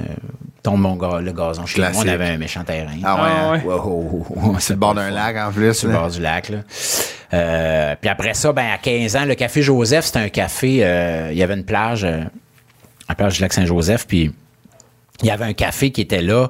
tondre 0.62 0.78
mon 0.78 0.94
ga- 0.96 1.20
le 1.20 1.32
gazon 1.32 1.66
chez 1.66 1.74
Classique. 1.76 2.04
moi. 2.04 2.12
On 2.12 2.14
avait 2.14 2.28
un 2.30 2.38
méchant 2.38 2.62
terrain. 2.64 2.92
Ah 3.04 3.14
ouais, 3.16 3.20
Ah 3.24 3.50
hein? 3.54 3.60
ouais. 3.64 3.74
Wow, 3.74 4.26
wow, 4.30 4.56
C'est 4.60 4.74
le 4.74 4.78
bord 4.78 4.94
d'un 4.94 5.10
lac 5.10 5.36
en 5.36 5.50
plus. 5.52 5.74
sur 5.74 5.88
le 5.88 5.94
bord 5.94 6.08
du 6.10 6.20
lac. 6.20 6.48
Là. 6.50 6.58
Euh, 7.34 7.94
puis 8.00 8.10
après 8.10 8.34
ça, 8.34 8.52
ben, 8.52 8.66
à 8.72 8.78
15 8.78 9.16
ans, 9.16 9.24
le 9.24 9.34
Café 9.34 9.62
Joseph, 9.62 10.04
c'était 10.04 10.18
un 10.20 10.28
café. 10.28 10.84
euh, 10.84 11.28
il 11.32 11.38
y 11.38 11.42
avait 11.42 11.54
une 11.54 11.64
plage, 11.64 12.04
euh, 12.04 12.20
la 13.08 13.14
plage 13.14 13.36
du 13.36 13.40
lac 13.42 13.52
Saint-Joseph, 13.52 14.06
puis 14.06 14.30
il 15.22 15.26
y 15.26 15.30
avait 15.30 15.44
un 15.46 15.52
café 15.52 15.90
qui 15.90 16.00
était 16.02 16.22
là. 16.22 16.48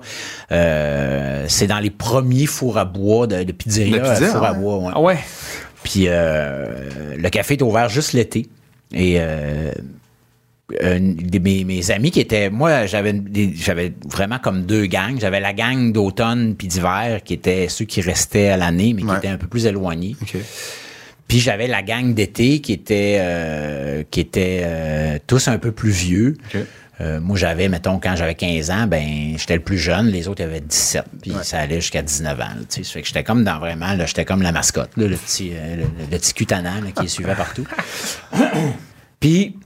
Euh, 0.50 1.44
c'est 1.48 1.66
dans 1.66 1.78
les 1.78 1.90
premiers 1.90 2.46
fours 2.46 2.78
à 2.78 2.84
bois 2.84 3.26
de, 3.26 3.42
de 3.44 3.52
pizzeria. 3.52 4.04
Euh, 4.04 4.14
fours 4.16 4.44
à 4.44 4.52
ouais. 4.52 4.58
bois, 4.58 4.78
ouais. 4.78 4.92
Ah 4.94 5.00
ouais. 5.00 5.18
Puis 5.84 6.04
euh, 6.08 7.16
le 7.16 7.28
café 7.30 7.54
est 7.54 7.62
ouvert 7.62 7.88
juste 7.88 8.12
l'été. 8.12 8.48
Et 8.92 9.18
euh, 10.82 10.98
mes, 11.42 11.64
mes 11.64 11.90
amis 11.90 12.10
qui 12.10 12.20
étaient. 12.20 12.50
Moi, 12.50 12.86
j'avais 12.86 13.92
vraiment 14.08 14.38
comme 14.38 14.64
deux 14.64 14.86
gangs. 14.86 15.18
J'avais 15.20 15.40
la 15.40 15.52
gang 15.52 15.92
d'automne 15.92 16.54
puis 16.56 16.68
d'hiver 16.68 17.20
qui 17.24 17.34
étaient 17.34 17.68
ceux 17.68 17.84
qui 17.84 18.00
restaient 18.00 18.48
à 18.48 18.56
l'année, 18.56 18.92
mais 18.94 19.02
qui 19.02 19.08
Ouais. 19.08 19.18
étaient 19.18 19.28
un 19.28 19.38
peu 19.38 19.46
plus 19.48 19.66
éloignés. 19.66 20.16
Puis 21.28 21.38
j'avais 21.40 21.66
la 21.66 21.82
gang 21.82 22.12
d'été 22.14 22.60
qui 22.60 22.72
était 22.72 23.16
euh, 23.20 24.02
qui 24.10 24.20
était 24.20 24.62
euh, 24.64 25.18
tous 25.26 25.48
un 25.48 25.58
peu 25.58 25.72
plus 25.72 25.90
vieux. 25.90 26.36
Euh, 27.00 27.20
moi, 27.20 27.36
j'avais, 27.36 27.68
mettons, 27.68 27.98
quand 27.98 28.14
j'avais 28.16 28.34
15 28.34 28.70
ans, 28.70 28.86
ben, 28.86 29.34
j'étais 29.36 29.54
le 29.56 29.62
plus 29.62 29.78
jeune, 29.78 30.06
les 30.08 30.28
autres 30.28 30.44
avaient 30.44 30.60
17, 30.60 31.04
puis 31.22 31.32
ça 31.42 31.58
allait 31.58 31.80
jusqu'à 31.80 32.02
19 32.02 32.38
ans. 32.40 32.44
tu 32.60 32.66
sais. 32.68 32.82
Ça 32.84 32.92
fait 32.92 33.00
que 33.00 33.08
j'étais 33.08 33.24
comme 33.24 33.42
dans 33.44 33.58
vraiment, 33.58 33.94
là, 33.94 34.04
j'étais 34.06 34.24
comme 34.26 34.42
la 34.42 34.52
mascotte, 34.52 34.90
là, 34.96 35.06
le 35.08 35.16
petit, 35.16 35.52
euh, 35.54 35.76
le, 35.76 35.82
le 36.10 36.18
petit 36.18 36.34
cutanant 36.34 36.80
là, 36.84 36.92
qui 36.94 37.08
suivait 37.08 37.34
partout. 37.34 37.64
puis, 39.20 39.56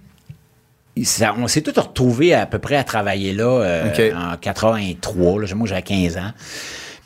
ça- 1.05 1.35
on 1.39 1.47
s'est 1.49 1.63
tous 1.63 1.79
retrouvés 1.79 2.35
à 2.35 2.47
peu 2.47 2.59
près 2.59 2.77
à 2.77 2.85
travailler 2.85 3.33
là 3.33 3.45
euh, 3.63 4.11
en 4.15 4.37
83. 4.37 5.41
Là, 5.43 5.47
moi, 5.55 5.67
j'avais 5.69 5.83
15 5.83 6.17
ans. 6.17 6.33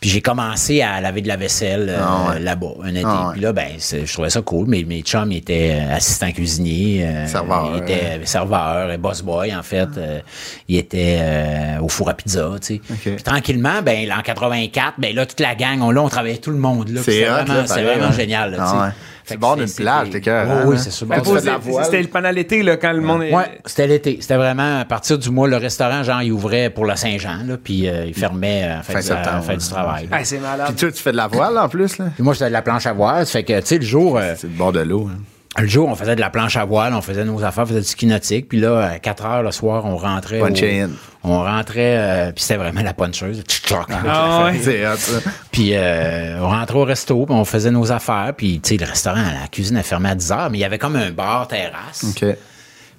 Puis 0.01 0.09
j'ai 0.09 0.23
commencé 0.23 0.81
à 0.81 0.99
laver 1.03 1.21
de 1.21 1.29
la 1.29 1.37
vaisselle 1.37 1.91
euh, 1.91 1.99
Ah 2.01 2.31
ouais. 2.31 2.41
là-bas 2.41 2.69
un 2.85 2.89
été. 2.95 3.03
Ah 3.05 3.27
ouais. 3.27 3.33
Puis 3.35 3.43
là, 3.43 3.53
ben, 3.53 3.69
je 3.79 4.11
trouvais 4.11 4.31
ça 4.31 4.41
cool. 4.41 4.65
Mais 4.67 4.83
mes 4.85 5.03
chums 5.03 5.31
étaient 5.31 5.73
euh, 5.79 5.95
assistants 5.95 6.33
cuisiniers. 6.33 7.05
euh, 7.05 7.27
Serveur, 7.27 7.73
Ils 7.77 7.83
étaient 7.83 8.21
serveurs, 8.25 8.91
et 8.91 8.97
boss 8.97 9.21
boy, 9.21 9.55
en 9.55 9.63
fait. 9.63 9.89
euh, 9.99 10.21
ils 10.69 10.79
étaient 10.79 11.19
euh, 11.21 11.81
au 11.83 11.89
four 11.91 12.09
à 12.09 12.15
pizza, 12.15 12.49
tu 12.63 12.77
sais. 12.77 12.97
Puis 13.15 13.23
tranquillement, 13.23 13.83
ben, 13.85 14.09
là, 14.09 14.17
en 14.19 14.23
84, 14.23 14.95
ben 14.97 15.15
là, 15.15 15.27
toute 15.27 15.41
la 15.41 15.55
gang, 15.55 15.83
on, 15.83 15.91
là, 15.91 16.01
on 16.01 16.09
travaillait 16.09 16.39
tout 16.39 16.51
le 16.51 16.57
monde. 16.57 16.89
là. 16.89 17.03
C'est 17.05 17.25
vraiment, 17.27 17.53
là, 17.53 17.65
pareil, 17.65 17.85
vraiment 17.85 18.07
hein. 18.07 18.13
génial. 18.13 18.51
Là, 18.53 18.93
C'est 19.25 19.37
bord 19.39 19.57
d'une 19.57 19.71
plage, 19.71 20.11
t'es 20.11 20.21
cœur, 20.21 20.47
Oui, 20.47 20.53
hein? 20.53 20.65
oui, 20.67 20.77
c'est 20.79 20.91
sûr. 20.91 21.07
Fais. 21.09 21.85
C'était 21.85 22.03
pendant 22.05 22.31
l'été, 22.31 22.63
là, 22.63 22.77
quand 22.77 22.93
le 22.93 23.01
monde 23.01 23.23
est. 23.23 23.35
Ouais, 23.35 23.61
c'était 23.65 23.87
l'été. 23.87 24.19
C'était 24.21 24.37
vraiment 24.37 24.81
à 24.81 24.85
partir 24.85 25.19
du 25.19 25.31
mois, 25.31 25.47
le 25.49 25.57
restaurant, 25.57 26.03
genre, 26.03 26.23
il 26.23 26.33
ouvrait 26.33 26.71
pour 26.71 26.87
la 26.87 26.97
Saint-Jean, 26.97 27.45
là, 27.47 27.57
puis 27.63 27.89
euh, 27.89 28.07
il 28.07 28.15
fermait 28.15 28.63
euh, 28.65 28.77
la 28.77 28.83
fin, 28.83 29.01
septembre, 29.01 29.43
fin 29.45 29.57
du 29.57 29.65
ouais. 29.65 29.71
travail. 29.71 30.09
Ah, 30.11 30.25
c'est 30.25 30.39
malade. 30.39 30.67
Puis 30.69 30.77
toi, 30.77 30.93
tu 30.93 31.03
fais 31.03 31.13
de 31.13 31.17
la 31.17 31.27
voile 31.29 31.57
en 31.59 31.69
plus, 31.69 31.99
là? 31.99 32.07
Puis 32.15 32.23
moi, 32.23 32.33
j'étais 32.35 32.49
de 32.49 32.53
la 32.53 32.63
planche 32.63 32.87
à 32.87 32.93
voile, 32.93 33.27
ça 33.27 33.33
fait 33.33 33.45
que, 33.45 33.61
tu 33.61 33.67
sais, 33.67 33.79
le 33.79 33.85
jour, 33.85 34.19
euh, 34.19 34.35
C'est 34.37 34.47
le 34.49 34.53
bord 34.55 34.73
de 34.73 34.81
l'eau. 34.81 35.09
hein. 35.13 35.19
Le 35.59 35.67
jour, 35.67 35.89
on 35.89 35.97
faisait 35.97 36.15
de 36.15 36.21
la 36.21 36.31
planche 36.31 36.57
à 36.57 36.65
voile, 36.65 36.95
on 36.95 37.03
faisait 37.03 37.25
nos 37.25 37.43
affaires, 37.43 37.65
on 37.65 37.67
faisait 37.67 37.81
du 37.81 37.87
ski 37.87 38.07
nautique. 38.07 38.49
Puis 38.49 38.61
là, 38.61 38.83
à 38.93 38.99
4 39.01 39.25
heures 39.27 39.43
le 39.43 39.51
soir, 39.51 39.85
on 39.85 39.97
rentrait. 39.97 40.39
Punch 40.39 40.63
au- 40.63 40.67
in. 40.67 40.91
On 41.25 41.41
rentrait, 41.43 41.97
euh, 41.99 42.33
puis 42.33 42.43
c'était 42.43 42.57
vraiment 42.57 42.83
la 42.83 42.95
puncheuse. 42.95 43.43
Tchoc. 43.43 43.87
Ah 43.91 44.45
ouais. 44.45 44.59
C'est 44.63 44.87
hot, 44.87 44.97
ça. 44.97 45.19
Puis 45.51 45.75
euh, 45.75 46.39
on 46.41 46.49
rentrait 46.49 46.79
au 46.79 46.85
resto, 46.85 47.27
puis 47.27 47.35
on 47.35 47.45
faisait 47.45 47.73
nos 47.73 47.91
affaires. 47.91 48.33
Puis, 48.37 48.61
tu 48.61 48.71
sais, 48.71 48.77
le 48.83 48.89
restaurant, 48.89 49.17
la 49.41 49.49
cuisine, 49.49 49.77
elle 49.77 49.83
fermait 49.83 50.11
à 50.11 50.15
10 50.15 50.31
heures, 50.33 50.51
mais 50.51 50.59
il 50.59 50.61
y 50.61 50.65
avait 50.65 50.79
comme 50.79 50.97
un 50.97 51.11
bar 51.11 51.49
terrasse. 51.49 52.05
OK. 52.09 52.25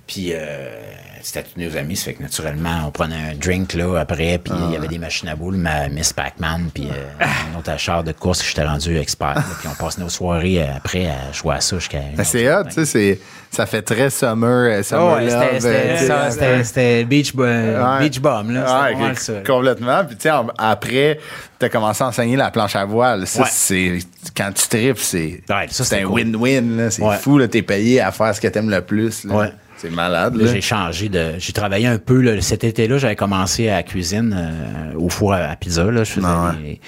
Puis 0.06 0.32
euh, 0.34 0.76
c'était 1.24 1.44
tous 1.44 1.60
nos 1.60 1.78
amis, 1.78 1.96
ça 1.96 2.06
fait 2.06 2.14
que 2.14 2.24
naturellement, 2.24 2.84
on 2.88 2.92
prenait 2.92 3.32
un 3.32 3.36
drink 3.36 3.74
là 3.74 3.98
après, 4.00 4.40
puis 4.44 4.54
il 4.68 4.74
y 4.74 4.76
avait 4.76 4.88
des 4.88 4.98
machines 4.98 5.28
à 5.30 5.36
boules, 5.36 5.56
ma 5.58 5.88
Miss 5.90 6.14
Pac-Man, 6.14 6.70
puis 6.74 6.88
euh, 6.92 7.26
un 7.56 7.60
autre 7.60 7.78
char 7.78 8.04
de 8.04 8.12
course 8.12 8.42
que 8.42 8.48
j'étais 8.48 8.64
rendu 8.66 8.98
expert. 8.98 9.36
puis 9.60 9.68
on 9.72 9.76
passait 9.84 10.02
nos 10.02 10.10
soirées 10.10 10.62
euh, 10.64 10.76
après 10.76 11.08
à 11.08 11.32
jouer 11.34 11.56
à 11.56 11.62
ça 11.62 11.78
jusqu'à. 11.78 12.00
c'est 12.24 12.54
hot, 12.54 12.64
tu 12.74 12.86
sais, 12.86 13.20
ça 13.52 13.66
fait 13.66 13.82
très 13.82 14.10
summer, 14.10 14.70
euh, 14.72 14.84
summer 14.84 15.04
Oh, 15.14 15.16
ouais, 15.16 15.26
love. 15.26 15.60
c'était- 15.60 16.64
c'était 16.64 17.00
euh, 17.00 17.02
tu 17.02 17.06
beach, 17.08 17.34
Ouais. 17.36 18.00
beach 18.00 18.20
bum, 18.20 18.52
là. 18.52 18.92
Ouais, 18.94 19.14
ça. 19.16 19.34
complètement. 19.46 20.06
Puis, 20.06 20.16
tu 20.16 20.24
sais, 20.30 20.36
après, 20.58 21.20
tu 21.60 21.66
as 21.66 21.70
commencé 21.70 22.04
à 22.04 22.08
enseigner 22.08 22.38
la 22.38 22.50
planche 22.52 22.76
à 22.76 22.86
voile. 22.86 23.28
Ça, 23.28 23.42
Ouais. 23.42 23.48
c'est. 23.52 24.00
Quand 24.36 24.52
tu 24.54 24.68
tripes, 24.68 24.98
c'est. 25.00 25.42
Ouais, 25.50 25.68
ça, 25.70 25.84
c'est 25.84 26.02
un 26.02 26.06
cool. 26.08 26.22
win-win, 26.22 26.78
là. 26.78 26.92
C'est 26.92 27.02
Ouais. 27.04 27.18
fou, 27.18 27.38
là. 27.38 27.48
T'es 27.48 27.62
payé 27.62 28.00
à 28.00 28.12
faire 28.12 28.34
ce 28.34 28.40
que 28.40 28.48
t'aimes 28.48 28.70
le 28.70 28.82
plus, 28.82 29.24
là. 29.26 29.52
C'est 29.82 29.90
malade, 29.90 30.36
Là, 30.36 30.46
j'ai 30.54 30.62
changé 30.62 31.10
de. 31.10 31.34
J'ai 31.40 31.54
travaillé 31.54 31.88
un 31.88 31.98
peu. 31.98 32.22
Là, 32.22 32.40
cet 32.42 32.64
été-là, 32.64 32.98
j'avais 33.00 33.16
commencé 33.16 33.68
à 33.68 33.78
la 33.78 33.84
cuisine 33.84 34.36
euh, 34.38 34.94
au 34.96 35.10
four 35.10 35.34
à, 35.34 35.38
à 35.38 35.56
pizza. 35.56 35.84
Là, 35.86 36.04
je 36.04 36.12
faisais 36.12 36.28
ouais. 36.28 36.56
des- 36.64 36.82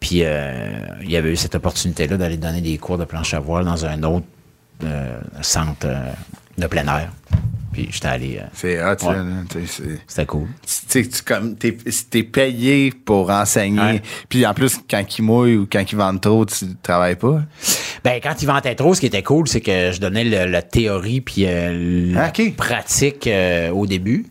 Puis 0.00 0.22
euh, 0.24 0.70
il 1.02 1.10
y 1.10 1.16
avait 1.16 1.30
eu 1.30 1.36
cette 1.36 1.54
opportunité-là 1.54 2.16
d'aller 2.16 2.36
donner 2.38 2.60
des 2.60 2.76
cours 2.78 2.98
de 2.98 3.04
planche 3.04 3.34
à 3.34 3.38
voile 3.38 3.64
dans 3.64 3.86
un 3.86 4.02
autre 4.02 4.26
euh, 4.84 5.20
centre 5.42 5.86
de 6.58 6.66
plein 6.66 6.86
air. 6.88 7.10
Puis 7.72 7.88
j'étais 7.90 8.08
allé. 8.08 8.38
euh, 8.40 8.46
C'est 8.52 8.82
hot, 8.82 8.96
Ouais. 9.08 9.64
C'était 10.06 10.26
cool. 10.26 10.48
tu 10.88 11.04
comme 11.24 11.54
t'es, 11.56 11.76
t'es 12.10 12.22
payé 12.24 12.90
pour 12.90 13.30
enseigner. 13.30 14.02
Puis 14.28 14.44
en 14.44 14.54
plus, 14.54 14.78
quand 14.90 15.04
ils 15.18 15.22
mouillent 15.22 15.56
ou 15.56 15.68
quand 15.70 15.84
ils 15.90 15.96
vendent 15.96 16.20
trop, 16.20 16.44
tu 16.44 16.66
travailles 16.82 17.16
pas. 17.16 17.42
Ben, 18.02 18.18
quand 18.22 18.34
il 18.40 18.46
ventait 18.46 18.74
trop, 18.74 18.94
ce 18.94 19.00
qui 19.00 19.06
était 19.06 19.22
cool, 19.22 19.46
c'est 19.46 19.60
que 19.60 19.92
je 19.92 20.00
donnais 20.00 20.24
le- 20.24 20.50
la 20.50 20.62
théorie 20.62 21.20
puis 21.20 21.44
euh, 21.46 22.12
la 22.14 22.24
Ah, 22.24 22.28
ok. 22.36 22.56
pratique 22.56 23.26
euh, 23.26 23.70
au 23.70 23.86
début. 23.86 24.26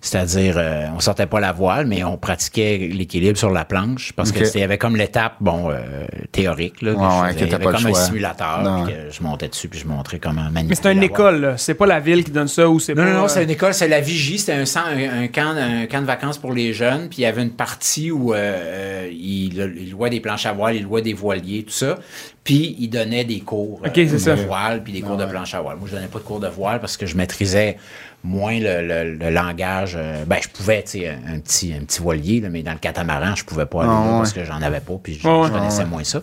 C'est-à-dire, 0.00 0.54
euh, 0.58 0.86
on 0.94 1.00
sortait 1.00 1.26
pas 1.26 1.40
la 1.40 1.50
voile, 1.50 1.86
mais 1.86 2.04
on 2.04 2.16
pratiquait 2.16 2.78
l'équilibre 2.92 3.36
sur 3.36 3.50
la 3.50 3.64
planche 3.64 4.12
parce 4.12 4.30
que 4.30 4.44
c'était- 4.44 4.58
il 4.58 4.62
y 4.62 4.64
avait 4.64 4.78
comme 4.78 4.94
l'étape, 4.94 5.34
bon, 5.40 5.70
euh, 5.70 6.06
théorique. 6.30 6.82
Là, 6.82 6.92
Ouais, 6.92 6.98
ouais, 6.98 7.34
il 7.36 7.48
y 7.50 7.54
avait 7.54 7.64
comme 7.64 7.86
un 7.86 7.94
simulateur, 7.94 8.62
Non, 8.62 8.84
puis 8.84 8.94
que 8.94 9.00
je 9.10 9.22
montais 9.24 9.48
dessus 9.48 9.68
puis 9.68 9.80
je 9.80 9.86
montrais 9.88 10.20
comment 10.20 10.42
manipuler. 10.42 10.68
Mais 10.68 10.74
c'est 10.76 10.92
une 10.92 11.02
école, 11.02 11.40
là. 11.40 11.56
C'est 11.56 11.74
pas 11.74 11.86
la 11.86 11.98
ville 11.98 12.22
qui 12.22 12.30
donne 12.30 12.46
ça 12.48 12.68
ou 12.68 12.78
c'est 12.78 12.94
Non, 12.94 13.02
pas. 13.02 13.10
non, 13.12 13.18
non, 13.22 13.28
c'est 13.28 13.40
euh, 13.40 13.44
une 13.44 13.50
école, 13.50 13.74
c'est 13.74 13.88
la 13.88 14.00
Vigie, 14.00 14.38
c'était 14.38 14.52
un, 14.52 14.64
cent- 14.66 14.84
un, 14.86 15.22
un 15.24 15.26
camp, 15.28 15.56
un 15.56 15.86
camp 15.86 16.00
de 16.00 16.06
vacances 16.06 16.38
pour 16.38 16.52
les 16.52 16.72
jeunes, 16.72 17.08
puis 17.08 17.18
il 17.18 17.22
y 17.22 17.26
avait 17.26 17.42
une 17.42 17.50
partie 17.50 18.12
où 18.12 18.32
euh, 18.34 19.08
il, 19.10 19.58
il 19.58 19.90
louait 19.90 20.10
des 20.10 20.20
planches 20.20 20.46
à 20.46 20.52
voile, 20.52 20.76
il 20.76 20.84
louait 20.84 21.02
des 21.02 21.12
voiliers, 21.14 21.64
tout 21.64 21.72
ça, 21.72 21.98
puis 22.44 22.76
il 22.78 22.88
donnait 22.88 23.24
des 23.24 23.40
cours 23.40 23.80
c'est 23.94 24.18
ça. 24.18 24.36
de 24.36 24.42
voile, 24.42 24.82
puis 24.84 24.92
des 24.92 25.00
cours 25.00 25.16
de 25.16 25.26
planche 25.26 25.54
à 25.54 25.60
voile. 25.60 25.76
Moi, 25.76 25.88
je 25.90 25.96
donnais 25.96 26.06
pas 26.06 26.18
de 26.20 26.24
cours 26.24 26.40
de 26.40 26.48
voile 26.48 26.80
parce 26.80 26.96
que 26.96 27.04
je 27.04 27.16
maîtrisais 27.16 27.76
moins 28.24 28.58
le, 28.58 28.86
le- 28.86 29.14
le 29.14 29.30
langage. 29.30 29.94
euh, 29.96 30.24
ben, 30.26 30.38
je 30.42 30.48
pouvais, 30.48 30.82
tu 30.82 31.00
sais, 31.00 31.08
un, 31.08 31.38
petit, 31.38 31.72
un 31.72 31.84
petit 31.84 32.00
voilier, 32.00 32.40
là, 32.40 32.48
mais 32.50 32.62
dans 32.62 32.72
le 32.72 32.78
catamaran, 32.78 33.34
je 33.36 33.44
pouvais 33.44 33.64
pas 33.64 33.82
aller 33.82 33.90
Ah, 33.92 34.04
là 34.04 34.10
ouais. 34.12 34.18
parce 34.18 34.32
que 34.32 34.44
j'en 34.44 34.60
avais 34.60 34.80
pas, 34.80 34.94
puis 35.02 35.14
je, 35.14 35.20
je 35.20 35.50
connaissais 35.50 35.84
moins 35.84 36.02
ça. 36.04 36.20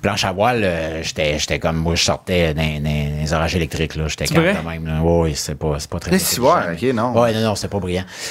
Planche 0.00 0.24
à 0.24 0.32
voile, 0.32 0.62
euh, 0.64 1.02
j'étais 1.02 1.38
j'étais 1.38 1.58
comme, 1.58 1.76
moi, 1.76 1.94
je 1.96 2.04
sortais 2.04 2.54
dans, 2.54 2.62
dans 2.62 3.20
les 3.22 3.32
orages 3.32 3.56
électriques, 3.56 3.96
là, 3.96 4.04
j'étais 4.08 4.26
C'est 4.26 4.34
calme 4.34 4.56
de 4.62 4.68
même. 4.86 5.02
Ouais, 5.04 5.32
c'est 5.34 5.56
pas, 5.56 5.76
c'est 5.78 5.90
pas 5.90 5.98
très 5.98 6.12
ouais, 6.12 6.16
intelligent. 6.16 6.72
ok, 6.72 6.94
non. 6.94 7.20
Ouais, 7.20 7.32
non, 7.34 7.40
non, 7.40 7.54
c'était 7.56 7.68
pas 7.68 7.78
brillant. 7.80 8.04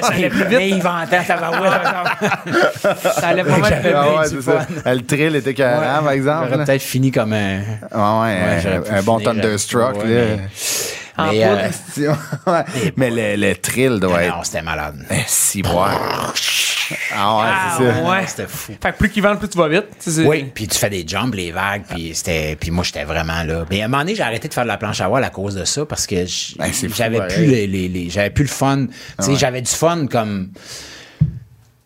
ça 0.00 0.08
allait 0.08 0.30
plus 0.30 0.44
Mais 0.50 0.58
vite. 0.66 0.76
il 0.76 0.82
ventait, 0.82 1.22
ça 1.24 1.36
va 1.36 1.50
Ça 3.20 3.28
allait 3.28 3.44
pas 3.44 3.58
mal 3.58 3.80
plus 3.80 3.92
Ah 3.94 4.22
vite. 4.24 4.40
c'est. 4.42 4.94
Le 4.94 5.02
trill 5.06 5.36
était 5.36 5.54
carré, 5.54 5.86
par 6.02 6.10
exemple. 6.12 6.48
J'aurais 6.50 6.64
peut-être 6.64 6.82
fini 6.82 7.10
comme 7.10 7.32
un. 7.34 7.58
Ouais, 7.92 8.82
un, 8.90 9.02
bon 9.02 9.18
finir, 9.18 9.34
Thunderstruck, 9.34 9.96
là. 10.04 10.12
En 11.16 11.30
Mais, 11.30 11.44
euh. 11.44 11.68
Ouais. 12.46 12.64
Mais 12.96 13.10
le, 13.10 13.36
le 13.48 13.54
thrill 13.54 14.00
doit 14.00 14.22
non, 14.26 14.38
être. 14.38 14.44
c'était 14.46 14.62
malade. 14.62 15.04
Si, 15.26 15.62
boire. 15.62 16.32
Ah 17.16 17.38
ouais, 17.38 17.42
Ah, 17.46 17.74
c'est 17.78 17.84
ça. 17.92 18.10
ouais. 18.10 18.26
C'était 18.26 18.46
fou. 18.46 18.72
Fait 18.78 18.92
que 18.92 18.98
plus 18.98 19.08
qu'ils 19.08 19.22
vendent, 19.22 19.38
plus 19.38 19.48
tu 19.48 19.56
vas 19.56 19.68
vite. 19.68 19.86
Tu 19.92 19.96
sais, 20.00 20.10
c'est- 20.10 20.26
Oui, 20.26 20.50
puis 20.54 20.68
tu 20.68 20.76
fais 20.76 20.90
des 20.90 21.02
jumps, 21.08 21.34
les 21.34 21.50
vagues, 21.50 21.84
puis 21.88 22.10
c'était, 22.14 22.56
puis 22.60 22.70
moi 22.70 22.84
j'étais 22.84 23.04
vraiment 23.04 23.42
là. 23.42 23.64
Mais 23.70 23.80
à 23.80 23.86
un 23.86 23.88
moment 23.88 24.02
donné, 24.02 24.14
j'ai 24.14 24.22
arrêté 24.22 24.48
de 24.48 24.52
faire 24.54 24.64
de 24.64 24.68
la 24.68 24.76
planche 24.76 25.00
à 25.00 25.08
voile 25.08 25.24
à 25.24 25.30
cause 25.30 25.54
de 25.54 25.64
ça 25.64 25.86
parce 25.86 26.06
que 26.06 26.26
Ben, 26.58 26.70
j'avais 26.94 27.26
plus 27.28 27.46
les, 27.46 27.66
les- 27.66 27.88
les- 27.88 28.10
j'avais 28.10 28.28
plus 28.28 28.44
le 28.44 28.50
fun. 28.50 28.86
Tu 29.18 29.24
sais, 29.24 29.34
j'avais 29.36 29.62
du 29.62 29.70
fun 29.70 30.06
comme 30.08 30.50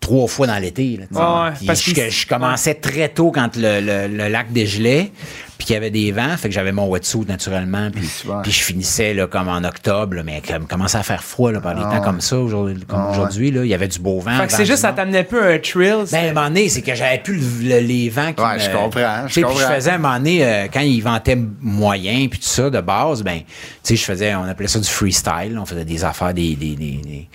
trois 0.00 0.26
fois 0.26 0.48
dans 0.48 0.58
l'été. 0.58 0.98
sais. 1.12 1.16
Ouais, 1.16 1.50
parce 1.66 1.82
je, 1.84 1.94
qu'il- 1.94 2.10
je 2.10 2.26
commençais 2.26 2.74
très 2.74 3.08
tôt 3.08 3.30
quand 3.30 3.54
le, 3.56 3.80
le- 3.80 4.08
le 4.08 4.28
lac 4.28 4.52
dégelait, 4.52 5.12
puis 5.58 5.66
qu'il 5.66 5.74
y 5.74 5.76
avait 5.76 5.90
des 5.90 6.12
vents, 6.12 6.36
fait 6.36 6.48
que 6.48 6.54
j'avais 6.54 6.70
mon 6.72 6.86
wetsuit 6.88 7.26
naturellement, 7.26 7.90
puis, 7.90 8.08
je 8.52 8.60
finissais 8.62 9.12
là, 9.12 9.26
comme 9.26 9.48
en 9.48 9.64
octobre, 9.64 10.14
là, 10.14 10.22
mais 10.22 10.40
comme 10.46 10.66
commençait 10.68 10.98
à 10.98 11.02
faire 11.02 11.22
froid 11.24 11.50
là, 11.50 11.60
par 11.60 11.74
les 11.74 11.82
temps 11.82 12.00
comme 12.00 12.20
ça, 12.20 12.38
aujourd'hui, 12.38 12.76
comme 12.86 13.00
Ah, 13.06 13.10
aujourd'hui, 13.10 13.50
là, 13.50 13.64
il 13.64 13.68
y 13.68 13.74
avait 13.74 13.88
du 13.88 13.98
beau 13.98 14.20
vent. 14.20 14.38
Fait 14.38 14.46
que 14.46 14.52
c'est 14.52 14.64
juste, 14.64 14.78
ça 14.82 14.92
t'amenait 14.92 15.24
plus 15.24 15.40
un 15.40 15.58
thrill. 15.58 15.96
Ben, 15.96 16.02
à 16.02 16.06
c'est- 16.06 16.28
un 16.30 16.32
moment 16.32 16.46
donné, 16.48 16.68
c'est 16.68 16.82
que 16.82 16.94
j'avais 16.94 17.18
plus 17.18 17.40
le- 17.64 17.80
le- 17.80 17.86
les 17.86 18.08
vents 18.08 18.32
qui 18.32 18.40
Ouais, 18.42 18.54
me- 18.54 18.58
je 18.60 18.70
comprends, 18.70 19.22
je 19.26 19.26
Tu 19.26 19.32
sais, 19.32 19.40
puis 19.40 19.42
comprends. 19.50 19.58
je 19.68 19.74
faisais 19.74 19.90
à 19.90 19.94
un 19.94 19.98
moment 19.98 20.16
donné, 20.16 20.44
euh, 20.46 20.66
quand 20.72 20.80
ils 20.80 21.00
vantaient 21.00 21.38
moyen, 21.60 22.28
puis 22.28 22.38
tout 22.38 22.46
ça, 22.46 22.70
de 22.70 22.80
base, 22.80 23.22
ben, 23.24 23.38
tu 23.40 23.44
sais, 23.82 23.96
je 23.96 24.04
faisais, 24.04 24.34
on 24.36 24.44
appelait 24.44 24.68
ça 24.68 24.78
du 24.78 24.88
freestyle. 24.88 25.58
On 25.60 25.66
faisait 25.66 25.84
des 25.84 26.04
affaires, 26.04 26.32
des, 26.34 26.54
des, 26.54 26.76
des, 26.76 27.00
des, 27.04 27.28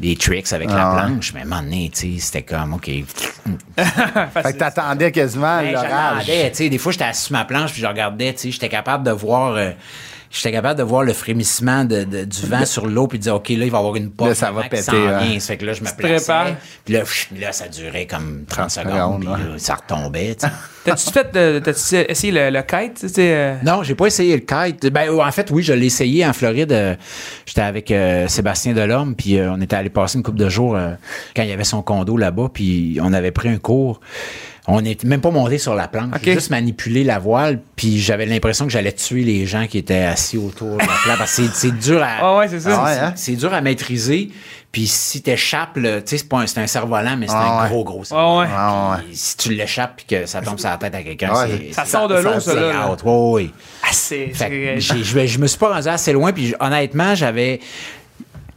des 0.00 0.16
tricks 0.16 0.52
avec 0.52 0.68
Ah 0.72 0.76
la 0.76 0.90
ouais. 0.90 1.06
planche. 1.12 1.32
Mais 1.34 1.40
à 1.40 1.42
un 1.42 1.46
moment 1.46 1.62
donné, 1.62 1.90
tu 1.94 2.14
sais, 2.14 2.20
c'était 2.20 2.42
comme, 2.42 2.74
OK. 2.74 2.86
Fait 3.76 4.52
que 4.52 4.58
t'attendais 4.58 5.12
quasiment 5.12 5.58
Ben, 5.60 5.72
l'orage. 5.72 5.90
j'attendais, 6.26 6.50
tu 6.50 6.56
sais, 6.56 6.68
des 6.68 6.78
fois, 6.78 6.92
j'étais 6.92 7.04
assis 7.04 7.24
sur 7.26 7.32
ma 7.32 7.44
planche, 7.44 7.72
puis 7.72 7.82
je 7.82 7.86
regardais, 7.86 8.32
tu 8.32 8.40
sais, 8.40 8.50
j'étais 8.50 8.68
capable 8.68 9.04
de 9.04 9.10
voir... 9.12 9.54
euh, 9.54 9.70
J'étais 10.32 10.52
capable 10.52 10.78
de 10.78 10.84
voir 10.84 11.02
le 11.02 11.12
frémissement 11.12 11.84
de, 11.84 12.04
de- 12.04 12.24
du 12.24 12.46
vent 12.46 12.64
sur 12.64 12.86
l'eau 12.86 13.08
puis 13.08 13.18
de 13.18 13.24
dire 13.24 13.34
OK 13.34 13.48
là 13.48 13.64
il 13.64 13.70
va 13.70 13.78
y 13.78 13.80
avoir 13.80 13.96
une 13.96 14.10
porte 14.10 14.28
Là, 14.30 14.34
ça 14.36 14.52
va 14.52 14.62
péter. 14.62 14.82
Ça 14.82 14.92
fait 15.40 15.56
que 15.56 15.66
là 15.66 15.72
je 15.72 15.82
me 15.82 15.88
plaçais 15.96 16.54
puis 16.84 16.94
là, 16.94 17.00
pff, 17.00 17.28
là 17.36 17.50
ça 17.52 17.66
durait 17.66 18.06
comme 18.06 18.44
30 18.48 18.70
secondes, 18.70 19.20
puis 19.20 19.28
là, 19.28 19.38
ça 19.58 19.74
retombait 19.74 20.36
tu. 20.36 20.46
T'as-tu 20.84 21.10
fait 21.10 21.32
de- 21.34 21.58
t'as-tu 21.58 21.96
essayé 22.10 22.32
le, 22.32 22.48
le 22.50 22.62
kite? 22.62 23.12
tu 23.12 23.20
euh, 23.20 23.56
Non, 23.64 23.82
j'ai 23.82 23.94
pas 23.94 24.06
essayé 24.06 24.34
le 24.34 24.40
kite. 24.40 24.86
Ben, 24.90 25.10
en 25.10 25.30
fait, 25.32 25.50
oui, 25.50 25.62
je 25.62 25.74
l'ai 25.74 25.86
essayé 25.86 26.24
en 26.24 26.32
Floride. 26.32 26.72
Euh, 26.72 26.94
J'étais 27.44 27.60
avec 27.60 27.90
euh, 27.90 28.26
Sébastien 28.28 28.72
Delorme, 28.72 29.14
puis 29.14 29.38
euh, 29.38 29.52
on 29.52 29.60
était 29.60 29.76
allé 29.76 29.90
passer 29.90 30.16
une 30.16 30.24
couple 30.24 30.38
de 30.38 30.48
jours 30.48 30.76
euh, 30.76 30.92
quand 31.36 31.42
il 31.42 31.50
y 31.50 31.52
avait 31.52 31.64
son 31.64 31.82
condo 31.82 32.16
là-bas, 32.16 32.48
puis 32.54 32.98
on 33.02 33.12
avait 33.12 33.30
pris 33.30 33.50
un 33.50 33.58
cours. 33.58 34.00
On 34.70 34.80
n'était 34.80 35.06
même 35.06 35.20
pas 35.20 35.30
monté 35.30 35.58
sur 35.58 35.74
la 35.74 35.88
planche, 35.88 36.10
Ok. 36.14 36.20
J'ai 36.24 36.34
juste 36.34 36.50
manipulé 36.50 37.04
la 37.04 37.18
voile, 37.18 37.60
puis 37.76 37.98
j'avais 38.00 38.26
l'impression 38.26 38.66
que 38.66 38.72
j'allais 38.72 38.92
tuer 38.92 39.22
les 39.24 39.46
gens 39.46 39.66
qui 39.66 39.78
étaient 39.78 40.04
assis 40.04 40.36
autour 40.38 40.74
de 40.74 40.78
la 40.78 40.86
planche. 40.86 41.18
Parce 41.18 41.36
que 41.36 41.42
c'est- 41.46 41.54
c'est 41.54 41.78
dur 41.78 42.02
à. 42.02 42.08
Ah 42.20 42.36
ouais, 42.38 42.48
c'est 42.48 42.60
ça. 42.60 42.80
Ah 42.80 42.84
ouais, 42.84 42.98
hein? 42.98 43.12
C'est 43.16 43.36
dur 43.36 43.52
à 43.52 43.60
maîtriser. 43.60 44.30
Puis 44.72 44.86
si 44.86 45.20
t'échappes, 45.20 45.76
là, 45.78 46.00
tu 46.00 46.10
sais, 46.10 46.18
c'est 46.18 46.28
pas 46.28 46.38
un, 46.38 46.46
c'est 46.46 46.60
un 46.60 46.66
cerf-volant, 46.68 47.16
mais 47.16 47.26
c'est 47.26 47.32
Ah 47.36 47.58
un 47.58 47.62
ouais. 47.64 47.68
gros, 47.70 47.82
gros 47.82 48.02
Ah 48.02 48.04
cerf-volant. 48.04 48.40
ouais. 48.40 48.46
Ah 48.56 48.90
ouais. 48.98 49.04
Puis 49.08 49.16
Si 49.16 49.36
tu 49.36 49.52
l'échappes 49.52 49.94
puis 49.96 50.06
que 50.16 50.26
ça 50.26 50.40
tombe 50.40 50.60
sur 50.60 50.68
la 50.70 50.76
tête 50.76 50.94
à 50.94 51.02
quelqu'un, 51.02 51.32
Ouais, 51.34 51.46
c'est- 51.68 51.72
ça 51.72 51.84
c'est- 51.84 51.90
sort 51.90 52.06
de 52.06 52.14
l'eau, 52.14 52.34
ça, 52.34 52.40
c'est 52.40 52.54
là. 52.54 52.72
Ah, 53.82 53.88
que 53.88 53.94
c'est- 53.96 54.30
j'ai- 54.80 55.02
je, 55.02 55.26
je 55.26 55.38
me 55.40 55.46
suis 55.48 55.58
pas 55.58 55.72
rendu 55.74 55.88
assez 55.88 56.12
loin, 56.12 56.32
puis 56.32 56.54
honnêtement, 56.60 57.16
j'avais. 57.16 57.58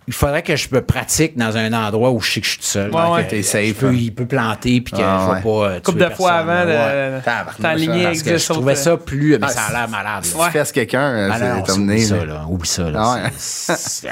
Il 0.08 0.14
faudrait 0.14 0.41
que 0.43 0.56
je 0.56 0.68
me 0.72 0.82
pratique 0.82 1.38
dans 1.38 1.56
un 1.56 1.72
endroit 1.72 2.12
où 2.12 2.20
je 2.20 2.32
sais 2.34 2.39
que 2.41 2.45
je 2.45 2.51
suis 2.51 2.60
tout 2.60 2.66
seul. 2.66 2.91
Ouais, 2.93 3.01
Donc, 3.01 3.16
ouais. 3.16 3.28
T'es 3.28 3.41
safe, 3.41 3.68
je 3.68 3.74
peux- 3.74 3.88
hein. 3.88 3.93
il 3.95 4.14
peut 4.14 4.26
planter, 4.26 4.82
puis 4.82 4.93
que 4.93 5.01
Ah, 5.01 5.22
je 5.24 5.30
ouais. 5.30 5.36
vais 5.38 5.41
pas. 5.41 5.49
euh, 5.76 5.80
Couple 5.80 5.97
tuer 5.99 6.10
de 6.10 6.14
fois 6.16 6.32
avant 6.34 6.66
ouais. 6.66 7.22
de 7.56 7.62
t'aligner 7.62 8.06
avec 8.08 8.24
que 8.24 8.38
je 8.38 8.47
trouvais 8.49 8.76
ça 8.76 8.97
plus. 8.97 9.32
Mais 9.39 9.47
Ah, 9.47 9.47
ça 9.49 9.62
a 9.70 9.72
l'air 9.72 9.89
malade. 9.89 10.26
Ouais. 10.36 10.45
Tu 10.47 10.51
fais 10.51 10.66
quelqu'un, 10.74 11.30
Ah 11.32 11.39
non, 11.39 11.56
c'est 11.60 11.64
terminé. 11.74 11.93
oublie 11.93 12.06
ça, 12.06 12.26
là. 12.26 12.45
Oublie 12.49 12.68
ça, 12.70 12.89
là. 12.91 12.99
Ah 13.01 13.14
ouais. 13.24 13.30
C'est-. 13.38 14.10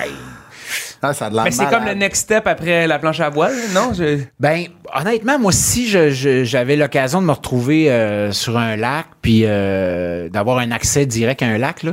Ah, 1.01 1.13
ça 1.13 1.25
a 1.25 1.29
de 1.29 1.35
l'air 1.35 1.43
Mais 1.45 1.51
c'est 1.51 1.65
comme 1.65 1.83
le 1.83 1.93
next 1.95 2.21
step 2.21 2.47
après 2.47 2.87
la 2.87 2.99
planche 2.99 3.19
à 3.19 3.29
voile, 3.29 3.55
non? 3.73 3.91
Je- 3.93 4.19
Ben, 4.39 4.65
honnêtement, 4.95 5.37
moi, 5.39 5.51
si 5.51 5.87
j'avais 5.89 6.75
l'occasion 6.77 7.21
de 7.21 7.25
me 7.27 7.31
retrouver 7.33 7.91
euh, 7.91 8.31
sur 8.31 8.57
un 8.57 8.77
lac, 8.77 9.07
puis 9.21 9.41
euh, 9.45 10.29
d'avoir 10.29 10.59
un 10.59 10.71
accès 10.71 11.05
direct 11.05 11.41
à 11.41 11.47
un 11.47 11.57
lac, 11.57 11.83
là, 11.83 11.91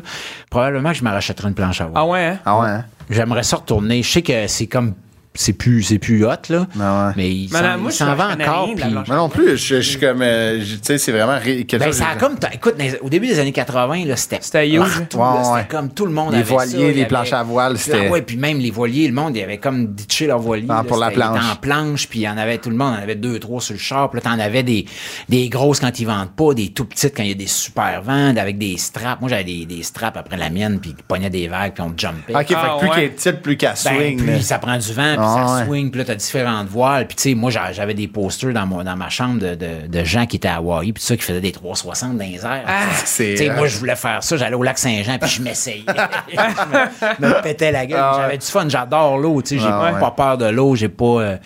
probablement 0.51 0.91
que 0.93 0.99
je 0.99 1.05
me 1.05 1.11
rachèterais 1.11 1.49
une 1.49 1.55
planche 1.55 1.81
à 1.81 1.87
voile. 1.87 1.95
Ah 1.97 2.07
ouais, 2.07 2.25
hein? 2.25 2.39
Ah 2.45 2.59
ouais, 2.61 2.69
hein? 2.69 2.85
J'aimerais 3.11 3.43
ça 3.43 3.57
retourner. 3.57 4.03
Je 4.03 4.11
sais 4.11 4.23
que 4.23 4.47
c'est 4.47 4.67
comme 4.67 4.95
c'est 5.41 5.53
plus, 5.53 5.85
c'est 5.85 6.01
plus 6.01 6.25
hot, 6.27 6.31
là. 6.49 6.67
Ah 6.81 7.07
ouais. 7.09 7.13
Mais 7.17 7.31
il 7.31 7.49
s'en, 7.49 7.61
là, 7.61 7.77
moi, 7.77 7.91
il 7.91 7.93
je 7.93 7.99
s'en 7.99 8.11
je 8.11 8.17
va 8.17 8.29
encore. 8.33 8.75
puis- 8.75 8.85
Moi 8.93 9.05
non 9.17 9.29
plus, 9.29 9.57
je, 9.57 9.77
je 9.77 9.81
suis 9.91 10.01
comme. 10.01 10.21
euh, 10.21 10.59
tu 10.59 10.79
sais, 10.83 10.99
c'est 10.99 11.13
vraiment 11.13 11.39
ré- 11.39 11.65
quelque 11.65 11.79
Ben, 11.79 11.87
chose. 11.87 11.97
ça 11.99 12.09
a 12.09 12.17
comme. 12.17 12.37
t'as- 12.41 12.53
Écoute, 12.53 12.75
au 13.03 13.09
début 13.09 13.29
des 13.29 13.39
années 13.39 13.53
80, 13.53 14.05
là, 14.05 14.17
c'était. 14.17 14.39
C'était 14.41 14.59
Ouais, 14.59 14.79
là, 14.79 14.87
c'était 14.93 15.17
ouais. 15.17 15.67
comme 15.69 15.91
tout 15.91 16.07
le 16.07 16.13
monde 16.13 16.33
Les 16.33 16.39
avait 16.41 16.49
voiliers, 16.51 16.73
ça, 16.73 16.79
les 16.79 16.91
avait- 16.91 17.05
planches 17.07 17.33
à 17.33 17.43
voile, 17.45 17.79
c'était- 17.79 18.07
Ah 18.09 18.11
ouais, 18.11 18.23
puis 18.23 18.37
même 18.37 18.59
les 18.59 18.73
voiliers, 18.73 19.07
le 19.07 19.15
monde, 19.15 19.37
il 19.37 19.43
avait 19.45 19.59
comme 19.59 19.87
ditché 19.95 20.27
leur 20.27 20.41
voilier. 20.41 20.67
Ah, 20.69 20.79
là, 20.79 20.85
pour 20.85 20.97
la 20.97 21.11
planche. 21.13 21.39
en 21.53 21.57
planche, 21.57 22.09
puis 22.09 22.19
il 22.19 22.23
y 22.23 22.29
en 22.29 22.37
avait 22.37 22.59
tout 22.59 22.71
le 22.71 22.77
monde, 22.77 22.95
il 22.95 22.97
y 22.97 23.01
en 23.01 23.03
avait 23.05 23.15
deux, 23.15 23.39
trois 23.39 23.61
sur 23.61 23.75
le 23.75 23.79
char. 23.79 24.11
Puis 24.11 24.21
là, 24.21 24.31
t'en 24.33 24.39
avais 24.41 24.65
des, 24.65 24.87
des 25.29 25.49
grosses 25.49 25.79
quand 25.79 26.01
ils 26.01 26.05
vendent 26.07 26.33
pas, 26.35 26.53
des 26.55 26.71
tout 26.71 26.85
petites 26.85 27.17
quand 27.17 27.23
il 27.23 27.29
y 27.29 27.33
a 27.33 27.37
des 27.37 27.47
super 27.47 28.03
vents, 28.03 28.37
avec 28.37 28.59
des 28.59 28.77
straps. 28.77 29.21
Moi, 29.21 29.31
j'avais 29.31 29.45
des, 29.45 29.67
des 29.67 29.85
straps 29.85 30.17
après 30.19 30.37
la 30.37 30.51
mienne, 30.51 30.81
puis 30.81 30.95
qui 30.95 31.03
pognaient 31.07 31.31
des 31.31 31.47
vagues, 31.47 31.75
puis 31.75 31.83
on 31.87 31.95
jumpait. 31.97 32.35
Ok, 32.35 32.53
Ah, 32.57 32.75
que 32.75 32.81
plus 32.81 32.91
qu'elle 32.91 33.05
est 33.05 33.09
petite, 33.11 33.43
plus 33.43 33.57
qu'elle 33.57 33.75
Ben, 33.85 33.97
swing. 34.19 34.41
ça 34.41 34.59
prend 34.59 34.77
du 34.77 34.93
vent, 34.93 35.15
ça 35.29 35.57
ouais. 35.57 35.65
swing, 35.67 35.91
puis 35.91 35.99
là, 36.01 36.05
t'as 36.05 36.15
différentes 36.15 36.69
voiles. 36.69 37.07
Puis, 37.07 37.17
tu 37.17 37.23
sais, 37.31 37.35
moi, 37.35 37.51
j'a- 37.51 37.73
j'avais 37.73 37.95
des 37.95 38.09
posters 38.09 38.53
dans, 38.53 38.67
mon, 38.67 38.83
dans 38.83 38.97
ma 38.97 39.09
chambre 39.09 39.41
de, 39.41 39.55
de, 39.55 39.87
de 39.89 40.05
gens 40.05 40.27
qui 40.27 40.37
étaient 40.37 40.49
à 40.49 40.57
Hawaï, 40.57 40.93
puis 40.93 41.03
ça, 41.03 41.17
qui 41.17 41.23
faisaient 41.23 41.41
des 41.41 41.53
360 41.53 42.17
dans 42.17 42.25
les 42.25 42.45
airs. 42.45 42.65
c'est- 43.05 43.35
Tu 43.35 43.37
sais, 43.47 43.51
moi, 43.55 43.67
je 43.67 43.79
voulais 43.79 43.97
faire 43.97 44.23
ça. 44.23 44.37
J'allais 44.37 44.55
au 44.57 44.63
lac 44.63 44.79
Saint-Jean, 44.79 45.19
puis 45.19 45.31
je 45.31 45.43
m'essayais. 45.43 45.85
je 46.33 47.23
me, 47.25 47.29
me 47.29 47.43
pétais 47.43 47.73
la 47.73 47.87
gueule. 47.87 48.01
Ah. 48.03 48.19
J'avais 48.23 48.39
du 48.39 48.47
fun. 48.47 48.67
J'adore 48.69 49.19
l'eau, 49.19 49.43
tu 49.43 49.57
sais. 49.57 49.59
J'ai 49.59 49.69
Ah, 49.71 49.93
pas 49.99 50.07
ouais. 50.07 50.13
peur 50.17 50.39
de 50.39 50.47
l'eau. 50.47 50.75
J'ai 50.77 50.89
pas... 50.89 51.05
euh, 51.05 51.37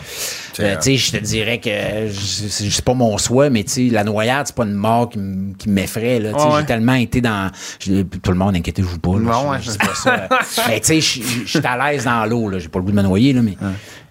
euh, 0.61 0.77
je 0.81 1.13
te 1.13 1.17
dirais 1.19 1.59
que 1.59 1.71
je- 2.09 2.49
c'est 2.49 2.85
pas 2.85 2.95
mon 2.95 3.17
souhait, 3.19 3.51
mais 3.51 3.65
la 3.91 4.05
noyade, 4.05 4.47
c'est 4.49 4.57
pas 4.57 4.65
une 4.65 4.75
mort 4.75 5.09
qui, 5.11 5.19
qui 5.59 5.69
m'effraie, 5.69 6.19
là. 6.21 6.33
Ouais. 6.33 6.61
j'ai 6.61 6.67
tellement 6.67 6.95
été 6.95 7.21
dans... 7.21 7.51
tout 7.81 8.31
le 8.33 8.35
monde, 8.39 8.57
inquiétez-vous 8.57 8.99
pas, 8.99 9.13
là. 9.13 9.19
Non, 9.21 9.53
Je- 9.61 9.71
ouais. 9.71 9.77
pas 9.79 9.95
ça. 9.95 10.29
mais 10.69 10.81
tu 10.81 11.01
sais, 11.01 11.01
je 11.01 11.47
suis 11.47 11.61
à 11.67 11.93
l'aise 11.93 12.05
dans 12.05 12.25
l'eau, 12.27 12.49
là. 12.49 12.59
J'ai 12.59 12.69
pas 12.69 12.79
le 12.79 12.85
goût 12.85 12.91
de 12.91 12.97
me 12.97 13.03
noyer, 13.03 13.33
là, 13.33 13.43
mais... 13.43 13.57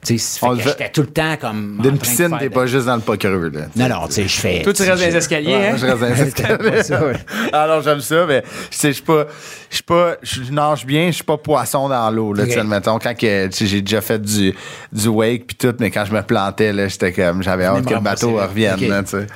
Tu 0.05 0.17
sais, 0.17 0.39
fait 0.39 0.45
On 0.47 0.49
que 0.51 0.55
le 0.55 0.61
fait- 0.61 0.69
j'étais 0.69 0.89
tout 0.89 1.01
le 1.01 1.07
temps 1.07 1.37
comme... 1.39 1.77
D'une 1.81 1.97
piscine, 1.99 2.35
t'es 2.39 2.49
pas 2.49 2.65
juste 2.65 2.87
dans 2.87 2.95
le 2.95 3.01
pokereux, 3.01 3.51
là. 3.53 3.61
Non, 3.75 3.87
non, 3.87 4.07
tu 4.07 4.13
sais, 4.13 4.27
je 4.27 4.39
fais... 4.39 4.61
Toi, 4.63 4.73
tu 4.73 4.81
restes 4.81 4.99
dans 5.01 5.07
les 5.09 5.15
escaliers, 5.15 5.53
hein? 5.53 5.75
je 5.77 5.85
reste 5.85 5.99
dans 6.01 6.07
les 6.07 6.21
escaliers. 6.27 7.13
Ah 7.53 7.67
non, 7.67 7.81
j'aime 7.81 8.01
ça, 8.01 8.25
mais 8.25 8.41
tu 8.41 8.47
sais, 8.71 8.87
je 8.89 8.93
suis 8.93 9.03
pas, 9.03 9.25
je 9.69 9.75
suis 9.75 9.83
pas, 9.83 10.15
je 10.23 10.51
nage 10.51 10.85
bien, 10.85 11.07
je 11.07 11.15
suis 11.15 11.23
pas 11.23 11.37
poisson 11.37 11.87
dans 11.89 12.09
l'eau, 12.09 12.33
là, 12.33 12.45
tu 12.45 12.51
sais, 12.53 12.59
admettons, 12.59 12.97
quand 12.97 13.13
j'ai 13.19 13.81
déjà 13.81 14.01
fait 14.01 14.19
du, 14.21 14.55
du 14.91 15.07
wake 15.07 15.45
puis 15.47 15.55
tout, 15.55 15.75
mais 15.79 15.91
quand 15.91 16.05
je 16.05 16.13
me 16.13 16.21
plantais, 16.23 16.73
là, 16.73 16.87
j'étais 16.87 17.11
comme, 17.13 17.43
j'avais 17.43 17.65
hâte 17.65 17.85
que 17.85 17.93
le 17.93 17.99
bateau 17.99 18.37
revienne, 18.37 18.77
tu 18.79 18.87
sais. 19.05 19.27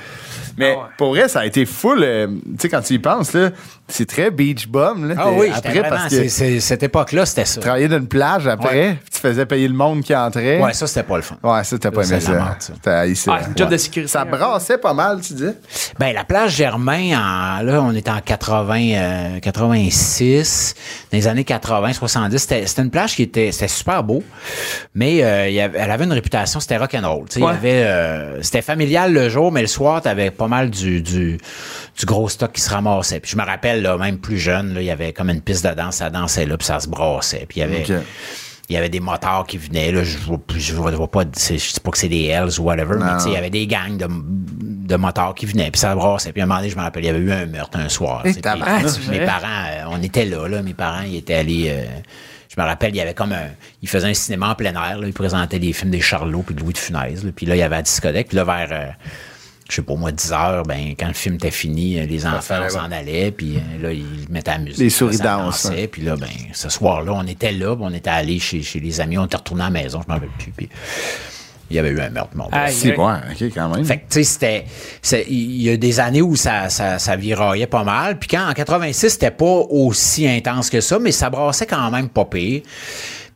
Mais 0.58 0.72
Ah 0.74 0.80
ouais. 0.80 0.86
pour 0.96 1.10
vrai, 1.10 1.28
ça 1.28 1.40
a 1.40 1.46
été 1.46 1.66
full, 1.66 2.00
euh, 2.02 2.26
tu 2.28 2.40
sais, 2.60 2.68
quand 2.70 2.80
tu 2.80 2.94
y 2.94 2.98
penses, 2.98 3.34
là, 3.34 3.50
c'est 3.88 4.06
très 4.06 4.30
beach 4.30 4.66
bum, 4.68 5.08
là. 5.08 5.14
Ah 5.18 5.30
oui, 5.30 5.48
après, 5.54 5.70
vraiment... 5.80 5.88
parce 5.90 6.08
que 6.14 6.28
c'est- 6.28 6.60
cette 6.60 6.82
époque-là, 6.82 7.24
c'était 7.26 7.44
ça. 7.44 7.54
tu 7.54 7.60
travaillais 7.60 7.88
d'une 7.88 8.08
plage 8.08 8.46
après, 8.46 8.98
tu 9.12 9.20
faisais 9.20 9.46
payer 9.46 9.68
le 9.68 9.74
monde 9.74 10.02
qui 10.02 10.14
entrait. 10.14 10.60
Ouais, 10.60 10.72
ça, 10.72 10.86
c'était 10.86 11.02
pas 11.04 11.16
le 11.16 11.22
fun. 11.22 11.36
Ouais, 11.42 11.62
ça, 11.64 11.78
t'as 11.78 11.90
pas 11.90 12.06
aimé 12.08 12.20
ça. 12.20 12.32
merde, 12.32 12.56
ça. 12.58 12.72
T'as. 12.82 13.02
Ah, 13.06 13.06
job 13.56 13.68
Ouais. 13.68 13.72
de 13.72 13.76
sécurité. 13.76 14.10
Ça 14.10 14.24
brassait 14.24 14.78
pas 14.78 14.92
mal, 14.94 15.20
tu 15.20 15.34
dis? 15.34 15.50
Ben, 15.98 16.12
la 16.14 16.24
plage 16.24 16.56
Germain, 16.56 17.16
en, 17.18 17.62
là, 17.62 17.82
on 17.82 17.92
était 17.94 18.10
en 18.10 18.20
80, 18.20 18.80
euh, 18.94 19.40
86. 19.40 20.74
Dans 21.12 21.18
les 21.18 21.28
années 21.28 21.44
80, 21.44 21.92
70, 21.92 22.38
c'était 22.38 22.66
c'était 22.66 22.82
une 22.82 22.90
plage 22.90 23.14
qui 23.14 23.22
était, 23.22 23.52
c'était 23.52 23.68
super 23.68 24.02
beau, 24.02 24.22
mais 24.94 25.22
euh, 25.22 25.48
il 25.48 25.54
y 25.54 25.60
avait- 25.60 25.78
elle 25.78 25.90
avait 25.90 26.04
une 26.04 26.12
réputation, 26.12 26.60
c'était 26.60 26.76
rock'n'roll. 26.76 27.26
tu 27.28 27.34
sais, 27.34 27.40
il 27.40 27.42
y 27.42 27.46
Ouais. 27.46 27.52
avait, 27.52 27.82
euh, 27.84 28.42
c'était 28.42 28.62
familial 28.62 29.12
le 29.12 29.28
jour, 29.28 29.52
mais 29.52 29.60
le 29.62 29.66
soir, 29.66 30.02
t'avais 30.02 30.30
pas 30.30 30.48
mal 30.48 30.70
du, 30.70 31.00
du, 31.02 31.38
du 31.98 32.06
gros 32.06 32.28
stock 32.28 32.52
qui 32.52 32.60
se 32.60 32.70
ramassait. 32.70 33.20
Puis 33.20 33.30
je 33.32 33.36
me 33.36 33.44
rappelle, 33.44 33.75
là, 33.80 33.96
même 33.98 34.18
plus 34.18 34.38
jeune, 34.38 34.74
là, 34.74 34.80
il 34.82 34.86
y 34.86 34.90
avait 34.90 35.12
comme 35.12 35.30
une 35.30 35.40
piste 35.40 35.66
de 35.66 35.74
danse, 35.74 35.96
ça 35.96 36.10
dansait 36.10 36.46
là, 36.46 36.56
puis 36.56 36.66
ça 36.66 36.80
se 36.80 36.88
brassait. 36.88 37.46
Puis 37.48 37.58
il 37.58 37.60
y 37.60 37.62
avait... 37.62 37.82
Il 38.68 38.74
y 38.74 38.76
avait 38.76 38.88
des 38.88 38.98
motards 38.98 39.46
qui 39.46 39.58
venaient, 39.58 39.92
là, 39.92 40.02
je 40.02 40.18
vois, 40.18 40.40
je 40.56 40.74
vois, 40.74 40.90
je 40.90 40.96
vois 40.96 41.08
pas, 41.08 41.22
c'est- 41.34 41.56
je 41.56 41.74
dis 41.74 41.78
pas 41.78 41.92
que 41.92 41.98
c'est 41.98 42.08
des 42.08 42.24
Hells 42.24 42.58
ou 42.58 42.64
whatever, 42.64 42.96
mais 42.98 43.12
tu 43.18 43.20
sais, 43.22 43.28
il 43.28 43.34
y 43.34 43.36
avait 43.36 43.48
des 43.48 43.64
gangs 43.68 43.96
de, 43.96 44.08
de 44.08 44.96
motards 44.96 45.36
qui 45.36 45.46
venaient, 45.46 45.70
puis 45.70 45.78
ça 45.78 45.94
brassait. 45.94 46.32
Puis 46.32 46.40
à 46.40 46.44
un 46.44 46.46
moment 46.48 46.58
donné, 46.58 46.70
je 46.70 46.76
me 46.76 46.80
rappelle, 46.82 47.04
il 47.04 47.06
y 47.06 47.10
avait 47.10 47.20
eu 47.20 47.30
un 47.30 47.46
meurtre 47.46 47.78
un 47.78 47.88
soir. 47.88 48.22
Et 48.26 48.32
sais, 48.32 48.40
puis. 48.54 48.62
Ah, 48.66 48.80
mes 49.12 49.18
parents, 49.24 49.46
euh, 49.70 49.84
on 49.96 50.02
était 50.02 50.24
là, 50.24 50.48
là, 50.48 50.62
mes 50.62 50.74
parents, 50.74 51.02
ils 51.06 51.14
étaient 51.14 51.34
allés, 51.36 51.66
euh, 51.68 51.84
je 52.48 52.60
me 52.60 52.66
rappelle, 52.66 52.90
il 52.90 52.96
y 52.96 53.00
avait 53.00 53.14
comme 53.14 53.30
un, 53.34 53.50
ils 53.82 53.88
faisaient 53.88 54.08
un 54.08 54.14
cinéma 54.14 54.48
en 54.48 54.54
plein 54.56 54.72
air, 54.72 54.98
là, 54.98 55.06
ils 55.06 55.12
présentaient 55.12 55.60
des 55.60 55.72
films 55.72 55.92
des 55.92 56.00
Charlots 56.00 56.42
puis 56.44 56.56
de 56.56 56.60
Louis 56.60 56.72
de 56.72 56.78
Funès, 56.78 57.22
là, 57.22 57.30
puis 57.36 57.46
là, 57.46 57.54
il 57.54 57.60
y 57.60 57.62
avait 57.62 57.76
la 57.76 57.82
discothèque, 57.82 58.26
puis 58.26 58.36
là, 58.36 58.42
vers, 58.42 58.68
euh, 58.72 58.86
je 59.68 59.74
sais 59.74 59.82
pas 59.82 59.94
moi, 59.94 60.12
10 60.12 60.32
heures, 60.32 60.62
ben, 60.62 60.94
quand 60.98 61.08
le 61.08 61.12
film 61.14 61.34
était 61.36 61.50
fini, 61.50 61.98
euh, 61.98 62.06
les 62.06 62.24
enfants 62.26 62.68
s'en 62.68 62.90
allaient, 62.92 63.30
puis 63.32 63.56
euh, 63.56 63.82
là, 63.82 63.92
ils 63.92 64.04
mettaient 64.30 64.52
la 64.52 64.58
musique. 64.58 64.78
Les 64.78 64.90
souris 64.90 65.18
dansent, 65.18 65.66
hein. 65.66 65.86
puis 65.90 66.02
là, 66.02 66.16
ben, 66.16 66.28
ce 66.52 66.68
soir-là, 66.68 67.12
on 67.14 67.26
était 67.26 67.52
là, 67.52 67.74
puis 67.74 67.84
on 67.86 67.92
était 67.92 68.10
allé 68.10 68.38
chez, 68.38 68.62
chez 68.62 68.80
les 68.80 69.00
amis, 69.00 69.18
on 69.18 69.26
était 69.26 69.36
retourné 69.36 69.62
à 69.62 69.66
la 69.66 69.70
maison, 69.70 70.00
je 70.02 70.08
m'en 70.08 70.14
rappelle 70.14 70.30
plus, 70.38 70.52
puis 70.52 70.68
il 71.68 71.74
y 71.74 71.78
avait 71.80 71.88
eu 71.88 72.00
un 72.00 72.10
meurtre, 72.10 72.30
mon. 72.36 72.48
Si, 72.70 72.88
ouais, 72.90 72.94
ok, 72.94 73.52
quand 73.54 73.68
même. 73.74 73.84
Fait 73.84 73.96
que, 73.96 74.02
tu 74.02 74.22
sais, 74.22 74.24
c'était. 74.24 74.64
c'est- 75.02 75.26
Il 75.28 75.60
y 75.62 75.68
a 75.70 75.76
des 75.76 75.98
années 75.98 76.22
où 76.22 76.36
ça, 76.36 76.68
ça, 76.68 77.00
ça 77.00 77.16
viraillait 77.16 77.66
pas 77.66 77.82
mal. 77.82 78.20
Puis 78.20 78.28
quand, 78.28 78.48
en 78.48 78.52
86, 78.52 79.10
c'était 79.10 79.32
pas 79.32 79.44
aussi 79.68 80.28
intense 80.28 80.70
que 80.70 80.80
ça, 80.80 81.00
mais 81.00 81.10
ça 81.10 81.28
brassait 81.28 81.66
quand 81.66 81.90
même 81.90 82.08
pas 82.08 82.24
pire. 82.24 82.62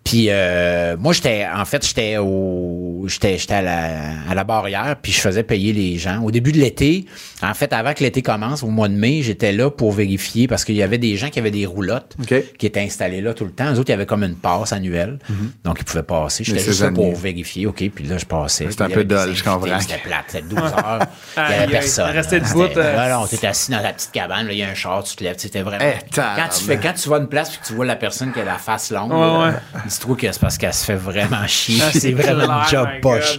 Puis 0.04 0.26
euh, 0.28 0.96
moi, 0.98 1.12
j'étais. 1.12 1.46
En 1.46 1.64
fait, 1.64 1.86
j'étais 1.86 2.16
au. 2.18 3.04
J'étais, 3.06 3.38
j'étais 3.38 3.54
à 3.54 3.62
la, 3.62 4.20
à 4.28 4.34
la 4.34 4.44
barrière, 4.44 4.96
puis 5.00 5.12
je 5.12 5.20
faisais 5.20 5.42
payer 5.42 5.72
les 5.72 5.98
gens. 5.98 6.22
Au 6.22 6.30
début 6.30 6.52
de 6.52 6.58
l'été, 6.58 7.06
en 7.42 7.54
fait, 7.54 7.72
avant 7.72 7.94
que 7.94 8.02
l'été 8.02 8.22
commence, 8.22 8.62
au 8.62 8.68
mois 8.68 8.88
de 8.88 8.94
mai, 8.94 9.22
j'étais 9.22 9.52
là 9.52 9.70
pour 9.70 9.92
vérifier 9.92 10.48
parce 10.48 10.64
qu'il 10.64 10.74
y 10.74 10.82
avait 10.82 10.98
des 10.98 11.16
gens 11.16 11.28
qui 11.28 11.38
avaient 11.38 11.50
des 11.50 11.66
roulottes 11.66 12.16
qui 12.58 12.66
étaient 12.66 12.80
installées 12.80 13.20
là 13.20 13.34
tout 13.34 13.44
le 13.44 13.52
temps. 13.52 13.72
Eux 13.72 13.78
autres, 13.78 13.88
il 13.88 13.92
y 13.92 13.94
avait 13.94 14.06
comme 14.06 14.22
une 14.24 14.36
passe 14.36 14.72
annuelle. 14.72 15.18
Donc, 15.64 15.78
ils 15.80 15.84
pouvaient 15.84 16.02
passer. 16.02 16.44
J'étais 16.44 16.58
Les 16.58 16.64
juste 16.64 16.82
là 16.82 16.90
pour 16.90 17.14
vérifier. 17.14 17.66
OK, 17.66 17.88
puis 17.94 18.04
là, 18.04 18.18
je 18.18 18.24
passais. 18.24 18.66
C'était 18.70 18.82
un 18.82 18.86
Puis 18.86 18.94
peu 18.96 19.04
dole, 19.04 19.34
je 19.34 19.44
comprends. 19.44 19.80
C'était 19.80 19.98
plate. 19.98 20.24
C'était 20.28 20.46
12 20.46 20.58
heures. 20.58 21.06
Il 21.36 21.42
n'y 21.42 21.62
avait 21.62 21.72
personne. 21.72 22.10
restait 22.10 22.40
debout, 22.40 22.62
euh. 22.62 22.96
Là, 22.96 23.18
non, 23.18 23.26
t'étais 23.26 23.46
assis 23.46 23.70
dans 23.70 23.80
la 23.80 23.92
petite 23.92 24.12
cabane. 24.12 24.46
Là, 24.46 24.52
il 24.52 24.58
y 24.58 24.62
a 24.62 24.68
un 24.68 24.74
char, 24.74 25.02
tu 25.04 25.16
te 25.16 25.24
lèves. 25.24 25.36
C'était 25.38 25.62
vraiment. 25.62 25.84
Eh, 25.84 25.98
quand, 26.14 26.48
tu 26.56 26.64
fais, 26.64 26.78
quand 26.78 26.92
tu 26.92 27.12
à 27.12 27.16
une 27.16 27.28
place 27.28 27.54
et 27.54 27.58
que 27.60 27.66
tu 27.66 27.74
vois 27.74 27.86
la 27.86 27.96
personne 27.96 28.32
qui 28.32 28.40
a 28.40 28.44
la 28.44 28.58
face 28.58 28.90
longue, 28.90 29.10
là, 29.10 29.46
ouais. 29.46 29.89
Dis-toi 29.90 30.16
que 30.16 30.32
c'est 30.32 30.40
parce 30.40 30.56
qu'elle 30.56 30.72
se 30.74 30.84
fait 30.84 30.94
vraiment 30.96 31.46
chier. 31.46 31.82
Ah, 31.82 31.90
c'est 31.92 32.12
vraiment 32.12 32.62
clair, 32.64 32.64
une 32.64 32.68
job 32.70 32.88
poche. 33.02 33.38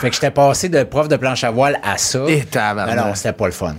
Fait 0.00 0.08
que 0.10 0.14
j'étais 0.14 0.30
passé 0.30 0.68
de 0.68 0.82
prof 0.84 1.08
de 1.08 1.16
planche 1.16 1.42
à 1.44 1.50
voile 1.50 1.80
à 1.82 1.98
ça. 1.98 2.24
Tabarnak. 2.50 2.98
Alors, 2.98 3.16
c'était 3.16 3.32
pas 3.32 3.46
le 3.46 3.52
fun. 3.52 3.74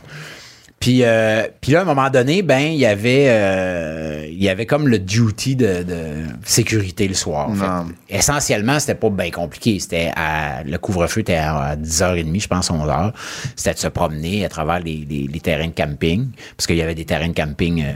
Puis, 0.80 1.00
euh, 1.06 1.48
puis 1.62 1.72
là, 1.72 1.80
à 1.80 1.82
un 1.84 1.86
moment 1.86 2.10
donné, 2.10 2.42
ben, 2.42 2.60
il 2.60 2.76
y 2.76 2.86
avait, 2.86 3.28
euh, 3.30 4.28
il 4.30 4.44
y 4.44 4.50
avait 4.50 4.66
comme 4.66 4.90
le 4.90 5.00
duty 5.00 5.56
de, 5.56 5.82
de 5.84 6.24
sécurité 6.44 7.08
le 7.08 7.14
soir. 7.14 7.50
Fait 7.56 7.66
Non. 7.66 7.86
essentiellement, 8.10 8.78
c'était 8.82 8.96
pas 8.96 9.10
bien 9.10 9.32
compliqué. 9.32 9.80
C'était 9.80 10.12
à, 10.14 10.62
le 10.66 10.78
couvre-feu 10.78 11.22
était 11.22 11.36
à 11.36 11.78
10h30, 11.78 12.42
je 12.42 12.48
pense, 12.50 12.70
11h. 12.70 13.14
C'était 13.56 13.76
de 13.76 13.80
se 13.80 13.88
promener 13.88 14.44
à 14.44 14.50
travers 14.50 14.82
les, 14.82 15.08
les- 15.10 15.28
les 15.32 15.40
terrains 15.40 15.68
de 15.68 15.72
camping. 15.74 16.28
Parce 16.58 16.68
qu'il 16.68 16.76
y 16.76 16.82
avait 16.82 16.96
des 16.96 17.06
terrains 17.06 17.30
de 17.30 17.34
camping 17.34 17.82
euh, 17.86 17.94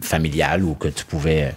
familiales 0.00 0.64
où 0.64 0.72
que 0.76 0.88
tu 0.88 1.04
pouvais. 1.04 1.52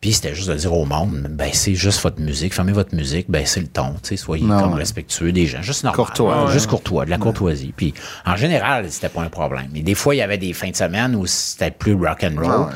Puis 0.00 0.12
c'était 0.12 0.34
juste 0.34 0.48
de 0.48 0.54
dire 0.54 0.72
au 0.72 0.84
monde, 0.84 1.26
ben 1.30 1.50
c'est 1.52 1.74
juste 1.74 2.00
votre 2.02 2.20
musique, 2.20 2.54
fermez 2.54 2.72
votre 2.72 2.94
musique, 2.94 3.26
ben 3.28 3.44
c'est 3.44 3.60
le 3.60 3.66
ton, 3.66 3.94
tu 4.02 4.10
sais, 4.10 4.16
soyez 4.16 4.44
Non. 4.44 4.60
comme 4.60 4.74
respectueux 4.74 5.32
des 5.32 5.46
gens, 5.46 5.60
juste 5.62 5.82
normal, 5.82 5.96
Courtois, 6.06 6.44
ouais. 6.46 6.52
juste 6.52 6.68
courtois, 6.68 7.04
de 7.04 7.10
la 7.10 7.18
courtoisie. 7.18 7.72
Puis 7.76 7.94
en 8.24 8.36
général, 8.36 8.86
c'était 8.90 9.08
pas 9.08 9.22
un 9.22 9.28
problème. 9.28 9.68
Mais 9.72 9.80
des 9.80 9.94
fois, 9.96 10.14
il 10.14 10.18
y 10.18 10.22
avait 10.22 10.38
des 10.38 10.52
fins 10.52 10.70
de 10.70 10.76
semaine 10.76 11.16
où 11.16 11.26
c'était 11.26 11.70
plus 11.72 11.94
rock 11.94 12.22
and 12.24 12.40
roll. 12.40 12.66
Ouais. 12.68 12.72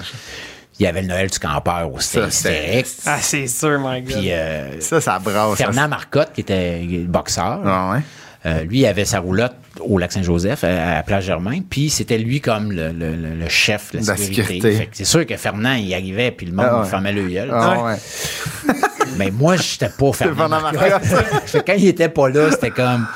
Il 0.80 0.84
y 0.84 0.86
avait 0.88 1.02
le 1.02 1.08
Noël 1.08 1.30
du 1.30 1.38
campeur 1.38 1.92
où 1.92 2.00
c'était 2.00 2.26
hystérique. 2.26 2.86
Ah, 3.06 3.18
c'est 3.20 3.46
sûr, 3.46 3.78
my 3.78 4.02
God. 4.02 4.18
Puis 4.18 4.32
euh, 4.32 4.80
Ça, 4.80 5.00
ça 5.00 5.18
brasse. 5.20 5.50
ça, 5.58 5.66
Fernand 5.66 5.86
Marcotte, 5.86 6.32
qui 6.34 6.40
était 6.40 6.80
boxeur, 7.06 7.60
Ah 7.64 7.92
ouais. 7.92 8.00
Euh, 8.46 8.64
lui, 8.64 8.84
avait 8.86 9.04
sa 9.04 9.20
roulotte 9.20 9.54
au 9.80 9.98
lac 9.98 10.12
Saint-Joseph, 10.12 10.64
à, 10.64 10.98
à 10.98 11.02
Plage 11.02 11.24
Germain, 11.24 11.60
puis 11.68 11.90
c'était 11.90 12.18
lui 12.18 12.40
comme 12.40 12.72
le, 12.72 12.90
le- 12.92 13.14
le- 13.16 13.48
chef 13.48 13.92
de 13.92 13.98
la 14.06 14.16
sécurité. 14.16 14.88
c'est 14.92 15.04
sûr 15.04 15.24
que 15.26 15.36
Fernand, 15.36 15.74
il 15.74 15.92
arrivait, 15.94 16.30
puis 16.30 16.46
le 16.46 16.52
monde 16.52 16.66
Ah 16.68 16.78
ouais. 16.80 16.86
il 16.86 16.90
fermait 16.90 17.12
le 17.12 17.28
gueule. 17.28 17.50
Ah 17.52 17.84
ouais. 17.84 17.94
Mais 19.16 19.30
moi, 19.30 19.56
j'étais 19.56 19.88
pas 19.88 20.12
Fernand 20.12 20.48
Marcotte. 20.48 21.02
Quand 21.66 21.74
il 21.76 21.88
était 21.88 22.08
pas 22.08 22.28
là, 22.28 22.50
c'était 22.50 22.70
comme... 22.70 23.06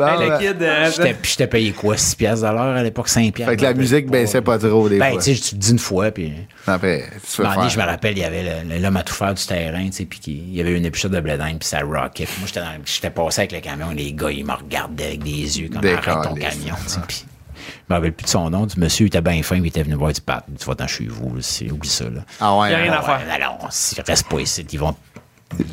Ah 0.00 0.14
Hey, 0.14 0.28
le 0.28 0.34
ouais. 0.34 0.38
kid, 0.38 0.62
euh, 0.62 0.90
J'étais, 0.90 1.14
puis 1.14 1.30
j'étais 1.30 1.46
payé 1.46 1.72
quoi, 1.72 1.96
6 1.96 2.14
piastres 2.14 2.46
de 2.46 2.52
l'heure 2.52 2.76
à 2.76 2.82
l'époque, 2.82 3.08
5 3.08 3.32
piastres? 3.34 3.50
Fait 3.52 3.56
que 3.56 3.62
la 3.62 3.74
musique 3.74 4.06
baissait 4.10 4.40
pas 4.40 4.58
trop 4.58 4.88
des 4.88 4.98
Ben, 4.98 5.12
fois. 5.12 5.22
tu 5.22 5.34
sais, 5.34 5.40
tu 5.40 5.54
le 5.54 5.60
dis 5.60 5.70
une 5.72 5.78
fois, 5.78 6.10
puis... 6.10 6.32
Après, 6.66 7.04
tu 7.22 7.42
je 7.42 7.78
me 7.78 7.84
rappelle, 7.84 8.16
il 8.16 8.20
y 8.22 8.24
avait 8.24 8.44
l'homme 8.80 8.96
à 8.96 9.02
tout 9.02 9.14
faire 9.14 9.34
du 9.34 9.44
terrain, 9.44 9.84
tu 9.86 9.92
sais, 9.92 10.04
puis 10.06 10.20
il 10.26 10.54
y 10.54 10.60
avait 10.60 10.72
une 10.72 10.84
épluchure 10.86 11.10
de 11.10 11.20
blé 11.20 11.36
d'Inde, 11.36 11.58
puis 11.58 11.68
ça 11.68 11.80
rockait. 11.80 12.24
Puis 12.24 12.34
moi, 12.38 12.46
j'étais, 12.46 12.60
dans- 12.60 12.84
j'étais 12.84 13.10
passé 13.10 13.40
avec 13.42 13.52
le 13.52 13.60
camion, 13.60 13.90
les 13.90 14.12
gars, 14.14 14.30
ils 14.30 14.44
me 14.44 14.52
regardaient 14.52 15.06
avec 15.06 15.22
des 15.22 15.60
yeux, 15.60 15.68
comme 15.68 15.84
arrête 15.84 16.22
ton 16.22 16.34
camion, 16.34 16.74
tu 16.84 16.88
sais. 16.90 17.00
Puis 17.06 17.24
je 17.56 17.92
me 17.92 17.94
rappelle 17.96 18.12
plus 18.12 18.24
de 18.24 18.30
son 18.30 18.48
nom, 18.50 18.66
du 18.66 18.78
monsieur, 18.80 19.04
il 19.04 19.08
était 19.08 19.20
bien 19.20 19.42
fin, 19.42 19.56
il 19.56 19.66
était 19.66 19.82
venu 19.82 19.94
voir 19.94 20.12
du 20.12 20.20
pat. 20.20 20.44
Tu 20.58 20.64
vas-t'en 20.66 20.86
chez 20.86 21.06
vous, 21.06 21.34
là, 21.36 21.42
oublie 21.72 21.88
ça, 21.88 22.04
là. 22.04 22.20
Ah 22.40 22.56
ouais. 22.58 22.70
Y 22.70 22.74
a 22.74 22.78
rien 22.78 22.92
hein. 22.92 23.00
à 23.00 23.18
faire. 23.18 23.20
Non, 23.40 23.68
restent 24.06 24.28
pas 24.28 24.40
ici, 24.40 24.66
ils 24.72 24.78
vont, 24.78 24.94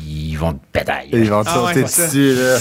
ils 0.06 0.36
vont 0.36 0.52
te 0.54 0.58
péter. 0.72 0.92
Ils 1.12 1.30
vont 1.30 1.42
te 1.44 1.48
Ah 1.52 1.62
ouais, 1.64 1.74
sauter 1.74 1.82
dessus, 2.06 2.34
là. 2.34 2.58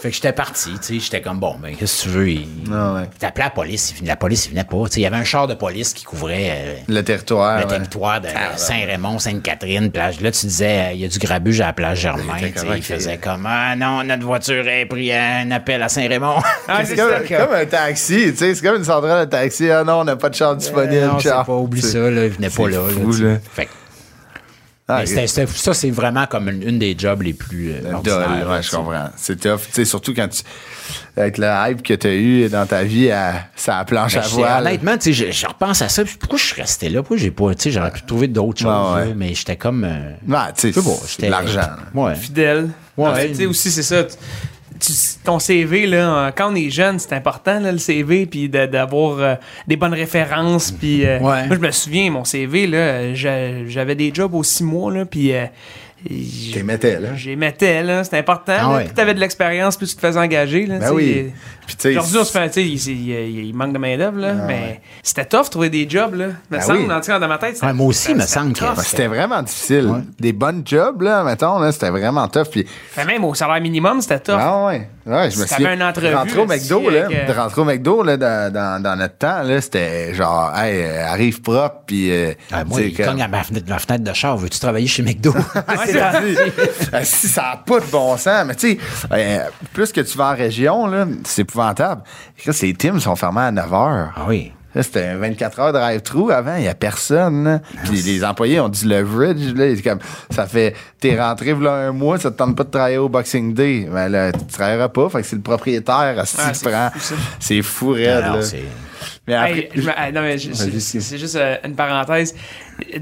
Fait 0.00 0.08
que 0.08 0.14
j'étais 0.16 0.32
parti, 0.32 0.70
tu 0.80 0.94
sais, 0.94 0.98
j'étais 0.98 1.20
comme, 1.20 1.38
bon, 1.38 1.56
ben, 1.62 1.74
qu'est-ce 1.76 2.04
que 2.04 2.08
tu 2.08 2.14
veux? 2.14 2.28
Il, 2.30 2.48
Ah 2.72 2.94
ouais. 2.94 3.00
il 3.12 3.18
t'appelait 3.18 3.44
la 3.44 3.50
police, 3.50 3.94
il- 4.00 4.06
la 4.06 4.16
police, 4.16 4.46
il 4.46 4.50
venait 4.52 4.64
pas. 4.64 4.76
Tu 4.84 4.92
sais, 4.92 5.00
il 5.00 5.02
y 5.02 5.06
avait 5.06 5.16
un 5.16 5.24
char 5.24 5.46
de 5.46 5.52
police 5.54 5.92
qui 5.92 6.04
couvrait 6.04 6.48
euh, 6.52 6.74
Le 6.88 7.02
territoire. 7.02 7.58
le 7.58 7.64
ouais. 7.64 7.68
territoire 7.70 8.20
de 8.22 8.28
Saint-Raymond, 8.56 9.18
Sainte-Catherine. 9.18 9.90
Plage. 9.90 10.22
Là, 10.22 10.30
tu 10.30 10.46
disais, 10.46 10.78
euh, 10.88 10.92
il 10.94 11.00
y 11.00 11.04
a 11.04 11.08
du 11.08 11.18
grabuge 11.18 11.60
à 11.60 11.66
la 11.66 11.72
plage 11.74 12.00
Germain. 12.00 12.22
était 12.38 12.52
tu 12.52 12.58
sais, 12.60 12.64
correct, 12.66 12.78
Il 12.78 12.94
faisait 12.94 13.14
il- 13.14 13.20
comme, 13.20 13.44
ah 13.46 13.76
non, 13.76 14.02
notre 14.04 14.24
voiture 14.24 14.64
a 14.66 14.86
pris 14.86 15.12
un 15.12 15.50
appel 15.50 15.82
à 15.82 15.88
Saint-Raymond. 15.90 16.36
Ah, 16.66 16.82
C'est 16.84 16.96
comme, 16.96 17.52
un 17.54 17.66
taxi, 17.66 18.30
tu 18.32 18.36
sais, 18.38 18.54
c'est 18.54 18.62
comme 18.66 18.76
une 18.76 18.84
centrale 18.84 19.26
de 19.26 19.30
taxi. 19.30 19.70
Ah 19.70 19.84
non, 19.84 20.00
on 20.00 20.04
n'a 20.04 20.16
pas 20.16 20.30
de 20.30 20.34
char 20.34 20.56
disponible. 20.56 20.94
Euh, 20.94 21.06
non, 21.08 21.18
c'est 21.20 21.28
pas, 21.30 21.44
oublie 21.52 21.82
ça, 21.82 21.98
là, 21.98 22.24
il 22.24 22.30
venait 22.30 22.48
pas 22.48 22.62
c'est 22.64 22.70
là. 22.70 22.78
fou, 22.90 23.12
là. 23.22 23.36
Fait 23.52 23.66
que- 23.66 23.70
Ah, 24.86 25.02
mais 25.08 25.26
ça, 25.26 25.72
c'est 25.72 25.90
vraiment 25.90 26.26
comme 26.26 26.50
une, 26.50 26.62
une 26.62 26.78
des 26.78 26.94
jobs 26.98 27.22
les 27.22 27.32
plus 27.32 27.72
euh, 27.72 27.92
ordinaires, 27.94 28.46
ouais, 28.50 28.62
je 28.62 28.70
comprends. 28.70 29.08
C'est 29.16 29.40
tough. 29.40 29.60
Tu 29.68 29.72
sais, 29.72 29.84
surtout 29.86 30.12
quand 30.14 30.28
tu. 30.28 30.42
Avec 31.16 31.38
le 31.38 31.46
hype 31.46 31.82
que 31.82 31.94
tu 31.94 32.06
as 32.06 32.14
eu 32.14 32.48
dans 32.50 32.66
ta 32.66 32.82
vie 32.84 33.10
à, 33.10 33.46
ça 33.56 33.78
à 33.78 33.84
planche 33.86 34.14
Ben, 34.14 34.20
à 34.20 34.26
voile. 34.28 34.62
honnêtement, 34.66 34.98
tu 34.98 35.04
sais, 35.04 35.12
je, 35.14 35.32
je 35.32 35.46
repense 35.46 35.80
à 35.80 35.88
ça. 35.88 36.04
puis 36.04 36.16
Pourquoi 36.20 36.38
je 36.38 36.44
suis 36.44 36.60
resté 36.60 36.90
là? 36.90 37.00
Pourquoi 37.00 37.16
j'ai 37.16 37.30
pas. 37.30 37.54
Tu 37.54 37.62
sais, 37.62 37.70
j'aurais 37.70 37.92
pu 37.92 38.02
trouver 38.02 38.28
d'autres 38.28 38.60
choses. 38.60 38.92
Ouais, 38.94 39.00
ouais. 39.00 39.08
là, 39.08 39.14
mais 39.16 39.32
j'étais 39.34 39.56
comme. 39.56 39.84
euh, 39.84 40.12
Ouais, 40.28 40.52
tu 40.54 40.70
sais, 40.70 41.28
l'argent. 41.30 41.62
Ouais. 41.94 42.14
Fidèle. 42.14 42.68
Ouais. 42.98 43.28
Tu 43.30 43.34
sais, 43.36 43.46
aussi, 43.46 43.70
c'est 43.70 43.82
ça. 43.82 44.04
Tu- 44.86 45.24
ton 45.24 45.38
CV, 45.38 45.86
là, 45.86 46.32
quand 46.36 46.52
on 46.52 46.54
est 46.54 46.70
jeune, 46.70 46.98
c'est 46.98 47.12
important, 47.14 47.58
là, 47.60 47.72
le 47.72 47.78
CV, 47.78 48.26
puis 48.26 48.48
de- 48.48 48.66
d'avoir 48.66 49.18
euh, 49.20 49.34
des 49.66 49.76
bonnes 49.76 49.94
références. 49.94 50.70
Puis, 50.70 51.04
euh, 51.06 51.18
Ouais. 51.20 51.46
Moi, 51.46 51.56
je 51.56 51.60
me 51.60 51.70
souviens, 51.70 52.10
mon 52.10 52.24
CV, 52.24 52.66
là, 52.66 53.14
j'avais 53.14 53.94
des 53.94 54.12
jobs 54.12 54.34
aux 54.34 54.42
six 54.42 54.64
mois, 54.64 54.92
là, 54.92 55.04
puis. 55.04 55.32
euh, 55.34 55.46
mettais, 56.62 57.00
là. 57.00 57.14
J'y 57.16 57.34
mettais, 57.34 57.82
là, 57.82 58.04
c'était 58.04 58.18
important. 58.18 58.52
Ah 58.58 58.74
ouais. 58.74 58.84
Plus 58.84 58.94
t'avais 58.94 59.14
de 59.14 59.20
l'expérience, 59.20 59.76
plus 59.78 59.88
tu 59.88 59.96
te 59.96 60.00
faisais 60.06 60.18
engager. 60.20 60.66
Là, 60.66 60.78
Ben 60.78 60.92
oui. 60.92 61.32
Puis, 61.66 61.76
tu 61.76 61.82
sais, 61.82 61.88
Aujourd'hui, 61.96 62.18
on 62.18 62.24
se 62.24 62.32
fait, 62.32 62.46
tu 62.48 62.54
sais, 62.54 62.92
il, 62.92 63.08
il- 63.10 63.46
il 63.46 63.54
manque 63.54 63.72
de 63.72 63.78
main-d'œuvre, 63.78 64.18
là, 64.18 64.34
mais 64.46 64.80
c'était 65.02 65.24
tough 65.24 65.44
de 65.44 65.48
trouver 65.50 65.70
des 65.70 65.88
jobs, 65.88 66.14
là. 66.14 66.26
Me 66.26 66.32
Ben 66.50 66.60
semble, 66.60 66.80
oui. 66.80 66.88
cas, 67.06 67.18
dans 67.18 67.28
ma 67.28 67.38
tête. 67.38 67.60
Ouais, 67.62 67.72
moi 67.72 67.86
aussi, 67.86 68.14
me 68.14 68.20
semble 68.26 68.52
que- 68.52 68.64
c'était 68.82 69.06
vraiment 69.06 69.42
difficile. 69.42 70.04
Des 70.18 70.32
bonnes 70.32 70.62
jobs, 70.64 71.00
là, 71.02 71.24
mettons, 71.24 71.58
là, 71.58 71.72
c'était 71.72 71.90
vraiment 71.90 72.28
tough. 72.28 72.48
Puis, 72.50 72.66
Fait 72.90 73.04
même 73.04 73.24
au 73.24 73.34
salaire 73.34 73.60
minimum, 73.60 74.00
c'était 74.00 74.20
tough. 74.20 74.36
ah 74.38 74.66
ouais, 74.66 74.88
ouais, 75.06 75.30
je 75.30 75.38
me 75.38 75.46
t'avais 75.46 75.74
une 75.74 75.82
entrevue, 75.82 76.14
Rentrer 76.14 76.38
au 76.40 76.46
là, 76.46 76.54
McDo, 76.56 76.90
là, 76.90 77.04
avec, 77.06 77.16
euh, 77.18 77.32
de 77.32 77.38
rentrer 77.38 77.60
au 77.60 77.64
McDo, 77.64 78.02
là, 78.02 78.16
dans, 78.16 78.52
dans, 78.52 78.82
dans 78.82 78.96
notre 78.96 79.16
temps, 79.18 79.42
là, 79.42 79.60
c'était 79.60 80.14
genre, 80.14 80.52
hey, 80.58 80.82
euh, 80.82 81.06
arrive 81.06 81.40
propre, 81.40 81.82
puis. 81.86 82.10
euh, 82.12 82.32
Ah, 82.52 82.64
moi, 82.64 82.80
il 82.82 82.94
comme- 82.96 83.06
cogne 83.06 83.22
à 83.22 83.28
ma 83.28 83.42
fenêtre, 83.42 83.66
ma 83.68 83.78
fenêtre 83.78 84.04
de 84.04 84.12
char. 84.12 84.36
Veux-tu 84.36 84.58
travailler 84.58 84.86
chez 84.86 85.02
McDo? 85.02 85.32
Ouais, 85.54 85.76
c'est 85.86 85.92
ça. 85.98 86.12
Euh, 86.94 87.00
si 87.04 87.28
ça 87.28 87.42
n'a 87.42 87.56
pas 87.64 87.80
de 87.80 87.86
bon 87.86 88.16
sens, 88.16 88.44
mais 88.46 88.54
tu 88.54 88.72
sais, 88.72 88.78
euh, 89.12 89.38
plus 89.72 89.92
que 89.92 90.00
tu 90.00 90.16
vas 90.18 90.30
en 90.32 90.36
région, 90.36 90.86
là, 90.86 91.06
c'est 91.24 91.44
épouvantable. 91.54 92.02
Les 92.62 92.74
teams 92.74 93.00
sont 93.00 93.16
fermés 93.16 93.40
à 93.42 93.50
9 93.52 93.70
h. 93.70 94.08
ah 94.16 94.24
oui. 94.28 94.52
C'était 94.76 95.04
un 95.04 95.18
24 95.18 95.60
heures 95.60 95.72
drive-through 95.72 96.32
avant, 96.32 96.56
il 96.56 96.62
n'y 96.62 96.68
a 96.68 96.74
personne. 96.74 97.60
Puis 97.84 98.02
les 98.02 98.24
employés 98.24 98.58
ont 98.58 98.68
du 98.68 98.88
leverage. 98.88 99.54
Là, 99.54 99.66
comme, 99.84 100.00
ça 100.30 100.46
fait, 100.46 100.74
t'es 100.98 101.16
rentré 101.16 101.52
voilà 101.52 101.74
un 101.74 101.92
mois, 101.92 102.18
ça 102.18 102.32
te 102.32 102.36
tente 102.38 102.56
pas 102.56 102.64
de 102.64 102.70
travailler 102.70 102.98
au 102.98 103.08
Boxing 103.08 103.54
Day. 103.54 103.86
Mais 103.88 104.08
là, 104.08 104.32
tu 104.32 104.44
travailleras 104.46 104.88
pas, 104.88 105.08
fait 105.10 105.20
que 105.20 105.26
c'est 105.28 105.36
le 105.36 105.42
propriétaire 105.42 106.16
Ah, 106.18 106.22
qui 106.24 106.58
c'est 106.58 106.68
prend. 106.68 106.90
C'est 107.38 107.62
fou, 107.62 107.90
raide. 107.90 108.24
Mais 109.28 109.34
après, 109.34 109.52
Hey, 109.58 109.68
je 109.76 109.80
me- 109.82 109.92
ah, 109.96 110.10
non, 110.10 110.22
mais 110.22 110.38
c'est 110.38 111.18
juste 111.18 111.36
euh, 111.36 111.56
une 111.64 111.76
parenthèse. 111.76 112.34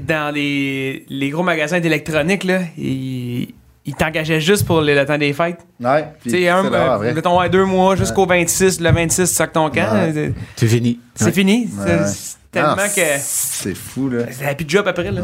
Dans 0.07 0.31
les, 0.33 1.05
les 1.09 1.29
gros 1.31 1.41
magasins 1.43 1.79
d'électronique, 1.79 2.43
là, 2.43 2.59
ils, 2.77 3.47
ils 3.85 3.95
t'engageaient 3.95 4.39
juste 4.41 4.65
pour 4.65 4.81
le, 4.81 4.93
le 4.95 5.05
temps 5.05 5.17
des 5.17 5.33
fêtes. 5.33 5.59
ouais, 5.79 6.05
puis 6.21 6.31
Tu 6.31 6.37
sais, 6.41 6.47
un, 6.49 6.63
c'est 6.63 6.69
là, 6.69 6.77
euh, 6.91 6.95
après. 6.95 7.13
mettons, 7.13 7.39
ouais, 7.39 7.49
deux 7.49 7.65
mois 7.65 7.95
jusqu'au 7.95 8.25
26, 8.25 8.79
le 8.79 8.91
26, 8.91 9.29
tu 9.29 9.35
sacs 9.35 9.53
ton 9.53 9.69
camp. 9.69 9.93
Ouais. 9.93 10.13
euh, 10.17 10.29
C'est 10.55 10.67
fini. 10.67 10.99
C'est 11.15 11.25
Ouais. 11.25 11.31
fini. 11.31 11.69
Ouais. 11.77 11.85
C'est- 11.85 12.13
c'est 12.13 12.37
Tellement 12.51 12.75
Non, 12.75 12.83
que. 12.95 13.01
C'est 13.19 13.75
fou, 13.75 14.09
là. 14.09 14.25
Plus 14.55 14.65
de 14.65 14.69
job 14.69 14.87
après, 14.87 15.11
là. 15.11 15.21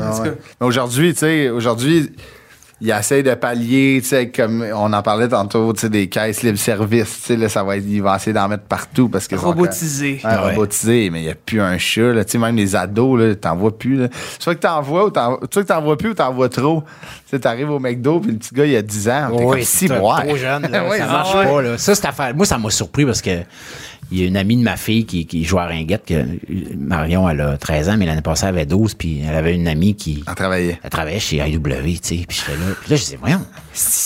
Ah 0.60 0.66
aujourd'hui, 0.66 1.14
tu 1.14 1.20
sais, 1.20 1.50
aujourd'hui, 1.50 2.12
il 2.82 2.90
essaie 2.92 3.24
de 3.24 3.34
pallier, 3.34 4.00
tu 4.02 4.08
sais, 4.10 4.30
comme 4.30 4.66
on 4.74 4.94
en 4.94 5.02
parlait 5.02 5.28
tantôt, 5.28 5.74
tu 5.74 5.82
sais, 5.82 5.90
des 5.90 6.08
caisses 6.08 6.44
libre-service, 6.44 7.18
tu 7.22 7.28
sais, 7.28 7.36
là, 7.36 7.50
ça 7.50 7.64
va 7.64 7.76
être, 7.78 7.84
il 7.88 8.02
va 8.02 8.16
essayer 8.16 8.32
d'en 8.34 8.48
mettre 8.48 8.64
partout 8.64 9.10
parce 9.10 9.28
que. 9.28 9.36
Robotisé. 9.36 10.20
quand- 10.22 10.30
Ouais, 10.30 10.36
Ouais. 10.36 10.50
robotisé, 10.56 11.10
mais 11.10 11.20
il 11.20 11.24
n'y 11.26 11.30
a 11.30 11.36
plus 11.36 11.60
un 11.62 11.78
chat, 11.78 12.14
là, 12.14 12.24
tu 12.24 12.32
sais, 12.32 12.38
même 12.38 12.56
les 12.56 12.76
ados, 12.76 13.20
là, 13.20 13.36
t'en 13.36 13.56
vois 13.56 13.78
plus, 13.78 13.96
là. 13.98 14.08
Soit 14.40 14.56
que 14.56 14.62
t'en 14.62 14.82
vois 14.82 15.06
ou 15.06 15.10
t'en, 15.10 15.38
soit 15.52 15.64
que 15.64 15.68
t'en 15.68 15.82
vois 15.82 15.98
plus 15.98 16.10
ou 16.10 16.14
t'en 16.14 16.32
vois 16.34 16.50
trop. 16.50 16.84
Tu 17.30 17.36
sais, 17.36 17.40
t'arrives 17.40 17.70
au 17.70 17.80
McDo 17.80 18.20
puis 18.20 18.32
le 18.32 18.38
petit 18.38 18.54
gars, 18.56 18.66
il 18.66 18.76
a 18.76 18.82
10 18.82 19.10
ans. 19.10 19.30
T'es 19.36 19.44
Oui, 19.44 19.52
comme 19.58 19.62
si, 19.64 19.88
boire. 19.88 20.24
trop 20.24 20.36
jeune. 20.36 20.68
là, 20.72 20.84
Ouais, 20.90 20.98
ça 21.00 21.06
marche 21.08 21.32
ça. 21.32 21.44
pas. 21.44 21.62
Là. 21.62 21.78
Ça, 21.78 21.96
cette 21.96 22.06
affaire. 22.06 22.34
Moi, 22.36 22.46
ça 22.46 22.58
m'a 22.58 22.70
surpris 22.70 23.06
parce 23.06 23.22
que 23.22 23.32
il 24.12 24.20
y 24.20 24.24
a 24.24 24.28
une 24.28 24.38
amie 24.38 24.58
de 24.58 24.64
ma 24.64 24.76
fille 24.76 25.06
qui, 25.06 25.26
qui 25.26 25.44
joue 25.44 25.60
à 25.60 25.66
Ringuette. 25.66 26.06
Que, 26.06 26.26
Marion, 26.76 27.30
elle 27.30 27.42
a 27.42 27.58
13 27.58 27.90
ans, 27.90 27.98
mais 27.98 28.06
l'année 28.06 28.22
passée, 28.22 28.46
elle 28.46 28.56
avait 28.56 28.66
12. 28.66 28.96
Puis 28.96 29.22
elle 29.28 29.36
avait 29.36 29.54
une 29.54 29.68
amie 29.68 29.96
qui. 29.96 30.24
À 30.26 30.36
travailler. 30.36 30.80
Elle 30.84 30.90
travaillait 30.90 31.20
chez 31.20 31.38
IW, 31.38 31.62
tu 31.62 32.00
sais. 32.02 32.26
Puis 32.28 32.38
j'étais 32.40 32.58
là. 32.58 32.74
Puis 32.82 32.90
là, 32.90 32.96
je 32.96 33.04
disais, 33.04 33.18
voyons. 33.20 33.46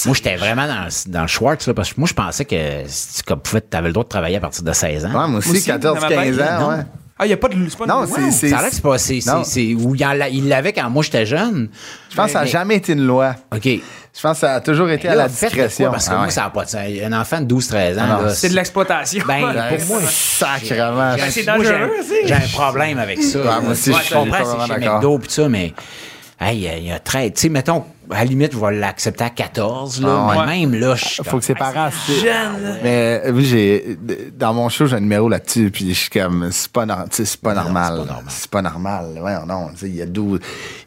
Moi, 0.05 0.15
j'étais 0.15 0.35
vraiment 0.35 0.67
dans, 0.67 0.87
dans 1.07 1.21
le 1.21 1.27
Schwartz, 1.27 1.67
là, 1.67 1.73
parce 1.73 1.93
que 1.93 1.99
moi, 1.99 2.07
je 2.07 2.13
pensais 2.13 2.45
que 2.45 2.83
tu 2.85 3.77
avais 3.77 3.87
le 3.87 3.93
droit 3.93 4.03
de 4.03 4.09
travailler 4.09 4.37
à 4.37 4.41
partir 4.41 4.63
de 4.63 4.73
16 4.73 5.05
ans. 5.05 5.09
Ouais, 5.09 5.27
moi 5.27 5.39
aussi, 5.39 5.51
aussi, 5.51 5.65
14, 5.65 5.95
dans 5.95 6.01
ma 6.01 6.07
tête, 6.07 6.37
15 6.37 6.41
ans, 6.41 6.69
ouais. 6.69 6.83
Ah, 7.19 7.25
il 7.25 7.27
n'y 7.27 7.33
a 7.33 7.37
pas 7.37 7.47
de. 7.47 7.55
pas 7.75 7.85
Non, 7.85 8.05
c'est- 8.07 8.31
c'est- 8.31 8.49
Ça 8.49 8.57
a 8.57 8.61
l'air 8.61 8.69
que 8.69 8.75
c'est 8.75 8.81
pas. 8.81 8.97
C'est, 9.43 9.73
où 9.75 9.95
il 9.95 10.47
l'avait 10.49 10.73
quand 10.73 10.89
moi, 10.89 11.03
j'étais 11.03 11.25
jeune. 11.27 11.69
Je 12.09 12.15
pense 12.15 12.25
que 12.27 12.31
ça 12.31 12.39
n'a 12.39 12.45
Mais- 12.45 12.51
jamais 12.51 12.75
été 12.77 12.93
une 12.93 13.05
loi. 13.05 13.35
OK. 13.53 13.63
Je 13.65 14.21
pense 14.21 14.33
que 14.33 14.41
ça 14.41 14.55
a 14.55 14.61
toujours 14.61 14.89
été 14.89 15.07
à 15.07 15.15
la 15.15 15.27
discrétion. 15.27 15.85
quoi, 15.85 15.91
Parce 15.93 16.05
que 16.07 16.11
Ah 16.11 16.17
moi, 16.17 16.25
ouais. 16.25 16.31
ça 16.31 16.41
n'a 16.41 16.49
pas 16.49 16.65
de 16.65 16.69
sens. 16.69 16.81
Un 17.03 17.13
enfant 17.13 17.39
de 17.41 17.45
12-13 17.45 17.97
ans, 17.99 18.07
là, 18.23 18.29
C'est 18.33 18.49
de 18.49 18.55
l'exploitation. 18.55 19.23
Ben, 19.27 19.53
Ben, 19.53 19.77
pour 19.77 19.87
moi, 19.87 20.01
sacrément. 20.09 21.15
j'ai- 21.17 21.31
c'est 21.31 21.45
moi, 21.45 21.63
j'ai 21.63 21.69
un- 21.69 21.79
dangereux, 21.79 21.91
aussi. 21.99 22.13
J'ai 22.25 22.33
un 22.33 22.47
problème 22.53 22.97
avec 22.99 23.21
ça. 23.23 23.39
Moi 23.61 23.71
aussi, 23.71 23.91
Ouais, 23.91 23.97
je 24.07 24.13
comprends, 24.13 24.37
c'est 24.67 24.73
chez. 24.73 24.79
McDo 24.89 25.17
pis 25.19 25.31
ça, 25.33 25.49
mais 25.49 25.73
hey, 26.41 26.57
il 26.57 26.63
y 26.63 26.67
a- 26.67 26.77
il 26.77 26.87
y 26.87 26.91
a 26.91 26.99
très. 26.99 27.29
Tu 27.31 27.41
sais, 27.41 27.49
mettons, 27.49 27.85
à 28.11 28.19
la 28.19 28.25
limite, 28.25 28.53
je 28.53 28.57
vais 28.57 28.73
l'accepter 28.75 29.23
à 29.23 29.29
14, 29.29 30.01
là, 30.01 30.07
Ah, 30.09 30.31
mais 30.33 30.39
ouais. 30.39 30.45
même 30.67 30.79
là, 30.79 30.95
je 30.95 31.05
suis 31.05 31.23
Faut 31.23 31.37
que 31.39 31.45
ses 31.45 31.55
parents. 31.55 31.89
c'est- 32.05 32.13
Jeune, 32.19 32.63
là. 32.63 32.75
Mais 32.83 33.21
euh, 33.25 33.31
oui, 33.33 33.45
j'ai 33.45 33.97
dans 34.37 34.53
mon 34.53 34.69
show 34.69 34.85
j'ai 34.85 34.95
un 34.95 34.99
numéro 34.99 35.29
là-dessus 35.29 35.69
puis 35.71 35.89
je 35.93 35.99
suis 35.99 36.09
comme 36.09 36.49
c'est 36.51 36.71
pas 36.71 36.85
c'est 37.11 37.39
pas 37.41 37.53
normal. 37.53 37.93
c'est 37.95 38.05
pas 38.07 38.13
normal. 38.13 38.23
C'est 38.29 38.49
pas 38.51 38.61
normal. 38.61 39.05
Ouais, 39.21 39.35
non, 39.47 39.69
tu 39.73 39.79
sais, 39.79 39.87
il 39.87 39.95
y 39.95 40.01
a 40.01 40.05
12 40.05 40.39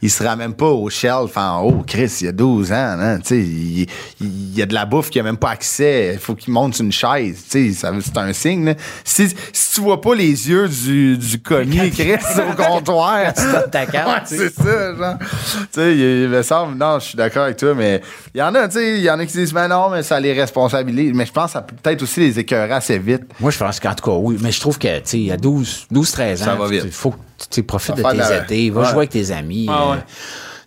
il 0.02 0.10
sera 0.10 0.36
même 0.36 0.54
pas 0.54 0.66
au 0.68 0.88
shelf 0.90 1.36
en 1.36 1.62
haut, 1.62 1.84
Chris, 1.86 2.12
il 2.20 2.26
y 2.26 2.28
a 2.28 2.32
12 2.32 2.70
ans, 2.72 2.96
hein, 3.00 3.18
tu 3.18 3.28
sais, 3.28 3.38
il, 3.38 3.86
il 4.20 4.54
y 4.56 4.62
a 4.62 4.66
de 4.66 4.74
la 4.74 4.84
bouffe 4.84 5.10
qui 5.10 5.18
a 5.18 5.22
même 5.22 5.36
pas 5.38 5.50
accès, 5.50 6.10
il 6.14 6.18
faut 6.18 6.34
qu'il 6.34 6.52
monte 6.52 6.78
une 6.78 6.92
chaise, 6.92 7.42
tu 7.50 7.72
sais, 7.74 7.88
c'est 8.02 8.18
un 8.18 8.32
signe. 8.32 8.64
là. 8.66 8.74
Si, 9.04 9.28
si 9.52 9.74
tu 9.74 9.80
vois 9.80 10.00
pas 10.00 10.14
les 10.14 10.48
yeux 10.48 10.68
du, 10.68 11.16
du 11.18 11.40
commis 11.40 11.90
Chris 11.90 12.16
au 12.38 12.54
comptoir, 12.54 13.32
Tu 13.34 13.42
ta 13.70 13.86
carte, 13.86 14.30
Ouais, 14.30 14.50
c'est 14.50 14.54
ça, 14.54 14.94
genre. 14.94 15.18
tu 15.18 15.26
sais, 15.72 15.92
il, 15.94 16.00
il 16.24 16.28
me 16.28 16.42
semble, 16.42 16.76
non, 16.76 16.98
je 17.06 17.10
suis 17.10 17.16
d'accord 17.16 17.44
avec 17.44 17.56
toi, 17.56 17.74
mais 17.74 18.00
il 18.34 18.38
y 18.38 18.42
en 18.42 18.54
a, 18.54 18.68
tu 18.68 18.74
sais, 18.74 18.98
il 18.98 19.02
y 19.04 19.10
en 19.10 19.18
a 19.18 19.24
qui 19.26 19.32
disent, 19.32 19.52
mais 19.54 19.68
non, 19.68 19.88
mais 19.90 20.02
ça 20.02 20.18
les 20.20 20.32
responsabilise. 20.32 21.12
Mais 21.14 21.24
je 21.26 21.32
pense 21.32 21.46
que 21.46 21.52
ça 21.52 21.62
peut 21.62 21.74
peut-être 21.82 22.02
aussi 22.02 22.20
les 22.20 22.38
écœurer 22.38 22.72
assez 22.72 22.98
vite. 22.98 23.22
Moi, 23.40 23.50
je 23.50 23.58
pense 23.58 23.80
qu'en 23.80 23.94
tout 23.94 24.04
cas, 24.10 24.16
oui. 24.16 24.36
Mais 24.40 24.52
je 24.52 24.60
trouve 24.60 24.78
que, 24.78 24.98
tu 25.00 25.26
sais, 25.26 25.32
à 25.32 25.36
12, 25.36 25.86
12 25.90 26.10
13 26.12 26.42
ans, 26.42 26.44
Ça 26.44 26.54
va 26.54 26.68
vite. 26.68 26.82
il 26.84 26.90
faut 26.92 27.12
que 27.12 27.16
tu 27.50 27.62
profites 27.62 27.94
de 27.96 28.02
tes 28.02 28.16
la- 28.16 28.42
étés, 28.42 28.70
va 28.70 28.80
Ouais. 28.82 28.86
jouer 28.88 28.96
avec 28.98 29.10
tes 29.10 29.30
amis. 29.30 29.66
Ah 29.70 29.82
euh, 29.82 29.92
ouais. 29.92 29.98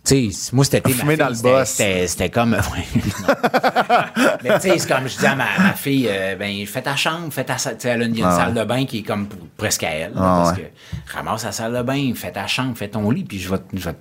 Tu 0.06 0.32
sais, 0.32 0.50
moi, 0.56 0.64
fille, 0.66 1.18
dans 1.18 1.28
le 1.30 1.36
c'était- 1.36 1.52
boss. 1.52 1.70
c'était 1.70 2.08
c'était 2.08 2.30
comme... 2.30 2.56
Mais 4.44 4.60
tu 4.60 4.70
sais, 4.70 4.78
c'est 4.80 4.88
comme 4.88 5.08
je 5.08 5.18
dis 5.18 5.26
à 5.26 5.36
ma, 5.36 5.46
ma 5.60 5.74
fille, 5.74 6.08
euh, 6.10 6.36
ben, 6.36 6.66
fais 6.66 6.82
ta 6.82 6.96
chambre, 6.96 7.32
fais 7.32 7.44
ta 7.44 7.58
salle. 7.58 7.76
Tu 7.78 7.84
sais, 7.84 7.90
elle 7.90 8.02
a 8.02 8.06
une, 8.06 8.14
il 8.16 8.20
y 8.20 8.24
a 8.24 8.28
une 8.28 8.32
Ah 8.34 8.38
salle 8.46 8.54
de 8.54 8.64
bain 8.64 8.86
qui 8.86 9.00
est 9.00 9.04
comme 9.04 9.28
pour- 9.28 9.40
presque 9.58 9.84
à 9.84 9.90
elle. 9.92 10.14
là, 10.14 10.20
Ah 10.22 10.42
parce 10.46 10.58
ouais. 10.58 10.72
que 11.08 11.14
ramasse 11.14 11.44
la 11.44 11.52
salle 11.52 11.74
de 11.74 11.82
bain, 11.82 12.12
fais 12.16 12.32
ta 12.32 12.48
chambre, 12.48 12.78
fais 12.78 12.88
ton 12.88 13.10
lit, 13.12 13.24
puis 13.26 13.40
je 13.40 13.50
vais, 13.50 13.58
te- 13.58 13.64
je 13.76 13.84
vais 13.90 13.96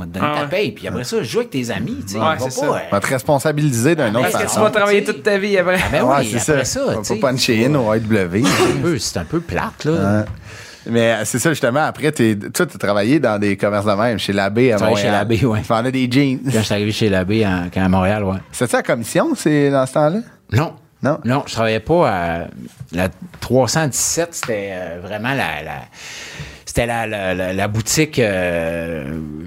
te 0.00 0.10
donner 0.10 0.26
Ah 0.28 0.34
ta 0.36 0.42
ouais. 0.42 0.48
paye. 0.48 0.72
Puis 0.72 0.88
après 0.88 1.04
ça, 1.04 1.22
joue 1.22 1.38
avec 1.38 1.50
tes 1.50 1.70
amis. 1.70 1.98
Tu 2.06 2.14
sais, 2.14 2.18
Ouais, 2.18 2.24
va 2.24 2.36
pas, 2.36 2.50
ça. 2.50 2.64
euh, 2.66 2.78
On 2.90 2.94
va 2.94 3.00
te 3.00 3.06
responsabiliser 3.06 3.94
d'une 3.94 4.08
autre 4.16 4.20
Parce 4.22 4.32
que 4.34 4.38
tu 4.38 4.44
façon. 4.48 4.60
vas 4.62 4.70
travailler 4.70 5.04
tu 5.04 5.12
toute 5.14 5.22
ta 5.22 5.38
vie 5.38 5.56
après. 5.58 5.78
ben 5.92 6.02
Ouais, 6.04 6.14
oui, 6.20 6.36
c'est 6.38 6.52
après 6.52 6.64
ça. 6.64 6.80
ça, 6.80 6.86
On 6.86 6.90
va 6.90 6.96
tu 6.98 7.04
sais, 7.04 7.16
pas 7.16 7.30
puncher 7.30 7.66
in 7.66 7.74
au 7.76 7.90
AW. 7.90 7.98
c'est 8.00 8.44
un 8.44 8.80
peu- 8.82 8.98
c'est 8.98 9.18
un 9.20 9.24
peu 9.24 9.40
plate, 9.40 9.84
là. 9.84 9.92
Ouais. 9.92 10.24
Mais 10.86 11.16
c'est 11.24 11.38
ça, 11.38 11.48
justement, 11.50 11.80
après, 11.84 12.12
t'es, 12.12 12.36
toi, 12.36 12.66
t'as 12.66 12.78
travaillé 12.78 13.18
dans 13.18 13.38
des 13.38 13.56
commerces 13.56 13.86
de 13.86 13.92
même, 13.92 14.18
chez 14.18 14.34
l'abbé 14.34 14.70
à 14.72 14.78
Montréal. 14.78 14.96
chez 14.98 15.10
Labbé, 15.10 15.44
ouais. 15.46 15.60
Tu 15.62 15.66
vendais 15.68 15.92
des 15.92 16.08
jeans. 16.10 16.40
Quand 16.44 16.50
je 16.52 16.60
suis 16.60 16.74
arrivé 16.74 16.92
chez 16.92 17.08
l'abbé 17.08 17.42
à 17.44 17.88
Montréal, 17.88 18.22
ouais. 18.24 18.36
C'était-tu 18.52 18.76
la 18.76 18.82
commission, 18.82 19.28
c'est 19.34 19.70
dans 19.70 19.86
ce 19.86 19.92
temps-là? 19.94 20.18
Non. 20.52 20.74
Non? 21.02 21.18
Non, 21.24 21.42
je 21.46 21.52
travaillais 21.52 21.80
pas 21.80 22.08
à 22.10 22.38
la 22.92 23.08
317, 23.40 24.28
c'était 24.32 24.70
euh, 24.72 24.98
vraiment 25.02 25.30
la, 25.34 25.62
la- 25.62 25.84
c'était 26.76 26.86
la, 26.86 27.06
la, 27.06 27.34
la- 27.34 27.52
la 27.52 27.68
boutique 27.68 28.18
euh, 28.18 29.04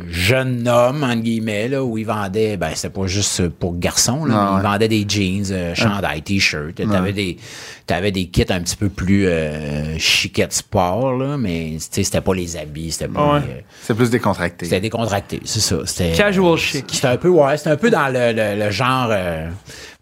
jeune 0.09 0.65
homme, 0.65 1.03
entre 1.03 1.19
guillemets, 1.21 1.67
là, 1.67 1.83
où 1.83 1.97
ils 1.97 2.05
vendaient, 2.05 2.55
ben, 2.55 2.69
c'était 2.73 2.89
pas 2.89 3.05
juste 3.07 3.49
pour 3.49 3.77
garçons, 3.77 4.23
là, 4.23 4.33
Ah 4.37 4.51
mais 4.53 4.59
ils 4.61 4.71
vendaient 4.71 4.87
des 4.87 5.05
jeans, 5.05 5.45
euh, 5.51 5.75
chandails, 5.75 6.21
t-shirts. 6.21 6.75
T'avais 6.89 7.11
des, 7.11 7.37
t'avais 7.85 8.11
des 8.13 8.27
kits 8.27 8.45
un 8.47 8.61
petit 8.61 8.77
peu 8.77 8.87
plus 8.87 9.27
euh, 9.27 9.97
chiquettes 9.97 10.53
sport, 10.53 11.17
là, 11.17 11.35
mais 11.37 11.71
tu 11.73 11.79
sais, 11.91 12.03
c'était 12.03 12.21
pas 12.21 12.33
les 12.33 12.55
habits, 12.55 12.91
c'était 12.93 13.09
pas. 13.09 13.33
Ouais. 13.33 13.39
euh, 13.39 13.59
C'est 13.81 13.93
plus 13.93 14.09
décontracté. 14.09 14.63
c'était 14.65 14.79
décontracté, 14.79 15.41
c'est 15.43 15.59
ça. 15.59 15.79
C'était 15.85 16.13
Casual 16.13 16.57
chic. 16.57 16.85
c'était 16.89 17.07
un 17.07 17.17
peu, 17.17 17.27
ouais, 17.27 17.57
c'était 17.57 17.71
un 17.71 17.75
peu 17.77 17.89
dans 17.89 18.07
le, 18.07 18.31
le- 18.31 18.63
le 18.63 18.71
genre. 18.71 19.09
euh, 19.11 19.49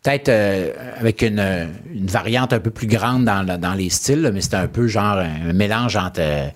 peut-être 0.03 0.29
euh, 0.29 0.71
avec 0.99 1.23
une, 1.23 1.39
euh, 1.39 1.65
une 1.91 2.05
variante 2.05 2.53
un 2.53 2.59
peu 2.59 2.69
plus 2.69 2.85
grande 2.85 3.25
dans, 3.25 3.41
le- 3.41 3.57
dans 3.57 3.73
les 3.73 3.89
styles, 3.89 4.21
là, 4.21 4.29
mais 4.31 4.41
c'était 4.41 4.57
un 4.57 4.67
peu 4.67 4.85
genre 4.87 5.17
un, 5.17 5.51
mélange 5.51 5.95
entre 5.95 6.19
euh, 6.19 6.47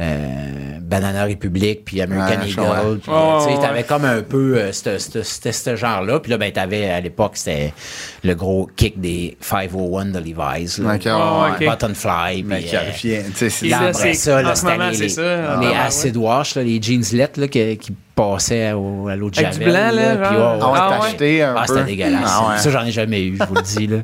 euh, 0.00 0.78
Banana 0.80 1.24
Republic 1.24 1.84
puis 1.84 2.00
American 2.00 2.40
Ouais, 2.40 2.48
Eagle. 2.48 2.98
puis, 3.00 3.10
Ouais, 3.12 3.16
euh, 3.18 3.38
tu 3.38 3.44
sais, 3.44 3.50
ouais, 3.54 3.60
t'avais 3.60 3.78
ouais. 3.78 3.84
comme 3.84 4.04
un 4.04 4.22
peu 4.22 4.56
euh, 4.58 4.72
ce- 4.72 5.76
genre-là. 5.76 6.18
Puis 6.20 6.30
là, 6.30 6.38
ben, 6.38 6.50
t'avais 6.50 6.88
à 6.90 7.00
l'époque, 7.00 7.32
c'était 7.34 7.72
le 8.24 8.34
gros 8.34 8.68
kick 8.76 9.00
des 9.00 9.36
501 9.40 10.06
de 10.06 10.18
Levi's. 10.18 10.78
là. 10.78 10.94
Ok, 10.94 11.04
ouais, 11.04 11.10
ouais, 11.12 11.68
ok. 11.68 11.78
Button 11.78 11.94
Fly. 11.94 12.42
Mais 12.44 12.56
puis, 12.58 12.64
qui 12.66 12.76
euh, 12.76 12.80
revient, 12.80 13.30
tu 13.30 13.36
sais, 13.36 13.50
c'est 13.50 13.66
Là, 13.68 13.80
là, 13.82 13.88
après 13.88 14.14
ça, 14.14 14.42
là, 14.42 14.50
en 14.50 14.54
ce 14.54 14.60
c'était 14.62 14.72
moment, 14.72 14.88
les, 14.90 14.94
c'est 14.96 15.02
les, 15.04 15.08
ça. 15.10 15.22
les 15.22 15.46
Ah, 15.46 15.60
ouais. 15.60 15.76
acid 15.76 16.16
wash, 16.16 16.54
là, 16.56 16.62
les 16.62 16.80
jeanslettes 16.82 17.36
là, 17.36 17.46
qui, 17.48 17.76
qui 17.78 17.92
passaient 18.14 18.72
au- 18.72 19.08
à 19.08 19.16
l'eau 19.16 19.30
de 19.30 19.38
Avec 19.38 19.52
du 19.58 19.64
Javel. 19.64 19.72
blanc, 19.72 19.90
là, 20.02 20.16
puis, 20.16 20.36
genre? 20.36 20.54
ouais, 20.54 20.58
Ah 20.60 20.66
ouais, 20.66 20.72
ouais, 20.72 20.78
Ah 20.82 21.00
ouais. 21.00 21.06
acheté 21.06 21.42
un 21.42 21.54
Ah, 21.56 21.64
peu. 21.66 21.72
c'était 21.74 21.86
dégueulasse. 21.86 22.22
Ah 22.26 22.48
ouais. 22.50 22.58
Ça, 22.58 22.70
j'en 22.70 22.84
ai 22.84 22.90
jamais 22.90 23.22
eu, 23.22 23.38
je 23.40 23.44
vous 23.46 23.54
le 23.54 23.62
dis. 23.62 23.86
Là. 23.86 23.96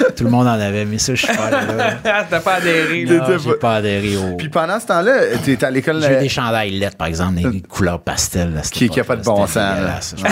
Tout 0.16 0.24
le 0.24 0.30
monde 0.30 0.46
en 0.46 0.52
avait, 0.52 0.84
mais 0.84 0.98
ça, 0.98 1.14
je 1.14 1.26
suis 1.26 1.36
pas 1.36 1.50
là. 1.50 1.60
Ah, 2.04 2.24
T'as 2.28 2.40
pas 2.40 2.54
adhéré. 2.54 3.04
Non, 3.04 3.24
j'ai 3.42 3.54
pas 3.54 3.76
adhéré 3.76 4.16
au... 4.16 4.36
Puis 4.36 4.48
pendant 4.48 4.78
ce 4.78 4.86
temps-là, 4.86 5.12
t'es 5.44 5.62
à 5.64 5.70
l'école. 5.70 6.00
J'ai 6.02 6.08
eu 6.12 6.14
euh, 6.16 6.20
des 6.20 6.28
chandails 6.28 6.70
lettres, 6.70 6.96
par 6.96 7.06
exemple, 7.08 7.34
des 7.50 7.60
couleurs 7.62 8.00
pastel. 8.00 8.60
Qui- 8.70 8.88
qui 8.88 9.00
a 9.00 9.04
pas 9.04 9.16
de 9.16 9.22
bon 9.24 9.46
sens, 9.46 9.56
là. 9.56 10.00
Je 10.16 10.22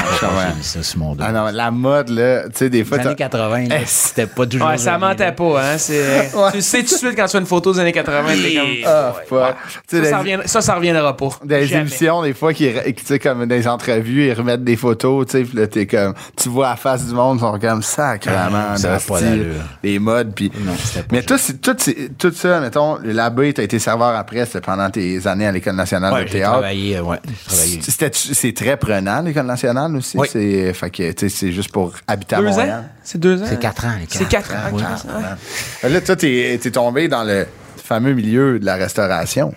mis 0.56 0.62
ça 0.64 0.82
sur 0.82 0.98
mon 0.98 1.14
dos. 1.14 1.24
Ah 1.26 1.32
non, 1.32 1.46
la 1.52 1.70
mode, 1.70 2.08
là, 2.10 2.44
tu 2.44 2.50
sais, 2.54 2.70
des 2.70 2.84
fois. 2.84 2.98
Les 2.98 3.06
années 3.06 3.16
80, 3.16 3.68
là, 3.68 3.76
Eh, 3.80 3.82
c'était 3.86 4.26
pas 4.26 4.46
toujours... 4.46 4.68
Ouais, 4.68 4.78
ça 4.78 4.98
mentait 4.98 5.32
pas, 5.32 5.62
hein. 5.62 5.78
C'est... 5.78 6.30
Tu 6.52 6.62
sais 6.62 6.78
tout 6.82 6.94
de 6.94 6.98
suite 6.98 7.16
quand 7.16 7.24
tu 7.26 7.32
fais 7.32 7.38
une 7.38 7.46
photo 7.46 7.72
des 7.72 7.80
années 7.80 7.92
80, 7.92 8.28
t'es 8.42 8.54
comme. 8.54 8.68
Ah, 8.86 9.12
Ça, 9.28 9.56
ça, 9.90 10.00
des- 10.00 10.14
reviendra, 10.14 10.46
ça, 10.46 10.60
ça 10.60 10.74
reviendra 10.74 11.16
pas. 11.16 11.28
des 11.44 11.74
émissions, 11.74 12.22
des 12.22 12.34
fois, 12.34 12.52
qui, 12.52 12.70
tu 12.72 13.04
sais, 13.04 13.18
comme 13.18 13.48
les 13.48 13.66
entrevues, 13.68 14.26
ils 14.28 14.32
remettent 14.32 14.64
des 14.64 14.76
photos, 14.76 15.26
tu 15.26 15.32
sais, 15.38 15.44
puis 15.44 15.58
là, 15.58 15.66
t'es 15.66 15.86
comme, 15.86 16.14
tu 16.36 16.48
vois 16.48 16.70
la 16.70 16.76
face 16.76 17.06
du 17.06 17.14
monde, 17.14 17.38
ils 17.38 17.40
sont 17.40 17.58
comme 17.58 17.82
sacrément, 17.82 18.76
ça 18.76 18.94
a 18.94 18.98
de 18.98 19.02
pas 19.04 19.20
d'allure. 19.20 19.54
Les 19.82 19.98
modes, 19.98 20.32
puis. 20.34 20.50
Non, 20.64 20.72
c'était 20.82 21.00
pas 21.00 21.06
Mais 21.12 21.22
tout, 21.22 21.36
tout, 21.62 21.76
tout 22.18 22.32
ça, 22.34 22.60
mettons, 22.60 22.98
l'abbé, 23.04 23.52
t'as 23.52 23.62
été 23.62 23.78
serveur 23.78 24.14
après, 24.16 24.44
c'était 24.46 24.60
pendant 24.60 24.88
tes 24.90 25.26
années 25.26 25.46
à 25.46 25.52
l'École 25.52 25.76
nationale 25.76 26.12
Ouais, 26.12 26.22
de 26.22 26.26
j'ai 26.28 26.32
théâtre. 26.34 26.52
travaillé, 26.52 26.96
euh, 26.96 27.02
ouais, 27.02 27.18
j'ai 27.26 27.54
travaillé. 27.54 27.80
C'était- 27.82 28.10
C'est 28.12 28.54
très 28.54 28.76
prenant, 28.76 29.22
l'École 29.22 29.46
nationale 29.46 29.94
aussi? 29.96 30.16
Oui. 30.18 30.28
C'est, 30.30 30.72
fait 30.72 30.90
que, 30.90 31.12
tu 31.12 31.28
sais, 31.28 31.36
c'est 31.36 31.52
juste 31.52 31.70
pour 31.72 31.92
habiter 32.06 32.36
à 32.36 32.38
Deux 32.38 32.44
Montréal. 32.46 32.70
ans? 32.70 32.84
C'est 33.02 33.18
deux 33.18 33.42
ans? 33.42 33.46
C'est 33.48 33.58
quatre 33.60 33.84
ans, 33.84 33.92
C'est 34.08 34.28
quatre 34.28 34.52
ans. 34.52 34.74
Ouais. 34.76 34.82
ok, 34.82 35.82
ouais. 35.84 35.90
Là, 35.90 36.00
toi, 36.00 36.16
t'es 36.16 36.54
es 36.54 36.70
tombé 36.70 37.08
dans 37.08 37.24
le 37.24 37.46
fameux 37.82 38.12
milieu 38.14 38.58
de 38.58 38.64
la 38.64 38.76
restauration. 38.76 39.52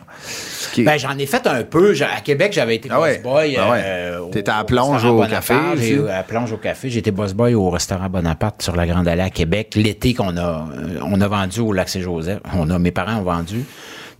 Qui 0.73 0.83
Ben, 0.83 0.97
j'en 0.97 1.17
ai 1.17 1.25
fait 1.25 1.45
un 1.47 1.63
peu. 1.63 1.93
À 2.01 2.21
Québec, 2.21 2.51
j'avais 2.53 2.75
été 2.75 2.89
Ah 2.91 2.99
ouais. 2.99 3.19
boss 3.19 3.33
boy. 3.33 3.57
Ah 3.57 3.71
ouais. 3.71 3.81
euh, 3.83 4.19
T'étais 4.31 4.51
à 4.51 4.63
Plonge 4.63 5.05
au 5.05 5.23
café? 5.25 5.53
À 6.11 6.23
Plonge 6.23 6.51
au 6.51 6.57
café. 6.57 6.89
J'étais 6.89 7.11
boss 7.11 7.33
boy 7.33 7.53
au 7.53 7.69
restaurant 7.69 8.09
Bonaparte 8.09 8.61
sur 8.61 8.75
la 8.75 8.85
Grande 8.87 9.07
Allée 9.07 9.21
à 9.21 9.29
Québec. 9.29 9.73
L'été 9.75 10.13
qu'on 10.13 10.35
a, 10.37 10.67
euh, 10.75 10.99
on 11.03 11.21
a 11.21 11.27
vendu 11.27 11.59
au 11.61 11.71
Lac 11.73 11.87
Saint-Joseph. 11.89 12.39
On 12.55 12.69
a, 12.69 12.79
mes 12.79 12.91
parents 12.91 13.17
ont 13.19 13.23
vendu. 13.23 13.63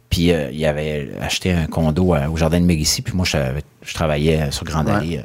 Puis, 0.10 0.32
euh, 0.32 0.50
ils 0.54 0.66
avaient 0.66 1.10
acheté 1.22 1.52
un 1.52 1.66
condo 1.66 2.16
au 2.32 2.38
Jardin 2.38 2.60
de 2.62 2.66
Mérisy. 2.66 3.02
Puis 3.02 3.14
moi, 3.16 3.26
je, 3.26 3.38
je 3.82 3.94
travaillais 3.94 4.52
sur 4.52 4.64
Grande. 4.64 4.88
Allée. 4.90 5.18
euh. 5.18 5.22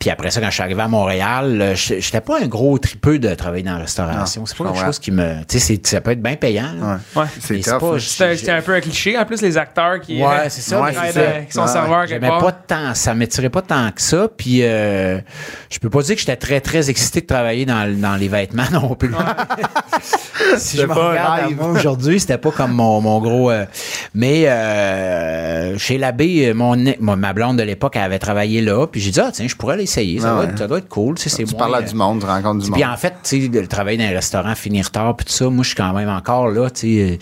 Puis 0.00 0.08
après 0.10 0.30
ça, 0.30 0.40
quand 0.40 0.48
je 0.48 0.54
suis 0.54 0.62
arrivé 0.62 0.80
à 0.80 0.88
Montréal, 0.88 1.60
euh, 1.60 1.74
je- 1.76 2.00
j'étais 2.00 2.22
pas 2.22 2.40
un 2.40 2.46
gros 2.46 2.78
tripeux 2.78 3.18
de 3.18 3.34
travailler 3.34 3.62
dans 3.64 3.74
la 3.74 3.80
restauration. 3.80 4.46
C'est 4.46 4.56
pas 4.56 4.64
quelque 4.72 4.84
chose 4.86 4.98
qui 4.98 5.10
me... 5.12 5.40
Tu 5.46 5.58
sais, 5.58 5.58
c'est- 5.58 5.86
ça 5.86 6.00
peut 6.00 6.12
être 6.12 6.22
bien 6.22 6.36
payant. 6.36 6.72
là. 6.80 6.98
Ouais. 7.14 7.22
Ouais. 7.22 7.28
C'est 7.38 7.66
là. 7.66 7.78
C'était 8.34 8.50
un 8.50 8.62
peu 8.62 8.74
un 8.74 8.80
cliché. 8.80 9.18
En 9.18 9.26
plus, 9.26 9.42
les 9.42 9.58
acteurs 9.58 10.00
qui. 10.00 10.22
Ouais, 10.22 10.48
c'est 10.48 10.62
ça, 10.62 10.80
qui 11.46 11.52
sont 11.52 11.60
Ouais. 11.62 11.68
serveurs 11.68 12.00
quelque 12.06 12.08
J'aimais 12.14 12.28
part. 12.28 12.38
pas 12.40 12.52
tant, 12.52 12.94
ça 12.94 13.14
m'attirait 13.14 13.50
pas 13.50 13.60
tant 13.62 13.90
que 13.92 14.00
ça. 14.00 14.26
Puis 14.34 14.60
euh, 14.62 15.18
je 15.70 15.78
peux 15.78 15.90
pas 15.90 16.00
dire 16.02 16.14
que 16.14 16.20
j'étais 16.20 16.36
très 16.36 16.60
très 16.62 16.88
excité 16.88 17.20
de 17.20 17.26
travailler 17.26 17.66
dans, 17.66 17.94
dans 18.00 18.16
les 18.16 18.28
vêtements 18.28 18.64
non 18.72 18.94
plus. 18.94 19.12
si 20.56 20.78
je 20.78 20.82
me 20.82 20.88
pas 20.88 20.94
un 20.94 21.08
regarde 21.10 21.40
à 21.40 21.46
rêve. 21.46 21.56
moi 21.56 21.68
aujourd'hui, 21.72 22.20
c'était 22.20 22.38
pas 22.38 22.50
comme 22.52 22.72
mon, 22.72 23.00
mon 23.02 23.20
gros. 23.20 23.50
euh, 23.50 23.66
mais 24.14 24.48
euh, 24.48 25.76
chez 25.78 25.98
l'abbé, 25.98 26.52
mon, 26.54 26.74
mon- 27.00 27.16
ma 27.16 27.32
blonde 27.32 27.58
de 27.58 27.62
l'époque 27.62 27.92
elle 27.96 28.02
avait 28.02 28.18
travaillé 28.18 28.60
là. 28.62 28.86
Puis 28.86 29.00
j'ai 29.00 29.10
dit 29.10 29.20
ah 29.20 29.30
tiens, 29.32 29.46
je 29.46 29.56
pourrais 29.56 29.76
Ça, 29.90 30.00
Ah 30.30 30.34
doit 30.34 30.44
être- 30.44 30.58
ça 30.58 30.66
doit 30.68 30.78
être 30.78 30.88
cool. 30.88 31.16
Tu 31.16 31.28
sais, 31.28 31.44
Tu 31.44 31.50
moins, 31.54 31.58
parles 31.58 31.74
à 31.76 31.82
du 31.82 31.94
monde, 31.94 32.20
tu 32.20 32.26
rencontres 32.26 32.64
du 32.64 32.70
puis 32.70 32.82
monde. 32.82 32.92
en 32.92 32.96
fait, 32.96 33.14
tu 33.22 33.42
sais, 33.42 33.48
de 33.48 33.60
travailler 33.66 33.98
dans 33.98 34.04
un 34.04 34.10
restaurant, 34.16 34.54
finir 34.54 34.90
tard, 34.90 35.16
puis 35.16 35.26
tout 35.26 35.32
ça, 35.32 35.48
moi, 35.50 35.62
je 35.62 35.68
suis 35.68 35.76
quand 35.76 35.92
même 35.92 36.08
encore 36.08 36.48
là, 36.50 36.70
tu 36.70 36.80
sais, 36.80 37.10
euh, 37.12 37.16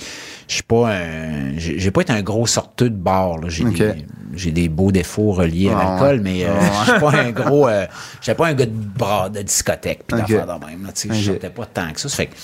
je 0.49 0.55
suis 0.55 0.63
pas 0.63 0.91
un, 0.93 1.57
j'ai 1.57 1.91
pas 1.91 2.03
été 2.03 2.13
un 2.13 2.23
gros 2.23 2.47
sorteux 2.47 2.91
de 2.91 2.97
bar. 2.97 3.37
J'ai 3.49 3.65
des, 3.65 3.95
j'ai 4.35 4.51
des 4.51 4.69
beaux 4.69 4.93
défauts 4.93 5.33
reliés 5.33 5.71
Ah 5.75 5.79
à 5.79 5.85
l'alcool, 5.85 6.17
ouais. 6.17 6.23
mais 6.23 6.45
euh, 6.45 6.49
Ah 6.61 6.83
je 6.87 6.91
suis 6.93 7.01
pas 7.01 7.13
un 7.13 7.31
gros, 7.31 7.69
euh, 7.69 7.87
j'étais 8.21 8.35
pas 8.37 8.47
un 8.49 8.55
gars 8.55 8.67
de 8.67 8.71
bras, 8.73 9.29
de 9.29 9.43
discothèque, 9.43 10.03
puis 10.07 10.17
Ok. 10.21 10.29
d'affaires 10.29 10.59
de 10.59 10.67
même, 10.67 10.85
là, 10.87 10.93
tu 10.93 11.09
sais, 11.09 11.15
je 11.15 11.33
sortais 11.33 11.51
pas 11.51 11.67
tant 11.67 11.91
que 11.93 12.01
ça, 12.01 12.09
ça 12.09 12.17
fait 12.17 12.27
que 12.27 12.35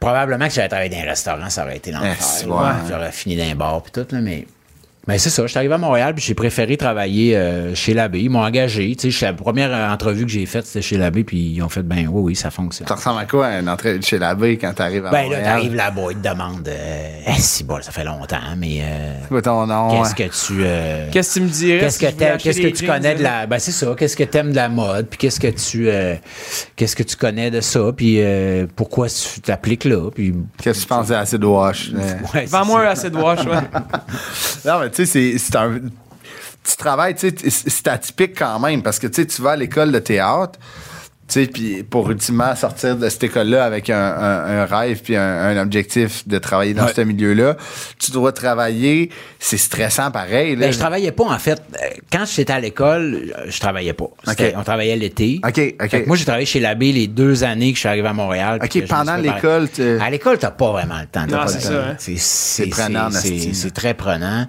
probablement 0.00 0.48
que 0.48 0.52
j'avais 0.54 0.68
travaillé 0.68 0.90
dans 0.90 0.98
un 0.98 1.04
restaurant, 1.10 1.48
ça 1.50 1.62
aurait 1.64 1.76
été 1.76 1.92
l'enfer, 1.92 2.16
Eh, 2.42 2.46
vrai. 2.46 2.72
j'aurais 2.88 3.12
fini 3.12 3.36
dans 3.36 3.44
un 3.44 3.54
bar, 3.54 3.82
puis 3.82 3.92
tout, 3.92 4.06
là, 4.14 4.20
mais... 4.20 4.46
Mais 5.08 5.18
c'est 5.18 5.30
ça, 5.30 5.42
je 5.42 5.48
suis 5.48 5.58
arrivé 5.58 5.74
à 5.74 5.78
Montréal 5.78 6.14
puis 6.14 6.24
j'ai 6.24 6.34
préféré 6.34 6.76
travailler 6.76 7.36
euh, 7.36 7.74
chez 7.74 7.92
l'abbé. 7.92 8.20
Ils 8.20 8.30
m'ont 8.30 8.44
engagé. 8.44 8.94
Tu 8.94 9.10
sais, 9.10 9.26
la 9.26 9.32
première 9.32 9.72
euh, 9.72 9.92
entrevue 9.92 10.24
que 10.24 10.30
j'ai 10.30 10.46
faite, 10.46 10.64
c'était 10.64 10.80
chez 10.82 10.96
l'abbé, 10.96 11.24
puis 11.24 11.38
ils 11.56 11.60
ont 11.62 11.68
fait 11.68 11.82
ben 11.82 12.06
oui, 12.08 12.22
oui, 12.22 12.36
ça 12.36 12.52
fonctionne. 12.52 12.86
Ça 12.86 12.94
ressemble 12.94 13.20
à 13.20 13.24
quoi 13.24 13.48
une 13.58 13.68
entrée 13.68 14.00
chez 14.00 14.18
l'abbé 14.20 14.56
quand 14.58 14.72
t'arrives 14.72 15.04
à 15.06 15.10
Ben 15.10 15.16
là, 15.22 15.24
Montréal? 15.24 15.42
t'arrives 15.44 15.74
là-bas, 15.74 16.02
ils 16.12 16.16
te 16.18 16.28
demandent 16.28 16.68
euh, 16.68 17.08
Eh, 17.26 17.32
si 17.40 17.64
bon, 17.64 17.82
ça 17.82 17.90
fait 17.90 18.04
longtemps, 18.04 18.36
mais 18.56 18.78
euh, 18.82 19.14
C'est 19.22 19.28
quoi 19.28 19.42
ton 19.42 19.66
nom? 19.66 19.90
qu'est-ce 20.02 20.14
ouais. 20.22 20.28
que 20.28 20.34
tu 20.56 20.62
euh, 20.64 21.08
Qu'est-ce 21.10 21.34
que 21.34 21.38
tu 21.40 21.44
me 21.46 21.50
dirais? 21.50 21.80
Qu'est-ce 21.80 21.98
que 21.98 22.06
t'aimes, 22.12 22.38
qu'est-ce 22.38 22.60
que 22.60 22.68
tu 22.68 22.86
connais 22.86 23.14
de 23.16 23.22
là? 23.24 23.40
la 23.40 23.46
ben 23.48 23.58
c'est 23.58 23.72
ça, 23.72 23.94
qu'est-ce 23.98 24.16
que 24.16 24.24
t'aimes 24.24 24.50
de 24.52 24.56
la 24.56 24.68
mode, 24.68 25.08
puis 25.08 25.18
qu'est-ce 25.18 25.40
que 25.40 25.48
tu 25.48 25.88
euh, 25.90 26.14
qu'est-ce 26.76 26.94
que 26.94 27.02
tu 27.02 27.16
connais 27.16 27.50
de 27.50 27.60
ça, 27.60 27.80
puis 27.96 28.18
euh, 28.20 28.66
pourquoi 28.76 29.08
tu 29.08 29.40
t'appliques 29.40 29.84
là, 29.84 30.10
puis 30.14 30.32
Qu'est-ce 30.62 30.78
que 30.78 30.82
tu 30.82 30.88
penses 30.88 31.10
à 31.10 31.18
Acid 31.18 31.42
Wash? 31.42 31.90
Ouais, 32.32 32.44
Vends-moi 32.46 32.82
un 32.86 32.90
acid 32.90 33.14
wash, 33.16 33.44
ouais. 33.46 33.56
Non, 34.64 34.78
mais 34.80 34.90
tu 34.92 35.06
sais, 35.06 35.36
c'est- 35.38 35.56
un. 35.56 35.80
Tu 36.64 36.76
travailles, 36.76 37.14
tu 37.16 37.28
sais, 37.30 37.50
c'est 37.50 37.88
atypique 37.88 38.38
quand 38.38 38.60
même 38.60 38.82
parce 38.82 38.98
que 39.00 39.08
tu 39.08 39.42
vas 39.42 39.52
à 39.52 39.56
l'école 39.56 39.90
de 39.90 39.98
théâtre, 39.98 40.58
puis 41.28 41.82
pour 41.82 42.10
ultimement 42.10 42.54
sortir 42.56 42.96
de 42.96 43.08
cette 43.08 43.24
école-là 43.24 43.64
avec 43.64 43.88
un, 43.88 43.96
un- 43.96 44.60
un 44.60 44.64
rêve 44.66 45.00
puis 45.02 45.16
un, 45.16 45.22
un 45.22 45.56
objectif 45.62 46.28
de 46.28 46.36
travailler 46.38 46.74
dans 46.74 46.84
Ouais. 46.84 46.92
ce 46.94 47.00
milieu-là, 47.00 47.56
tu 47.98 48.10
dois 48.10 48.32
travailler, 48.32 49.10
c'est 49.38 49.56
stressant 49.56 50.10
pareil. 50.10 50.56
Là. 50.56 50.66
Ben, 50.66 50.72
je 50.72 50.78
travaillais 50.78 51.12
pas, 51.12 51.24
en 51.24 51.38
fait. 51.38 51.62
Euh, 51.74 51.86
Quand 52.12 52.24
j'étais 52.26 52.52
à 52.52 52.60
l'école, 52.60 53.32
je 53.46 53.60
travaillais 53.60 53.94
pas. 53.94 54.08
On 54.56 54.62
travaillait 54.62 54.96
l'été. 54.96 55.40
OK, 55.42 55.48
OK. 55.80 55.88
Fait 55.90 56.02
que 56.02 56.06
moi, 56.06 56.16
j'ai 56.16 56.24
travaillé 56.24 56.44
chez 56.46 56.60
l'abbé 56.60 56.92
les 56.92 57.06
deux 57.06 57.44
années 57.44 57.70
que 57.70 57.76
je 57.76 57.80
suis 57.80 57.88
arrivé 57.88 58.08
à 58.08 58.12
Montréal. 58.12 58.58
OK, 58.62 58.86
pendant 58.86 59.16
l'école, 59.16 59.68
tu- 59.70 59.98
À 60.00 60.10
l'école, 60.10 60.38
t'as 60.38 60.50
pas 60.50 60.70
vraiment 60.72 60.98
le 61.00 61.06
temps. 61.06 61.26
Non, 61.26 61.46
c'est 61.46 61.60
ça, 61.60 61.84
hein. 61.90 61.96
C'est- 61.98 62.66
prenant, 62.66 63.10
c'est- 63.10 63.70
très 63.72 63.94
prenant. 63.94 64.46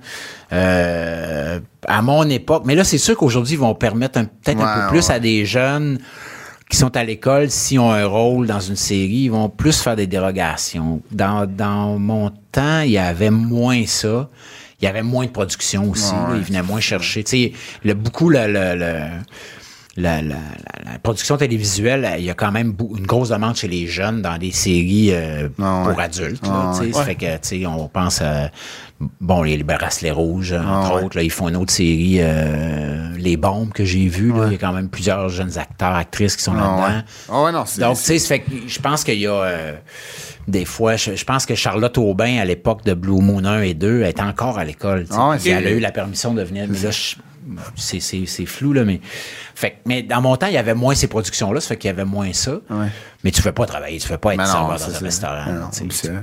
Euh, 0.52 1.60
à 1.88 2.02
mon 2.02 2.30
époque, 2.30 2.64
mais 2.66 2.76
là, 2.76 2.84
c'est 2.84 2.98
sûr 2.98 3.16
qu'aujourd'hui, 3.18 3.54
ils 3.54 3.60
vont 3.60 3.74
permettre 3.76 4.20
peut-être 4.22 4.62
un 4.62 4.82
peu 4.82 4.88
plus 4.90 5.08
ouais. 5.08 5.16
à 5.16 5.20
des 5.20 5.46
jeunes 5.46 5.98
qui 6.74 6.80
sont 6.80 6.98
à 6.98 7.04
l'école, 7.04 7.52
s'ils 7.52 7.78
ont 7.80 7.92
un 7.92 8.08
rôle 8.08 8.48
dans 8.48 8.60
une 8.60 8.76
série, 8.76 9.26
ils 9.26 9.30
vont 9.30 9.48
plus 9.48 9.80
faire 9.80 9.96
des 9.96 10.08
dérogations. 10.08 11.02
Dans, 11.12 11.46
dans 11.46 12.00
mon 12.00 12.32
temps, 12.52 12.80
il 12.82 12.90
y 12.90 12.98
avait 12.98 13.30
moins 13.30 13.86
ça. 13.86 14.28
Il 14.82 14.86
y 14.86 14.88
avait 14.88 15.04
moins 15.04 15.28
de 15.28 15.30
production 15.30 15.92
aussi. 15.92 16.12
Ouais, 16.12 16.18
là. 16.18 16.30
ouais. 16.32 16.38
Ils 16.40 16.44
venaient 16.44 16.64
moins 16.64 16.80
chercher. 16.80 17.24
Tu 17.24 17.30
sais, 17.30 17.52
le, 17.84 17.94
beaucoup, 17.94 18.28
le, 18.28 18.48
le- 18.48 18.76
le- 18.76 19.06
la, 19.96 20.22
la- 20.22 20.36
la- 20.86 20.91
la 20.94 21.00
production 21.00 21.38
télévisuelle, 21.38 22.16
il 22.18 22.26
y 22.26 22.30
a 22.30 22.34
quand 22.34 22.52
même 22.52 22.74
une 22.98 23.06
grosse 23.06 23.30
demande 23.30 23.56
chez 23.56 23.68
les 23.68 23.86
jeunes 23.88 24.22
dans 24.24 24.38
des 24.39 24.52
séries 24.52 25.10
euh, 25.12 25.50
Ah 25.62 25.84
ouais. 25.86 25.91
pour 25.94 26.00
adultes. 26.02 26.44
Ah 26.50 26.74
ouais. 26.80 26.91
Ça 26.94 27.04
fait 27.04 27.16
que, 27.16 27.26
tu 27.34 27.39
sais, 27.41 27.66
on 27.68 27.88
pense 27.88 28.22
à, 28.22 28.50
bon, 29.22 29.44
les, 29.44 29.56
les 29.58 29.64
bracelets 29.64 30.10
rouges, 30.12 30.54
entre 30.54 30.66
Ah 30.68 30.96
ouais. 30.96 31.04
autres. 31.04 31.18
Là, 31.18 31.24
ils 31.24 31.30
font 31.32 31.48
une 31.50 31.56
autre 31.58 31.72
série, 31.72 32.18
euh, 32.22 33.12
Les 33.18 33.38
Bombes, 33.38 33.72
que 33.72 33.86
j'ai 33.86 34.08
vu. 34.08 34.32
là. 34.34 34.46
Il 34.48 34.54
y 34.54 34.56
a 34.56 34.58
quand 34.58 34.74
même 34.74 34.89
plusieurs 34.89 35.30
jeunes 35.30 35.58
acteurs, 35.60 35.94
actrices 35.96 36.36
qui 36.38 36.44
sont 36.44 36.54
là-dedans. 36.54 37.04
non. 37.52 37.64
Donc, 37.78 37.98
tu 37.98 38.04
sais, 38.04 38.18
ça 38.20 38.28
fait 38.30 38.39
que 38.39 38.52
je 38.68 38.80
pense 38.80 39.04
qu'il 39.04 39.20
y 39.20 39.28
a 39.28 39.32
euh, 39.34 39.74
des 40.48 40.66
fois, 40.66 40.96
je, 40.96 41.16
je 41.16 41.24
pense 41.24 41.46
que 41.46 41.54
Charlotte 41.54 41.98
Aubin, 42.00 42.38
à 42.39 42.46
l'époque 42.46 42.84
de 42.84 42.94
Blue 42.96 43.22
Moon 43.22 43.46
1 43.46 43.62
et 43.62 43.74
2, 43.76 44.04
était 44.04 44.22
encore 44.24 44.58
à 44.58 44.66
l'école. 44.66 45.06
Ah 45.12 45.30
ouais, 45.30 45.38
elle 45.46 45.68
a 45.68 45.72
eu 45.72 45.80
la 45.80 45.91
permission 45.91 46.34
de 46.34 46.41
venir. 46.41 46.66
Mais 46.68 46.80
là, 46.80 46.89
je- 46.91 47.16
c'est, 47.76 48.00
c'est, 48.00 48.26
c'est 48.26 48.46
flou, 48.46 48.74
là, 48.74 48.84
mais. 48.84 49.00
Fait 49.56 49.72
que- 49.72 49.76
mais 49.86 50.04
dans 50.04 50.22
mon 50.22 50.36
temps, 50.36 50.48
il 50.48 50.54
y 50.54 50.58
avait 50.58 50.74
moins 50.74 50.96
ces 50.96 51.08
productions-là, 51.08 51.60
ça 51.62 51.70
fait 51.70 51.78
qu'il 51.78 51.88
y 51.89 51.91
avait 51.91 52.06
moins 52.06 52.32
ça. 52.34 52.54
Ouais. 52.70 52.88
Mais 53.24 53.32
tu 53.32 53.39
ne 53.39 53.44
fais 53.44 53.52
pas 53.52 53.66
travailler, 53.66 53.98
tu 54.00 54.06
ne 54.06 54.10
fais 54.10 54.18
pas 54.18 54.34
être 54.34 54.39
non, 54.39 54.46
serveur 54.46 54.80
c'est 54.80 54.86
dans 54.88 54.91
un 54.91 55.00
ça. 55.00 55.06
restaurant. 55.06 55.46
Non, 55.52 55.68
tu 55.72 55.78
sais. 55.80 55.86
c'est 55.91 56.08
ça. 56.08 56.14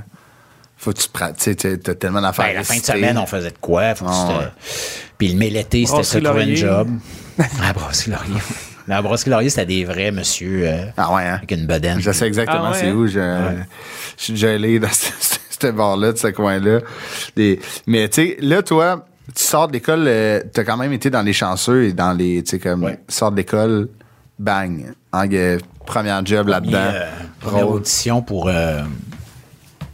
Faut 0.77 0.91
que 0.93 0.99
tu 0.99 1.09
pratiques. 1.09 1.57
Tu 1.59 1.69
sais, 1.69 1.77
t'as- 1.77 1.95
tellement 1.95 2.21
d'affaires. 2.21 2.45
Ben, 2.45 2.51
à 2.51 2.53
la 2.55 2.63
fin 2.63 2.77
de 2.77 2.83
semaine, 2.83 3.17
on 3.17 3.25
faisait 3.27 3.51
de 3.51 3.57
quoi? 3.61 3.93
Faut 3.95 4.05
que 4.05 4.09
tu 4.11 4.33
te- 4.33 4.39
ouais. 4.39 4.51
Puis 5.17 5.35
mais 5.35 5.49
l'été, 5.49 5.85
c'était 5.85 6.03
se 6.03 6.17
Brasserie 6.19 6.23
trouver 6.23 6.43
un 6.51 6.55
job. 6.55 6.89
la 7.61 7.73
brasserie 7.73 8.11
Laurier. 8.11 8.41
La 8.87 9.01
brasserie 9.03 9.29
Laurier, 9.29 9.49
c'était 9.51 9.67
des 9.67 9.85
vrais 9.85 10.11
monsieur 10.11 10.63
euh, 10.67 10.85
Ah 10.97 11.13
ouais, 11.13 11.21
hein? 11.23 11.35
avec 11.35 11.51
une 11.51 11.67
bedaine. 11.67 11.99
Je 11.99 12.11
sais 12.11 12.25
exactement 12.25 12.65
Ah 12.65 12.71
ouais, 12.71 12.77
c'est 12.79 12.87
hein? 12.87 12.93
où. 12.95 13.05
Je, 13.05 13.13
je 14.17 14.23
suis 14.23 14.33
déjà 14.33 14.51
allé 14.53 14.79
dans 14.79 14.87
ce, 14.91 15.11
ce- 15.19 15.35
ce 15.61 15.67
bar-là, 15.67 16.13
de 16.13 16.17
ce 16.17 16.27
coin-là. 16.27 16.79
Des- 17.35 17.59
mais 17.85 18.09
tu 18.09 18.15
sais, 18.29 18.37
là, 18.41 18.63
toi, 18.63 19.05
tu 19.35 19.43
sors 19.43 19.67
de 19.67 19.73
l'école, 19.73 20.03
tu 20.53 20.59
as 20.59 20.63
quand 20.63 20.77
même 20.77 20.93
été 20.93 21.09
dans 21.09 21.21
les 21.21 21.33
chanceux 21.33 21.85
et 21.85 21.93
dans 21.93 22.13
les, 22.13 22.43
tu 22.43 22.51
sais, 22.51 22.59
comme, 22.59 22.83
Ouais. 22.83 22.99
tu 23.07 23.15
sors 23.15 23.31
de 23.31 23.37
l'école 23.37 23.89
bang, 24.39 24.93
première 25.85 26.25
job 26.25 26.47
là-dedans. 26.47 26.77
euh, 26.93 27.09
première 27.39 27.65
Rôle. 27.67 27.77
audition 27.77 28.21
pour. 28.21 28.47
euh, 28.49 28.81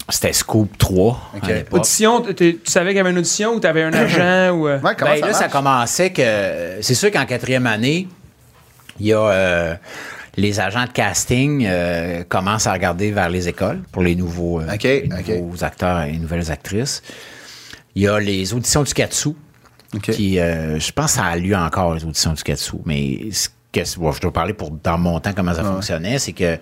c'était 0.09 0.31
Scoop 0.33 0.77
3 0.77 1.31
Ok. 1.35 1.43
à 1.43 1.47
l'époque. 1.53 1.79
Audition, 1.81 2.21
tu 2.21 2.59
savais 2.63 2.89
qu'il 2.91 2.97
y 2.97 2.99
avait 3.01 3.11
une 3.11 3.17
audition 3.17 3.53
ou 3.55 3.59
t'avais 3.59 3.83
un 3.83 3.91
agent 3.93 4.51
ou. 4.55 4.67
euh, 4.67 4.79
Ouais, 4.79 4.93
comment 4.97 5.11
Ben, 5.11 5.19
ça 5.21 5.27
là, 5.27 5.33
ça 5.33 5.47
commençait 5.49 6.11
que. 6.11 6.77
C'est 6.81 6.93
sûr 6.95 7.11
qu'en 7.11 7.25
quatrième 7.25 7.67
année, 7.67 8.07
il 8.99 9.07
y 9.07 9.13
a. 9.13 9.19
euh, 9.19 9.75
les 10.39 10.59
agents 10.59 10.85
de 10.85 10.91
casting 10.91 11.65
euh, 11.67 12.23
commencent 12.29 12.67
à 12.67 12.73
regarder 12.73 13.09
vers 13.11 13.27
les 13.27 13.47
écoles 13.49 13.79
pour 13.91 14.03
les 14.03 14.15
nouveaux, 14.15 14.61
euh, 14.61 14.71
Ok, 14.73 14.83
les 14.83 15.09
nouveaux 15.41 15.63
acteurs 15.63 16.01
et 16.03 16.11
les 16.11 16.19
nouvelles 16.19 16.51
actrices. 16.51 17.01
Il 17.97 18.03
y 18.03 18.07
a 18.07 18.19
les 18.19 18.53
auditions 18.53 18.83
du 18.83 18.93
Katsu, 18.93 19.29
Ok. 19.95 20.11
qui, 20.11 20.39
euh, 20.39 20.79
je 20.79 20.91
pense 20.91 21.13
que 21.13 21.17
ça 21.17 21.25
a 21.25 21.35
lieu 21.35 21.55
encore, 21.55 21.95
les 21.95 22.05
auditions 22.05 22.33
du 22.33 22.43
Katsu. 22.43 22.75
Mais 22.85 23.31
ce 23.31 23.49
que, 23.71 23.99
bon, 23.99 24.11
je 24.11 24.21
dois 24.21 24.31
parler 24.31 24.53
pour 24.53 24.69
dans 24.69 24.99
mon 24.99 25.19
temps 25.19 25.33
comment 25.35 25.55
ça 25.55 25.63
fonctionnait, 25.63 26.19
c'est 26.19 26.33
que 26.33 26.59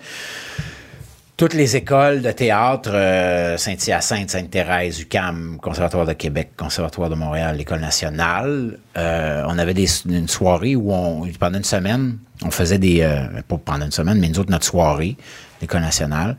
toutes 1.36 1.52
les 1.52 1.76
écoles 1.76 2.22
de 2.22 2.30
théâtre, 2.32 2.90
euh, 2.94 3.58
Saint-Hyacinthe, 3.58 4.30
Sainte-Thérèse, 4.30 4.98
UQAM, 5.00 5.58
Conservatoire 5.60 6.06
de 6.06 6.14
Québec, 6.14 6.52
Conservatoire 6.56 7.10
de 7.10 7.16
Montréal, 7.16 7.58
l'École 7.58 7.80
nationale, 7.80 8.78
euh, 8.96 9.42
on 9.46 9.58
avait 9.58 9.74
des, 9.74 9.86
une 10.08 10.28
soirée 10.28 10.74
où 10.74 10.90
on, 10.90 11.28
pendant 11.38 11.58
une 11.58 11.64
semaine, 11.64 12.16
on 12.42 12.50
faisait 12.50 12.78
des, 12.78 13.02
euh, 13.02 13.26
pas 13.46 13.58
pendant 13.62 13.84
une 13.84 13.92
semaine, 13.92 14.18
mais 14.18 14.28
nous 14.30 14.38
autres, 14.38 14.50
notre 14.50 14.64
soirée, 14.64 15.18
l'École 15.60 15.82
nationale, 15.82 16.38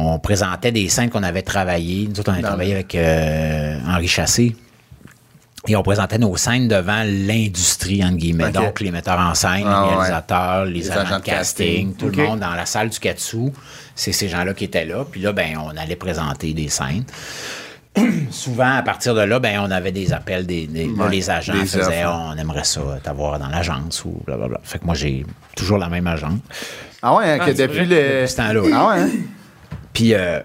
on 0.00 0.18
présentait 0.20 0.70
des 0.70 0.88
scènes 0.88 1.10
qu'on 1.10 1.24
avait 1.24 1.42
travaillées. 1.42 2.06
Nous 2.08 2.20
autres, 2.20 2.30
on 2.30 2.34
avait 2.34 2.42
Dans 2.42 2.48
travaillé 2.48 2.72
avec 2.74 2.94
euh, 2.94 3.78
Henri 3.86 4.06
Chassé. 4.06 4.54
Et 5.66 5.74
on 5.74 5.82
présentait 5.82 6.18
nos 6.18 6.36
scènes 6.36 6.68
devant 6.68 7.02
l'industrie, 7.04 8.02
entre 8.04 8.16
guillemets. 8.16 8.52
Donc, 8.52 8.80
les 8.80 8.92
metteurs 8.92 9.18
en 9.18 9.34
scène, 9.34 9.64
Ah, 9.66 9.82
les 9.82 9.88
ouais. 9.90 9.96
réalisateurs, 9.96 10.64
les, 10.66 10.72
Les 10.72 10.90
agents, 10.92 11.18
de 11.18 11.22
casting, 11.24 11.92
casting. 11.92 11.94
tout 11.96 12.16
le 12.16 12.24
monde 12.24 12.38
dans 12.40 12.54
la 12.54 12.64
salle 12.64 12.90
du 12.90 12.98
Katsu. 13.00 13.50
C'est 13.96 14.12
ces 14.12 14.28
gens-là 14.28 14.54
qui 14.54 14.64
étaient 14.64 14.84
là. 14.86 15.04
Puis 15.10 15.20
là, 15.20 15.32
ben, 15.32 15.58
on 15.62 15.76
allait 15.76 15.96
présenter 15.96 16.54
des 16.54 16.68
scènes. 16.68 17.04
Souvent, 18.30 18.76
à 18.76 18.82
partir 18.82 19.14
de 19.16 19.20
là, 19.22 19.40
ben, 19.40 19.58
on 19.60 19.70
avait 19.72 19.90
des 19.92 20.12
appels, 20.12 20.46
des, 20.46 20.68
des- 20.68 20.86
là, 20.86 21.04
Ouais, 21.06 21.10
les 21.10 21.28
agents 21.28 21.54
des 21.54 21.66
faisaient 21.66 22.04
on 22.06 22.36
aimerait 22.36 22.62
ça 22.64 22.80
t'avoir 23.02 23.38
dans 23.40 23.48
l'agence 23.48 24.04
ou 24.04 24.22
blablabla. 24.24 24.60
Fait 24.62 24.78
que 24.78 24.84
moi, 24.84 24.94
j'ai 24.94 25.26
toujours 25.56 25.78
la 25.78 25.88
même 25.88 26.06
agente. 26.06 26.40
Ah 27.02 27.16
ouais, 27.16 27.24
hein, 27.32 27.38
Ah, 27.40 27.46
que 27.46 27.50
depuis 27.50 27.84
le. 27.84 27.96
Depuis 27.96 28.28
ce 28.28 28.36
temps-là. 28.36 28.60
Ah 28.72 28.88
ouais, 28.88 29.00
hein? 29.02 29.08
Puis, 29.92 30.14
euh, 30.14 30.40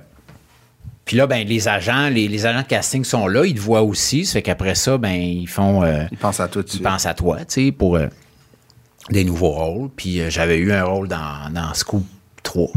puis 1.06 1.18
là, 1.18 1.28
ben, 1.28 1.46
les 1.48 1.68
agents, 1.68 2.10
les, 2.10 2.28
les 2.28 2.46
agents 2.46 2.62
de 2.62 2.68
casting 2.68 3.04
sont 3.04 3.28
là, 3.28 3.46
ils 3.46 3.56
te 3.56 3.60
voient 3.60 3.82
aussi. 3.84 4.26
Ça 4.26 4.34
fait 4.34 4.42
qu'après 4.42 4.76
ça, 4.76 4.98
ben, 4.98 5.12
ils 5.14 5.48
font. 5.48 5.84
euh, 5.84 6.06
Il 6.12 6.18
pense 6.18 6.40
à 6.40 6.48
toi 6.48 6.62
ils 6.62 6.66
dessus. 6.66 6.80
pensent 6.84 7.06
à 7.06 7.14
toi, 7.14 7.38
tu 7.40 7.66
sais, 7.66 7.72
pour 7.72 7.98
euh, 7.98 8.08
des 9.10 9.24
nouveaux 9.24 9.52
rôles. 9.52 9.90
Puis 9.96 10.22
euh, 10.22 10.30
j'avais 10.30 10.58
eu 10.58 10.72
un 10.72 10.84
rôle 10.86 11.08
dans, 11.08 11.52
dans 11.52 11.74
Scoop 11.74 12.06
3. 12.44 12.70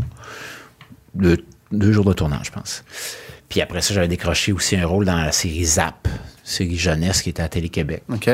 De, 1.14 1.43
deux 1.72 1.93
jours 1.93 2.05
de 2.05 2.12
tournage, 2.12 2.47
je 2.47 2.51
pense. 2.52 2.84
Puis 3.48 3.60
après 3.60 3.80
ça, 3.80 3.94
j'avais 3.94 4.09
décroché 4.09 4.52
aussi 4.52 4.76
un 4.76 4.86
rôle 4.86 5.05
dans 5.05 5.16
la 5.16 5.32
série 5.32 5.64
Zap, 5.64 6.09
série 6.44 6.76
jeunesse 6.76 7.22
qui 7.22 7.30
était 7.30 7.43
à 7.43 7.48
Télé-Québec, 7.48 8.02
OK. 8.12 8.28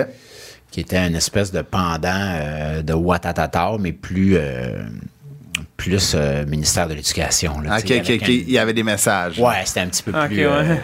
qui 0.70 0.80
était 0.80 1.06
une 1.06 1.14
espèce 1.14 1.52
de 1.52 1.60
pendant 1.62 2.80
de 2.82 2.92
Ouattatata, 2.94 3.72
mais 3.78 3.92
plus, 3.92 4.36
plus 5.76 6.12
euh, 6.14 6.44
ministère 6.46 6.88
de 6.88 6.94
l'Éducation. 6.94 7.60
là, 7.60 7.76
OK, 7.78 7.84
tu 7.84 7.88
sais, 7.88 8.00
OK, 8.00 8.08
avec 8.10 8.22
OK. 8.22 8.28
un- 8.28 8.32
Il 8.32 8.50
y 8.50 8.58
avait 8.58 8.72
des 8.72 8.82
messages. 8.82 9.38
Ouais, 9.38 9.62
c'était 9.64 9.80
un 9.80 9.86
petit 9.88 10.02
peu 10.02 10.12
plus. 10.12 10.36
ouais. 10.38 10.44
euh, 10.46 10.76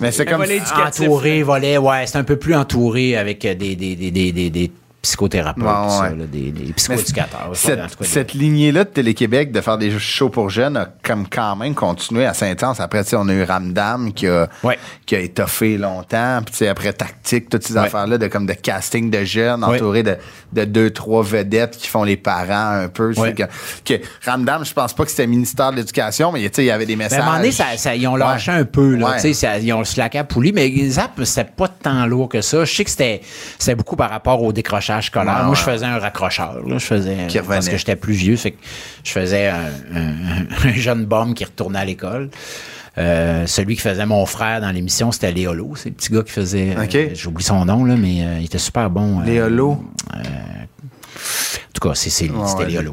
Mais 0.00 0.10
c'est 0.10 0.22
Un 0.22 0.32
comme. 0.32 0.40
volet 0.42 0.60
entouré, 0.76 1.42
volet, 1.42 1.78
ouais, 1.78 2.06
c'est 2.06 2.18
un 2.18 2.24
peu 2.24 2.36
plus 2.36 2.54
entouré 2.54 3.16
avec 3.16 3.44
euh, 3.44 3.54
des, 3.54 3.76
des, 3.76 3.94
des, 3.96 4.10
des, 4.10 4.32
des, 4.32 4.50
des 4.50 4.70
psychothérapeutes, 5.04 5.62
Ouais, 5.64 5.70
tout 5.84 5.90
ça, 5.90 6.02
ouais. 6.02 6.16
là, 6.16 6.24
des, 6.26 6.50
des 6.50 6.72
psychoéducateurs. 6.72 7.50
cette, 7.54 7.96
cas, 7.96 8.32
lignée-là 8.34 8.84
de 8.84 8.88
Télé-Québec 8.88 9.52
de 9.52 9.60
faire 9.60 9.78
des 9.78 9.96
shows 9.98 10.30
pour 10.30 10.50
jeunes 10.50 10.76
a 10.76 10.88
comme 11.02 11.28
quand 11.28 11.54
même 11.56 11.74
continué 11.74 12.26
à 12.26 12.34
Saint-Anse. 12.34 12.80
Après, 12.80 13.04
tu 13.04 13.10
sais, 13.10 13.16
on 13.16 13.28
a 13.28 13.32
eu 13.32 13.42
Ramdam 13.44 14.12
qui 14.12 14.26
a, 14.26 14.48
Ouais. 14.62 14.78
qui 15.06 15.14
a 15.14 15.20
étoffé 15.20 15.76
longtemps. 15.78 16.40
Puis, 16.44 16.66
après 16.66 16.92
Tactique, 16.92 17.48
toutes 17.48 17.64
ces 17.66 17.76
affaires-là 17.76 18.18
de 18.18 18.26
comme 18.28 18.46
de 18.46 18.54
casting 18.54 19.10
de 19.10 19.24
jeunes 19.24 19.62
entourés 19.62 20.02
de, 20.02 20.16
de 20.52 20.64
deux, 20.64 20.90
trois 20.90 21.22
vedettes 21.22 21.76
qui 21.76 21.88
font 21.88 22.04
les 22.04 22.16
parents 22.16 22.70
un 22.84 22.88
peu. 22.88 23.12
Que, 23.14 23.44
que 23.84 24.00
Ramdam, 24.24 24.64
je 24.64 24.72
pense 24.72 24.92
pas 24.94 25.04
que 25.04 25.10
c'était 25.10 25.26
ministère 25.26 25.70
de 25.72 25.76
l'Éducation, 25.76 26.32
mais 26.32 26.42
il 26.42 26.64
y 26.64 26.70
avait 26.70 26.86
des 26.86 26.94
Ben, 26.96 27.04
messages. 27.04 27.18
à 27.20 27.22
un 27.22 27.26
moment 27.26 27.38
donné, 27.38 27.52
ça, 27.52 27.64
ça- 27.76 27.94
ils 27.94 28.06
ont 28.08 28.16
lâché 28.16 28.50
un 28.52 28.64
peu, 28.64 28.94
là, 28.96 29.18
ça- 29.18 29.58
ils 29.58 29.72
ont 29.72 29.84
slacké 29.84 30.18
à 30.18 30.24
poulie, 30.24 30.52
mais 30.52 30.72
Zap, 30.88 31.12
c'était 31.24 31.44
pas 31.50 31.68
tant 31.68 32.06
lourd 32.06 32.28
que 32.28 32.40
ça. 32.40 32.64
Je 32.64 32.72
sais 32.74 32.84
que 32.84 32.90
c'était 32.90 33.20
beaucoup 33.76 33.96
par 33.96 34.10
rapport 34.10 34.42
au 34.42 34.52
décrochage 34.52 34.93
scolaire. 35.02 35.38
Ouais, 35.40 35.44
Moi, 35.46 35.54
je 35.54 35.62
faisais 35.62 35.86
un 35.86 35.98
raccrocheur, 35.98 36.60
là, 36.66 36.78
je 36.78 36.84
faisais, 36.84 37.16
parce 37.54 37.66
que 37.72 37.76
j'étais 37.78 37.96
plus 37.96 38.14
vieux, 38.14 38.36
fait 38.36 38.52
que 38.52 38.58
je 39.04 39.10
faisais 39.12 39.48
un, 39.48 39.64
un- 39.94 40.68
un 40.68 40.72
jeune 40.72 41.04
bum 41.04 41.34
qui 41.34 41.44
retournait 41.44 41.78
à 41.80 41.84
l'école. 41.84 42.30
Euh, 42.96 43.44
celui 43.48 43.74
qui 43.74 43.80
faisait 43.80 44.06
mon 44.06 44.24
frère 44.24 44.60
dans 44.60 44.70
l'émission, 44.70 45.10
c'était 45.10 45.32
Léolo. 45.32 45.72
C'est 45.74 45.88
le 45.88 45.94
petit 45.96 46.12
gars 46.12 46.22
qui 46.22 46.30
faisait. 46.30 46.76
euh. 46.76 46.82
J'oublie 47.14 47.42
son 47.42 47.64
nom, 47.64 47.84
là, 47.84 47.96
mais 47.96 48.24
euh, 48.24 48.36
il 48.38 48.44
était 48.44 48.58
super 48.58 48.88
bon. 48.88 49.18
Léolo. 49.20 49.84
En 51.24 51.80
tout 51.80 51.88
cas, 51.88 51.94
c'est, 51.94 52.10
c'était 52.10 52.32
ouais. 52.32 52.86
Ouais. 52.88 52.92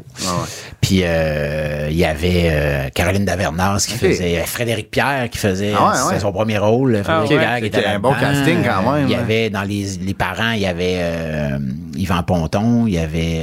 Puis 0.80 1.00
euh, 1.04 1.88
il 1.90 1.96
y 1.96 2.04
avait 2.04 2.48
euh, 2.50 2.88
Caroline 2.94 3.24
Davernas 3.24 3.84
qui 3.88 3.94
faisait 3.94 4.38
euh, 4.40 4.44
Frédéric 4.44 4.90
Pierre 4.90 5.28
qui 5.30 5.38
faisait 5.38 5.72
Ah 5.76 5.88
ouais, 5.90 5.96
c'était 5.96 6.14
ouais. 6.14 6.20
son 6.20 6.32
premier 6.32 6.58
rôle. 6.58 7.02
Frédéric 7.04 7.30
ouais. 7.30 7.38
Pierre 7.38 7.56
qui 7.58 7.64
C'était 7.64 7.78
était 7.80 7.88
un 7.88 7.98
bon 8.00 8.12
casting 8.14 8.58
quand 8.64 8.92
même, 8.92 9.06
Il 9.06 9.12
y 9.12 9.14
hein. 9.14 9.20
avait 9.20 9.50
dans 9.50 9.62
les, 9.62 9.86
les 10.04 10.14
parents, 10.14 10.52
il 10.52 10.60
y 10.62 10.66
avait 10.66 10.96
euh, 10.98 11.58
Yvan 11.96 12.22
Ponton, 12.24 12.86
il 12.86 12.94
y 12.94 12.98
avait 12.98 13.42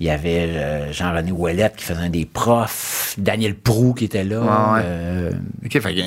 il 0.00 0.06
y 0.06 0.10
avait 0.10 0.48
euh, 0.48 0.92
Jean-René 0.92 1.30
Ouellette 1.30 1.76
qui 1.76 1.84
faisait 1.84 2.00
un 2.00 2.08
des 2.10 2.24
profs, 2.24 3.14
Daniel 3.18 3.54
Prou 3.54 3.94
qui 3.94 4.06
était 4.06 4.24
là, 4.24 4.40
Ouais, 4.40 4.78
ouais. 4.80 4.84
euh, 4.84 5.30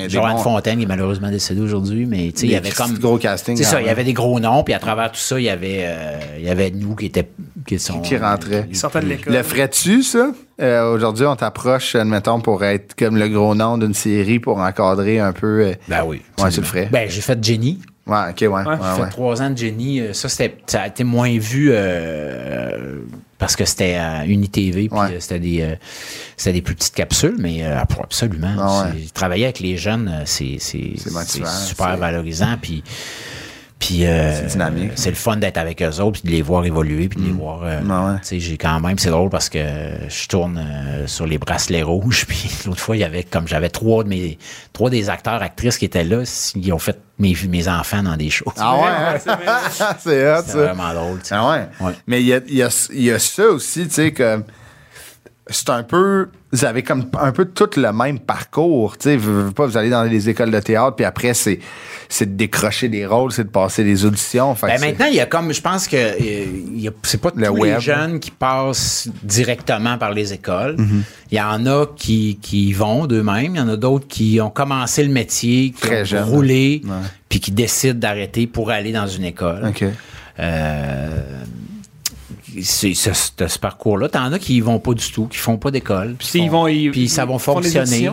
Joanne 0.08 0.34
bons- 0.34 0.38
Fontaine 0.42 0.76
qui 0.78 0.84
est 0.84 0.86
malheureusement 0.88 1.30
décédée 1.30 1.62
aujourd'hui, 1.62 2.04
mais 2.04 2.30
tu 2.32 2.40
sais, 2.40 2.46
il 2.46 2.52
y 2.52 2.56
avait 2.56 2.70
comme 2.72 2.98
gros 2.98 3.16
castings 3.16 3.56
C'est 3.56 3.64
ça, 3.64 3.80
il 3.80 3.86
y 3.86 3.90
avait 3.90 4.04
des 4.04 4.12
gros 4.12 4.38
noms, 4.38 4.62
puis 4.64 4.74
à 4.74 4.78
travers 4.78 5.10
tout 5.12 5.18
ça, 5.18 5.40
il 5.40 5.44
y 5.44 5.48
avait 5.48 5.84
euh, 5.86 6.18
il 6.38 6.44
y 6.44 6.50
avait 6.50 6.70
nous 6.70 6.94
qui 6.94 7.06
étaient 7.06 7.26
qui 7.66 7.78
sont 7.78 8.00
Qui 8.00 8.16
rentraient. 8.16 8.66
Ils 8.70 8.76
sortaient 8.76 9.00
de 9.00 9.06
l'école. 9.06 9.32
Le 9.34 9.42
ferais-tu, 9.42 10.02
ça? 10.02 10.30
Euh, 10.60 10.94
Aujourd'hui, 10.94 11.26
on 11.26 11.36
t'approche, 11.36 11.94
admettons, 11.94 12.40
pour 12.40 12.64
être 12.64 12.94
comme 12.96 13.16
le 13.16 13.28
gros 13.28 13.54
nom 13.54 13.76
d'une 13.78 13.92
série 13.94 14.38
pour 14.38 14.58
encadrer 14.58 15.18
un 15.20 15.32
peu. 15.32 15.60
euh, 15.66 15.72
Ben 15.88 16.02
oui. 16.06 16.22
Ouais, 16.38 16.50
tu 16.50 16.60
le 16.60 16.66
ferais. 16.66 16.88
Ben, 16.90 17.08
j'ai 17.10 17.20
fait 17.20 17.42
Jenny. 17.44 17.80
Ouais, 18.06 18.30
ok, 18.30 18.40
ouais. 18.42 18.48
ouais, 18.48 18.76
J'ai 18.96 19.02
fait 19.04 19.10
trois 19.10 19.42
ans 19.42 19.50
de 19.50 19.58
Jenny. 19.58 20.00
Euh, 20.00 20.12
Ça, 20.12 20.28
c'était, 20.28 20.56
ça 20.66 20.82
a 20.82 20.86
été 20.86 21.02
moins 21.04 21.36
vu 21.38 21.70
euh, 21.72 23.00
parce 23.38 23.56
que 23.56 23.64
c'était 23.64 23.96
à 23.96 24.24
Unitv, 24.26 24.72
puis 24.74 24.88
Ouais. 24.92 25.16
c'était 25.18 25.40
des, 25.40 25.60
euh, 25.62 25.74
c'était 26.36 26.52
des 26.54 26.62
plus 26.62 26.74
petites 26.76 26.94
capsules, 26.94 27.34
mais 27.38 27.64
euh, 27.64 27.80
absolument. 27.80 28.54
Ah 28.58 28.86
Travailler 29.12 29.44
avec 29.44 29.58
les 29.60 29.76
jeunes, 29.76 30.22
c'est, 30.24 30.58
super 30.60 31.96
valorisant. 31.96 32.56
Puis, 32.62 32.82
puis 33.78 34.06
euh, 34.06 34.34
C'est 34.34 34.46
dynamique. 34.52 34.92
C'est 34.94 35.10
le 35.10 35.16
fun 35.16 35.36
d'être 35.36 35.58
avec 35.58 35.82
eux 35.82 36.00
autres, 36.00 36.20
puis 36.20 36.22
de 36.24 36.30
les 36.30 36.40
voir 36.42 36.64
évoluer, 36.64 37.08
puis 37.08 37.20
de 37.20 37.26
les 37.26 37.32
voir. 37.32 37.60
euh, 37.62 37.80
Ah 37.90 38.06
ouais. 38.06 38.18
tu 38.20 38.26
sais, 38.28 38.40
j'ai 38.40 38.56
quand 38.56 38.80
même, 38.80 38.98
c'est 38.98 39.10
drôle 39.10 39.28
parce 39.28 39.48
que 39.50 39.58
je 40.08 40.28
tourne 40.28 40.58
euh, 40.58 41.06
sur 41.06 41.26
les 41.26 41.36
bracelets 41.38 41.82
rouges, 41.82 42.24
puis 42.28 42.50
l'autre 42.66 42.80
fois, 42.80 42.96
il 42.96 43.00
y 43.00 43.04
avait 43.04 43.22
comme 43.22 43.46
j'avais 43.46 43.68
trois 43.68 44.02
de 44.04 44.08
mes 44.08 44.38
trois 44.72 44.88
des 44.90 45.10
acteurs 45.10 45.42
actrices 45.42 45.76
qui 45.78 45.84
étaient 45.84 46.04
là, 46.04 46.22
ils 46.54 46.72
ont 46.72 46.78
fait 46.78 46.98
mes, 47.18 47.34
mes 47.48 47.68
enfants 47.68 48.02
dans 48.02 48.16
des 48.16 48.30
shows. 48.30 48.52
Ah 48.58 48.76
ouais, 48.76 48.82
hein? 48.88 49.94
c'est 49.98 50.22
vraiment 50.52 50.94
drôle. 50.94 51.18
tu 51.20 51.26
sais. 51.28 51.34
Ah 51.34 51.50
ouais. 51.50 51.68
Ouais. 51.86 51.92
Mais 52.06 52.20
il 52.22 52.26
y 52.28 52.34
a, 52.34 52.40
il 52.48 52.54
y, 52.56 52.62
a, 52.62 52.88
il 52.92 53.02
y 53.02 53.10
a 53.10 53.18
ça 53.18 53.46
aussi, 53.48 53.86
tu 53.88 53.94
sais, 53.94 54.12
que 54.12 54.42
c'est 55.48 55.70
un 55.70 55.82
peu. 55.82 56.28
Vous 56.52 56.64
avez 56.64 56.82
comme 56.82 57.04
un 57.20 57.32
peu 57.32 57.44
tout 57.44 57.68
le 57.76 57.92
même 57.92 58.18
parcours. 58.18 58.96
Tu 58.96 59.04
sais, 59.10 59.16
vous, 59.16 59.46
vous- 59.46 59.52
pas, 59.52 59.66
vous 59.66 59.76
allez 59.76 59.90
dans 59.90 60.04
les 60.04 60.28
écoles 60.28 60.50
de 60.50 60.58
théâtre, 60.60 60.96
puis 60.96 61.04
après, 61.04 61.34
c'est, 61.34 61.58
c'est 62.08 62.26
de 62.32 62.36
décrocher 62.36 62.88
des 62.88 63.04
rôles, 63.04 63.30
c'est 63.32 63.44
de 63.44 63.48
passer 63.50 63.84
des 63.84 64.04
auditions. 64.04 64.54
Fait 64.54 64.68
Ben 64.68 64.80
maintenant, 64.80 65.06
il 65.06 65.14
y 65.16 65.20
a 65.20 65.26
comme, 65.26 65.52
je 65.52 65.60
pense 65.60 65.86
que 65.86 65.96
euh, 65.96 66.16
il 66.20 66.80
y 66.80 66.88
a- 66.88 66.92
c'est 67.02 67.20
pas 67.20 67.30
Le 67.36 67.46
tous 67.48 67.52
web. 67.60 67.74
les 67.74 67.80
jeunes 67.80 68.20
qui 68.20 68.30
passent 68.30 69.08
directement 69.22 69.98
par 69.98 70.12
les 70.12 70.32
écoles. 70.32 70.76
Mhm. 70.78 71.02
Il 71.30 71.38
y 71.38 71.40
en 71.40 71.66
a 71.66 71.86
qui, 71.96 72.72
vont 72.72 73.06
d'eux-mêmes. 73.06 73.54
Il 73.56 73.58
y 73.58 73.60
en 73.60 73.68
a 73.68 73.76
d'autres 73.76 74.08
qui 74.08 74.40
ont 74.40 74.50
commencé 74.50 75.02
le 75.04 75.10
métier, 75.12 75.70
qui 75.72 75.80
Très 75.82 76.14
ont 76.14 76.24
roulé, 76.24 76.80
Ouais. 76.84 76.90
puis 77.28 77.40
qui 77.40 77.50
décident 77.50 77.98
d'arrêter 77.98 78.46
pour 78.46 78.70
aller 78.70 78.92
dans 78.92 79.06
une 79.08 79.24
école. 79.24 79.66
OK. 79.68 79.84
Euh, 80.38 81.08
c'est 82.62 82.94
ce, 82.94 83.12
ce- 83.12 83.30
parcours-là. 83.58 84.08
T'en 84.08 84.32
as 84.32 84.38
qui 84.38 84.56
y 84.56 84.60
vont 84.60 84.78
pas 84.78 84.94
du 84.94 85.10
tout, 85.12 85.26
qui 85.26 85.38
font 85.38 85.56
pas 85.58 85.70
d'école. 85.70 86.14
Puis 86.18 86.28
font- 86.40 86.44
vont, 86.50 86.66
ils- 86.68 86.90
ça 87.08 87.24
va 87.26 87.34
ils 87.34 87.38
fonctionner. 87.38 88.10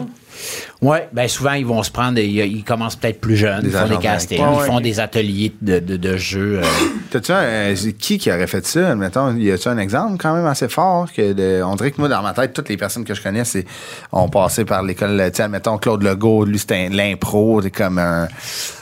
Ouais, 0.81 1.07
ben 1.13 1.27
souvent 1.27 1.53
ils 1.53 1.65
vont 1.65 1.81
se 1.83 1.91
prendre, 1.91 2.19
ils, 2.19 2.37
ils 2.39 2.63
commencent 2.63 2.95
peut-être 2.95 3.21
plus 3.21 3.35
jeunes, 3.37 3.61
ils 3.65 3.71
font 3.71 3.87
des 3.87 3.97
castings, 3.97 4.37
ils 4.39 4.57
Ouais, 4.59 4.65
font 4.65 4.79
des 4.79 4.99
ateliers 4.99 5.53
de, 5.61 5.79
de, 5.79 5.97
de 5.97 6.17
jeux. 6.17 6.59
euh, 6.61 6.63
un, 7.29 7.33
euh, 7.33 7.75
qui 7.99 8.17
qui 8.17 8.31
aurait 8.31 8.47
fait 8.47 8.65
ça? 8.65 8.95
Mettons, 8.95 9.35
y 9.35 9.51
a-tu 9.51 9.67
un 9.67 9.77
exemple 9.77 10.17
quand 10.19 10.33
même 10.35 10.45
assez 10.45 10.67
fort 10.67 11.11
que 11.11 11.33
de- 11.33 11.61
on 11.63 11.75
dirait 11.75 11.91
que 11.91 11.99
moi, 11.99 12.09
dans 12.09 12.21
ma 12.21 12.33
tête, 12.33 12.53
toutes 12.53 12.69
les 12.69 12.77
personnes 12.77 13.03
que 13.05 13.13
je 13.13 13.21
connais, 13.21 13.43
ont 14.11 14.29
passé 14.29 14.65
par 14.65 14.83
l'école, 14.83 15.31
tu 15.33 15.41
mettons, 15.47 15.77
Claude 15.77 16.03
Legault, 16.03 16.45
lui, 16.45 16.59
c'était 16.59 16.89
l'impro, 16.89 17.61
c'est 17.61 17.71
comme 17.71 17.97
un, 17.97 18.27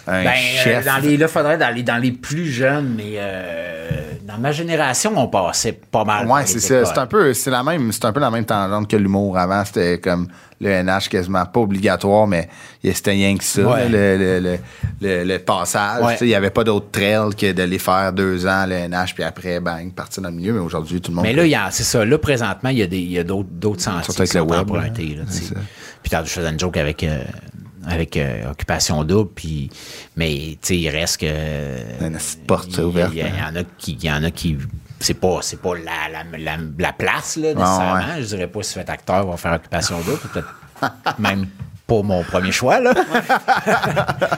un 0.07 0.23
Ben, 0.23 0.33
chef. 0.35 0.85
euh, 0.87 0.89
dans 0.89 0.97
les, 1.03 1.17
là, 1.17 1.27
faudrait 1.27 1.57
dans 1.57 1.73
les, 1.73 1.83
dans 1.83 1.97
les 2.01 2.11
plus 2.11 2.45
jeunes, 2.47 2.93
mais 2.95 3.13
euh, 3.17 3.89
dans 4.27 4.37
ma 4.37 4.51
génération, 4.51 5.11
on 5.15 5.27
passait 5.27 5.73
pas 5.91 6.03
mal. 6.03 6.25
les 6.41 6.47
c'est 6.47 6.59
ça. 6.59 6.85
C'est 6.85 6.99
un 6.99 7.07
peu, 7.07 7.33
c'est 7.33 7.51
la 7.51 7.63
même, 7.63 7.91
c'est 7.91 8.05
un 8.05 8.13
peu 8.13 8.19
la 8.19 8.31
même 8.31 8.45
tendance 8.45 8.87
que 8.87 8.95
l'humour. 8.95 9.37
Avant, 9.37 9.63
c'était 9.65 9.99
comme 9.99 10.27
le 10.61 10.69
NH 10.69 11.09
quasiment 11.09 11.45
pas 11.45 11.59
obligatoire, 11.59 12.27
mais 12.27 12.47
c'était 12.83 13.11
rien 13.11 13.35
que 13.35 13.43
ça, 13.43 13.63
Ouais. 13.63 13.89
le, 13.89 14.17
le, 14.17 14.39
le, 14.39 14.57
le- 15.01 15.23
le 15.23 15.39
passage. 15.39 16.03
Ouais. 16.05 16.17
Il 16.21 16.27
n'y 16.27 16.35
avait 16.35 16.51
pas 16.51 16.63
d'autre 16.63 16.91
trail 16.91 17.35
que 17.35 17.51
d'aller 17.51 17.79
faire 17.79 18.13
deux 18.13 18.45
ans 18.45 18.65
le 18.67 18.75
NH, 18.87 19.15
puis 19.15 19.23
après, 19.23 19.59
bang, 19.59 19.91
partir 19.91 20.21
dans 20.21 20.29
le 20.29 20.35
milieu. 20.35 20.53
Mais 20.53 20.59
aujourd'hui, 20.59 21.01
tout 21.01 21.09
le 21.11 21.15
monde. 21.15 21.25
Mais 21.25 21.33
là, 21.33 21.69
c'est 21.71 21.83
ça. 21.83 22.05
Là, 22.05 22.17
présentement, 22.17 22.69
il 22.69 22.77
y 22.77 23.17
a, 23.19 23.23
d'autres, 23.23 23.49
sentiers 23.81 24.03
Surtout 24.03 24.21
avec 24.21 24.31
qui 24.31 24.37
sont 24.37 24.45
le 24.45 24.51
web, 24.51 24.69
empruntés. 24.69 25.15
Là. 25.15 25.23
Puis 26.03 26.09
tantôt, 26.11 26.25
je 26.25 26.31
faisais 26.31 26.49
une 26.49 26.59
joke 26.59 26.77
avec, 26.77 27.03
euh, 27.03 27.23
avec 27.87 28.15
euh, 28.17 28.51
Occupation 28.51 29.03
Double, 29.03 29.29
puis, 29.33 29.69
mais 30.15 30.35
tu 30.53 30.57
sais, 30.61 30.77
il 30.77 30.89
reste 30.89 31.21
que... 31.21 31.25
Une 32.05 32.13
petite 32.13 32.45
porte 32.45 32.69
il- 32.71 32.81
ouverte, 32.81 33.11
Il 33.15 33.19
y, 33.19 33.23
en 33.23 33.55
a 33.55 33.63
qui... 33.77 33.93
Il 34.01 34.05
y 34.05 34.11
en 34.11 34.23
a 34.23 34.29
qui 34.31 34.57
c'est 35.01 35.15
pas, 35.15 35.39
c'est 35.41 35.61
pas 35.61 35.75
la, 35.75 36.09
la, 36.11 36.37
la, 36.37 36.57
la 36.77 36.93
place, 36.93 37.35
là, 37.37 37.53
nécessairement. 37.53 37.93
ouais. 38.15 38.21
Je 38.21 38.27
dirais 38.27 38.47
pas 38.47 38.63
si 38.63 38.73
fait 38.75 38.89
acteur 38.89 39.25
va 39.25 39.37
faire 39.37 39.53
Occupation 39.53 39.99
Double. 40.01 40.19
Peut-être 40.19 40.53
même 41.19 41.47
pas 41.91 42.01
mon 42.03 42.23
premier 42.23 42.51
choix, 42.51 42.79
là. 42.79 42.93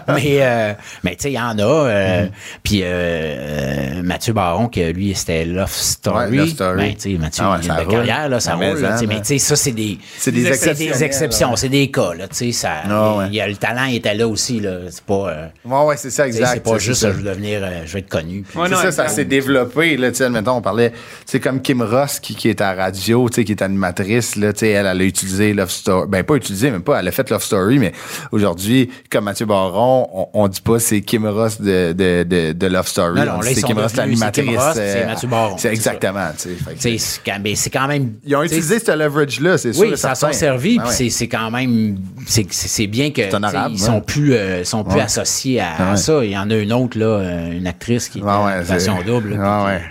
mais, 0.07 0.37
euh, 0.41 0.73
mais 1.03 1.11
tu 1.15 1.23
sais, 1.23 1.31
il 1.31 1.35
y 1.35 1.39
en 1.39 1.57
a. 1.59 1.61
euh, 1.63 2.25
Puis 2.63 2.81
euh, 2.83 2.87
euh, 2.87 4.01
Mathieu 4.03 4.33
Baron, 4.33 4.67
que 4.67 4.91
lui, 4.91 5.13
c'était 5.15 5.45
Love 5.45 5.71
Story. 5.71 6.31
Ouais, 6.31 6.37
Love 6.37 6.49
Story. 6.49 6.77
Ben, 6.77 6.95
tu 6.95 7.11
sais, 7.13 7.17
Mathieu, 7.19 7.43
Ah 7.45 7.51
ouais, 7.53 7.57
il 7.63 7.71
a 7.71 7.75
ça 7.75 7.81
une 7.81 7.87
roule. 7.87 7.95
carrière, 7.97 8.29
là, 8.29 8.39
ça 8.39 8.51
Ah, 8.53 8.57
mais 8.59 8.71
roule. 8.71 8.81
là, 8.81 8.91
tu 8.93 8.97
sais, 8.99 9.03
hein, 9.03 9.07
mais 9.09 9.19
tu 9.21 9.25
sais, 9.27 9.37
ça, 9.37 9.55
c'est 9.55 9.71
des... 9.71 9.97
C'est 10.17 10.31
des 10.31 10.43
C'est 10.43 10.47
exceptions. 10.49 10.91
des 10.91 11.03
exceptions, 11.03 11.55
c'est 11.55 11.69
des 11.69 11.91
cas, 11.91 12.13
là, 12.15 12.27
tu 12.27 12.35
sais, 12.35 12.51
ça, 12.51 12.71
Ah 12.89 13.15
ouais. 13.17 13.25
il 13.27 13.35
y 13.35 13.41
a 13.41 13.47
le 13.47 13.55
talent 13.55 13.85
était 13.85 14.13
là 14.13 14.27
aussi, 14.27 14.59
là, 14.59 14.77
c'est 14.89 15.03
pas, 15.03 15.13
euh, 15.29 15.47
Ouais, 15.65 15.85
ouais, 15.85 15.97
c'est 15.97 16.09
ça, 16.09 16.25
tu 16.25 16.31
sais, 16.33 16.37
exact. 16.39 16.53
c'est 16.55 16.71
pas 16.71 16.77
juste, 16.79 17.01
ça. 17.01 17.07
euh, 17.07 17.13
je 17.13 17.17
veux 17.17 17.23
devenir, 17.29 17.59
euh, 17.63 17.81
je 17.85 17.93
vais 17.93 17.99
être 17.99 18.09
connu. 18.09 18.43
c'est 18.53 18.75
ça, 18.75 18.91
ça 18.91 19.07
s'est 19.07 19.25
développé. 19.25 19.97
Là, 19.97 20.09
tu 20.11 20.17
sais, 20.17 20.23
admettons, 20.25 20.53
on 20.57 20.61
parlait, 20.61 20.91
c'est 21.25 21.39
comme 21.39 21.61
Kim 21.61 21.81
Ross 21.81 22.19
qui, 22.19 22.35
qui 22.35 22.49
est 22.49 22.61
à 22.61 22.73
radio, 22.73 23.29
tu 23.29 23.35
sais, 23.35 23.43
qui 23.43 23.51
est 23.51 23.61
animatrice. 23.61 24.35
Là, 24.35 24.53
tu 24.53 24.59
sais, 24.59 24.69
elle, 24.69 24.85
elle 24.87 25.01
a 25.01 25.03
utilisé 25.03 25.53
Love 25.53 25.69
Story. 25.69 26.07
Ben, 26.09 26.23
pas 26.23 26.35
utilisé, 26.35 26.71
même 26.71 26.83
pas. 26.83 26.99
Elle 26.99 27.07
a 27.07 27.11
fait 27.11 27.29
Love 27.29 27.42
Story, 27.43 27.79
mais 27.79 27.91
aujourd'hui, 28.31 28.89
comme 29.09 29.25
Mathieu 29.25 29.45
Baron, 29.45 30.07
on, 30.13 30.27
on 30.33 30.47
dit 30.47 30.61
pas 30.61 30.79
c'est 30.79 31.01
Kim 31.01 31.25
Ross 31.27 31.59
de, 31.61 31.93
de, 31.93 32.23
de, 32.23 32.51
de 32.53 32.67
Love 32.67 32.87
Story. 32.87 33.19
Non, 33.19 33.25
non, 33.37 33.39
c'est 33.41 33.61
Kim 33.61 33.77
Ross, 33.77 33.95
l'animatrice. 33.95 34.45
C'est 34.73 35.05
Mathieu 35.05 35.27
Baron, 35.27 35.55
C'est 35.57 35.67
c'est 35.69 35.73
exactement, 35.73 36.27
c'est 36.37 36.97
quand- 37.25 37.39
mais 37.43 37.55
c'est 37.55 37.69
quand 37.69 37.87
même. 37.87 38.13
Ils 38.25 38.35
ont 38.35 38.43
utilisé 38.43 38.79
ce 38.79 38.91
leverage-là, 38.91 39.57
c'est 39.57 39.73
sûr. 39.73 39.83
Oui, 39.83 39.97
ça 39.97 40.15
s'en 40.15 40.31
servi, 40.33 40.77
Ah 40.81 40.87
ouais. 40.87 40.91
c'est- 40.93 41.09
c'est 41.09 41.27
quand 41.27 41.51
même. 41.51 41.97
C'est 42.25 42.87
bien 42.87 43.11
que. 43.11 43.33
honorable, 43.35 43.75
ils 43.75 43.81
ouais. 43.81 43.85
sont 43.87 44.01
plus, 44.01 44.33
euh, 44.33 44.63
sont 44.63 44.83
plus 44.83 44.95
Ouais. 44.95 45.01
associés 45.01 45.59
à, 45.61 45.95
ça. 45.95 46.23
Il 46.23 46.31
y 46.31 46.37
en 46.37 46.49
a 46.49 46.55
une 46.55 46.73
autre, 46.73 46.97
là, 46.97 47.05
euh, 47.05 47.51
une 47.51 47.67
actrice 47.67 48.09
qui 48.09 48.19
est 48.19 48.23
en 48.23 48.45
version 48.61 48.97
double. 49.05 49.33
Ouais. 49.33 49.81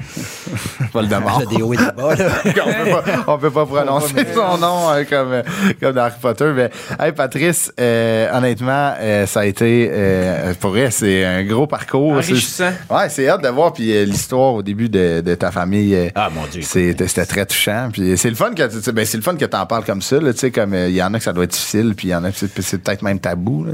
Pas 0.93 1.03
le 1.03 1.09
demande. 1.09 1.43
a 1.43 1.47
des 1.47 1.63
hauts 1.63 1.73
et 1.73 1.77
des 1.77 1.85
bas, 1.97 2.15
là. 2.15 2.29
on 2.45 2.85
peut 2.85 2.91
pas, 2.91 3.05
on 3.27 3.39
peut 3.39 3.51
pas 3.51 3.67
prononcer 3.67 4.27
son 4.35 4.59
nom 4.59 4.91
euh, 4.91 5.05
comme, 5.09 5.43
comme 5.81 5.93
dans 5.95 6.03
Harry 6.03 6.15
Potter. 6.21 6.53
Mais, 6.55 6.71
hey, 7.01 7.13
Patrice, 7.33 7.73
euh, 7.81 8.29
honnêtement, 8.37 8.93
euh, 9.01 9.25
ça 9.27 9.41
a 9.41 9.45
été, 9.47 9.89
euh, 9.91 10.53
pour 10.61 10.71
vrai, 10.73 10.91
c'est 10.91 11.25
un 11.25 11.43
gros 11.45 11.67
parcours. 11.67 12.13
Enrichissant. 12.13 12.71
C'est- 12.89 12.95
Ouais, 12.95 13.09
c'est 13.09 13.27
hâte 13.27 13.43
de 13.43 13.49
voir. 13.49 13.73
Puis 13.73 13.91
euh, 13.97 14.05
l'histoire 14.05 14.53
au 14.53 14.63
début 14.63 14.91
de, 14.91 15.23
de 15.25 15.35
ta 15.35 15.51
famille, 15.51 16.11
Ah, 16.15 16.29
mon 16.29 16.47
Dieu, 16.47 16.61
c'était 16.63 17.25
très 17.25 17.47
touchant. 17.47 17.89
Puis 17.91 18.19
c'est 18.19 18.29
le 18.29 18.37
fun 18.37 18.53
que 18.53 18.81
tu 18.83 18.93
ben, 18.93 19.07
c'est 19.07 19.17
le 19.17 19.23
fun 19.23 19.37
que 19.37 19.47
t'en 19.47 19.65
parles 19.65 19.85
comme 19.85 20.03
ça. 20.03 20.19
Tu 20.19 20.27
sais, 20.37 20.51
comme 20.51 20.75
euh, 20.75 20.89
il 20.91 20.95
y 20.95 21.03
en 21.03 21.15
a 21.15 21.19
que 21.19 21.25
ça 21.25 21.33
doit 21.33 21.45
être 21.45 21.53
difficile, 21.53 21.95
puis 21.97 22.09
il 22.09 22.11
y 22.11 22.15
en 22.15 22.23
a 22.25 22.31
que 22.33 22.37
c'est 22.39 22.79
peut-être 22.83 23.01
même 23.01 23.19
tabou. 23.19 23.65
Là. 23.65 23.73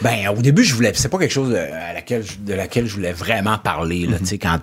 Ben, 0.00 0.28
au 0.28 0.40
début, 0.40 0.62
je 0.62 0.72
voulais. 0.76 0.92
C'est 0.94 1.08
pas 1.08 1.18
quelque 1.18 1.32
chose 1.32 1.50
de, 1.50 1.56
à 1.56 1.92
laquelle, 1.94 2.22
je- 2.22 2.38
de 2.38 2.54
laquelle 2.54 2.86
je 2.86 2.94
voulais 2.94 3.12
vraiment 3.12 3.58
parler. 3.58 4.06
Là, 4.06 4.18
tu 4.20 4.26
sais, 4.26 4.38
quand, 4.38 4.58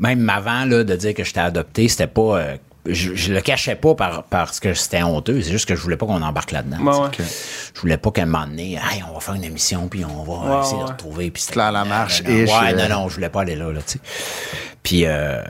même 0.00 0.28
avant 0.30 0.64
là, 0.64 0.84
de 0.84 0.96
dire 0.96 1.12
que 1.12 1.22
j'étais 1.24 1.40
adopté, 1.40 1.86
c'était 1.88 2.06
pas. 2.06 2.54
Je, 2.86 3.14
je 3.14 3.32
le 3.32 3.40
cachais 3.40 3.74
pas 3.76 3.94
par, 3.94 4.24
parce 4.24 4.58
que 4.60 4.72
c'était 4.74 5.02
honteux. 5.02 5.40
C'est 5.42 5.50
juste 5.52 5.68
que 5.68 5.76
je 5.76 5.80
voulais 5.82 5.96
pas 5.96 6.06
qu'on 6.06 6.22
embarque 6.22 6.52
là-dedans. 6.52 6.78
Ouais. 6.78 7.08
Je 7.74 7.80
voulais 7.80 7.96
pas 7.98 8.10
qu'à 8.10 8.22
un 8.22 8.26
moment 8.26 8.46
donné, 8.46 8.72
hey, 8.74 9.02
on 9.08 9.14
va 9.14 9.20
faire 9.20 9.34
une 9.34 9.44
émission, 9.44 9.88
puis 9.88 10.04
on 10.04 10.22
va 10.22 10.56
Ouais, 10.56 10.60
essayer 10.62 10.78
ouais. 10.78 10.84
de 10.86 10.90
retrouver. 10.92 11.30
Puis 11.30 11.42
c'était- 11.42 11.54
Claire 11.54 11.72
Lamarche, 11.72 12.22
non, 12.22 12.30
non, 12.30 12.36
ish, 12.44 12.50
Ouais, 12.50 12.74
euh. 12.74 12.88
non, 12.88 13.00
non, 13.02 13.08
je 13.08 13.14
voulais 13.16 13.28
pas 13.28 13.42
aller 13.42 13.56
là, 13.56 13.70
là, 13.72 13.80
tu 13.86 13.92
sais. 13.92 14.00
Puis, 14.82 15.02
euh, 15.04 15.42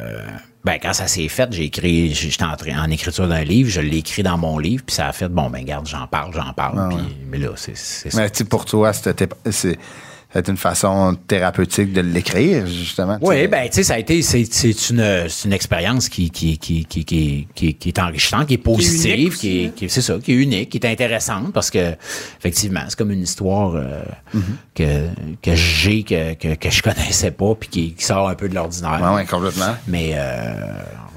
ben, 0.65 0.78
quand 0.82 0.93
ça 0.93 1.07
s'est 1.07 1.28
fait, 1.28 1.48
j'ai 1.52 1.65
écrit, 1.65 2.12
j'étais 2.12 2.43
en, 2.44 2.57
train- 2.57 2.82
en 2.85 2.90
écriture 2.90 3.28
d'un 3.28 3.44
livre, 3.44 3.70
je 3.70 3.81
l'ai 3.81 3.98
écrit 3.98 4.23
dans 4.24 4.36
mon 4.36 4.59
livre, 4.59 4.82
puis 4.85 4.94
ça 4.97 5.07
a 5.07 5.12
fait, 5.12 5.28
bon, 5.28 5.48
ben, 5.51 5.65
garde, 5.65 5.86
j'en 5.86 6.07
parle, 6.09 6.35
j'en 6.35 6.52
parle. 6.52 6.89
puis, 6.89 7.16
mais 7.31 7.39
là, 7.39 7.51
c'est 7.57 7.77
c'est 7.77 8.11
ça. 8.11 8.20
Mais 8.20 8.28
tu 8.31 8.39
sais, 8.39 8.44
pour 8.44 8.65
toi, 8.65 8.93
c'était 8.93 9.28
c'est 10.32 10.48
une 10.48 10.57
façon 10.57 11.16
thérapeutique 11.27 11.93
de 11.93 12.01
l'écrire, 12.01 12.66
justement. 12.66 13.19
Oui, 13.20 13.35
sais. 13.36 13.48
ben, 13.48 13.69
tu 13.69 13.74
sais, 13.77 13.82
ça 13.82 13.94
a 13.94 13.98
été, 13.98 14.23
c'est, 14.23 14.44
c'est 14.51 14.90
une, 14.90 15.27
c'est 15.28 15.48
une 15.48 15.52
expérience 15.52 16.09
qui, 16.09 16.31
qui, 16.31 16.57
qui, 16.59 16.85
qui, 16.85 17.05
qui, 17.05 17.48
qui, 17.55 17.74
qui 17.74 17.89
est 17.89 17.98
enrichissante, 17.98 18.47
qui 18.47 18.55
est 18.55 18.59
positive, 18.59 19.15
unique 19.15 19.35
qui 19.36 19.48
est, 19.48 19.66
aussi, 19.66 19.73
qui 19.74 19.85
est- 19.86 19.89
c'est 19.89 20.01
ça, 20.02 20.19
qui 20.23 20.32
est 20.32 20.36
unique, 20.36 20.70
qui 20.70 20.78
est 20.78 20.86
intéressante 20.86 21.52
parce 21.52 21.70
que, 21.70 21.94
effectivement, 22.39 22.82
c'est 22.89 22.97
comme 22.97 23.11
une 23.11 23.23
histoire 23.23 23.74
euh, 23.74 24.02
que, 24.74 25.07
que 25.43 25.55
j'ai, 25.55 26.02
que, 26.05 26.35
que, 26.35 26.55
que 26.55 26.70
je 26.70 26.82
connaissais 26.82 27.31
pas, 27.32 27.55
puis 27.59 27.69
qui, 27.69 27.93
qui 27.94 28.05
sort 28.05 28.28
un 28.28 28.35
peu 28.35 28.48
de 28.48 28.55
l'ordinaire. 28.55 29.12
Ouais, 29.15 29.24
complètement. 29.27 29.74
Mais 29.89 30.12
euh, 30.15 30.55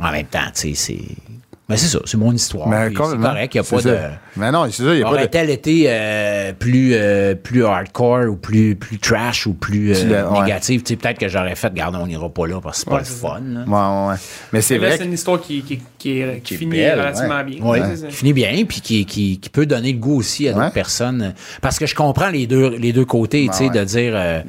en 0.01 0.11
même 0.11 0.25
temps, 0.25 0.39
tu 0.55 0.73
sais, 0.73 0.75
c'est. 0.75 1.32
Mais 1.69 1.77
c'est 1.77 1.87
ça, 1.87 1.99
c'est 2.03 2.17
mon 2.17 2.33
histoire. 2.33 2.67
Mais 2.67 2.87
puis 2.87 2.97
c'est 3.09 3.17
correct, 3.17 3.55
il 3.55 3.61
n'y 3.61 3.65
a 3.65 3.69
pas 3.69 3.81
ça. 3.81 3.89
de. 3.89 3.97
Mais 4.35 4.51
non, 4.51 4.65
c'est 4.69 4.83
ça, 4.83 4.93
il 4.93 4.97
n'y 4.97 5.01
a 5.01 5.05
pas 5.05 5.11
de. 5.11 5.15
Aurait-elle 5.15 5.49
été 5.49 5.85
euh, 5.87 6.51
plus, 6.51 6.91
euh, 6.93 7.35
plus 7.35 7.63
hardcore 7.65 8.25
ou 8.29 8.35
plus, 8.35 8.75
plus 8.75 8.99
trash 8.99 9.47
ou 9.47 9.53
plus 9.53 9.93
euh, 9.95 10.27
ouais. 10.29 10.41
négative? 10.41 10.83
Tu 10.83 10.89
sais, 10.89 10.95
peut-être 10.97 11.17
que 11.19 11.29
j'aurais 11.29 11.55
fait, 11.55 11.73
garde, 11.73 11.95
on 11.95 12.05
n'ira 12.05 12.27
pas 12.29 12.47
là 12.47 12.59
parce 12.61 12.79
que 12.79 12.83
c'est 12.83 12.89
pas 12.89 12.95
Ouais, 12.95 12.99
le 12.99 13.05
c'est 13.05 13.21
fun. 13.21 13.41
là. 13.41 13.61
Ouais, 13.65 14.05
ouais, 14.07 14.11
ouais. 14.13 14.19
Mais 14.51 14.61
c'est 14.61 14.77
vrai 14.77 14.97
c'est 14.97 15.05
une 15.05 15.13
histoire 15.13 15.39
qui, 15.39 15.61
qui, 15.61 15.79
qui, 15.97 16.19
est- 16.19 16.41
qui 16.43 16.55
est 16.55 16.57
finit 16.57 16.71
belle, 16.71 16.99
relativement 16.99 17.37
ouais. 17.37 17.43
bien. 17.45 17.59
Oui, 17.61 17.79
qui 18.09 18.13
finit 18.13 18.33
bien, 18.33 18.65
puis 18.67 18.81
qui, 18.81 19.05
qui, 19.05 19.39
qui 19.39 19.49
peut 19.49 19.65
donner 19.65 19.93
le 19.93 19.99
goût 19.99 20.17
aussi 20.17 20.49
à 20.49 20.51
d'autres 20.51 20.65
Ouais. 20.65 20.71
personnes. 20.71 21.33
Parce 21.61 21.79
que 21.79 21.85
je 21.85 21.95
comprends 21.95 22.29
les 22.29 22.45
deux, 22.45 22.75
les 22.75 22.91
deux 22.91 23.05
côtés, 23.05 23.47
tu 23.49 23.57
sais, 23.57 23.63
ouais. 23.69 23.69
de 23.79 23.83
dire, 23.85 24.13
euh, 24.15 24.41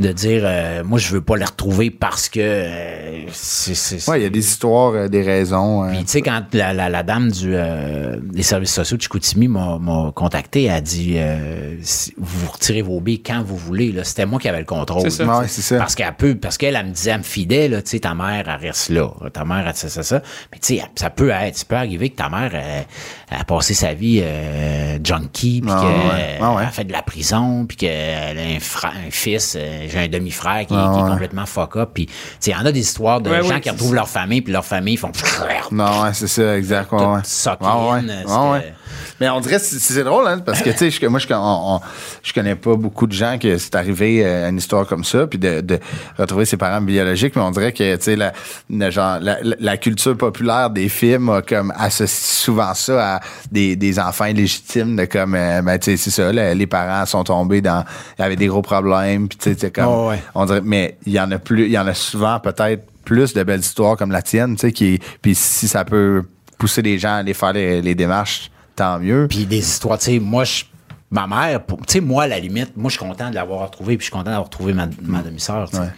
de 0.00 0.12
dire, 0.12 0.42
euh, 0.44 0.82
moi, 0.84 0.98
je 0.98 1.12
veux 1.12 1.20
pas 1.20 1.36
les 1.36 1.44
retrouver 1.44 1.90
parce 1.90 2.28
que 2.28 2.40
euh, 2.40 3.20
c'est, 3.32 3.74
c'est- 3.74 4.08
Ouais, 4.10 4.20
il 4.20 4.22
y 4.24 4.26
a 4.26 4.30
des 4.30 4.40
histoires, 4.46 4.92
euh, 4.94 5.08
des 5.08 5.22
raisons. 5.22 5.84
euh. 5.84 5.90
Puis, 5.90 6.04
tu 6.04 6.10
sais, 6.10 6.22
quand 6.22 6.42
la, 6.52 6.72
la, 6.72 6.88
la 6.88 7.02
dame 7.02 7.30
du, 7.30 7.52
euh, 7.54 8.16
des 8.20 8.42
services 8.42 8.72
sociaux 8.72 8.96
de 8.96 9.02
Chicoutimi 9.02 9.48
m'a, 9.48 9.78
m'a 9.78 10.10
contacté, 10.14 10.64
elle 10.64 10.70
a 10.72 10.80
dit 10.80 11.14
euh, 11.16 11.76
si- 11.82 12.12
vous 12.18 12.50
retirez 12.50 12.82
vos 12.82 13.00
billes 13.00 13.22
quand 13.22 13.42
vous 13.42 13.56
voulez. 13.56 13.92
Là. 13.92 14.04
C'était 14.04 14.26
moi 14.26 14.40
qui 14.40 14.48
avais 14.48 14.58
le 14.58 14.64
contrôle. 14.64 15.02
C'est 15.02 15.10
ça. 15.10 15.24
Ouais, 15.38 15.48
c'est 15.48 15.62
ça. 15.62 15.78
Parce 15.78 15.94
qu'elle 15.94 16.12
peut, 16.14 16.34
parce 16.34 16.58
qu'elle, 16.58 16.74
elle 16.76 16.86
me 16.86 16.92
disait, 16.92 17.10
elle 17.12 17.18
me 17.18 17.22
fidait, 17.22 17.68
là, 17.68 17.80
tu 17.82 17.90
sais, 17.90 18.00
ta 18.00 18.14
mère, 18.14 18.44
elle 18.48 18.66
reste 18.66 18.88
là. 18.90 19.08
Ta 19.32 19.44
mère, 19.44 19.64
elle, 19.68 19.74
ça, 19.74 19.88
ça, 19.88 20.02
ça. 20.02 20.22
Mais 20.52 20.58
tu 20.58 20.76
sais, 20.76 20.82
ça 20.96 21.10
peut 21.10 21.30
être, 21.30 21.56
ça 21.56 21.64
peut 21.66 21.76
arriver 21.76 22.10
que 22.10 22.16
ta 22.16 22.28
mère, 22.28 22.54
elle, 22.54 22.84
elle 23.30 23.38
a 23.40 23.44
passé 23.44 23.74
sa 23.74 23.94
vie 23.94 24.20
euh, 24.22 24.98
junkie, 25.02 25.60
puis 25.60 25.70
Ah, 25.72 25.80
qu'elle 25.80 26.18
ouais. 26.18 26.38
Ah, 26.40 26.54
ouais. 26.54 26.62
a 26.64 26.70
fait 26.70 26.84
de 26.84 26.92
la 26.92 27.02
prison, 27.02 27.64
puis 27.66 27.76
qu'elle 27.76 28.38
a 28.38 28.42
un, 28.56 28.60
frère, 28.60 28.92
un 29.06 29.10
fils, 29.10 29.56
euh, 29.58 29.83
j'ai 29.88 29.98
un 29.98 30.08
demi-frère 30.08 30.66
qui, 30.66 30.74
Ah, 30.76 30.90
qui 30.94 31.00
est 31.00 31.02
complètement 31.10 31.46
fuck 31.46 31.76
up. 31.76 31.90
Puis, 31.94 32.06
tu 32.06 32.12
sais, 32.40 32.50
il 32.50 32.54
y 32.54 32.56
en 32.56 32.64
a 32.66 32.72
des 32.72 32.80
histoires 32.80 33.20
de 33.20 33.30
Ouais, 33.30 33.42
gens 33.42 33.54
oui, 33.54 33.60
qui 33.60 33.70
retrouvent 33.70 33.94
leur 33.94 34.08
famille, 34.08 34.40
puis 34.40 34.52
leur 34.52 34.64
famille 34.64 34.96
font... 34.96 35.10
Non, 35.70 36.02
ouais, 36.02 36.12
c'est 36.12 36.26
ça, 36.28 36.56
exact. 36.56 36.92
Ouais, 36.92 38.74
Mais 39.20 39.28
on 39.28 39.40
dirait, 39.40 39.58
c'est 39.58 39.78
c'est 39.78 40.04
drôle, 40.04 40.26
hein, 40.26 40.38
parce 40.38 40.60
que, 40.62 40.70
tu 40.70 40.90
sais, 40.90 41.08
moi, 41.08 41.18
je, 41.20 41.26
on- 41.32 41.76
on- 41.76 41.80
je 42.22 42.32
connais 42.32 42.54
pas 42.56 42.74
beaucoup 42.74 43.06
de 43.06 43.12
gens 43.12 43.38
que 43.40 43.58
c'est 43.58 43.74
arrivé 43.74 44.22
euh, 44.24 44.48
une 44.48 44.58
histoire 44.58 44.86
comme 44.86 45.04
ça, 45.04 45.26
puis 45.26 45.38
de, 45.38 45.60
de 45.60 45.78
retrouver 46.18 46.44
ses 46.44 46.56
parents 46.56 46.80
biologiques, 46.80 47.36
mais 47.36 47.42
on 47.42 47.50
dirait 47.50 47.72
que, 47.72 47.96
tu 47.96 48.02
sais, 48.02 48.16
la, 48.16 48.32
la- 48.70 49.76
culture 49.76 50.16
populaire 50.16 50.70
des 50.70 50.88
films 50.88 51.28
a 51.30 51.42
comme 51.42 51.72
associe 51.76 52.08
souvent 52.44 52.72
ça 52.74 53.16
à 53.16 53.20
des, 53.50 53.76
des 53.76 53.98
enfants 53.98 54.24
illégitimes, 54.26 54.96
de 54.96 55.04
comme, 55.04 55.34
euh, 55.34 55.62
ben, 55.62 55.78
tu 55.78 55.92
sais, 55.92 55.96
c'est 55.96 56.10
ça, 56.10 56.32
là, 56.32 56.54
les 56.54 56.66
parents 56.66 57.04
sont 57.06 57.24
tombés 57.24 57.60
dans, 57.60 57.84
avaient 58.18 58.36
des 58.36 58.46
gros 58.46 58.62
problèmes, 58.62 59.28
puis 59.28 59.38
tu 59.38 59.54
sais, 59.58 59.70
comme, 59.70 59.86
Oh, 59.88 60.08
ouais. 60.10 60.22
on 60.34 60.44
dirait, 60.46 60.62
mais 60.64 60.96
il 61.06 61.12
y 61.12 61.20
en 61.20 61.30
a 61.30 61.38
plus, 61.38 61.66
il 61.66 61.72
y 61.72 61.78
en 61.78 61.86
a 61.86 61.94
souvent 61.94 62.40
peut-être 62.40 62.84
plus 63.04 63.34
de 63.34 63.42
belles 63.42 63.60
histoires 63.60 63.96
comme 63.96 64.10
la 64.12 64.22
tienne, 64.22 64.56
tu 64.56 64.62
sais, 64.62 64.72
qui, 64.72 64.98
puis 65.20 65.34
si 65.34 65.68
ça 65.68 65.84
peut 65.84 66.22
pousser 66.58 66.80
les 66.82 66.98
gens 66.98 67.10
à 67.10 67.16
aller 67.16 67.34
faire 67.34 67.52
les, 67.52 67.82
les 67.82 67.94
démarches, 67.94 68.50
tant 68.76 68.98
mieux. 68.98 69.26
Puis 69.28 69.46
des 69.46 69.58
histoires, 69.58 69.98
tu 69.98 70.04
sais, 70.06 70.18
moi, 70.18 70.44
je, 70.44 70.64
ma 71.10 71.26
mère, 71.26 71.60
tu 71.66 71.74
sais, 71.88 72.00
moi, 72.00 72.24
à 72.24 72.26
la 72.28 72.38
limite, 72.38 72.76
moi, 72.76 72.90
je 72.90 72.96
suis 72.98 73.06
content 73.06 73.30
de 73.30 73.34
l'avoir 73.34 73.60
retrouvée, 73.60 73.96
puis 73.96 74.04
je 74.06 74.10
suis 74.10 74.12
content 74.12 74.24
d'avoir 74.30 74.44
retrouvé 74.46 74.72
ma, 74.72 74.88
ma 75.02 75.22
demi-sœur, 75.22 75.68
sais. 75.68 75.78
Ouais. 75.78 75.88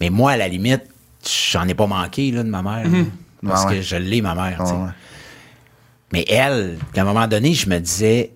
Mais 0.00 0.10
moi, 0.10 0.32
à 0.32 0.36
la 0.36 0.48
limite, 0.48 0.82
j'en 1.50 1.66
ai 1.66 1.74
pas 1.74 1.86
manqué, 1.86 2.30
là, 2.30 2.42
de 2.42 2.48
ma 2.48 2.62
mère. 2.62 2.84
là, 2.88 2.98
parce 3.46 3.64
ouais. 3.66 3.76
que 3.76 3.82
je 3.82 3.96
l'ai, 3.96 4.20
ma 4.22 4.34
mère. 4.34 4.60
Ouais. 4.60 4.90
Mais 6.12 6.24
elle, 6.28 6.78
à 6.96 7.00
un 7.00 7.04
moment 7.04 7.26
donné, 7.26 7.52
je 7.54 7.68
me 7.68 7.78
disais, 7.80 8.30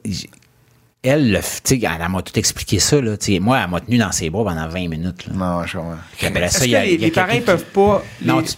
elle, 1.02 1.30
le 1.30 1.38
f- 1.38 1.60
tu 1.62 1.78
sais, 1.80 1.86
elle, 1.86 2.00
elle 2.02 2.08
m'a 2.10 2.20
tout 2.22 2.36
expliqué 2.38 2.78
ça, 2.78 3.00
là. 3.00 3.16
tu 3.16 3.32
sais. 3.34 3.38
moi, 3.40 3.60
elle 3.62 3.70
m'a 3.70 3.80
tenu 3.80 3.96
dans 3.98 4.10
ses 4.12 4.28
bras 4.28 4.44
pendant 4.44 4.68
20 4.68 4.88
minutes. 4.88 5.26
Là. 5.28 5.32
Non, 5.34 5.66
je 5.66 5.78
comprends. 5.78 5.94
Après 6.26 6.48
ça, 6.48 6.58
Est-ce 6.58 6.64
il 6.64 6.66
que 6.66 6.70
y 6.72 6.76
a- 6.76 6.84
les, 6.84 6.92
il 6.94 7.00
y 7.00 7.04
a 7.04 7.06
les 7.06 7.10
parents 7.12 7.28
quelqu'un 7.28 7.46
peuvent 7.46 7.64
pas. 7.66 8.02
Non, 8.22 8.40
les- 8.40 8.46
tu 8.46 8.54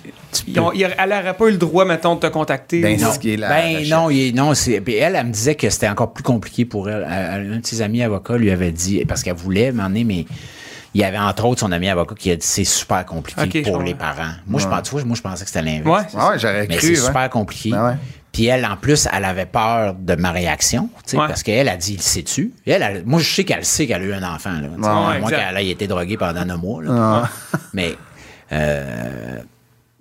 ils 0.47 0.59
ont- 0.61 0.73
ils- 0.73 0.83
elle 0.99 1.09
n'aurait 1.11 1.35
pas 1.35 1.47
eu 1.47 1.53
le 1.53 1.57
droit, 1.59 1.85
mettons, 1.85 2.15
de 2.15 2.21
te 2.21 2.27
contacter. 2.27 2.81
Ben, 2.81 2.97
ou- 2.97 2.99
c'est- 3.05 3.13
ce 3.15 3.19
qui 3.19 3.35
est 3.35 3.37
la 3.37 3.49
ben 3.49 3.89
non, 3.89 4.11
il- 4.11 4.35
non, 4.35 4.55
c'est. 4.55 4.81
Puis 4.81 4.95
elle, 4.97 5.17
elle 5.17 5.27
me 5.27 5.33
disait 5.33 5.55
que 5.55 5.69
c'était 5.71 5.89
encore 5.89 6.13
plus 6.13 6.23
compliqué 6.25 6.65
pour 6.65 6.89
elle. 6.89 7.07
Elle- 7.11 7.53
Un 7.55 7.59
de 7.59 7.67
ses 7.67 7.83
amis 7.83 8.03
avocats 8.03 8.37
lui 8.37 8.51
avait 8.51 8.73
dit, 8.73 9.05
parce 9.05 9.23
qu'elle 9.23 9.35
voulait 9.35 9.73
m'emmener, 9.73 10.05
mais 10.05 10.27
il 10.95 11.01
y 11.01 11.05
avait 11.05 11.19
entre 11.19 11.45
autres 11.47 11.61
son 11.61 11.73
ami 11.73 11.89
avocat 11.89 12.15
qui 12.19 12.31
a 12.31 12.37
dit 12.37 12.47
c'est 12.47 12.65
super 12.65 13.05
compliqué 13.07 13.63
pour 13.63 13.83
les 13.83 13.95
parents. 13.95 14.33
Moi, 14.47 14.61
je 14.61 14.67
pense, 14.69 14.83
tu 14.83 14.91
vois, 14.91 15.05
moi, 15.05 15.17
je 15.17 15.23
pensais 15.23 15.45
que 15.45 15.51
c'était 15.51 15.63
l'inverse. 15.63 16.13
Ouais. 16.15 16.21
Ouais, 16.21 16.39
j'aurais 16.39 16.67
Mais 16.69 16.77
cru. 16.77 16.95
c'est 16.95 17.01
ouais. 17.01 17.07
super 17.09 17.31
compliqué. 17.31 17.71
Ben 17.71 17.87
ouais. 17.89 17.95
Puis 18.33 18.47
elle, 18.47 18.65
en 18.65 18.79
plus, 18.79 19.07
elle 19.13 19.27
avait 19.27 19.45
peur 19.45 19.93
de 19.93 20.15
ma 20.15 20.33
réaction, 20.33 20.89
Ouais. 21.13 21.19
parce 21.29 21.43
qu'elle 21.43 21.69
a 21.69 21.77
dit, 21.77 21.95
il 21.95 22.01
sait-tu? 22.01 22.53
Elle, 22.67 22.81
elle- 22.81 23.03
moi, 23.05 23.21
je 23.21 23.31
sais 23.31 23.45
qu'elle 23.45 23.63
sait 23.63 23.87
qu'elle 23.87 24.01
a 24.01 24.05
eu 24.07 24.13
un 24.15 24.23
enfant, 24.23 24.53
là. 24.53 25.11
Ouais, 25.11 25.19
exact. 25.19 25.37
qu'elle 25.37 25.57
ait 25.59 25.69
été 25.69 25.87
droguée 25.87 26.17
pendant 26.17 26.41
un 26.41 26.57
mois, 26.57 26.83
là. 26.83 27.29
Mais, 27.75 27.95
euh, 28.53 29.39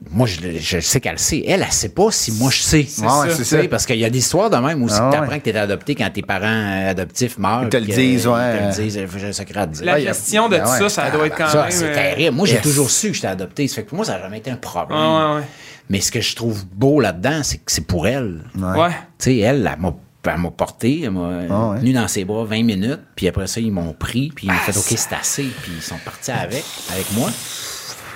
moi, 0.09 0.25
je, 0.27 0.39
je 0.59 0.79
sais 0.79 0.99
qu'elle 0.99 1.19
sait. 1.19 1.43
Elle, 1.47 1.61
elle 1.61 1.71
sait 1.71 1.89
pas 1.89 2.09
si 2.11 2.31
moi 2.31 2.49
je 2.49 2.61
sais. 2.61 2.77
Ouais, 2.99 3.07
ouais, 3.29 3.43
ça, 3.43 3.61
Tu 3.61 3.69
Parce 3.69 3.85
qu'il 3.85 3.97
y 3.99 4.05
a 4.05 4.09
des 4.09 4.17
histoires 4.17 4.49
de 4.49 4.57
même 4.57 4.81
aussi 4.83 4.95
Ah, 4.99 5.07
que 5.09 5.15
t'apprends 5.15 5.31
ouais. 5.31 5.39
que 5.39 5.43
t'es 5.49 5.55
adopté 5.57 5.93
quand 5.95 6.09
tes 6.11 6.23
parents 6.23 6.45
euh, 6.47 6.89
adoptifs 6.89 7.37
meurent. 7.37 7.63
Ils 7.63 7.69
te 7.69 7.77
le 7.77 7.85
disent, 7.85 8.27
ouais. 8.27 8.55
Ils 8.69 8.75
te 8.75 8.81
le 8.81 8.87
disent, 8.87 8.99
j'ai 9.17 9.27
un 9.27 9.31
secret 9.33 9.59
à 9.59 9.67
te 9.67 9.73
dire. 9.73 9.85
La 9.85 9.99
gestion 9.99 10.49
de 10.49 10.57
Ben 10.57 10.63
tout 10.63 10.71
ça, 10.71 10.89
ça 10.89 11.11
doit 11.11 11.27
être 11.27 11.37
quand 11.37 11.49
Ça, 11.49 11.63
même. 11.63 11.71
c'est 11.71 11.85
euh, 11.91 11.93
terrible. 11.93 12.35
Moi, 12.35 12.47
j'ai 12.47 12.55
yes. 12.55 12.63
toujours 12.63 12.89
su 12.89 13.09
que 13.09 13.13
j'étais 13.13 13.27
adopté. 13.27 13.67
Ça 13.67 13.75
fait 13.75 13.83
que 13.83 13.89
pour 13.89 13.97
moi, 13.97 14.05
ça 14.05 14.13
n'a 14.13 14.23
jamais 14.23 14.39
été 14.39 14.49
un 14.49 14.55
problème. 14.55 14.97
Ouais, 14.99 15.35
ouais, 15.35 15.41
Mais 15.89 16.01
ce 16.01 16.11
que 16.11 16.19
je 16.21 16.35
trouve 16.35 16.65
beau 16.73 16.99
là-dedans, 16.99 17.41
c'est 17.43 17.57
que 17.57 17.71
c'est 17.71 17.85
pour 17.85 18.07
elle. 18.07 18.41
ouais. 18.57 18.79
Ouais. 18.81 18.89
Tu 18.89 18.95
sais, 19.25 19.37
elle, 19.37 19.69
elle 19.71 19.79
m'a 19.79 19.93
elle 20.23 20.37
m'a 20.39 20.51
porté, 20.51 21.01
elle 21.03 21.11
m'a 21.11 21.29
Ah 21.49 21.69
ouais. 21.69 21.79
tenu 21.79 21.93
dans 21.93 22.07
ses 22.07 22.25
bras 22.25 22.43
20 22.45 22.63
minutes, 22.63 22.99
puis 23.15 23.27
après 23.27 23.47
ça, 23.47 23.59
ils 23.59 23.71
m'ont 23.71 23.93
pris, 23.93 24.31
puis 24.35 24.45
ils 24.47 24.51
m'ont 24.51 24.57
fait 24.59 24.77
OK, 24.77 24.83
c'est 24.97 25.15
assez, 25.15 25.45
puis 25.63 25.71
ils 25.77 25.81
sont 25.81 25.97
partis 26.05 26.29
avec, 26.31 26.63
avec 26.91 27.11
moi. 27.13 27.29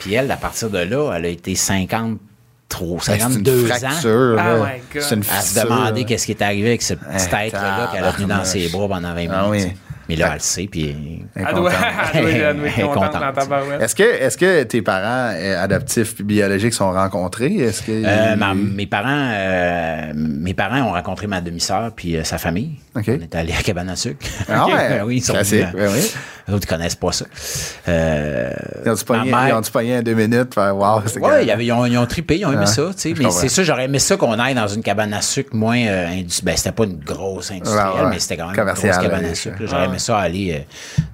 Puis 0.06 0.14
elle, 0.14 0.30
à 0.30 0.38
partir 0.38 0.69
de 0.69 0.77
là, 0.77 1.14
elle 1.15 1.26
a 1.26 1.30
été 1.30 1.56
50, 1.56 2.19
trop, 2.69 2.98
Ben, 2.98 3.02
c'est 3.02 3.15
une 3.15 3.22
52 3.22 3.72
ans. 3.72 3.76
Ah 4.38 4.76
une 5.15 5.23
à 5.32 5.41
se 5.41 5.60
demander 5.60 6.06
qu'est-ce 6.06 6.27
qui 6.27 6.34
est 6.34 6.44
arrivé 6.44 6.68
avec 6.68 6.84
ce 6.84 6.94
petit 6.94 7.26
être-là 7.26 7.90
qu'elle 7.91 8.03
a 8.03 8.14
tenu 8.14 8.27
dans 8.27 8.45
ses 8.45 8.69
bras 8.69 8.88
pendant 8.88 9.15
20 9.15 9.15
minutes. 9.15 9.32
Ah 9.34 9.49
oui. 9.49 9.64
Mais 10.07 10.15
là, 10.15 10.27
elle 10.27 10.34
le 10.36 10.40
sait, 10.40 10.68
puis... 10.69 10.95
Elle 11.36 11.41
est 11.41 11.45
Elle 11.48 11.56
doit, 11.56 11.72
contente. 11.72 11.86
elle 12.14 12.22
doit- 12.22 12.30
elle 12.32 12.57
doit 12.57 12.68
être 12.68 12.73
Elle 12.77 12.84
est 12.84 12.88
contente 12.88 13.14
dans 13.14 13.19
contente. 13.19 13.36
ta 13.36 13.45
barouette. 13.45 13.82
Est-ce 13.82 13.95
que, 13.95 14.03
est-ce 14.03 14.38
que 14.38 14.64
tes 14.64 14.82
parents 14.82 15.34
euh, 15.36 15.64
adoptifs 15.64 16.22
biologiques 16.22 16.73
sont 16.73 16.91
rencontrés? 16.91 17.56
Est-ce 17.56 17.82
que. 17.82 17.91
Euh, 17.91 18.36
ma- 18.36 18.53
mes 18.53 18.86
parents, 18.86 19.30
euh, 19.34 20.14
mes 20.15 20.53
parents 20.53 20.82
ont 20.82 20.91
rencontré 20.94 21.27
ma 21.27 21.41
demi-sœur 21.41 21.91
puis 21.95 22.18
euh, 22.18 22.23
sa 22.23 22.38
famille. 22.38 22.76
OK. 22.95 23.06
On 23.07 23.11
est 23.22 23.36
allé 23.36 23.53
à 23.53 23.61
Cabane 23.64 23.90
à 23.90 23.95
sucre. 23.95 24.26
Ah 24.48 24.65
ouais? 24.68 25.02
oui, 25.06 25.18
ils 25.18 25.22
sont 25.23 25.34
venus, 25.34 25.65
ben 25.73 25.90
oui. 25.91 26.11
Eux 26.48 26.53
autres, 26.53 26.65
ils 26.65 26.69
connaissent 26.69 26.95
pas 26.95 27.11
ça. 27.11 27.26
Euh, 27.88 28.52
Ils 28.86 28.91
ont-tu 28.91 29.03
pogné, 29.06 29.32
mère- 29.32 29.57
en 29.57 30.02
deux 30.03 30.14
minutes? 30.14 30.53
Faire, 30.53 30.76
wow, 30.77 31.02
c'est 31.07 31.19
Ouais, 31.19 31.44
il 31.44 31.48
y 31.48 31.52
avait- 31.52 31.65
ils, 31.65 31.72
ont, 31.72 31.86
ils 31.88 31.98
ont 31.98 32.06
trippé, 32.06 32.38
ils 32.38 32.45
ont 32.45 32.49
aimé 32.52 32.60
Ouais, 32.61 32.65
ça, 32.68 32.84
tu 32.95 33.02
sais. 33.10 33.15
je 33.15 33.23
Mais 33.23 33.32
c'est 33.32 33.49
ça, 33.49 33.64
j'aurais 33.64 33.86
aimé 33.86 33.98
ça 33.99 34.15
qu'on 34.15 34.38
aille 34.40 34.53
dans 34.53 34.68
une 34.68 34.84
cabane 34.84 35.11
à 35.14 35.22
sucre 35.22 35.56
moins 35.56 35.80
euh, 35.80 36.07
indus- 36.07 36.41
Ben, 36.44 36.56
c'était 36.56 36.72
pas 36.72 36.84
une 36.84 36.99
grosse 36.99 37.49
industrielle, 37.52 37.88
Ouais, 37.95 38.02
ouais. 38.03 38.10
mais 38.11 38.19
c'était 38.19 38.38
quand 38.38 38.48
même 38.52 38.56
une 38.60 38.73
grosse 38.73 38.98
cabane 38.98 39.26
à 39.26 39.34
sucre. 39.36 39.56
J'aurais 39.61 39.88
aimé 39.95 39.99
ça 39.99 40.19
aller 40.19 40.53
euh, 40.53 40.59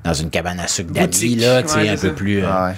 dans 0.04 0.14
une 0.14 0.30
cabane 0.30 0.60
à 0.60 0.68
sucre 0.68 0.92
d'amis, 0.92 1.36
là, 1.36 1.64
tu 1.64 1.70
sais, 1.70 1.76
Ouais, 1.78 1.90
un 1.90 1.98
peu 1.98 2.14
plus. 2.14 2.44
euh, 2.44 2.48
Ah 2.50 2.68
ouais. 2.68 2.74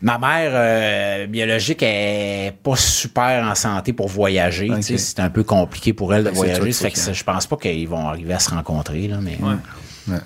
Ma 0.00 0.16
mère 0.16 0.50
euh, 0.54 1.26
biologique 1.26 1.82
est 1.82 2.54
pas 2.62 2.76
super 2.76 3.44
en 3.44 3.54
santé 3.56 3.92
pour 3.92 4.06
voyager. 4.08 4.68
tu 4.76 4.82
sais, 4.82 4.92
Ok. 4.94 4.98
C'est 5.00 5.18
un 5.20 5.28
peu 5.30 5.42
compliqué 5.42 5.92
pour 5.92 6.14
elle 6.14 6.22
de 6.24 6.30
voyager. 6.30 6.70
fait 6.72 6.92
que 6.92 6.98
ça, 6.98 7.12
je 7.12 7.24
pense 7.24 7.46
pas 7.48 7.56
qu'ils 7.56 7.88
vont 7.88 8.06
arriver 8.08 8.32
à 8.34 8.38
se 8.38 8.50
rencontrer. 8.50 9.08
Là, 9.08 9.18
mais... 9.20 9.36
Ouais, 9.42 9.56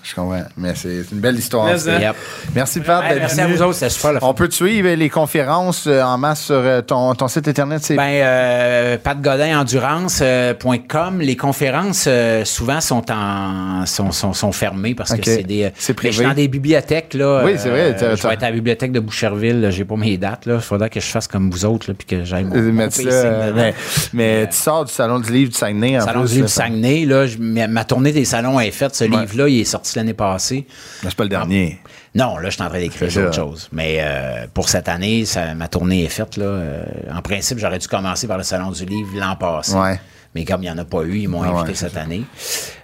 je 0.02 0.14
comprends. 0.14 0.42
Mais 0.56 0.74
c'est 0.74 1.04
une 1.12 1.20
belle 1.20 1.38
histoire. 1.38 1.66
Hein. 1.66 1.76
Yep. 2.00 2.16
Merci, 2.54 2.80
Pat, 2.80 3.04
Hey, 3.04 3.18
merci 3.18 3.40
à 3.40 3.46
vous 3.46 3.60
autres, 3.62 3.74
c'était 3.74 3.90
super 3.90 4.12
le 4.14 4.20
fun. 4.20 4.26
On 4.28 4.34
peut 4.34 4.48
te 4.48 4.54
suivre 4.54 4.88
les 4.88 5.10
conférences 5.10 5.86
euh, 5.86 6.02
en 6.02 6.18
masse 6.18 6.42
sur 6.44 6.54
euh, 6.56 6.80
ton, 6.82 7.14
ton 7.14 7.28
site 7.28 7.48
internet? 7.48 7.80
C'est 7.82 7.96
Ben, 7.96 8.10
euh, 8.22 8.96
patgodinendurance.com. 9.02 11.20
Les 11.20 11.36
conférences, 11.36 12.04
euh, 12.06 12.44
souvent, 12.44 12.80
sont 12.80 13.04
en 13.10 13.84
sont, 13.86 14.12
sont, 14.12 14.32
sont 14.32 14.52
fermées 14.52 14.94
parce 14.94 15.12
que 15.14 15.24
c'est 15.24 15.42
des. 15.42 15.62
C'est 15.62 15.62
Mais 15.62 15.72
Je 15.76 15.82
suis 15.82 15.94
privé. 15.94 16.24
dans 16.24 16.34
des 16.34 16.48
bibliothèques, 16.48 17.14
là. 17.14 17.42
Oui, 17.44 17.52
c'est 17.56 17.70
vrai, 17.70 17.94
t'as- 17.96 18.14
je 18.14 18.22
vais 18.26 18.34
être 18.34 18.42
à 18.42 18.46
la 18.46 18.52
bibliothèque 18.52 18.92
de 18.92 19.00
Boucherville. 19.00 19.60
là, 19.60 19.70
J'ai 19.70 19.84
pas 19.84 19.96
mes 19.96 20.16
dates, 20.16 20.46
là. 20.46 20.54
Il 20.56 20.60
faudra 20.60 20.88
que 20.88 21.00
je 21.00 21.06
fasse 21.06 21.26
comme 21.28 21.50
vous 21.50 21.64
autres, 21.64 21.90
là, 21.90 21.94
puis 21.96 22.06
que 22.06 22.24
j'aille 22.24 22.44
mon, 22.44 22.56
Euh, 22.56 22.62
mon 22.62 22.72
mettre 22.72 22.94
ça, 22.96 23.02
pacing 23.04 23.20
euh, 23.24 23.46
dedans. 23.50 23.56
mais, 23.56 23.74
mais 24.12 24.46
tu 24.48 24.56
sors 24.56 24.84
du 24.84 24.92
Salon 24.92 25.18
du 25.20 25.32
livre 25.32 25.50
du 25.50 25.56
Saguenay 25.56 25.98
en 25.98 26.04
Salon 26.04 26.20
plus. 26.20 26.28
du 26.30 26.34
livre 26.36 26.46
du 26.46 26.52
Saguenay, 26.52 27.04
là, 27.04 27.26
je- 27.26 27.38
ma, 27.38 27.66
ma 27.68 27.84
tournée 27.84 28.12
des 28.12 28.24
salons 28.24 28.58
est 28.60 28.70
faite. 28.70 28.94
Ce 28.94 29.04
Ouais. 29.04 29.10
livre-là, 29.10 29.48
il 29.48 29.60
est 29.60 29.64
sorti 29.72 29.96
l'année 29.96 30.14
passée. 30.14 30.66
Mais 31.02 31.10
c'est 31.10 31.16
pas 31.16 31.24
le 31.24 31.28
dernier. 31.28 31.78
Non, 32.14 32.36
là, 32.36 32.48
je 32.50 32.54
suis 32.54 32.62
en 32.62 32.68
train 32.68 32.78
d'écrire 32.78 33.10
autre 33.26 33.34
chose. 33.34 33.68
Mais 33.72 33.98
euh, 34.00 34.46
pour 34.54 34.68
cette 34.68 34.88
année, 34.88 35.24
ça- 35.24 35.54
ma 35.54 35.68
tournée 35.68 36.04
est 36.04 36.08
faite. 36.08 36.36
Là, 36.36 36.44
Euh, 36.44 36.84
en 37.12 37.22
principe, 37.22 37.58
j'aurais 37.58 37.78
dû 37.78 37.88
commencer 37.88 38.26
par 38.26 38.36
le 38.38 38.44
Salon 38.44 38.70
du 38.70 38.84
Livre 38.84 39.10
l'an 39.18 39.34
passé. 39.36 39.74
Ouais. 39.74 40.00
Mais 40.34 40.44
comme 40.44 40.62
il 40.62 40.66
n'y 40.66 40.70
en 40.70 40.78
a 40.78 40.84
pas 40.84 41.02
eu, 41.02 41.18
ils 41.18 41.28
m'ont 41.28 41.42
Ah 41.42 41.48
invité 41.48 41.68
ouais, 41.70 41.74
cette 41.74 41.96
année. 41.96 42.22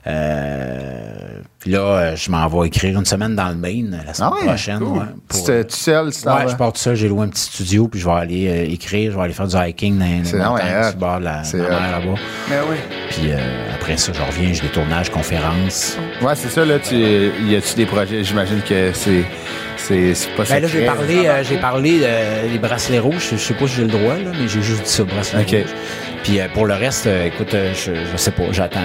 Euh, 0.07 1.41
puis 1.59 1.71
là, 1.71 2.15
je 2.15 2.31
m'en 2.31 2.47
vais 2.49 2.67
écrire 2.69 2.99
une 2.99 3.05
semaine 3.05 3.35
dans 3.35 3.49
le 3.49 3.55
Maine 3.55 3.99
la 4.07 4.15
semaine 4.15 4.31
Ah 4.33 4.37
ouais? 4.41 4.47
prochaine. 4.49 4.79
cool. 4.79 4.99
ouais, 4.99 5.05
pour- 5.29 5.45
Tu 5.45 5.67
tu 5.67 5.77
seul, 5.77 6.13
t'en 6.13 6.37
Ouais, 6.37 6.49
je 6.49 6.57
pars 6.57 6.73
tout 6.73 6.79
seul, 6.79 6.95
j'ai 6.97 7.09
loué 7.09 7.25
un 7.25 7.29
petit 7.29 7.43
studio, 7.43 7.89
puis 7.89 8.01
je 8.01 8.05
vais 8.07 8.13
aller 8.13 8.49
euh, 8.49 8.73
écrire, 8.73 9.13
je 9.13 9.17
vais 9.17 9.23
aller 9.25 9.33
faire 9.33 9.47
du 9.49 9.57
hiking 9.57 9.99
dans 9.99 10.05
les 10.05 10.25
C'est- 10.25 10.37
montagnes, 10.39 10.93
le 10.93 10.99
bord 10.99 11.19
de 11.21 11.25
la, 11.25 11.45
C'est 11.45 11.59
mer 11.59 11.69
là-bas. 11.71 12.21
Mais 12.49 12.57
oui. 12.71 12.77
Puis 13.11 13.33
euh, 13.33 13.75
après 13.75 13.97
ça, 13.97 14.13
je 14.13 14.21
reviens, 14.23 14.53
j'ai 14.53 14.63
des 14.63 14.69
tournages, 14.69 15.11
conférences. 15.11 15.97
Ouais, 16.23 16.35
c'est 16.35 16.49
ça, 16.51 16.65
là. 16.65 16.79
Tu, 16.79 16.95
y 16.97 17.57
a-tu 17.57 17.75
des 17.77 17.87
projets? 17.87 18.25
J'imagine 18.25 18.61
que 18.63 18.93
c'est, 18.93 19.25
c'est, 19.79 20.15
pas 20.37 20.45
Ben 20.45 20.61
là, 20.63 20.69
j'ai 20.69 20.85
parlé, 20.85 21.27
euh, 21.27 21.43
j'ai 21.45 21.57
parlé 21.57 22.01
euh, 22.03 22.49
des 22.51 22.59
bracelets 22.59 22.99
rouges. 22.99 23.29
Je 23.33 23.37
sais 23.37 23.55
pas 23.55 23.67
si 23.67 23.75
j'ai 23.77 23.83
le 23.83 23.89
droit, 23.89 24.15
là, 24.15 24.31
mais 24.39 24.49
j'ai 24.49 24.63
juste 24.63 24.83
dit 24.85 24.91
ça, 24.91 25.05
bracelets 25.05 25.43
Ok. 25.43 25.51
rouges. 25.51 25.75
Puis 26.25 26.41
euh, 26.41 26.49
pour 26.53 26.67
le 26.67 26.75
reste, 26.75 27.07
euh, 27.07 27.27
écoute, 27.27 27.55
euh, 27.55 27.73
je, 27.75 27.93
je 28.11 28.17
sais 28.17 28.31
pas, 28.33 28.43
j'attends, 28.51 28.81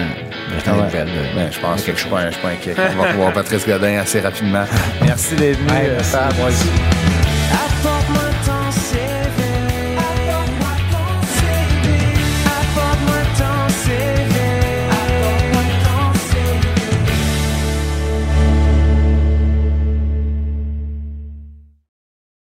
j'attends 0.54 0.70
Ah 0.74 0.76
ouais. 0.78 0.82
nouvelles. 0.84 1.08
euh, 1.08 1.34
Ben, 1.34 1.48
je 1.52 1.58
pense 1.58 1.82
que 1.82 1.92
je 1.92 1.98
suis 1.98 2.08
pas, 2.08 2.20
un- 2.20 2.26
je 2.28 2.34
suis 2.34 2.42
pas 2.42 2.48
inquiet. 2.50 2.74
On 2.98 3.02
va 3.02 3.08
pouvoir 3.10 3.32
Patrice 3.32 3.66
Godin 3.66 3.98
assez 3.98 4.20
rapidement. 4.20 4.64
Merci 5.02 5.34
d'être 5.34 5.58
venu, 5.58 5.70
Ouais, 5.70 5.88
euh, 5.88 6.00
merci. 6.38 6.64